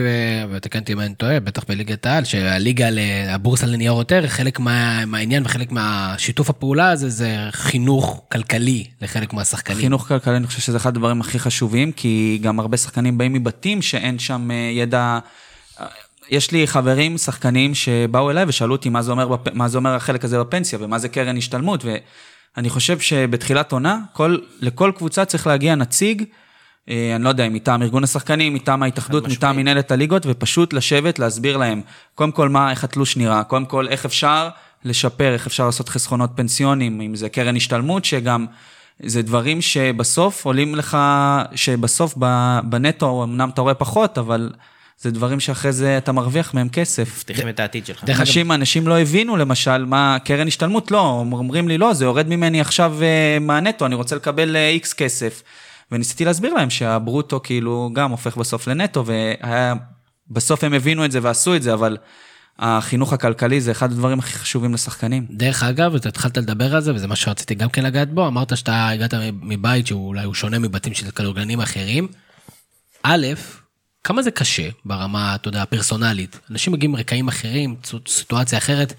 ותקן 0.51 0.80
אותי 0.80 0.93
אם 0.93 0.99
אני 0.99 1.15
טועה, 1.15 1.39
בטח 1.39 1.63
בליגת 1.67 2.05
העל, 2.05 2.24
שהליגה, 2.24 2.88
הבורסה 3.28 3.65
לניירות 3.65 4.11
ערך, 4.11 4.32
חלק 4.32 4.59
מה, 4.59 5.05
מהעניין 5.05 5.45
וחלק 5.45 5.72
מהשיתוף 5.72 6.49
הפעולה 6.49 6.89
הזה, 6.89 7.09
זה 7.09 7.38
חינוך 7.51 8.22
כלכלי 8.32 8.84
לחלק 9.01 9.34
מהשחקנים. 9.34 9.80
חינוך 9.80 10.07
כלכלי, 10.07 10.38
אני 10.38 10.47
חושב 10.47 10.61
שזה 10.61 10.78
אחד 10.78 10.89
הדברים 10.89 11.22
הכי 11.22 11.39
חשובים, 11.39 11.91
כי 11.91 12.39
גם 12.41 12.59
הרבה 12.59 12.78
שחקנים 12.78 13.17
באים 13.17 13.34
מבתים 13.34 13.82
שאין 13.82 14.20
שם 14.20 14.51
אה, 14.51 14.55
ידע... 14.74 15.20
יש 16.30 16.52
לי 16.52 16.68
חברים, 16.68 17.18
שחקנים, 17.18 17.76
שבאו 17.76 18.32
אליי 18.32 18.46
ושאלו 18.48 18.76
אותי 18.76 18.90
מה 18.90 19.02
זה 19.02 19.12
אומר, 19.12 19.28
בפ... 19.28 19.54
מה 19.54 19.68
זה 19.68 19.78
אומר 19.78 19.96
החלק 19.96 20.26
הזה 20.26 20.40
בפנסיה 20.40 20.80
ומה 20.82 21.00
זה 21.00 21.10
קרן 21.10 21.38
השתלמות, 21.38 21.86
ואני 21.86 22.70
חושב 22.70 23.00
שבתחילת 23.00 23.72
עונה, 23.72 24.00
כל, 24.14 24.38
לכל 24.62 24.92
קבוצה 24.98 25.26
צריך 25.26 25.48
להגיע 25.48 25.76
נציג, 25.76 26.24
אה, 26.90 27.16
אני 27.16 27.24
לא 27.24 27.30
יודע, 27.30 27.50
מטעם 27.50 27.82
ארגון 27.82 28.04
השחקנים, 28.04 28.54
מטעם 28.54 28.84
ההתאחדות, 28.84 29.28
מטעם 29.28 29.58
מנהלת 29.58 29.92
הליגות, 29.92 30.24
ופשוט 30.26 30.74
לשבת, 30.74 31.20
להסביר 31.20 31.58
להם, 31.58 31.82
קודם 32.16 32.32
כל 32.32 32.50
מה, 32.50 32.72
איך 32.72 32.84
התלוש 32.84 33.18
נראה, 33.18 33.44
קודם 33.44 33.66
כל 33.66 33.88
איך 33.88 34.06
אפשר 34.06 34.50
לשפר, 34.86 35.34
איך 35.34 35.48
אפשר 35.48 35.66
לעשות 35.66 35.90
חסכונות 35.90 36.30
פנסיונים, 36.36 37.02
אם 37.02 37.16
זה 37.16 37.30
קרן 37.30 37.56
השתלמות, 37.56 38.06
שגם... 38.06 38.46
זה 39.04 39.22
דברים 39.22 39.62
שבסוף 39.62 40.46
עולים 40.46 40.76
לך, 40.76 40.98
שבסוף 41.56 42.16
בנטו 42.64 43.24
אמנם 43.24 43.50
אתה 43.50 43.62
רואה 43.62 43.74
פחות, 43.74 44.18
אבל 44.18 44.50
זה 45.02 45.12
דברים 45.12 45.39
שאחרי 45.39 45.72
זה 45.72 45.97
אתה 45.97 46.12
מרוויח 46.12 46.54
מהם 46.54 46.70
כסף. 46.70 47.16
מבטיחים 47.18 47.50
את 47.50 47.60
העתיד 47.60 47.86
שלך. 47.86 48.04
אנשים, 48.10 48.52
אנשים 48.52 48.88
לא 48.88 49.00
הבינו 49.00 49.38
למשל 49.38 49.86
מה 49.86 50.18
קרן 50.24 50.47
השתלמות, 50.47 50.91
לא, 50.91 51.26
אומרים 51.32 51.68
לי 51.68 51.78
לא, 51.78 51.93
זה 51.93 52.06
יורד 52.06 52.28
ממני 52.28 52.62
עכשיו 52.62 52.97
אה, 53.02 53.38
מהנטו, 53.41 53.86
אני 53.86 53.95
רוצה 53.95 54.16
לקבל 54.16 54.56
איקס 54.56 54.91
אה, 54.91 54.97
כסף. 54.97 55.43
וניסיתי 55.91 56.26
להסביר 56.26 56.54
להם 56.54 56.70
שהברוטו 56.70 57.39
כאילו 57.43 57.89
גם 57.93 58.12
הופך 58.12 58.38
בסוף 58.38 58.68
לנטו, 58.68 59.04
ובסוף 60.30 60.64
הם 60.64 60.74
הבינו 60.74 61.06
את 61.06 61.12
זה 61.12 61.20
ועשו 61.22 61.56
את 61.56 61.64
זה, 61.64 61.74
אבל 61.74 61.97
החינוך 62.60 63.14
הכלכלי 63.14 63.62
זה 63.62 63.72
אחד 63.72 63.91
הדברים 63.91 64.20
הכי 64.20 64.38
חשובים 64.38 64.74
לשחקנים. 64.74 65.26
דרך 65.30 65.64
אגב, 65.64 65.95
אתה 65.95 66.10
התחלת 66.10 66.38
לדבר 66.38 66.76
על 66.76 66.82
זה, 66.82 66.93
וזה 66.95 67.08
מה 67.08 67.16
שרציתי 67.16 67.56
גם 67.56 67.70
כן 67.70 67.84
לגעת 67.84 68.14
בו, 68.14 68.28
אמרת 68.28 68.58
שאתה 68.58 68.89
הגעת 68.89 69.14
מבית 69.41 69.88
שאולי 69.88 70.24
הוא 70.24 70.34
שונה 70.34 70.60
מבתים 70.60 70.93
של 70.93 71.12
כדורגלנים 71.12 71.62
אחרים. 71.62 72.08
א', 73.04 73.28
כמה 74.04 74.22
זה 74.22 74.32
קשה 74.32 74.70
ברמה, 74.86 75.36
אתה 75.36 75.47
יודע, 75.47 75.62
הפרסונלית. 75.62 76.39
אנשים 76.52 76.74
מגיעים 76.74 76.91
מרקעים 76.91 77.28
אחרים, 77.28 77.76
סיטואציה 78.08 78.58
אחרת. 78.58 78.93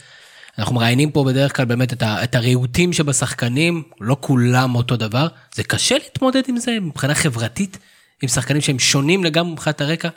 אנחנו 0.59 0.75
מראיינים 0.75 1.11
פה 1.11 1.25
בדרך 1.25 1.57
כלל 1.57 1.65
באמת 1.65 1.93
את, 1.93 2.03
את 2.03 2.35
הריהוטים 2.35 2.93
שבשחקנים, 2.93 3.83
לא 4.01 4.17
כולם 4.21 4.75
אותו 4.75 4.97
דבר. 4.97 5.29
זה 5.55 5.65
קשה 5.65 5.95
להתמודד 5.99 6.43
עם 6.49 6.57
זה 6.57 6.79
מבחינה 6.81 7.15
חברתית, 7.15 7.79
עם 8.23 8.29
שחקנים 8.29 8.61
שהם 8.61 8.79
שונים 8.79 9.25
לגמרי 9.25 9.53
מבחינת 9.53 9.81
הרקע. 9.81 10.09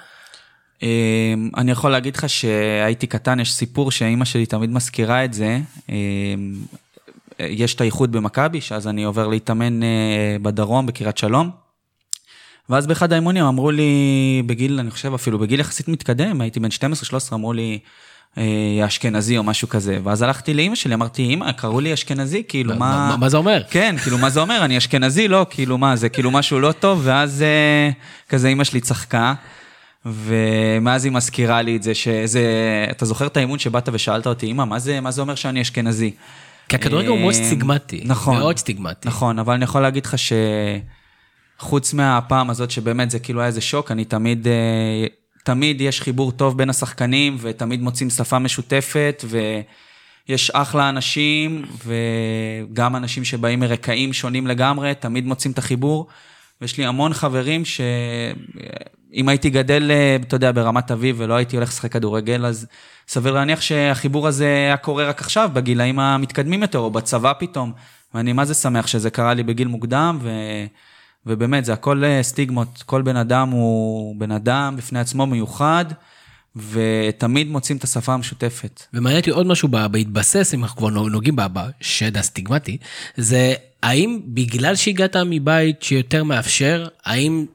אמ, 0.83 1.49
אני 1.57 1.71
יכול 1.71 1.91
להגיד 1.91 2.15
לך 2.15 2.29
שהייתי 2.29 3.07
קטן, 3.07 3.39
יש 3.39 3.53
סיפור 3.53 3.91
שאימא 3.91 4.25
שלי 4.25 4.45
תמיד 4.45 4.69
מזכירה 4.69 5.25
את 5.25 5.33
זה. 5.33 5.59
אמ, 5.89 6.55
יש 7.39 7.75
את 7.75 7.81
האיחוד 7.81 8.11
במכבי, 8.11 8.61
שאז 8.61 8.87
אני 8.87 9.03
עובר 9.03 9.27
להתאמן 9.27 9.83
אה, 9.83 10.37
בדרום, 10.41 10.85
בקריית 10.85 11.17
שלום. 11.17 11.62
ואז 12.69 12.87
באחד 12.87 13.13
האימונים 13.13 13.45
אמרו 13.45 13.71
לי, 13.71 14.43
בגיל, 14.45 14.79
אני 14.79 14.91
חושב 14.91 15.13
אפילו 15.13 15.39
בגיל 15.39 15.59
יחסית 15.59 15.87
מתקדם, 15.87 16.41
הייתי 16.41 16.59
בן 16.59 16.69
12-13, 16.69 17.33
אמרו 17.33 17.53
לי, 17.53 17.79
אה, 18.37 18.85
אשכנזי 18.85 19.37
או 19.37 19.43
משהו 19.43 19.69
כזה. 19.69 19.99
ואז 20.03 20.21
הלכתי 20.21 20.53
לאימא 20.53 20.75
שלי, 20.75 20.93
אמרתי, 20.93 21.21
אימא, 21.21 21.51
קראו 21.51 21.79
לי 21.79 21.93
אשכנזי, 21.93 22.43
כאילו 22.47 22.75
מה... 22.75 23.15
מה, 23.19 23.29
זה 23.29 23.37
אומר? 23.37 23.61
כן, 23.69 23.95
כאילו 24.03 24.17
מה 24.17 24.29
זה 24.29 24.39
אומר? 24.39 24.65
אני 24.65 24.77
אשכנזי, 24.77 25.27
לא, 25.27 25.45
כאילו 25.49 25.77
מה, 25.77 25.95
זה 25.95 26.09
כאילו 26.09 26.31
משהו 26.31 26.59
לא 26.59 26.71
טוב, 26.71 27.01
ואז 27.03 27.41
אה, 27.41 27.89
כזה 28.29 28.47
אימא 28.47 28.63
שלי 28.63 28.81
צחקה. 28.81 29.33
ומאז 30.05 31.05
היא 31.05 31.11
מזכירה 31.11 31.61
לי 31.61 31.75
את 31.75 31.83
זה, 31.83 31.95
שזה, 31.95 32.45
אתה 32.91 33.05
זוכר 33.05 33.27
את 33.27 33.37
האימון 33.37 33.59
שבאת 33.59 33.89
ושאלת 33.93 34.27
אותי, 34.27 34.51
אמא, 34.51 34.65
מה 34.65 34.79
זה, 34.79 34.99
מה 35.01 35.11
זה 35.11 35.21
אומר 35.21 35.35
שאני 35.35 35.61
אשכנזי? 35.61 36.11
כי 36.69 36.75
הכדורגל 36.75 37.07
הוא 37.07 37.19
מאוד 37.19 37.33
אה, 37.33 37.43
סטיגמטי, 37.43 38.01
נכון, 38.05 38.37
מאוד 38.37 38.57
סטיגמטי. 38.57 39.07
נכון, 39.07 39.39
אבל 39.39 39.53
אני 39.53 39.63
יכול 39.63 39.81
להגיד 39.81 40.05
לך 40.05 40.17
שחוץ 41.63 41.93
מהפעם 41.93 42.49
הזאת 42.49 42.71
שבאמת 42.71 43.11
זה 43.11 43.19
כאילו 43.19 43.39
היה 43.39 43.47
איזה 43.47 43.61
שוק, 43.61 43.91
אני 43.91 44.05
תמיד, 44.05 44.47
אה, 44.47 45.05
תמיד 45.43 45.81
יש 45.81 46.01
חיבור 46.01 46.31
טוב 46.31 46.57
בין 46.57 46.69
השחקנים, 46.69 47.37
ותמיד 47.41 47.81
מוצאים 47.81 48.09
שפה 48.09 48.39
משותפת, 48.39 49.23
ויש 50.27 50.51
אחלה 50.51 50.89
אנשים, 50.89 51.65
וגם 51.85 52.95
אנשים 52.95 53.23
שבאים 53.23 53.59
מרקעים 53.59 54.13
שונים 54.13 54.47
לגמרי, 54.47 54.93
תמיד 54.95 55.25
מוצאים 55.25 55.51
את 55.51 55.57
החיבור. 55.57 56.07
ויש 56.61 56.77
לי 56.77 56.85
המון 56.85 57.13
חברים 57.13 57.65
ש... 57.65 57.81
אם 59.13 59.29
הייתי 59.29 59.49
גדל, 59.49 59.91
אה, 59.91 60.15
אתה 60.15 60.35
יודע, 60.35 60.51
ברמת 60.51 60.91
אביב 60.91 61.15
ולא 61.19 61.33
הייתי 61.33 61.55
הולך 61.55 61.69
לשחק 61.69 61.91
כדורגל, 61.91 62.45
אז 62.45 62.67
סביר 63.07 63.33
להניח 63.33 63.61
שהחיבור 63.61 64.27
הזה 64.27 64.45
היה 64.45 64.77
קורה 64.77 65.05
רק 65.05 65.21
עכשיו, 65.21 65.49
בגילאים 65.53 65.99
המתקדמים 65.99 66.61
יותר, 66.61 66.79
או 66.79 66.91
בצבא 66.91 67.33
פתאום. 67.39 67.71
ואני 68.13 68.33
מה 68.33 68.45
זה 68.45 68.53
שמח 68.53 68.87
שזה 68.87 69.09
קרה 69.09 69.33
לי 69.33 69.43
בגיל 69.43 69.67
מוקדם, 69.67 70.19
ו... 70.21 70.29
ובאמת, 71.25 71.65
זה 71.65 71.73
הכל 71.73 72.03
אה, 72.03 72.23
סטיגמות. 72.23 72.83
כל 72.85 73.01
בן 73.01 73.15
אדם 73.15 73.49
הוא 73.49 74.15
בן 74.19 74.31
אדם 74.31 74.75
בפני 74.77 74.99
עצמו 74.99 75.25
מיוחד, 75.25 75.85
ותמיד 76.55 77.47
מוצאים 77.47 77.77
את 77.77 77.83
השפה 77.83 78.13
המשותפת. 78.13 78.83
ומעניין 78.93 79.19
אותי 79.19 79.29
עוד 79.29 79.47
משהו 79.47 79.67
בהתבסס, 79.67 80.53
אם 80.53 80.63
אנחנו 80.63 80.77
כבר 80.77 80.89
נוגעים 80.89 81.35
בשד 81.35 82.17
הסטיגמטי, 82.17 82.77
זה 83.17 83.53
האם 83.83 84.19
בגלל 84.25 84.75
שהגעת 84.75 85.15
מבית 85.15 85.83
שיותר 85.83 86.23
מאפשר, 86.23 86.87
האם 87.05 87.45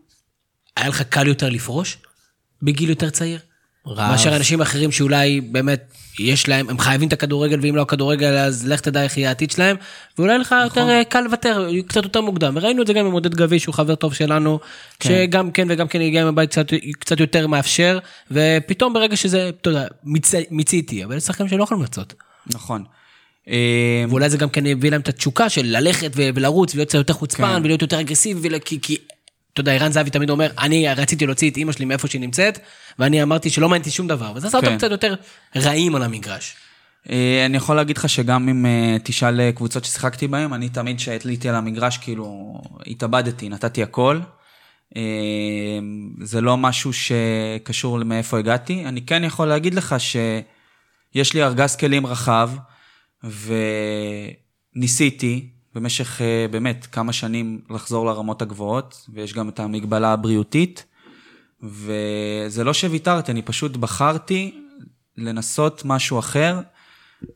היה 0.76 0.88
לך 0.88 1.02
קל 1.02 1.26
יותר 1.26 1.48
לפרוש 1.48 1.98
בגיל 2.62 2.90
יותר 2.90 3.10
צעיר? 3.10 3.38
רעב. 3.86 4.10
מאשר 4.10 4.36
אנשים 4.36 4.60
אחרים 4.60 4.92
שאולי 4.92 5.40
באמת 5.40 5.92
יש 6.18 6.48
להם, 6.48 6.68
הם 6.68 6.78
חייבים 6.78 7.08
את 7.08 7.12
הכדורגל, 7.12 7.58
ואם 7.62 7.76
לא 7.76 7.82
הכדורגל 7.82 8.36
אז 8.36 8.68
לך 8.68 8.80
תדע 8.80 9.02
איך 9.02 9.16
יהיה 9.16 9.28
העתיד 9.28 9.50
שלהם, 9.50 9.76
ואולי 10.18 10.38
לך 10.38 10.54
יותר 10.64 10.88
אה, 10.88 11.04
קל 11.04 11.20
לוותר, 11.20 11.68
קצת 11.88 12.02
יותר 12.02 12.20
מוקדם. 12.20 12.52
וראינו 12.56 12.82
את 12.82 12.86
זה 12.86 12.92
גם 12.92 13.06
עם 13.06 13.12
עודד 13.12 13.34
גביש, 13.34 13.62
שהוא 13.62 13.74
חבר 13.74 13.94
טוב 13.94 14.14
שלנו, 14.14 14.58
שגם 15.02 15.50
כן 15.50 15.66
וגם 15.70 15.88
כן 15.88 16.00
הגיע 16.00 16.22
עם 16.22 16.28
הבית 16.28 16.50
קצת, 16.50 16.66
קצת 17.00 17.20
יותר 17.20 17.46
מאפשר, 17.46 17.98
ופתאום 18.30 18.92
ברגע 18.92 19.16
שזה, 19.16 19.48
אתה 19.48 19.70
יודע, 19.70 19.86
מיצ, 20.04 20.32
מיציתי, 20.50 21.04
אבל 21.04 21.16
יש 21.16 21.22
שחקנים 21.22 21.48
שלא 21.48 21.62
יכולים 21.62 21.82
לצאת. 21.82 22.14
נכון. 22.46 22.84
ואולי 24.08 24.30
זה 24.30 24.36
גם 24.36 24.48
כן 24.48 24.66
הביא 24.66 24.90
להם 24.90 25.00
את 25.00 25.08
התשוקה 25.08 25.48
של 25.48 25.66
ללכת 25.66 26.10
ולרוץ 26.14 26.74
ולהיות 26.74 26.94
יותר 26.94 27.12
חוצפן 27.12 27.56
כן. 27.56 27.60
ולהיות 27.64 27.82
יותר 27.82 28.00
אגרסיבי, 28.00 28.60
כי, 28.64 28.80
כי, 28.80 28.96
אתה 29.52 29.60
יודע, 29.60 29.72
ערן 29.72 29.92
זהבי 29.92 30.10
תמיד 30.10 30.30
אומר, 30.30 30.50
אני 30.58 30.88
רציתי 30.88 31.26
להוציא 31.26 31.50
את 31.50 31.56
אימא 31.56 31.72
שלי 31.72 31.84
מאיפה 31.84 32.08
שהיא 32.08 32.20
נמצאת, 32.20 32.58
ואני 32.98 33.22
אמרתי 33.22 33.50
שלא 33.50 33.68
מעניין 33.68 33.82
אותי 33.82 33.90
שום 33.90 34.08
דבר, 34.08 34.32
וזה 34.34 34.46
עשה 34.48 34.58
אותם 34.58 34.68
כן. 34.68 34.78
קצת 34.78 34.90
יותר 34.90 35.14
רעים 35.56 35.94
על 35.94 36.02
המגרש. 36.02 36.56
אה, 37.10 37.46
אני 37.46 37.56
יכול 37.56 37.76
להגיד 37.76 37.98
לך 37.98 38.08
שגם 38.08 38.48
אם 38.48 38.66
אה, 38.66 38.96
תשאל 39.02 39.40
אה, 39.40 39.52
קבוצות 39.52 39.84
ששיחקתי 39.84 40.28
בהן, 40.28 40.52
אני 40.52 40.68
תמיד 40.68 40.96
כשעליתי 40.96 41.48
על 41.48 41.54
המגרש, 41.54 41.98
כאילו, 41.98 42.58
התאבדתי, 42.86 43.48
נתתי 43.48 43.82
הכל. 43.82 44.20
זה 46.22 46.40
לא 46.40 46.56
משהו 46.56 46.92
שקשור 46.92 47.98
למאיפה 47.98 48.38
הגעתי. 48.38 48.84
אני 48.86 49.02
כן 49.02 49.24
יכול 49.24 49.48
להגיד 49.48 49.74
לך 49.74 49.96
שיש 50.00 51.34
לי 51.34 51.42
ארגז 51.42 51.76
כלים 51.76 52.06
רחב, 52.06 52.50
וניסיתי 54.74 55.50
במשך 55.78 56.20
אה, 56.22 56.46
באמת 56.50 56.86
כמה 56.86 57.12
שנים 57.12 57.60
לחזור 57.70 58.06
לרמות 58.06 58.42
הגבוהות, 58.42 59.06
ויש 59.14 59.32
גם 59.32 59.48
את 59.48 59.60
המגבלה 59.60 60.12
הבריאותית. 60.12 60.84
וזה 61.62 62.64
לא 62.64 62.74
שוויתרתי, 62.74 63.32
אני 63.32 63.42
פשוט 63.42 63.76
בחרתי 63.76 64.60
לנסות 65.16 65.82
משהו 65.84 66.18
אחר, 66.18 66.60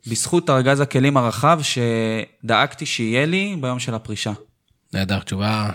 בזכות 0.07 0.49
ארגז 0.49 0.79
הכלים 0.79 1.17
הרחב 1.17 1.59
שדאגתי 1.63 2.85
שיהיה 2.85 3.25
לי 3.25 3.55
ביום 3.61 3.79
של 3.79 3.93
הפרישה. 3.93 4.33
נהדר, 4.93 5.19
תשובה... 5.19 5.69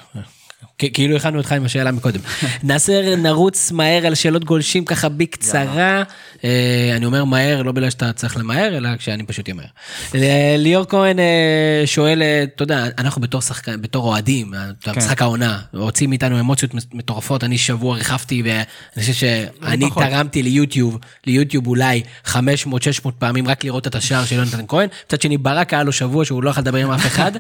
כאילו 0.79 1.17
הכנו 1.17 1.39
אותך 1.39 1.53
עם 1.53 1.65
השאלה 1.65 1.93
מקודם. 1.93 2.21
נעשה, 2.63 3.17
נרוץ 3.17 3.73
מהר 3.73 4.07
על 4.07 4.15
שאלות 4.15 4.45
גולשים 4.45 4.85
ככה 4.85 5.09
בקצרה. 5.09 6.03
אה, 6.45 6.93
אני 6.97 7.07
אומר 7.07 7.25
מהר, 7.25 7.63
לא 7.63 7.73
בגלל 7.73 7.91
שאתה 7.91 8.13
צריך 8.13 8.37
למהר, 8.37 8.77
אלא 8.77 8.97
כשאני 8.97 9.27
פשוט 9.27 9.49
אמהר. 9.49 9.67
אה, 10.15 10.55
ליאור 10.59 10.85
כהן 10.89 11.19
אה, 11.19 11.83
שואל, 11.87 12.23
אתה 12.23 12.63
יודע, 12.63 12.87
אנחנו 12.99 13.23
בתור 13.23 13.41
שחקן, 13.41 13.83
בתור 13.83 14.05
אוהדים, 14.05 14.55
אה, 14.55 14.95
משחק 14.97 15.23
העונה, 15.23 15.59
הוציא 15.73 16.07
מאיתנו 16.07 16.41
אמוציות 16.41 16.75
מטורפות, 16.93 17.45
אני 17.45 17.59
שבוע 17.59 17.97
ריחפתי, 17.97 18.43
ואני 18.43 18.65
חושב 19.01 19.13
שאני. 19.13 19.91
תרמתי 19.95 20.43
ליוטיוב, 20.43 20.99
ליוטיוב 21.27 21.67
אולי 21.67 22.03
500-600 22.27 22.31
פעמים 23.19 23.49
רק 23.49 23.65
לראות 23.65 23.87
את 23.87 23.95
השער 23.95 24.25
של 24.25 24.37
יונתן 24.37 24.65
כהן. 24.69 24.89
מצד 25.07 25.23
שני, 25.23 25.39
ברק 25.39 25.75
היה 25.75 25.83
לו 25.83 25.93
שבוע 25.93 26.25
שהוא 26.25 26.43
לא 26.43 26.51
יכול 26.51 26.61
לדבר 26.61 26.79
עם 26.79 26.91
אף 26.91 27.07
אחד. 27.07 27.33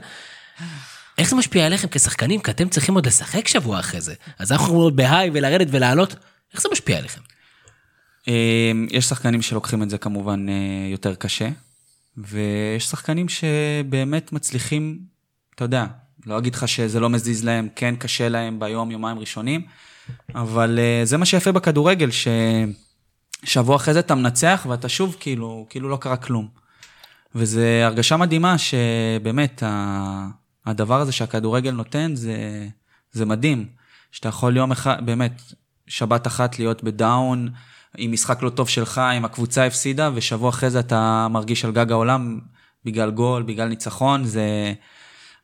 איך 1.18 1.30
זה 1.30 1.36
משפיע 1.36 1.66
עליכם 1.66 1.88
כשחקנים? 1.90 2.40
כי 2.40 2.50
אתם 2.50 2.68
צריכים 2.68 2.94
עוד 2.94 3.06
לשחק 3.06 3.48
שבוע 3.48 3.80
אחרי 3.80 4.00
זה. 4.00 4.14
אז 4.38 4.52
אנחנו 4.52 4.64
יכולים 4.64 4.80
להיות 4.80 4.96
בהיי 4.96 5.30
ולרדת 5.32 5.66
ולעלות, 5.70 6.16
איך 6.52 6.62
זה 6.62 6.68
משפיע 6.72 6.98
עליכם? 6.98 7.20
אה, 8.28 8.72
יש 8.90 9.04
שחקנים 9.04 9.42
שלוקחים 9.42 9.82
את 9.82 9.90
זה 9.90 9.98
כמובן 9.98 10.48
אה, 10.48 10.54
יותר 10.90 11.14
קשה, 11.14 11.48
ויש 12.16 12.86
שחקנים 12.86 13.26
שבאמת 13.28 14.32
מצליחים, 14.32 14.98
אתה 15.54 15.64
יודע, 15.64 15.86
לא 16.26 16.38
אגיד 16.38 16.54
לך 16.54 16.68
שזה 16.68 17.00
לא 17.00 17.10
מזיז 17.10 17.44
להם, 17.44 17.68
כן 17.76 17.96
קשה 17.96 18.28
להם 18.28 18.60
ביום, 18.60 18.90
יומיים 18.90 19.18
ראשונים, 19.18 19.62
אבל 20.34 20.78
אה, 20.78 21.04
זה 21.04 21.16
מה 21.16 21.26
שיפה 21.26 21.52
בכדורגל, 21.52 22.10
ששבוע 23.44 23.76
אחרי 23.76 23.94
זה 23.94 24.00
אתה 24.00 24.14
מנצח 24.14 24.66
ואתה 24.68 24.88
שוב 24.88 25.16
כאילו, 25.20 25.66
כאילו 25.70 25.88
לא 25.88 25.96
קרה 25.96 26.16
כלום. 26.16 26.48
וזו 27.34 27.60
הרגשה 27.60 28.16
מדהימה 28.16 28.56
שבאמת 28.58 29.62
הדבר 30.68 31.00
הזה 31.00 31.12
שהכדורגל 31.12 31.70
נותן 31.70 32.14
זה, 32.14 32.66
זה 33.12 33.26
מדהים. 33.26 33.66
שאתה 34.12 34.28
יכול 34.28 34.56
יום 34.56 34.72
אחד, 34.72 35.06
באמת, 35.06 35.42
שבת 35.86 36.26
אחת 36.26 36.58
להיות 36.58 36.84
בדאון, 36.84 37.48
עם 37.96 38.12
משחק 38.12 38.42
לא 38.42 38.50
טוב 38.50 38.68
שלך, 38.68 38.98
עם 38.98 39.24
הקבוצה 39.24 39.66
הפסידה, 39.66 40.10
ושבוע 40.14 40.48
אחרי 40.48 40.70
זה 40.70 40.80
אתה 40.80 41.26
מרגיש 41.30 41.64
על 41.64 41.72
גג 41.72 41.92
העולם 41.92 42.38
בגלל 42.84 43.10
גול, 43.10 43.42
בגלל 43.42 43.68
ניצחון. 43.68 44.24
זה... 44.24 44.72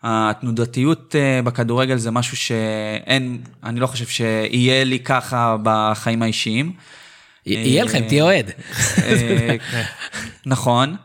התנודתיות 0.07 1.17
אה, 1.17 1.43
בכדורגל 1.43 1.97
זה 1.97 2.11
משהו 2.11 2.37
שאין, 2.37 3.41
אני 3.63 3.81
לא 3.81 3.87
חושב 3.87 4.07
שיהיה 4.07 4.85
לי 4.85 4.99
ככה 4.99 5.57
בחיים 5.63 6.23
האישיים. 6.23 6.73
יהיה 7.47 7.85
לכם, 7.85 8.09
תהיה 8.09 8.25
אוהד. 8.25 8.51
אה, 9.03 9.57
נכון. 10.47 10.97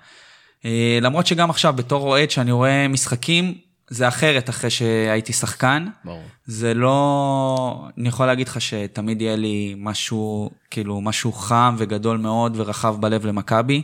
אה, 0.66 1.00
למרות 1.02 1.28
שגם 1.28 1.50
עכשיו, 1.50 1.74
בתור 1.74 2.08
אוהד, 2.08 2.32
שאני 2.32 2.52
רואה 2.52 2.88
משחקים, 2.88 3.58
זה 3.90 4.08
אחרת 4.08 4.50
אחרי 4.50 4.70
שהייתי 4.70 5.34
שחקן. 5.34 5.88
ברור. 6.06 6.24
זה 6.46 6.74
לא... 6.74 7.88
אני 7.98 8.10
יכול 8.10 8.26
להגיד 8.26 8.48
לך 8.48 8.62
שתמיד 8.62 9.22
יהיה 9.22 9.36
לי 9.36 9.76
משהו, 9.78 10.50
כאילו, 10.72 11.02
משהו 11.02 11.32
חם 11.32 11.76
וגדול 11.78 12.18
מאוד 12.18 12.54
ורחב 12.56 12.96
בלב 13.00 13.26
למכבי, 13.26 13.82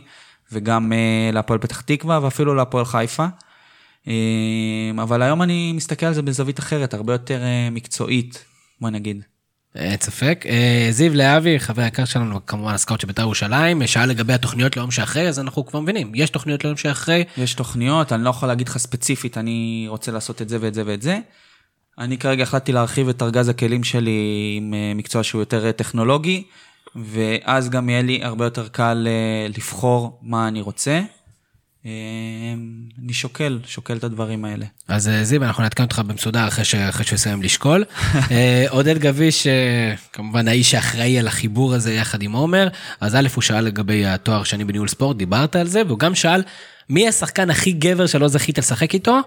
וגם 0.52 0.92
uh, 0.92 1.34
להפועל 1.34 1.58
פתח 1.58 1.80
תקווה 1.80 2.18
ואפילו 2.22 2.54
להפועל 2.54 2.84
חיפה. 2.84 3.26
Uh, 4.04 4.08
אבל 5.02 5.22
היום 5.22 5.42
אני 5.42 5.72
מסתכל 5.72 6.06
על 6.06 6.14
זה 6.14 6.22
בזווית 6.22 6.58
אחרת, 6.58 6.94
הרבה 6.94 7.12
יותר 7.12 7.40
uh, 7.42 7.74
מקצועית, 7.74 8.44
בוא 8.80 8.90
נגיד. 8.90 9.24
אין 9.76 9.96
ספק. 10.00 10.44
אה, 10.48 10.88
זיו 10.90 11.14
להבי, 11.14 11.60
חבר 11.60 11.82
יקר 11.82 12.04
שלנו, 12.04 12.46
כמובן 12.46 12.74
הסקאוט 12.74 13.00
של 13.00 13.06
בית"ר 13.06 13.22
ירושלים, 13.22 13.86
שאל 13.86 14.08
לגבי 14.08 14.32
התוכניות 14.32 14.76
ליום 14.76 14.90
שאחרי, 14.90 15.28
אז 15.28 15.38
אנחנו 15.38 15.66
כבר 15.66 15.80
מבינים, 15.80 16.12
יש 16.14 16.30
תוכניות 16.30 16.64
ליום 16.64 16.76
שאחרי. 16.76 17.24
יש 17.36 17.54
תוכניות, 17.54 18.12
אני 18.12 18.24
לא 18.24 18.30
יכול 18.30 18.48
להגיד 18.48 18.68
לך 18.68 18.78
ספציפית, 18.78 19.38
אני 19.38 19.86
רוצה 19.88 20.12
לעשות 20.12 20.42
את 20.42 20.48
זה 20.48 20.58
ואת 20.60 20.74
זה 20.74 20.82
ואת 20.86 21.02
זה. 21.02 21.18
אני 21.98 22.18
כרגע 22.18 22.42
החלטתי 22.42 22.72
להרחיב 22.72 23.08
את 23.08 23.22
ארגז 23.22 23.48
הכלים 23.48 23.84
שלי 23.84 24.54
עם 24.56 24.74
אה, 24.74 24.92
מקצוע 24.94 25.22
שהוא 25.22 25.42
יותר 25.42 25.66
אה, 25.66 25.72
טכנולוגי, 25.72 26.44
ואז 26.96 27.70
גם 27.70 27.88
יהיה 27.88 28.02
לי 28.02 28.20
הרבה 28.22 28.44
יותר 28.44 28.68
קל 28.68 29.08
אה, 29.10 29.48
לבחור 29.48 30.18
מה 30.22 30.48
אני 30.48 30.60
רוצה. 30.60 31.00
אה, 31.86 31.90
אני 33.04 33.12
שוקל, 33.12 33.58
שוקל 33.66 33.96
את 33.96 34.04
הדברים 34.04 34.44
האלה. 34.44 34.66
אז 34.88 35.08
אה, 35.08 35.24
זיו, 35.24 35.44
אנחנו 35.44 35.62
נעדכן 35.62 35.82
אותך 35.82 35.98
במסודר 36.06 36.48
אחרי 36.48 36.64
ש- 36.64 36.74
אחרי 36.74 37.04
שהוא 37.04 37.14
יסיים 37.16 37.42
לשקול. 37.42 37.84
אה, 38.30 38.64
עודד 38.68 38.98
גביש, 38.98 39.46
אה, 39.46 39.94
כמובן 40.12 40.48
האיש 40.48 40.70
שאחראי 40.70 41.18
על 41.18 41.26
החיבור 41.26 41.74
הזה 41.74 41.94
יחד 41.94 42.22
עם 42.22 42.32
עומר, 42.32 42.68
אז 43.00 43.14
א', 43.14 43.28
הוא 43.34 43.42
שאל 43.42 43.60
לגבי 43.60 44.06
התואר 44.06 44.44
שני 44.44 44.64
בניהול 44.64 44.88
ספורט, 44.88 45.16
דיברת 45.16 45.56
על 45.56 45.66
זה, 45.66 45.82
והוא 45.86 45.98
גם 45.98 46.14
שאל, 46.14 46.42
מי 46.90 47.08
השחקן 47.08 47.50
הכי 47.50 47.72
גבר 47.72 48.06
שלא 48.06 48.28
זכית 48.28 48.58
לשחק 48.58 48.94
איתו? 48.94 49.18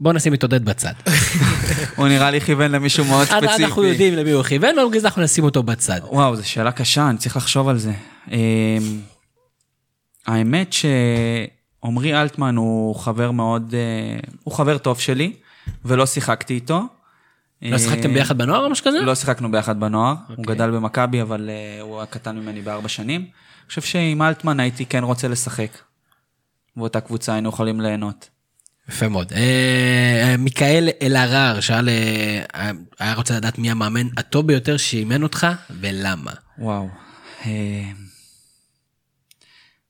בוא 0.00 0.12
נשים 0.12 0.34
את 0.34 0.42
עודד 0.42 0.64
בצד. 0.64 0.92
הוא 1.96 2.08
נראה 2.08 2.30
לי 2.30 2.40
כיוון 2.40 2.70
למישהו 2.70 3.04
מאוד 3.04 3.26
ספציפי. 3.26 3.64
אנחנו 3.64 3.84
יודעים 3.84 4.14
למי 4.14 4.30
הוא 4.30 4.42
כיוון, 4.42 4.78
ובגלל 4.78 5.00
זה 5.00 5.06
אנחנו 5.06 5.22
נשים 5.22 5.44
אותו 5.44 5.62
בצד. 5.62 6.00
וואו, 6.04 6.36
זו 6.36 6.48
שאלה 6.48 6.72
קשה, 6.72 7.10
אני 7.10 7.18
צריך 7.18 7.36
לחשוב 7.36 7.68
על 7.68 7.78
זה. 7.78 7.92
אמ, 8.32 8.36
האמת 10.26 10.72
שעמרי 11.84 12.20
אלטמן 12.20 12.56
הוא 12.56 12.94
חבר 12.94 13.30
מאוד, 13.30 13.74
אה, 13.74 14.20
הוא 14.44 14.54
חבר 14.54 14.78
טוב 14.78 15.00
שלי, 15.00 15.32
ולא 15.84 16.06
שיחקתי 16.06 16.54
איתו. 16.54 16.82
לא 17.62 17.78
שיחקתם 17.78 18.14
ביחד 18.14 18.38
בנוער 18.38 18.64
או 18.64 18.70
משהו 18.70 18.84
כזה? 18.84 19.00
לא 19.00 19.14
שיחקנו 19.14 19.50
ביחד 19.50 19.80
בנוער, 19.80 20.14
הוא 20.28 20.36
אוקיי. 20.38 20.54
גדל 20.54 20.70
במכבי, 20.70 21.22
אבל 21.22 21.50
אה, 21.50 21.80
הוא 21.80 21.96
היה 21.96 22.06
קטן 22.06 22.38
ממני 22.38 22.60
בארבע 22.62 22.88
שנים. 22.88 23.20
אני 23.20 23.68
חושב 23.68 23.80
שעם 23.80 24.22
אלטמן 24.22 24.60
הייתי 24.60 24.86
כן 24.86 25.04
רוצה 25.04 25.28
לשחק. 25.28 25.78
באותה 26.76 27.00
קבוצה 27.00 27.32
היינו 27.32 27.48
יכולים 27.48 27.80
ליהנות. 27.80 28.28
יפה 28.88 29.08
מאוד. 29.08 29.32
אה, 29.32 30.34
מיכאל 30.38 30.88
אלהרר 31.02 31.60
שאל, 31.60 31.88
אה, 31.88 32.70
היה 32.98 33.14
רוצה 33.14 33.36
לדעת 33.36 33.58
מי 33.58 33.70
המאמן 33.70 34.06
הטוב 34.16 34.46
ביותר 34.46 34.76
שאימן 34.76 35.22
אותך 35.22 35.46
ולמה. 35.80 36.32
וואו. 36.58 36.88
אה, 37.46 37.90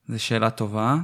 זו 0.09 0.23
שאלה 0.23 0.51
טובה. 0.51 0.97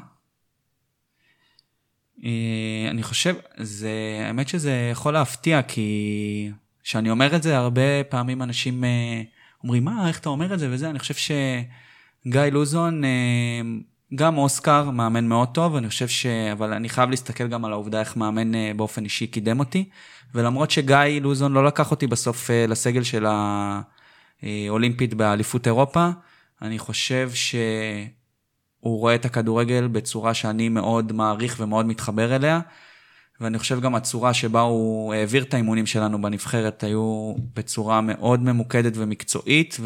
אה, 2.24 2.90
אני 2.90 3.02
חושב, 3.02 3.34
זה, 3.56 3.90
האמת 4.26 4.48
שזה 4.48 4.88
יכול 4.92 5.12
להפתיע, 5.12 5.62
כי 5.62 6.50
כשאני 6.82 7.10
אומר 7.10 7.36
את 7.36 7.42
זה, 7.42 7.56
הרבה 7.56 8.04
פעמים 8.08 8.42
אנשים 8.42 8.84
אה, 8.84 9.22
אומרים, 9.62 9.84
מה, 9.84 10.08
איך 10.08 10.18
אתה 10.18 10.28
אומר 10.28 10.54
את 10.54 10.58
זה? 10.58 10.68
וזה, 10.70 10.90
אני 10.90 10.98
חושב 10.98 11.14
שגיא 11.14 12.40
לוזון, 12.40 13.04
אה, 13.04 13.60
גם 14.14 14.38
אוסקר, 14.38 14.90
מאמן 14.90 15.28
מאוד 15.28 15.48
טוב, 15.48 15.76
אני 15.76 15.88
חושב 15.88 16.08
ש... 16.08 16.26
אבל 16.26 16.72
אני 16.72 16.88
חייב 16.88 17.10
להסתכל 17.10 17.48
גם 17.48 17.64
על 17.64 17.72
העובדה 17.72 18.00
איך 18.00 18.16
מאמן 18.16 18.76
באופן 18.76 19.04
אישי 19.04 19.26
קידם 19.26 19.58
אותי, 19.58 19.88
ולמרות 20.34 20.70
שגיא 20.70 21.20
לוזון 21.20 21.52
לא 21.52 21.64
לקח 21.64 21.90
אותי 21.90 22.06
בסוף 22.06 22.50
לסגל 22.68 23.02
של 23.02 23.26
האולימפית 24.42 25.14
באליפות 25.14 25.66
אירופה, 25.66 26.08
אני 26.62 26.78
חושב 26.78 27.30
שהוא 28.82 28.98
רואה 28.98 29.14
את 29.14 29.24
הכדורגל 29.24 29.88
בצורה 29.88 30.34
שאני 30.34 30.68
מאוד 30.68 31.12
מעריך 31.12 31.56
ומאוד 31.58 31.86
מתחבר 31.86 32.36
אליה, 32.36 32.60
ואני 33.40 33.58
חושב 33.58 33.80
גם 33.80 33.94
הצורה 33.94 34.34
שבה 34.34 34.60
הוא 34.60 35.14
העביר 35.14 35.42
את 35.42 35.54
האימונים 35.54 35.86
שלנו 35.86 36.22
בנבחרת 36.22 36.84
היו 36.84 37.34
בצורה 37.56 38.00
מאוד 38.00 38.42
ממוקדת 38.42 38.92
ומקצועית, 38.96 39.76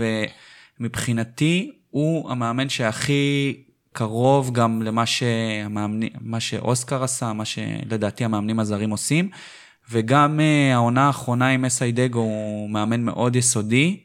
ומבחינתי 0.81 1.73
הוא 1.90 2.31
המאמן 2.31 2.68
שהכי 2.68 3.56
קרוב 3.93 4.52
גם 4.52 4.82
למה 4.82 5.06
שהמאמני, 5.06 6.10
מה 6.20 6.40
שאוסקר 6.40 7.05
עשה, 7.05 7.32
מה 7.32 7.44
שלדעתי 7.44 8.24
המאמנים 8.24 8.60
הזרים 8.60 8.90
עושים. 8.90 9.31
וגם 9.90 10.40
uh, 10.40 10.74
העונה 10.74 11.06
האחרונה 11.06 11.48
עם 11.48 11.64
אסיידגו 11.64 12.18
הוא 12.18 12.70
מאמן 12.70 13.01
מאוד 13.02 13.36
יסודי, 13.36 14.01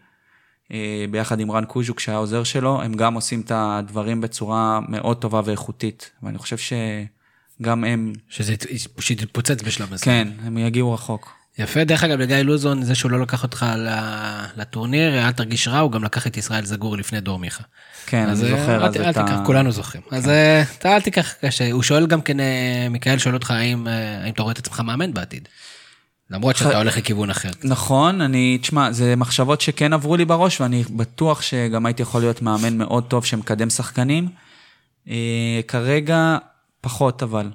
ביחד 1.12 1.40
עם 1.40 1.52
רן 1.52 1.66
קוז'וק 1.66 2.00
שהיה 2.00 2.18
עוזר 2.18 2.44
שלו, 2.44 2.82
הם 2.82 2.94
גם 2.94 3.14
עושים 3.14 3.42
את 3.42 3.52
הדברים 3.56 4.22
בצורה 4.22 4.80
מאוד 4.88 5.18
טובה 5.18 5.42
ואיכותית, 5.46 6.12
ואני 6.24 6.38
חושב 6.38 6.58
שגם 6.58 7.84
הם... 7.84 8.14
שזה 8.30 8.54
יתפוצץ 9.10 9.62
בשלב 9.62 9.94
מסוים. 9.94 10.26
כן, 10.26 10.28
הם 10.44 10.58
יגיעו 10.58 10.94
רחוק. 10.94 11.34
יפה, 11.58 11.84
דרך 11.84 12.04
אגב, 12.04 12.20
לגיא 12.20 12.36
לוזון, 12.36 12.84
זה 12.84 12.96
שהוא 12.96 13.12
לא 13.12 13.20
לקח 13.20 13.44
אותך 13.44 13.66
לטורניר, 14.58 15.28
אל 15.28 15.32
תרגיש 15.32 15.68
רע, 15.68 15.80
הוא 15.80 15.92
גם 15.92 16.04
לקח 16.04 16.28
את 16.28 16.38
ישראל 16.38 16.66
זגור 16.66 16.98
לפני 16.98 17.22
דור 17.22 17.40
מיכה. 17.40 17.64
כן, 18.06 18.28
אני 18.28 18.36
זוכר 18.36 18.86
אז 18.86 18.96
את 18.98 19.18
ה... 19.18 19.44
כולנו 19.46 19.72
זוכרים. 19.72 20.04
אז 20.12 20.32
אתה 20.78 20.96
אל 20.96 21.02
תיקח 21.02 21.34
קשה. 21.42 21.72
הוא 21.72 21.84
שואל 21.84 22.08
גם 22.08 22.22
כן, 22.22 22.38
מיכאל 22.90 23.18
שואל 23.18 23.34
אותך, 23.34 23.52
האם 23.52 23.88
אתה 24.30 24.42
רואה 24.42 24.54
את 24.54 24.58
עצמך 24.58 24.80
מאמן 24.80 25.14
בעתיד? 25.14 25.48
למרות 26.32 26.56
שאתה 26.58 26.78
הולך 26.78 26.98
לכיוון 26.98 27.30
אחר. 27.30 27.50
נכון, 27.64 28.22
אני, 28.22 28.58
תשמע, 28.62 28.92
זה 28.92 29.16
מחשבות 29.16 29.62
שכן 29.62 29.94
עברו 29.94 30.16
לי 30.16 30.26
בראש, 30.26 30.62
ואני 30.62 30.84
בטוח 30.90 31.42
שגם 31.42 31.86
הייתי 31.86 32.02
יכול 32.02 32.22
להיות 32.22 32.42
מאמן 32.42 32.78
מאוד 32.78 33.04
טוב 33.08 33.26
שמקדם 33.26 33.70
שחקנים. 33.70 34.30
אה, 35.10 35.60
כרגע, 35.68 36.38
פחות 36.82 37.24
אבל. 37.24 37.50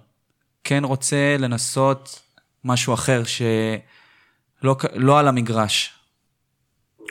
כן 0.64 0.84
רוצה 0.84 1.36
לנסות 1.38 2.20
משהו 2.64 2.94
אחר 2.94 3.22
שלא 3.24 4.76
לא 4.94 5.18
על 5.18 5.28
המגרש. 5.28 5.90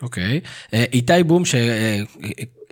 אוקיי. 0.01 0.41
אה, 0.73 0.85
איתי 0.93 1.23
בום, 1.23 1.43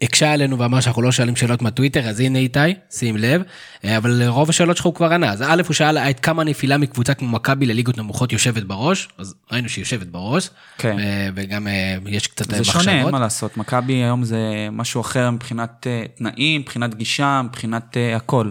הקשה 0.04 0.34
עלינו 0.34 0.60
ואמר 0.60 0.80
שאנחנו 0.80 1.02
לא 1.02 1.12
שואלים 1.12 1.36
שאלות 1.36 1.62
מהטוויטר, 1.62 2.10
אז 2.10 2.20
הנה 2.20 2.40
איתי, 2.40 2.60
שים 2.92 3.18
לב. 3.18 3.42
אה, 3.86 3.98
אבל 3.98 4.28
רוב 4.28 4.50
השאלות 4.50 4.78
שלך 4.78 4.86
הוא 4.86 4.94
כבר 4.94 5.14
ענה. 5.14 5.32
אז 5.32 5.42
א', 5.42 5.62
הוא 5.68 5.74
שאל 5.74 5.98
עד 5.98 6.20
כמה 6.20 6.44
נפילה 6.44 6.78
מקבוצה 6.78 7.14
כמו 7.14 7.28
מכבי 7.28 7.66
לליגות 7.66 7.98
נמוכות 7.98 8.34
יושבת 8.34 8.64
בראש, 8.64 9.10
אז 9.18 9.36
ראינו 9.52 9.70
שהיא 9.70 9.82
יושבת 9.82 10.08
בראש. 10.08 10.50
כן. 10.78 11.00
אה, 11.00 11.30
וגם 11.36 11.68
אה, 11.68 11.96
יש 12.08 12.28
קצת 12.28 12.48
מחשבות. 12.48 12.66
זה 12.66 12.72
שונה, 12.72 13.00
אין 13.00 13.10
מה 13.10 13.20
לעשות. 13.20 13.58
מכבי 13.58 13.94
היום 13.94 14.24
זה 14.24 14.68
משהו 14.72 15.02
אחר 15.02 15.32
מבחינת 15.32 15.88
תנאים, 16.16 16.62
מבחינת 16.62 16.96
גישה, 16.96 17.42
מבחינת 17.46 17.98
הכל. 18.16 18.50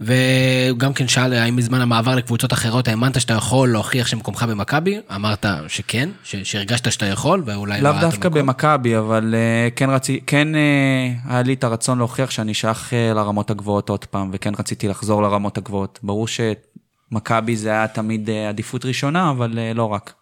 וגם 0.00 0.94
כן 0.94 1.08
שאל 1.08 1.32
האם 1.32 1.56
בזמן 1.56 1.80
המעבר 1.80 2.14
לקבוצות 2.14 2.52
אחרות 2.52 2.88
האמנת 2.88 3.20
שאתה 3.20 3.34
יכול 3.34 3.72
להוכיח 3.72 4.06
שמקומך 4.06 4.42
במכבי, 4.42 4.98
אמרת 5.14 5.46
שכן, 5.68 6.08
שהרגשת 6.22 6.92
שאתה 6.92 7.06
יכול 7.06 7.42
ואולי 7.46 7.80
לא 7.80 7.90
לאו 7.90 8.00
דווקא 8.00 8.28
במכבי, 8.28 8.98
אבל 8.98 9.34
uh, 9.34 9.76
כן, 9.76 9.90
רצי, 9.90 10.20
כן 10.26 10.48
uh, 10.54 11.30
היה 11.30 11.42
לי 11.42 11.52
את 11.52 11.64
הרצון 11.64 11.98
להוכיח 11.98 12.30
שאני 12.30 12.54
שייך 12.54 12.90
uh, 12.90 13.14
לרמות 13.14 13.50
הגבוהות 13.50 13.88
עוד 13.88 14.04
פעם, 14.04 14.30
וכן 14.32 14.52
רציתי 14.58 14.88
לחזור 14.88 15.22
לרמות 15.22 15.58
הגבוהות. 15.58 15.98
ברור 16.02 16.26
שמכבי 16.28 17.56
זה 17.56 17.70
היה 17.70 17.88
תמיד 17.88 18.28
uh, 18.28 18.32
עדיפות 18.48 18.84
ראשונה, 18.84 19.30
אבל 19.30 19.52
uh, 19.52 19.76
לא 19.76 19.84
רק. 19.84 20.12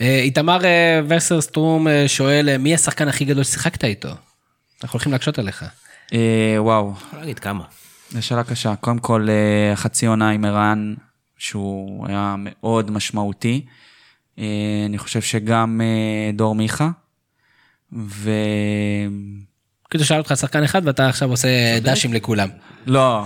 איתמר 0.00 0.58
וסרסטרום 1.08 1.86
שואל, 2.06 2.56
מי 2.56 2.74
השחקן 2.74 3.08
הכי 3.08 3.24
גדול 3.24 3.44
ששיחקת 3.44 3.84
איתו? 3.84 4.08
אנחנו 4.08 4.96
הולכים 4.96 5.12
להקשות 5.12 5.38
עליך. 5.38 5.64
וואו. 6.58 6.92
יכול 7.06 7.18
להגיד 7.18 7.38
כמה. 7.38 7.64
זו 8.10 8.22
שאלה 8.22 8.44
קשה. 8.44 8.76
קודם 8.76 8.98
כל, 8.98 9.28
אה, 9.30 9.76
חצי 9.76 10.06
עונה 10.06 10.30
עם 10.30 10.44
ערן, 10.44 10.94
שהוא 11.38 12.06
היה 12.08 12.34
מאוד 12.38 12.90
משמעותי. 12.90 13.64
אה, 14.38 14.44
אני 14.86 14.98
חושב 14.98 15.20
שגם 15.20 15.80
אה, 15.80 16.32
דור 16.32 16.54
מיכה. 16.54 16.90
ו... 17.92 18.30
כאילו 19.90 20.04
שאל 20.04 20.18
אותך 20.18 20.32
שחקן 20.36 20.62
אחד 20.62 20.82
ואתה 20.84 21.08
עכשיו 21.08 21.30
עושה 21.30 21.48
דשים 21.82 22.12
לכולם. 22.12 22.48
לא, 22.86 23.24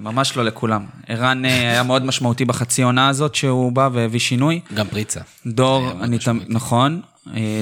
ממש 0.00 0.36
לא 0.36 0.44
לכולם. 0.44 0.86
ערן 1.06 1.44
היה 1.44 1.82
מאוד 1.82 2.04
משמעותי 2.04 2.44
בחצי 2.44 2.82
עונה 2.82 3.08
הזאת 3.08 3.34
שהוא 3.34 3.72
בא 3.72 3.88
והביא 3.92 4.20
שינוי. 4.20 4.60
גם 4.74 4.86
פריצה. 4.88 5.20
דור, 5.46 5.90
אני 6.00 6.18
נכון, 6.48 7.00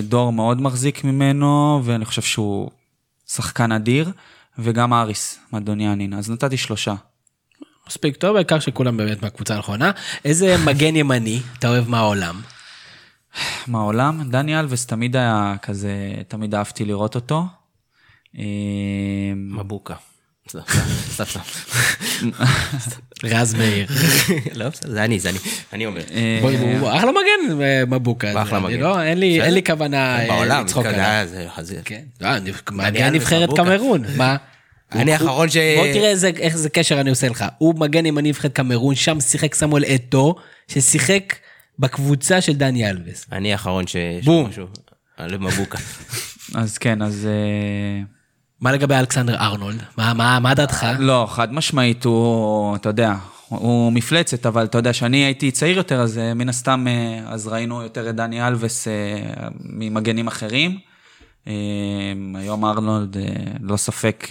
דור 0.03 0.33
מאוד 0.33 0.61
מחזיק 0.61 1.05
ממנו, 1.05 1.81
ואני 1.85 2.05
חושב 2.05 2.23
שהוא 2.23 2.71
שחקן 3.27 3.73
אדיר. 3.73 4.13
וגם 4.59 4.93
אריס, 4.93 5.39
מדוניאנין, 5.53 6.15
אז 6.15 6.31
נתתי 6.31 6.57
שלושה. 6.57 6.95
מספיק 7.89 8.17
טוב, 8.17 8.37
העיקר 8.37 8.59
שכולם 8.59 8.97
באמת 8.97 9.23
מהקבוצה 9.23 9.55
הנכונה. 9.55 9.91
איזה 10.25 10.57
מגן 10.67 10.97
ימני 10.97 11.41
אתה 11.59 11.69
אוהב 11.69 11.89
מהעולם? 11.89 12.41
מהעולם? 13.67 14.31
דני 14.31 14.61
אלווס 14.61 14.87
תמיד 14.87 15.17
היה 15.17 15.55
כזה, 15.63 15.93
תמיד 16.29 16.55
אהבתי 16.55 16.85
לראות 16.85 17.15
אותו. 17.15 17.47
אה, 20.55 20.61
מבוקה. 21.17 21.41
רז 23.25 23.55
מאיר. 23.55 23.87
לא, 24.61 24.67
זה 24.85 25.05
אני, 25.05 25.21
זה 25.21 25.31
אני, 25.31 25.39
אני 25.73 25.87
אומר. 25.87 26.01
אה, 26.15 26.41
הוא 26.81 26.91
אחלה 26.91 27.11
מגן 27.11 27.59
מבוקה. 27.89 28.43
אחלה 28.43 28.61
מגן. 28.61 28.81
לא, 28.81 29.03
אין 29.03 29.19
לי 29.55 29.63
כוונה 29.67 30.29
אה, 30.29 30.61
לצחוק 30.61 30.87
עליו. 30.87 31.29
כן. 31.85 32.03
מגן 32.71 33.15
נבחרת 33.15 33.49
קמרון, 33.57 34.05
מה? 34.17 34.37
אני 34.93 35.13
האחרון 35.13 35.51
ש... 35.51 35.57
בוא 35.57 35.87
תראה 35.93 36.11
איזה 36.11 36.69
קשר 36.69 37.01
אני 37.01 37.11
עושה 37.11 37.29
לך. 37.29 37.45
הוא 37.59 37.75
מגן 37.79 38.05
עם 38.05 38.19
הנבחרת 38.19 38.53
קמרון, 38.53 38.95
שם 38.95 39.21
שיחק 39.21 39.55
סמואל 39.55 39.85
אתו, 39.85 40.35
ששיחק 40.69 41.35
בקבוצה 41.79 42.41
של 42.41 42.53
דני 42.53 42.91
אלווס. 42.91 43.27
אני 43.33 43.53
האחרון 43.53 43.87
ש... 43.87 43.97
בום. 44.25 44.51
על 45.17 45.39
מבוקה. 45.39 45.79
אז 46.55 46.79
כן, 46.79 47.03
אז... 47.03 47.29
מה 48.65 48.73
לגבי 48.73 48.95
אלכסנדר 48.95 49.37
ארנולד? 49.37 49.83
מה, 49.97 50.15
מה, 50.15 50.39
מה 50.41 50.55
דעתך? 50.55 50.87
לא, 50.99 51.27
חד 51.31 51.53
משמעית, 51.53 52.05
הוא, 52.05 52.77
אתה 52.77 52.89
יודע, 52.89 53.15
הוא 53.49 53.93
מפלצת, 53.93 54.47
אבל 54.47 54.65
אתה 54.65 54.79
יודע, 54.79 54.93
שאני 54.93 55.17
הייתי 55.17 55.51
צעיר 55.51 55.77
יותר, 55.77 56.01
אז 56.01 56.19
אה, 56.19 56.35
מן 56.35 56.49
הסתם, 56.49 56.87
אה, 56.89 57.21
אז 57.27 57.47
ראינו 57.47 57.83
יותר 57.83 58.11
את 58.11 58.15
דני 58.15 58.47
אלווס 58.47 58.89
אה, 58.89 58.93
ממגנים 59.61 60.27
אחרים. 60.27 60.79
היום 62.35 62.65
ארנולד, 62.65 63.17
לא 63.61 63.77
ספק, 63.77 64.29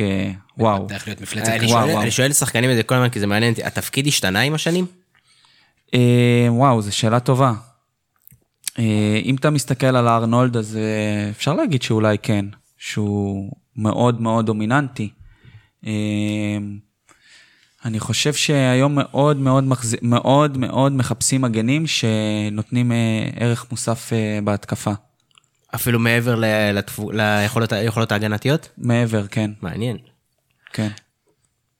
וואו. 0.57 0.87
צריך 0.87 1.07
להיות 1.07 1.21
מפלצת. 1.21 1.49
אני 2.01 2.11
שואל 2.11 2.33
שחקנים 2.33 2.71
את 2.71 2.75
זה 2.75 2.83
כל 2.83 2.95
הזמן, 2.95 3.09
כי 3.09 3.19
זה 3.19 3.27
מעניין 3.27 3.51
אותי, 3.51 3.63
התפקיד 3.63 4.07
השתנה 4.07 4.39
עם 4.39 4.53
השנים? 4.53 4.85
וואו, 6.49 6.81
זו 6.81 6.95
שאלה 6.95 7.19
טובה. 7.19 7.53
אם 9.25 9.35
אתה 9.39 9.49
מסתכל 9.49 9.95
על 9.95 10.07
ארנולד, 10.07 10.57
אז 10.57 10.79
אפשר 11.31 11.53
להגיד 11.53 11.81
שאולי 11.81 12.17
כן, 12.17 12.45
שהוא 12.77 13.51
מאוד 13.75 14.21
מאוד 14.21 14.45
דומיננטי. 14.45 15.09
אמ, 15.85 16.77
אני 17.85 17.99
חושב 17.99 18.33
שהיום 18.33 18.95
מאוד 18.95 19.37
מאוד, 19.37 19.63
מחז... 19.63 19.95
מאוד 20.01 20.57
מאוד 20.57 20.91
מחפשים 20.91 21.41
מגנים 21.41 21.87
שנותנים 21.87 22.91
אה, 22.91 23.29
ערך 23.35 23.65
מוסף 23.71 24.13
אה, 24.13 24.39
בהתקפה. 24.43 24.91
אפילו 25.75 25.99
מעבר 25.99 26.35
לתפ... 26.73 26.99
ליכולות, 27.13 27.71
ליכולות 27.71 28.11
ההגנתיות? 28.11 28.69
מעבר, 28.77 29.27
כן. 29.27 29.51
מעניין. 29.61 29.97
כן. 30.73 30.87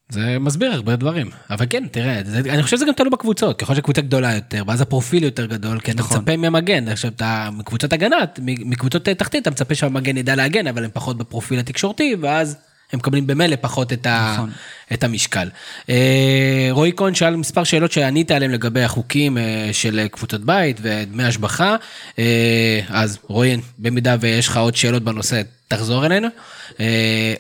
זה 0.09 0.39
מסביר 0.39 0.71
הרבה 0.71 0.95
דברים, 0.95 1.29
אבל 1.49 1.65
כן, 1.69 1.83
תראה, 1.91 2.21
זה, 2.25 2.39
אני 2.39 2.63
חושב 2.63 2.77
שזה 2.77 2.85
גם 2.85 2.93
תלוי 2.93 3.09
בקבוצות, 3.09 3.59
ככל 3.59 3.75
שקבוצה 3.75 4.01
גדולה 4.01 4.35
יותר, 4.35 4.63
ואז 4.67 4.81
הפרופיל 4.81 5.23
יותר 5.23 5.45
גדול, 5.45 5.79
כי 5.79 5.91
אתה 5.91 5.99
נכון. 5.99 6.17
מצפה 6.17 6.37
מהמגן, 6.37 6.87
עכשיו 6.87 7.11
אתה 7.15 7.49
מקבוצות 7.53 7.93
הגנת, 7.93 8.39
מקבוצות 8.43 9.09
תחתית, 9.09 9.41
אתה 9.41 9.51
מצפה 9.51 9.75
שהמגן 9.75 10.17
ידע 10.17 10.35
להגן, 10.35 10.67
אבל 10.67 10.83
הם 10.83 10.89
פחות 10.93 11.17
בפרופיל 11.17 11.59
התקשורתי, 11.59 12.15
ואז 12.21 12.57
הם 12.93 12.99
מקבלים 12.99 13.27
במילא 13.27 13.55
פחות 13.61 13.93
את, 13.93 14.05
ה, 14.05 14.33
נכון. 14.33 14.51
את 14.93 15.03
המשקל. 15.03 15.49
אה, 15.89 16.67
רועי 16.71 16.91
כהן 16.97 17.15
שאל 17.15 17.35
מספר 17.35 17.63
שאלות 17.63 17.91
שענית 17.91 18.31
עליהן 18.31 18.51
לגבי 18.51 18.83
החוקים 18.83 19.37
אה, 19.37 19.69
של 19.71 20.07
קבוצות 20.11 20.41
בית 20.41 20.77
ודמי 20.81 21.23
השבחה, 21.23 21.75
אה, 22.19 22.79
אז 22.89 23.17
רועי, 23.27 23.57
במידה 23.79 24.15
ויש 24.19 24.47
לך 24.47 24.57
עוד 24.57 24.75
שאלות 24.75 25.03
בנושא, 25.03 25.41
תחזור 25.67 26.05
אלינו. 26.05 26.27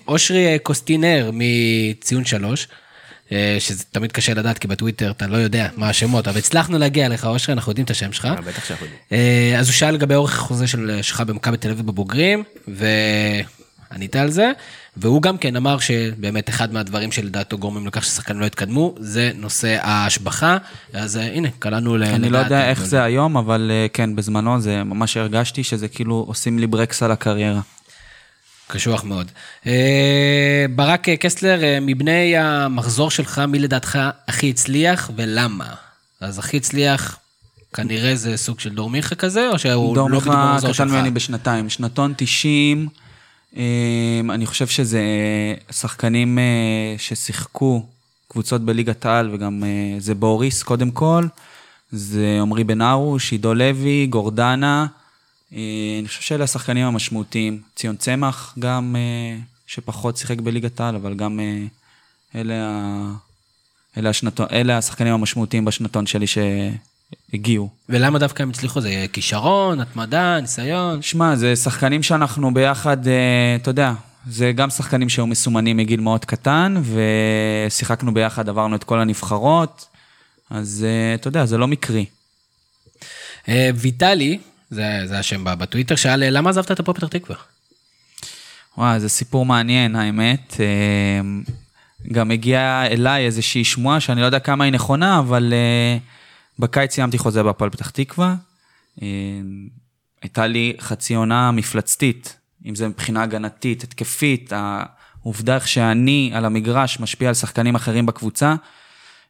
אושרי 0.07 0.57
קוסטינר 0.63 1.31
מציון 1.33 2.25
שלוש. 2.25 2.67
שזה 3.59 3.83
תמיד 3.91 4.11
קשה 4.11 4.33
לדעת, 4.33 4.57
כי 4.57 4.67
בטוויטר 4.67 5.11
אתה 5.11 5.27
לא 5.27 5.37
יודע 5.37 5.67
מה 5.75 5.89
השמות, 5.89 6.27
אבל 6.27 6.37
הצלחנו 6.37 6.77
להגיע 6.77 7.05
אליך, 7.05 7.25
אושרי, 7.25 7.53
אנחנו 7.53 7.71
יודעים 7.71 7.85
את 7.85 7.89
השם 7.89 8.13
שלך. 8.13 8.27
בטח 8.45 8.65
שאנחנו 8.65 8.85
יודעים. 8.85 9.59
אז 9.59 9.67
הוא 9.67 9.73
שאל 9.73 9.91
לגבי 9.91 10.15
אורך 10.15 10.33
החוזה 10.33 10.67
שלך 11.01 11.21
במכבי 11.21 11.57
תל 11.57 11.69
אביב 11.69 11.87
בבוגרים, 11.87 12.43
וענית 12.67 14.15
על 14.15 14.29
זה. 14.29 14.51
והוא 14.97 15.21
גם 15.21 15.37
כן 15.37 15.55
אמר 15.55 15.79
שבאמת 15.79 16.49
אחד 16.49 16.73
מהדברים 16.73 17.11
שלדעתו 17.11 17.57
גורמים 17.57 17.87
לכך 17.87 18.03
ששחקנים 18.03 18.41
לא 18.41 18.45
יתקדמו, 18.45 18.95
זה 18.99 19.31
נושא 19.35 19.77
ההשבחה. 19.81 20.57
אז 20.93 21.17
אה, 21.17 21.33
הנה, 21.33 21.47
קלענו 21.59 21.97
לדעת. 21.97 22.13
אני 22.13 22.29
לא 22.29 22.37
יודע 22.37 22.69
איך 22.69 22.85
זה 22.85 23.03
היום, 23.03 23.37
אבל 23.37 23.71
אה, 23.73 23.87
כן, 23.93 24.15
בזמנו 24.15 24.61
זה 24.61 24.83
ממש 24.83 25.17
הרגשתי 25.17 25.63
שזה 25.63 25.87
כאילו 25.87 26.25
עושים 26.27 26.59
לי 26.59 26.67
ברקס 26.67 27.03
על 27.03 27.11
הקריירה. 27.11 27.61
קשוח 28.67 29.03
מאוד. 29.03 29.31
אה, 29.67 30.65
ברק 30.75 31.09
קסלר, 31.09 31.59
מבני 31.81 32.37
המחזור 32.37 33.11
שלך, 33.11 33.39
מי 33.47 33.59
לדעתך 33.59 33.99
הכי 34.27 34.49
הצליח 34.49 35.11
ולמה? 35.15 35.73
אז 36.21 36.39
הכי 36.39 36.57
הצליח, 36.57 37.17
כנראה 37.73 38.15
זה 38.15 38.37
סוג 38.37 38.59
של 38.59 38.69
דור 38.69 38.89
מיכה 38.89 39.15
כזה, 39.15 39.49
או 39.49 39.59
שהוא 39.59 39.97
לא 39.97 40.07
בדיוק 40.07 40.23
במחזור 40.23 40.73
שלך? 40.73 40.77
דור 40.77 40.85
מיכה 40.85 40.85
קטן 40.85 40.89
ממני 40.89 41.11
בשנתיים. 41.11 41.69
שנתון 41.69 42.13
90, 42.17 42.77
אמ, 42.77 43.02
אני 44.29 44.45
חושב 44.45 44.67
שזה 44.67 45.01
שחקנים 45.71 46.39
אה, 46.39 46.95
ששיחקו 46.97 47.85
קבוצות 48.27 48.61
בליגת 48.61 49.05
העל, 49.05 49.29
וגם 49.33 49.63
אה, 49.63 49.99
זה 49.99 50.15
בוריס 50.15 50.63
קודם 50.63 50.91
כל, 50.91 51.25
זה 51.91 52.37
עמרי 52.41 52.63
בן 52.63 52.81
ארוש, 52.81 53.31
עידו 53.31 53.53
לוי, 53.53 54.05
גורדנה. 54.05 54.85
אה, 55.53 55.59
אני 55.99 56.07
חושב 56.07 56.21
שאלה 56.21 56.43
השחקנים 56.43 56.85
המשמעותיים. 56.85 57.61
ציון 57.75 57.95
צמח 57.95 58.55
גם, 58.59 58.95
שפחות 59.67 60.17
שיחק 60.17 60.39
בליגת 60.39 60.79
העל, 60.79 60.95
אבל 60.95 61.13
גם 61.13 61.39
אלה. 62.35 62.55
אלה, 63.97 64.09
השנתון, 64.09 64.47
אלה 64.51 64.77
השחקנים 64.77 65.13
המשמעותיים 65.13 65.65
בשנתון 65.65 66.05
שלי 66.05 66.25
שהגיעו. 67.31 67.69
ולמה 67.89 68.19
דווקא 68.19 68.43
הם 68.43 68.49
הצליחו? 68.49 68.81
זה 68.81 69.05
כישרון, 69.13 69.79
התמדה, 69.79 70.41
ניסיון? 70.41 71.01
שמע, 71.01 71.35
זה 71.35 71.55
שחקנים 71.55 72.03
שאנחנו 72.03 72.53
ביחד, 72.53 73.07
אה, 73.07 73.55
אתה 73.55 73.69
יודע, 73.69 73.93
זה 74.29 74.51
גם 74.51 74.69
שחקנים 74.69 75.09
שהיו 75.09 75.27
מסומנים 75.27 75.77
מגיל 75.77 75.99
מאוד 75.99 76.25
קטן, 76.25 76.81
ושיחקנו 76.83 78.13
ביחד, 78.13 78.49
עברנו 78.49 78.75
את 78.75 78.83
כל 78.83 78.99
הנבחרות, 78.99 79.85
אז 80.49 80.85
אה, 80.87 81.15
אתה 81.15 81.27
יודע, 81.27 81.45
זה 81.45 81.57
לא 81.57 81.67
מקרי. 81.67 82.05
אה, 83.49 83.69
ויטלי, 83.75 84.39
זה, 84.69 85.01
זה 85.05 85.19
השם 85.19 85.43
בטוויטר, 85.43 85.95
שאל, 85.95 86.37
למה 86.37 86.49
עזבת 86.49 86.71
את 86.71 86.79
הפועל 86.79 86.97
פתח 86.97 87.07
תקווה? 87.07 87.35
וואי, 88.77 88.99
זה 88.99 89.09
סיפור 89.09 89.45
מעניין, 89.45 89.95
האמת. 89.95 90.53
גם 92.11 92.31
הגיעה 92.31 92.87
אליי 92.87 93.25
איזושהי 93.25 93.63
שמועה 93.63 93.99
שאני 93.99 94.21
לא 94.21 94.25
יודע 94.25 94.39
כמה 94.39 94.63
היא 94.63 94.73
נכונה, 94.73 95.19
אבל 95.19 95.53
uh, 95.53 96.01
בקיץ 96.59 96.93
סיימתי 96.93 97.17
חוזה 97.17 97.43
בהפועל 97.43 97.69
פתח 97.69 97.89
תקווה. 97.89 98.35
Uh, 98.99 99.01
הייתה 100.21 100.47
לי 100.47 100.73
חצי 100.79 101.15
עונה 101.15 101.51
מפלצתית, 101.51 102.37
אם 102.65 102.75
זה 102.75 102.87
מבחינה 102.87 103.23
הגנתית, 103.23 103.83
התקפית, 103.83 104.53
העובדה 104.55 105.55
איך 105.55 105.67
שאני 105.67 106.31
על 106.33 106.45
המגרש 106.45 106.99
משפיע 106.99 107.27
על 107.27 107.33
שחקנים 107.33 107.75
אחרים 107.75 108.05
בקבוצה. 108.05 108.55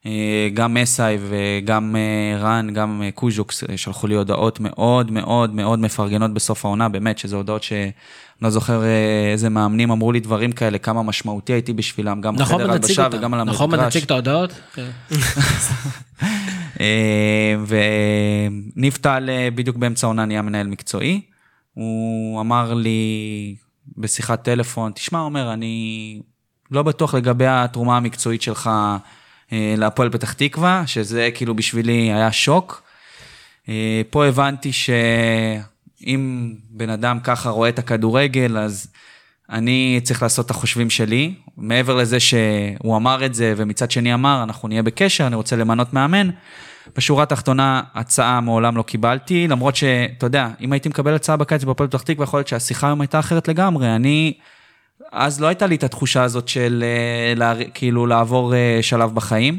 אה, 0.05 0.49
גם 0.53 0.73
מסאי 0.73 1.17
וגם 1.29 1.95
רן, 2.39 2.73
גם 2.73 3.03
קוז'וקס 3.15 3.63
שלחו 3.75 4.07
לי 4.07 4.15
הודעות 4.15 4.59
מאוד 4.59 5.11
מאוד 5.11 5.55
מאוד 5.55 5.79
מפרגנות 5.79 6.33
בסוף 6.33 6.65
העונה, 6.65 6.89
באמת, 6.89 7.17
שזה 7.17 7.35
הודעות 7.35 7.63
ש... 7.63 7.73
לא 8.41 8.49
זוכר 8.49 8.83
אה, 8.83 9.31
איזה 9.31 9.49
מאמנים 9.49 9.91
אמרו 9.91 10.11
לי 10.11 10.19
דברים 10.19 10.51
כאלה, 10.51 10.77
כמה 10.77 11.03
משמעותי 11.03 11.53
הייתי 11.53 11.73
בשבילם, 11.73 12.21
גם 12.21 12.35
נכון, 12.35 12.57
בחדר 12.57 12.71
הלבשה 12.71 13.07
וגם 13.11 13.33
על 13.33 13.39
המגרש. 13.39 13.55
נכון, 13.55 13.75
נציג 13.75 14.03
את 14.03 14.11
ההודעות? 14.11 14.53
אה, 16.79 17.55
וניב 17.67 18.97
טל 19.01 19.29
אה, 19.29 19.49
בדיוק 19.55 19.77
באמצע 19.77 20.07
העונה 20.07 20.25
נהיה 20.25 20.41
מנהל 20.41 20.67
מקצועי. 20.67 21.21
הוא 21.73 22.41
אמר 22.41 22.73
לי 22.73 23.55
בשיחת 23.97 24.43
טלפון, 24.43 24.91
תשמע, 24.91 25.19
עומר, 25.19 25.53
אני 25.53 26.19
לא 26.71 26.83
בטוח 26.83 27.13
לגבי 27.15 27.47
התרומה 27.47 27.97
המקצועית 27.97 28.41
שלך 28.41 28.69
להפועל 29.51 30.09
פתח 30.09 30.33
תקווה, 30.33 30.83
שזה 30.87 31.29
כאילו 31.33 31.55
בשבילי 31.55 32.13
היה 32.13 32.31
שוק. 32.31 32.83
פה 34.09 34.25
הבנתי 34.25 34.73
ש... 34.73 34.89
אם 36.05 36.53
בן 36.69 36.89
אדם 36.89 37.19
ככה 37.19 37.49
רואה 37.49 37.69
את 37.69 37.79
הכדורגל, 37.79 38.57
אז 38.57 38.87
אני 39.49 39.99
צריך 40.03 40.23
לעשות 40.23 40.45
את 40.45 40.51
החושבים 40.51 40.89
שלי. 40.89 41.33
מעבר 41.57 41.95
לזה 41.95 42.19
שהוא 42.19 42.97
אמר 42.97 43.25
את 43.25 43.33
זה, 43.33 43.53
ומצד 43.57 43.91
שני 43.91 44.13
אמר, 44.13 44.43
אנחנו 44.43 44.67
נהיה 44.67 44.83
בקשר, 44.83 45.27
אני 45.27 45.35
רוצה 45.35 45.55
למנות 45.55 45.93
מאמן. 45.93 46.29
בשורה 46.97 47.23
התחתונה, 47.23 47.81
הצעה 47.93 48.41
מעולם 48.41 48.77
לא 48.77 48.83
קיבלתי, 48.83 49.47
למרות 49.47 49.75
שאתה 49.75 50.25
יודע, 50.25 50.47
אם 50.61 50.73
הייתי 50.73 50.89
מקבל 50.89 51.15
הצעה 51.15 51.37
בקיץ 51.37 51.63
בפועל 51.63 51.89
פתח 51.89 52.01
תקווה, 52.01 52.23
יכול 52.23 52.37
להיות 52.37 52.47
שהשיחה 52.47 52.87
היום 52.87 53.01
הייתה 53.01 53.19
אחרת 53.19 53.47
לגמרי. 53.47 53.95
אני, 53.95 54.33
אז 55.11 55.41
לא 55.41 55.47
הייתה 55.47 55.67
לי 55.67 55.75
את 55.75 55.83
התחושה 55.83 56.23
הזאת 56.23 56.47
של 56.47 56.83
אה, 56.83 57.35
לה, 57.35 57.53
כאילו 57.73 58.05
לעבור 58.05 58.55
אה, 58.55 58.79
שלב 58.81 59.15
בחיים, 59.15 59.57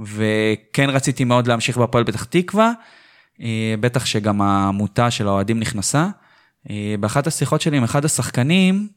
וכן 0.00 0.90
רציתי 0.90 1.24
מאוד 1.24 1.46
להמשיך 1.46 1.78
בפועל 1.78 2.04
פתח 2.04 2.24
תקווה. 2.24 2.72
אה, 3.42 3.74
בטח 3.80 4.06
שגם 4.06 4.42
העמותה 4.42 5.10
של 5.10 5.28
האוהדים 5.28 5.60
נכנסה. 5.60 6.08
באחת 7.00 7.26
השיחות 7.26 7.60
שלי 7.60 7.76
עם 7.76 7.84
אחד 7.84 8.04
השחקנים, 8.04 8.88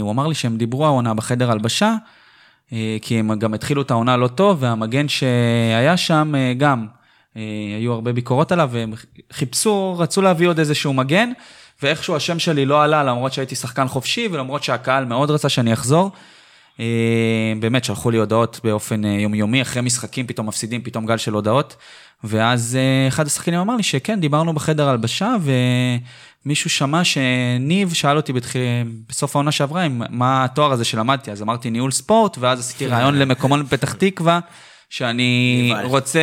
הוא 0.00 0.10
אמר 0.10 0.26
לי 0.26 0.34
שהם 0.34 0.56
דיברו 0.56 0.86
העונה 0.86 1.14
בחדר 1.14 1.50
הלבשה, 1.50 1.94
כי 3.02 3.18
הם 3.18 3.38
גם 3.38 3.54
התחילו 3.54 3.82
את 3.82 3.90
העונה 3.90 4.16
לא 4.16 4.28
טוב, 4.28 4.56
והמגן 4.60 5.08
שהיה 5.08 5.96
שם 5.96 6.32
גם, 6.58 6.86
היו 7.78 7.92
הרבה 7.92 8.12
ביקורות 8.12 8.52
עליו, 8.52 8.68
והם 8.72 8.92
חיפשו, 9.32 9.98
רצו 9.98 10.22
להביא 10.22 10.48
עוד 10.48 10.58
איזשהו 10.58 10.92
מגן, 10.92 11.30
ואיכשהו 11.82 12.16
השם 12.16 12.38
שלי 12.38 12.66
לא 12.66 12.82
עלה, 12.82 13.04
למרות 13.04 13.32
שהייתי 13.32 13.54
שחקן 13.54 13.88
חופשי, 13.88 14.28
ולמרות 14.32 14.62
שהקהל 14.62 15.04
מאוד 15.04 15.30
רצה 15.30 15.48
שאני 15.48 15.72
אחזור. 15.72 16.10
באמת, 17.60 17.84
שלחו 17.84 18.10
לי 18.10 18.18
הודעות 18.18 18.60
באופן 18.64 19.04
יומיומי, 19.04 19.62
אחרי 19.62 19.82
משחקים 19.82 20.26
פתאום 20.26 20.46
מפסידים, 20.46 20.82
פתאום 20.82 21.06
גל 21.06 21.16
של 21.16 21.32
הודעות. 21.32 21.76
ואז 22.24 22.78
אה, 22.80 23.08
אחד 23.08 23.26
השחקנים 23.26 23.60
אמר 23.60 23.76
לי 23.76 23.82
שכן, 23.82 24.20
דיברנו 24.20 24.52
בחדר 24.52 24.88
הלבשה, 24.88 25.34
ומישהו 26.46 26.70
שמע 26.70 27.04
שניב 27.04 27.92
שאל 27.92 28.16
אותי 28.16 28.32
בתח... 28.32 28.52
בסוף 29.08 29.36
העונה 29.36 29.52
שעברה, 29.52 29.86
מה 29.88 30.44
התואר 30.44 30.72
הזה 30.72 30.84
שלמדתי, 30.84 31.32
אז 31.32 31.42
אמרתי 31.42 31.70
ניהול 31.70 31.90
ספורט, 31.90 32.36
ואז 32.40 32.60
עשיתי 32.60 32.86
רעיון 32.86 33.18
למקומון 33.18 33.62
בפתח 33.62 33.92
תקווה. 33.92 34.40
שאני 34.90 35.72
רוצה 35.84 36.20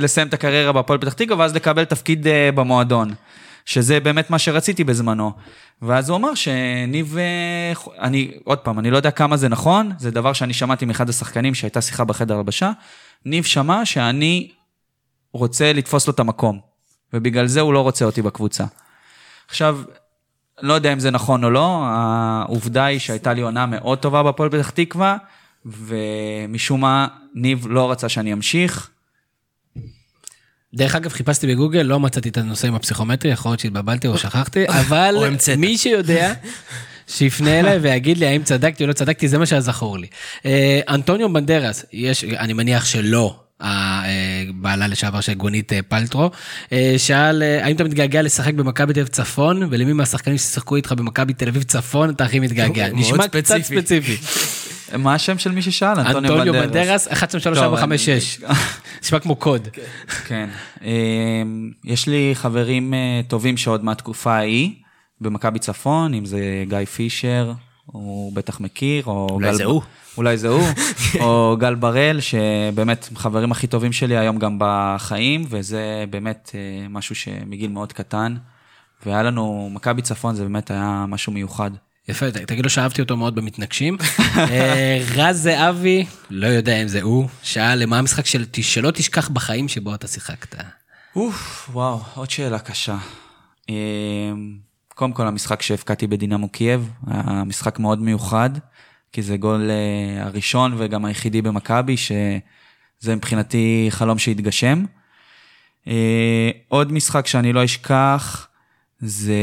לסיים 0.00 0.28
את 0.28 0.34
הקריירה 0.34 0.72
בהפועל 0.72 0.98
פתח 0.98 1.12
תקווה, 1.12 1.38
ואז 1.38 1.54
לקבל 1.54 1.84
תפקיד 1.84 2.26
אה, 2.26 2.52
במועדון. 2.54 3.14
שזה 3.64 4.00
באמת 4.00 4.30
מה 4.30 4.38
שרציתי 4.38 4.84
בזמנו. 4.84 5.32
ואז 5.82 6.08
הוא 6.08 6.16
אמר 6.16 6.34
שניב, 6.34 7.16
אה, 7.18 7.72
אני, 8.00 8.30
עוד 8.44 8.58
פעם, 8.58 8.78
אני 8.78 8.90
לא 8.90 8.96
יודע 8.96 9.10
כמה 9.10 9.36
זה 9.36 9.48
נכון, 9.48 9.92
זה 9.98 10.10
דבר 10.10 10.32
שאני 10.32 10.52
שמעתי 10.52 10.84
מאחד 10.84 11.08
השחקנים 11.08 11.54
שהייתה 11.54 11.80
שיחה 11.80 12.04
בחדר 12.04 12.36
הלבשה. 12.36 12.72
ניב 13.24 13.44
שמע 13.44 13.84
שאני 13.84 14.50
רוצה 15.32 15.72
לתפוס 15.72 16.06
לו 16.06 16.12
את 16.12 16.20
המקום, 16.20 16.60
ובגלל 17.12 17.46
זה 17.46 17.60
הוא 17.60 17.72
לא 17.72 17.80
רוצה 17.80 18.04
אותי 18.04 18.22
בקבוצה. 18.22 18.64
עכשיו, 19.52 19.78
לא 20.62 20.72
יודע 20.72 20.92
אם 20.92 21.00
זה 21.00 21.10
נכון 21.10 21.44
או 21.44 21.50
לא, 21.50 21.84
העובדה 21.84 22.84
היא 22.84 22.98
שהייתה 22.98 23.32
לי 23.32 23.40
עונה 23.40 23.66
מאוד 23.66 23.98
טובה 23.98 24.22
בהפועל 24.22 24.50
פתח 24.50 24.70
תקווה, 24.70 25.16
ומשום 25.66 26.80
מה 26.80 27.06
ניב 27.34 27.66
לא 27.70 27.90
רצה 27.90 28.08
שאני 28.08 28.32
אמשיך. 28.32 28.90
דרך 30.74 30.94
אגב, 30.94 31.10
חיפשתי 31.10 31.46
בגוגל, 31.46 31.82
לא 31.82 32.00
מצאתי 32.00 32.28
את 32.28 32.36
הנושא 32.36 32.68
עם 32.68 32.74
הפסיכומטרי, 32.74 33.30
יכול 33.30 33.50
להיות 33.50 33.60
שהתבלבלתי 33.60 34.08
או 34.08 34.18
שכחתי, 34.18 34.64
אבל 34.80 35.14
מי 35.58 35.78
שיודע, 35.78 36.32
שיפנה 37.06 37.60
אליי 37.60 37.78
ויגיד 37.78 38.18
לי 38.18 38.26
האם 38.26 38.42
צדקתי 38.42 38.82
או 38.82 38.88
לא 38.88 38.92
צדקתי, 38.92 39.28
זה 39.28 39.38
מה 39.38 39.46
שהיה 39.46 39.60
זכור 39.60 39.98
לי. 39.98 40.06
אה, 40.46 40.80
אנטוניו 40.88 41.32
בנדרס, 41.32 41.84
יש, 41.92 42.24
אני 42.24 42.52
מניח 42.52 42.84
שלא, 42.84 43.41
הבעלה 43.62 44.86
לשעבר 44.86 45.20
של 45.20 45.34
גונית 45.34 45.72
אה, 45.72 45.82
פלטרו, 45.82 46.30
אה, 46.72 46.94
שאל 46.98 47.42
האם 47.42 47.76
אתה 47.76 47.84
מתגעגע 47.84 48.22
לשחק 48.22 48.54
במכבי 48.54 48.92
תל 48.92 49.00
אביב 49.00 49.12
צפון, 49.12 49.62
ולמי 49.70 49.92
מהשחקנים 49.92 50.38
ששיחקו 50.38 50.76
איתך 50.76 50.92
במכבי 50.92 51.32
תל 51.32 51.48
אביב 51.48 51.62
צפון 51.62 52.10
אתה 52.10 52.24
הכי 52.24 52.40
מתגעגע. 52.40 52.88
נשמע 52.92 53.28
קצת 53.28 53.62
ספציפי. 53.62 54.16
מה 54.98 55.14
השם 55.14 55.38
של 55.38 55.52
מי 55.52 55.62
ששאל? 55.62 56.00
אנטוניו 56.00 56.52
בנדרס, 56.52 57.08
123456. 57.08 58.40
נשמע 59.02 59.18
כמו 59.18 59.36
קוד. 59.36 59.68
כן. 60.26 60.48
אמ, 60.82 61.70
יש 61.84 62.08
לי 62.08 62.30
חברים 62.34 62.94
אה, 62.94 63.20
טובים 63.28 63.56
שעוד 63.56 63.84
מהתקופה 63.84 64.32
ההיא, 64.32 64.70
במכבי 65.20 65.58
צפון, 65.58 66.14
אם 66.14 66.24
זה 66.24 66.64
גיא 66.68 66.84
פישר, 66.84 67.52
הוא 67.86 68.32
בטח 68.32 68.60
מכיר, 68.60 69.04
או... 69.06 69.26
אולי 69.30 69.54
זה 69.54 69.64
הוא. 69.64 69.82
אולי 70.16 70.36
זה 70.36 70.48
הוא, 70.48 70.62
או 71.24 71.56
גל 71.60 71.74
בראל, 71.74 72.20
שבאמת 72.20 73.08
חברים 73.14 73.52
הכי 73.52 73.66
טובים 73.66 73.92
שלי 73.92 74.16
היום 74.16 74.38
גם 74.38 74.56
בחיים, 74.60 75.44
וזה 75.48 76.04
באמת 76.10 76.50
אה, 76.54 76.88
משהו 76.88 77.14
שמגיל 77.14 77.70
מאוד 77.70 77.92
קטן. 77.92 78.36
והיה 79.06 79.22
לנו, 79.22 79.70
מכבי 79.72 80.02
צפון 80.02 80.34
זה 80.34 80.42
באמת 80.42 80.70
היה 80.70 81.04
משהו 81.08 81.32
מיוחד. 81.32 81.70
יפה, 82.08 82.30
תגיד 82.30 82.64
לו 82.64 82.70
שאהבתי 82.70 83.02
אותו 83.02 83.16
מאוד 83.16 83.34
במתנגשים. 83.34 83.96
אה, 84.36 85.04
רז 85.16 85.42
זהבי, 85.42 86.06
לא 86.30 86.46
יודע 86.46 86.82
אם 86.82 86.88
זה 86.88 87.02
הוא, 87.02 87.28
שאל 87.42 87.86
מה 87.86 87.98
המשחק 87.98 88.26
של 88.26 88.44
שלא 88.62 88.90
תשכח 88.90 89.28
בחיים 89.28 89.68
שבו 89.68 89.94
אתה 89.94 90.08
שיחקת. 90.08 90.54
אוף, 91.16 91.70
וואו, 91.72 92.00
עוד 92.14 92.30
שאלה 92.30 92.58
קשה. 92.58 92.96
אה, 93.70 93.74
קודם 94.94 95.12
כל 95.12 95.26
המשחק 95.26 95.62
שהבקעתי 95.62 96.06
בדינמו 96.06 96.48
קייב, 96.48 96.90
היה 97.06 97.44
משחק 97.44 97.78
מאוד 97.78 98.02
מיוחד. 98.02 98.50
כי 99.12 99.22
זה 99.22 99.36
גול 99.36 99.70
אה, 99.70 100.26
הראשון 100.26 100.74
וגם 100.78 101.04
היחידי 101.04 101.42
במכבי, 101.42 101.96
שזה 101.96 103.16
מבחינתי 103.16 103.86
חלום 103.90 104.18
שהתגשם. 104.18 104.84
אה, 105.84 105.88
עוד 106.68 106.92
משחק 106.92 107.26
שאני 107.26 107.52
לא 107.52 107.64
אשכח, 107.64 108.48
זה 108.98 109.34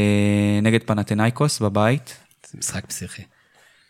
נגד 0.62 0.82
פנתנייקוס 0.82 1.60
בבית. 1.60 2.16
זה 2.46 2.58
משחק 2.58 2.86
פסיכי. 2.86 3.22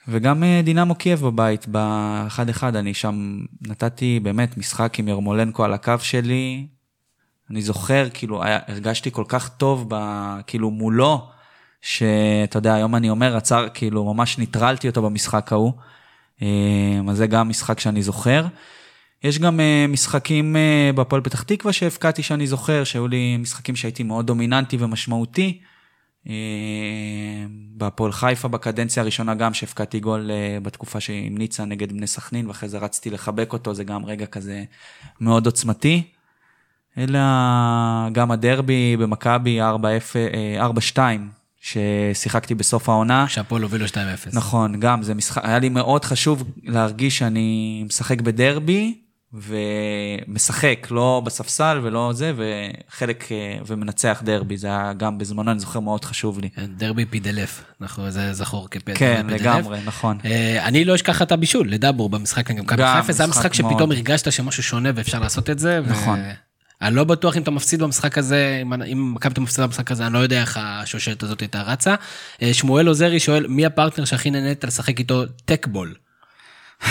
וגם 0.09 0.43
uh, 0.43 0.65
דינמו 0.65 0.95
קייב 0.95 1.21
בבית, 1.21 1.67
ב-1-1, 1.71 2.63
אני 2.63 2.95
שם 2.95 3.41
נתתי 3.63 4.21
באמת 4.23 4.57
משחק 4.57 4.99
עם 4.99 5.09
ירמולנקו 5.09 5.65
על 5.65 5.73
הקו 5.73 5.95
שלי. 6.01 6.67
אני 7.51 7.63
זוכר, 7.63 8.09
כאילו, 8.15 8.43
הרגשתי 8.45 9.11
כל 9.11 9.25
כך 9.29 9.49
טוב, 9.49 9.87
ב, 9.89 9.95
כאילו, 10.47 10.71
מולו, 10.71 11.31
שאתה 11.83 12.59
יודע, 12.59 12.75
היום 12.75 12.95
אני 12.95 13.11
אומר, 13.11 13.37
עצר, 13.37 13.69
כאילו, 13.75 14.15
ממש 14.15 14.39
ניטרלתי 14.39 14.89
אותו 14.89 15.03
במשחק 15.03 15.53
ההוא. 15.53 15.73
אה, 16.43 17.01
אז 17.11 17.17
זה 17.17 17.27
גם 17.27 17.49
משחק 17.49 17.81
שאני 17.81 18.03
זוכר. 18.03 18.47
יש 19.25 19.39
גם 19.39 19.61
אה, 19.61 19.87
משחקים 19.89 20.57
אה, 20.57 20.91
בהפועל 20.95 21.23
פתח 21.23 21.43
תקווה 21.43 21.73
שהבקעתי 21.73 22.23
שאני 22.23 22.47
זוכר, 22.47 22.85
שהיו 22.85 23.09
לי 23.09 23.37
משחקים 23.37 23.77
שהייתי 23.77 24.03
מאוד 24.03 24.27
דומיננטי 24.27 24.77
ומשמעותי. 24.81 25.61
בהפועל 27.77 28.13
חיפה 28.13 28.49
בקדנציה 28.49 29.03
הראשונה 29.03 29.35
גם 29.35 29.55
שהבקעתי 29.55 30.01
גול 30.01 30.31
בתקופה 30.63 31.01
שהמליצה 31.01 31.65
נגד 31.65 31.93
בני 31.93 32.07
סכנין, 32.07 32.47
ואחרי 32.47 32.69
זה 32.69 32.79
רצתי 32.79 33.11
לחבק 33.11 33.53
אותו, 33.53 33.75
זה 33.75 33.85
גם 33.85 34.05
רגע 34.05 34.27
כזה 34.27 34.65
מאוד 35.21 35.47
עוצמתי. 35.47 36.03
אלא 36.99 37.19
גם 38.13 38.31
הדרבי 38.31 38.97
במכבי 38.97 39.61
4-2, 40.97 40.99
ששיחקתי 41.61 42.55
בסוף 42.55 42.89
העונה. 42.89 43.29
שהפועל 43.29 43.63
הובילו 43.63 43.87
2-0. 43.87 43.91
נכון, 44.33 44.81
גם 44.81 45.03
זה 45.03 45.15
משחק, 45.15 45.45
היה 45.45 45.59
לי 45.59 45.69
מאוד 45.69 46.05
חשוב 46.05 46.45
להרגיש 46.63 47.19
שאני 47.19 47.83
משחק 47.87 48.21
בדרבי, 48.21 48.95
ומשחק, 49.33 50.87
לא 50.91 51.23
בספסל 51.25 51.81
ולא 51.83 52.13
זה, 52.15 52.33
וחלק, 52.37 53.33
אה, 53.33 53.59
ומנצח 53.67 54.23
דרבי, 54.25 54.57
זה 54.57 54.67
היה 54.67 54.93
גם 54.93 55.19
בזמנו, 55.19 55.51
אני 55.51 55.61
זוכר, 55.61 55.81
מאוד 55.81 56.05
חשוב 56.05 56.41
לי. 56.41 56.51
כן, 56.51 56.67
דרבי 56.77 57.05
פידלף, 57.05 57.65
נכון, 57.81 58.11
זה 58.11 58.33
זכור 58.33 58.69
כפדלף. 58.71 58.99
כן, 58.99 59.27
לגמרי, 59.29 59.79
נכון. 59.85 60.19
אה, 60.25 60.67
אני 60.67 60.85
לא 60.85 60.95
אשכח 60.95 61.23
את 61.23 61.33
הבישול 61.33 61.69
לדאבור 61.69 62.09
במשחק 62.09 62.51
נגד 62.51 62.63
מכבי 62.63 62.83
חיפה, 62.97 63.13
זה 63.13 63.23
היה 63.23 63.31
משחק 63.31 63.55
שפתאום 63.55 63.93
הרגשת 63.93 64.33
שמשהו 64.33 64.63
שונה 64.63 64.89
ואפשר 64.95 65.19
לעשות 65.19 65.51
את 65.51 65.59
זה. 65.59 65.81
נכון. 65.87 66.19
אני 66.83 66.97
לא 66.97 67.05
בטוח 67.05 67.37
אם 67.37 67.43
אתה 67.43 67.51
מפסיד 67.51 67.83
במשחק 67.83 68.19
הזה, 68.19 68.63
אם 68.93 69.15
מכבי 69.15 69.33
אתה 69.33 69.41
מפסיד 69.41 69.65
במשחק 69.65 69.91
הזה, 69.91 70.07
אני 70.07 70.15
לא 70.15 70.19
יודע 70.19 70.41
איך 70.41 70.59
השושלת 70.63 71.23
הזאת 71.23 71.41
הייתה 71.41 71.63
רצה. 71.63 71.95
אה, 72.43 72.55
שמואל 72.55 72.87
עוזרי 72.87 73.21
שואל, 73.21 73.47
מי 73.47 73.67
הפרטנר 73.67 74.05
שהכי 74.05 74.31
נהנית 74.31 74.65
לשחק 74.65 74.99
איתו 74.99 75.25
טקבול? 75.45 75.95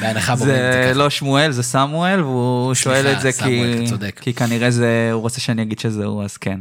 בהנחה 0.00 0.36
זה 0.36 0.92
לא 0.94 1.10
שמואל, 1.10 1.50
זה 1.50 1.62
סמואל, 1.62 2.20
והוא 2.20 2.74
שואל 2.74 3.06
את 3.06 3.20
זה 3.20 3.32
כי, 3.32 3.86
כי 4.20 4.34
כנראה 4.34 4.70
זה, 4.70 5.08
הוא 5.12 5.20
רוצה 5.20 5.40
שאני 5.40 5.62
אגיד 5.62 5.78
שזה 5.78 6.04
הוא, 6.04 6.24
אז 6.24 6.36
כן. 6.36 6.60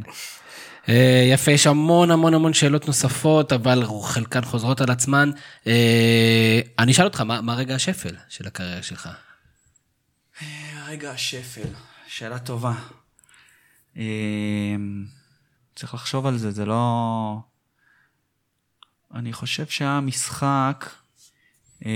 אה, 0.89 1.27
יפה, 1.33 1.51
יש 1.51 1.67
המון 1.67 2.11
המון 2.11 2.33
המון 2.33 2.53
שאלות 2.53 2.87
נוספות, 2.87 3.53
אבל 3.53 3.83
חלקן 4.03 4.41
חוזרות 4.41 4.81
על 4.81 4.91
עצמן. 4.91 5.31
אה, 5.67 6.59
אני 6.79 6.91
אשאל 6.91 7.05
אותך, 7.05 7.21
מה, 7.21 7.41
מה 7.41 7.55
רגע 7.55 7.75
השפל 7.75 8.15
של 8.29 8.47
הקריירה 8.47 8.83
שלך? 8.83 9.09
רגע 10.87 11.11
השפל. 11.11 11.88
שאלה 12.11 12.39
טובה. 12.39 12.73
אמ, 13.95 15.05
צריך 15.75 15.93
לחשוב 15.93 16.25
על 16.25 16.37
זה, 16.37 16.51
זה 16.51 16.65
לא... 16.65 17.37
אני 19.13 19.33
חושב 19.33 19.67
שהיה 19.67 19.99
משחק 19.99 20.89
אמ, 21.85 21.89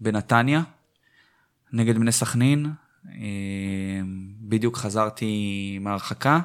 בנתניה, 0.00 0.62
נגד 1.72 1.98
בני 1.98 2.12
סכנין. 2.12 2.66
אמ, 3.04 4.32
בדיוק 4.40 4.76
חזרתי 4.76 5.78
מהרחקה, 5.80 6.40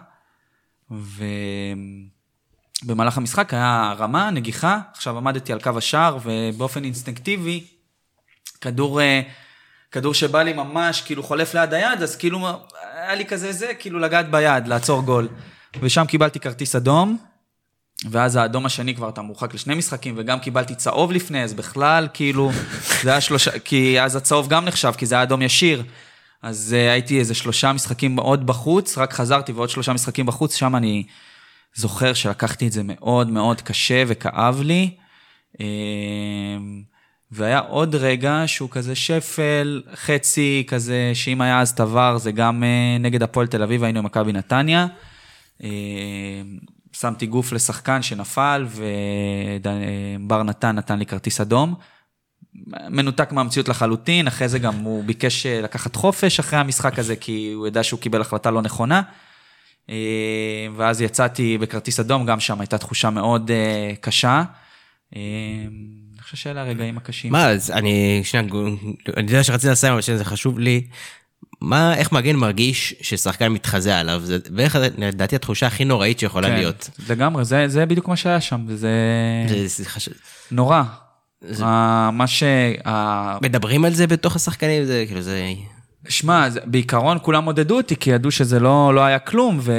ובמהלך 2.84 3.18
המשחק 3.18 3.54
היה 3.54 3.94
רמה, 3.98 4.32
נגיחה, 4.32 4.80
עכשיו 4.94 5.18
עמדתי 5.18 5.54
על 5.54 5.62
קו 5.62 5.78
השער, 5.78 6.18
ובאופן 6.24 6.84
אינסטינקטיבי, 6.84 7.68
כדור... 8.62 9.02
אה, 9.02 9.22
כדור 9.92 10.14
שבא 10.14 10.44
לי 10.44 10.54
ממש, 10.54 11.02
כאילו 11.02 11.24
חולף 11.24 11.54
ליד 11.54 11.74
היד, 11.74 12.02
אז 12.04 12.16
כאילו 12.16 12.48
היה 12.94 13.16
לי 13.16 13.26
כזה 13.26 13.52
זה, 13.52 13.74
כאילו 13.80 14.00
לגעת 14.00 14.32
ביד, 14.32 14.68
לעצור 14.68 15.02
גול. 15.02 15.28
ושם 15.82 16.06
קיבלתי 16.08 16.40
כרטיס 16.40 16.76
אדום, 16.76 17.18
ואז 18.10 18.36
האדום 18.36 18.66
השני 18.66 18.96
כבר 18.96 19.10
אתה 19.10 19.22
מורחק 19.22 19.54
לשני 19.54 19.76
משחקים, 19.76 20.14
וגם 20.18 20.40
קיבלתי 20.40 20.76
צהוב 20.76 21.12
לפני, 21.12 21.44
אז 21.44 21.54
בכלל, 21.54 22.08
כאילו, 22.14 22.52
זה 23.04 23.10
היה 23.10 23.22
שלושה, 23.22 23.60
כי 23.60 24.02
אז 24.02 24.16
הצהוב 24.16 24.50
גם 24.50 24.66
נחשב, 24.66 24.92
כי 24.98 25.06
זה 25.06 25.16
היה 25.16 25.24
אדום 25.24 25.42
ישיר. 25.42 25.84
אז 26.42 26.76
uh, 26.78 26.92
הייתי 26.92 27.20
איזה 27.20 27.34
שלושה 27.34 27.74
משחקים 27.74 28.20
עוד 28.20 28.48
בחוץ, 28.48 28.98
רק 28.98 29.14
חזרתי 29.14 29.52
ועוד 29.52 29.70
שלושה 29.70 29.94
משחקים 29.94 30.26
בחוץ, 30.26 30.56
שם 30.56 30.76
אני 30.76 31.04
זוכר 31.76 32.14
שלקחתי 32.14 32.68
את 32.68 32.72
זה 32.72 32.82
מאוד 32.84 33.30
מאוד 33.30 33.62
קשה 33.62 34.04
וכאב 34.08 34.62
לי. 34.62 34.96
והיה 37.32 37.60
עוד 37.60 37.96
רגע 37.96 38.44
שהוא 38.46 38.70
כזה 38.70 38.96
שפל, 38.96 39.82
חצי 39.96 40.64
כזה, 40.68 41.12
שאם 41.14 41.42
היה 41.42 41.62
אז 41.62 41.74
תבר 41.74 42.18
זה 42.18 42.32
גם 42.32 42.64
אה, 42.64 42.98
נגד 43.00 43.24
הפועל 43.24 43.48
תל 43.48 43.64
אביב, 43.64 43.84
היינו 43.84 44.00
עם 44.00 44.06
מכבי 44.06 44.34
נתניה. 44.34 44.88
אה, 45.64 45.70
שמתי 46.92 47.26
גוף 47.26 47.52
לשחקן 47.52 48.02
שנפל, 48.02 48.66
ובר 50.20 50.44
נתן 50.44 50.76
נתן 50.76 51.00
לי 51.00 51.06
כרטיס 51.06 51.42
אדום. 51.42 51.76
מנותק 52.90 53.32
מהמציאות 53.32 53.70
לחלוטין, 53.70 54.28
אחרי 54.28 54.50
זה 54.50 54.60
גם 54.60 54.76
הוא 54.76 55.04
ביקש 55.04 55.46
אה, 55.46 55.62
לקחת 55.62 55.96
חופש 55.96 56.40
אחרי 56.40 56.60
המשחק 56.60 57.00
הזה, 57.00 57.16
כי 57.16 57.52
הוא 57.56 57.68
ידע 57.68 57.84
שהוא 57.84 58.00
קיבל 58.00 58.22
החלטה 58.22 58.52
לא 58.52 58.62
נכונה. 58.62 59.02
ואז 60.76 61.02
יצאתי 61.02 61.58
בכרטיס 61.58 62.00
אדום, 62.00 62.26
גם 62.26 62.40
שם 62.40 62.62
הייתה 62.62 62.78
תחושה 62.78 63.10
מאוד 63.10 63.52
קשה. 64.02 64.44
חושב 66.32 66.44
שאלה 66.44 66.62
הרגעים 66.62 66.98
הקשים. 66.98 67.32
מה, 67.32 67.50
אז 67.50 67.72
אני, 67.72 68.22
שנייה, 68.24 68.46
אני 69.18 69.32
יודע 69.32 69.44
שרציתי 69.44 69.72
לסיים, 69.72 69.94
אבל 69.94 70.02
שזה 70.02 70.26
חשוב 70.26 70.60
לי. 70.60 70.88
מה, 71.62 71.96
איך 71.96 72.12
מגן 72.12 72.36
מרגיש 72.36 72.96
ששחקן 73.02 73.48
מתחזה 73.48 73.98
עליו? 73.98 74.22
זה 74.24 74.38
בערך, 74.50 74.76
לדעתי, 74.98 75.36
התחושה 75.36 75.68
הכי 75.68 75.86
נוראית 75.86 76.20
שיכולה 76.20 76.48
כן, 76.48 76.54
להיות. 76.54 76.90
לגמרי, 77.10 77.46
זה, 77.46 77.68
זה 77.68 77.86
בדיוק 77.86 78.08
מה 78.08 78.16
שהיה 78.16 78.42
שם, 78.42 78.66
וזה... 78.68 78.90
זה, 79.50 79.68
זה 79.68 79.90
חש... 79.90 80.10
נורא. 80.52 80.84
זה... 81.42 81.66
מה 82.12 82.26
ש... 82.28 82.44
מדברים 83.42 83.86
על 83.86 83.94
זה 83.94 84.08
בתוך 84.08 84.36
השחקנים, 84.36 84.86
זה 84.86 85.04
כאילו, 85.08 85.22
זה... 85.22 85.54
שמע, 86.10 86.48
בעיקרון 86.66 87.18
כולם 87.22 87.46
עודדו 87.46 87.78
אותי, 87.78 87.96
כי 87.96 88.10
ידעו 88.10 88.32
שזה 88.32 88.60
לא, 88.60 88.96
לא 88.96 89.02
היה 89.02 89.20
כלום, 89.20 89.60
ו... 89.62 89.74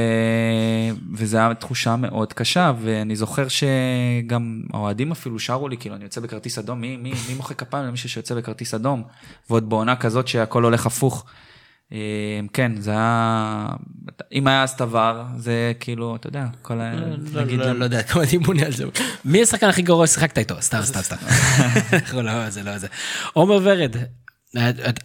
וזו 1.14 1.38
הייתה 1.38 1.54
תחושה 1.54 1.96
מאוד 1.96 2.32
קשה, 2.32 2.72
ואני 2.82 3.16
זוכר 3.16 3.46
שגם 3.48 4.62
האוהדים 4.72 5.12
אפילו 5.12 5.38
שרו 5.38 5.68
לי, 5.68 5.76
כאילו, 5.76 5.94
אני 5.94 6.04
יוצא 6.04 6.20
בכרטיס 6.20 6.58
אדום, 6.58 6.80
מי, 6.80 6.96
מי, 6.96 7.12
מי 7.28 7.34
מוחא 7.34 7.54
כפיים 7.54 7.84
למישהו 7.84 8.08
שיוצא 8.08 8.34
בכרטיס 8.34 8.74
אדום? 8.74 9.02
ועוד 9.50 9.68
בעונה 9.70 9.96
כזאת 9.96 10.28
שהכל 10.28 10.64
הולך 10.64 10.86
הפוך. 10.86 11.24
אה, 11.92 11.98
כן, 12.52 12.72
זה 12.78 12.90
היה... 12.90 13.66
אם 14.32 14.46
היה 14.46 14.62
אז 14.62 14.76
תבר, 14.76 15.24
זה 15.36 15.72
כאילו, 15.80 16.16
אתה 16.16 16.28
יודע, 16.28 16.46
כל 16.62 16.80
ה... 16.80 16.94
לא, 17.32 17.42
לא, 17.42 17.72
לא 17.72 17.84
יודע 17.84 18.02
כמה 18.02 18.24
דימוני 18.24 18.64
על 18.64 18.72
זה. 18.72 18.84
מי 19.24 19.42
השחקן 19.42 19.68
הכי 19.68 19.82
גרוע 19.82 20.06
ששיחקת 20.06 20.38
איתו? 20.38 20.62
סתם, 20.62 20.82
סתם, 20.82 21.00
סתם. 21.00 21.16
לא, 22.22 22.50
זה 22.50 22.62
לא 22.62 22.78
זה. 22.78 22.86
עומר 23.32 23.58
ורד, 23.62 23.96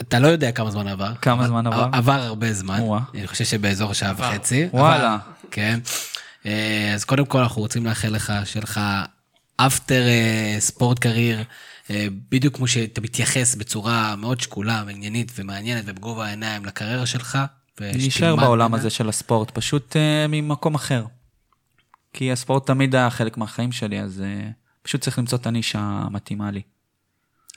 אתה 0.02 0.20
לא 0.20 0.28
יודע 0.28 0.52
כמה 0.52 0.72
זמן 0.72 0.88
עבר. 0.88 1.16
כמה 1.22 1.48
זמן 1.48 1.68
עבר? 1.68 1.90
עבר 1.92 2.12
הרבה 2.22 2.54
זמן. 2.54 2.80
אני 3.14 3.28
חושב 3.28 3.46
שבאזור 3.46 3.94
שעה 3.94 4.14
וחצי. 4.18 4.68
וואלה. 4.74 5.18
כן. 5.52 5.80
אה, 6.46 6.92
אז 6.94 7.06
קודם 7.06 7.26
כל 7.26 7.40
אנחנו 7.40 7.62
רוצים 7.62 7.86
לאחל 7.86 8.10
לך, 8.10 8.34
שיהיה 8.46 8.64
לך 8.64 8.82
אפטר 9.56 10.04
ספורט 10.60 11.00
קרייר, 11.00 11.44
בדיוק 12.30 12.56
כמו 12.56 12.68
שאתה 12.68 13.02
מתייחס 13.02 13.56
בצורה 13.56 14.16
מאוד 14.16 14.42
שקולה 14.42 14.84
ועניינית 14.88 15.32
ומעניינת 15.36 15.84
ובגובה 15.88 16.26
העיניים 16.26 16.66
לקריירה 16.66 17.06
שלך. 17.06 17.38
נשאר 17.82 18.36
בעולם 18.36 18.74
הזה 18.74 18.90
של 18.90 19.10
הספורט, 19.10 19.52
פשוט 19.52 19.96
אה, 19.96 20.26
ממקום 20.30 20.76
אחר. 20.76 21.06
כי 22.14 22.32
הספורט 22.32 22.68
תמיד 22.68 22.96
היה 22.96 23.10
חלק 23.10 23.38
מהחיים 23.38 23.72
שלי, 23.72 24.02
אז 24.02 24.22
אה, 24.22 24.50
פשוט 24.82 25.02
צריך 25.02 25.20
למצוא 25.20 25.38
את 25.38 25.48
הנישה 25.48 25.80
המתאימה 25.80 26.52
לי. 26.52 26.62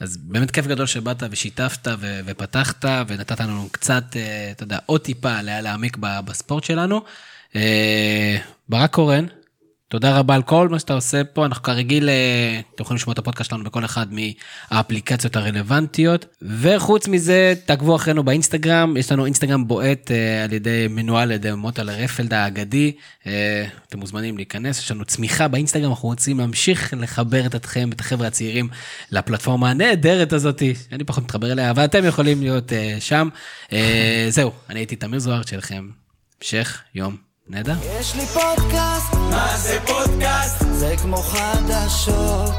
אז 0.00 0.16
באמת 0.16 0.50
כיף 0.50 0.66
גדול 0.66 0.86
שבאת 0.86 1.22
ושיתפת 1.30 1.88
ו- 1.98 2.20
ופתחת 2.26 2.84
ונתת 3.06 3.40
לנו 3.40 3.68
קצת, 3.72 4.04
אה, 4.16 4.50
אתה 4.50 4.62
יודע, 4.62 4.78
עוד 4.86 5.00
טיפה 5.00 5.42
להעמיק 5.42 5.96
בספורט 5.96 6.64
שלנו. 6.64 7.00
אה, 7.56 8.38
ברק 8.68 8.92
קורן, 8.92 9.26
תודה 9.90 10.18
רבה 10.18 10.34
על 10.34 10.42
כל 10.42 10.68
מה 10.68 10.78
שאתה 10.78 10.94
עושה 10.94 11.24
פה, 11.24 11.46
אנחנו 11.46 11.62
כרגיל, 11.62 12.08
אה, 12.08 12.60
אתם 12.74 12.82
יכולים 12.82 12.96
לשמוע 12.96 13.12
את 13.12 13.18
הפודקאסט 13.18 13.50
שלנו 13.50 13.64
בכל 13.64 13.84
אחד 13.84 14.06
מהאפליקציות 14.12 15.36
הרלוונטיות. 15.36 16.26
וחוץ 16.42 17.08
מזה, 17.08 17.54
תעקבו 17.66 17.96
אחרינו 17.96 18.24
באינסטגרם, 18.24 18.96
יש 18.96 19.12
לנו 19.12 19.24
אינסטגרם 19.26 19.68
בועט 19.68 20.10
אה, 20.10 20.44
על 20.44 20.52
ידי, 20.52 20.86
מנוהל 20.90 21.22
על 21.22 21.30
ידי 21.30 21.52
מוטה 21.52 21.82
לרפלד 21.82 22.34
האגדי. 22.34 22.92
אה, 23.26 23.66
אתם 23.88 23.98
מוזמנים 23.98 24.36
להיכנס, 24.36 24.78
יש 24.78 24.90
לנו 24.90 25.04
צמיחה 25.04 25.48
באינסטגרם, 25.48 25.90
אנחנו 25.90 26.08
רוצים 26.08 26.38
להמשיך 26.38 26.94
לחבר 26.96 27.46
את 27.46 27.54
אתכם, 27.54 27.90
את 27.92 28.00
החבר'ה 28.00 28.26
הצעירים, 28.26 28.68
לפלטפורמה 29.10 29.70
הנהדרת 29.70 30.32
הזאתי, 30.32 30.74
שאני 30.90 31.04
פחות 31.04 31.24
מתחבר 31.24 31.52
אליה, 31.52 31.70
אבל 31.70 31.84
אתם 31.84 32.04
יכולים 32.04 32.42
להיות 32.42 32.72
שם. 33.00 33.28
זהו, 34.28 34.52
אני 34.70 34.80
הייתי 34.80 34.96
תמיר 34.96 35.18
זוהר, 35.18 35.42
שיהיה 35.42 35.58
לכם 35.58 35.88
המשך 36.40 36.82
יום 36.94 37.16
נהדר. 37.48 37.74
יש 38.00 38.14
לי 38.14 38.26
פודקאסט, 38.26 39.19
מה 39.30 39.56
זה 39.56 39.78
פודקאסט? 39.86 40.64
זה 40.72 40.94
כמו 41.02 41.16
חדשות. 41.16 42.50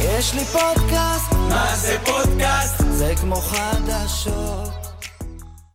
יש 0.00 0.34
לי 0.34 0.44
פודקאסט, 0.44 1.32
מה 1.32 1.76
זה 1.76 1.96
פודקאסט? 2.04 2.74
זה 2.90 3.12
כמו 3.20 3.36
חדשות. 3.36 4.81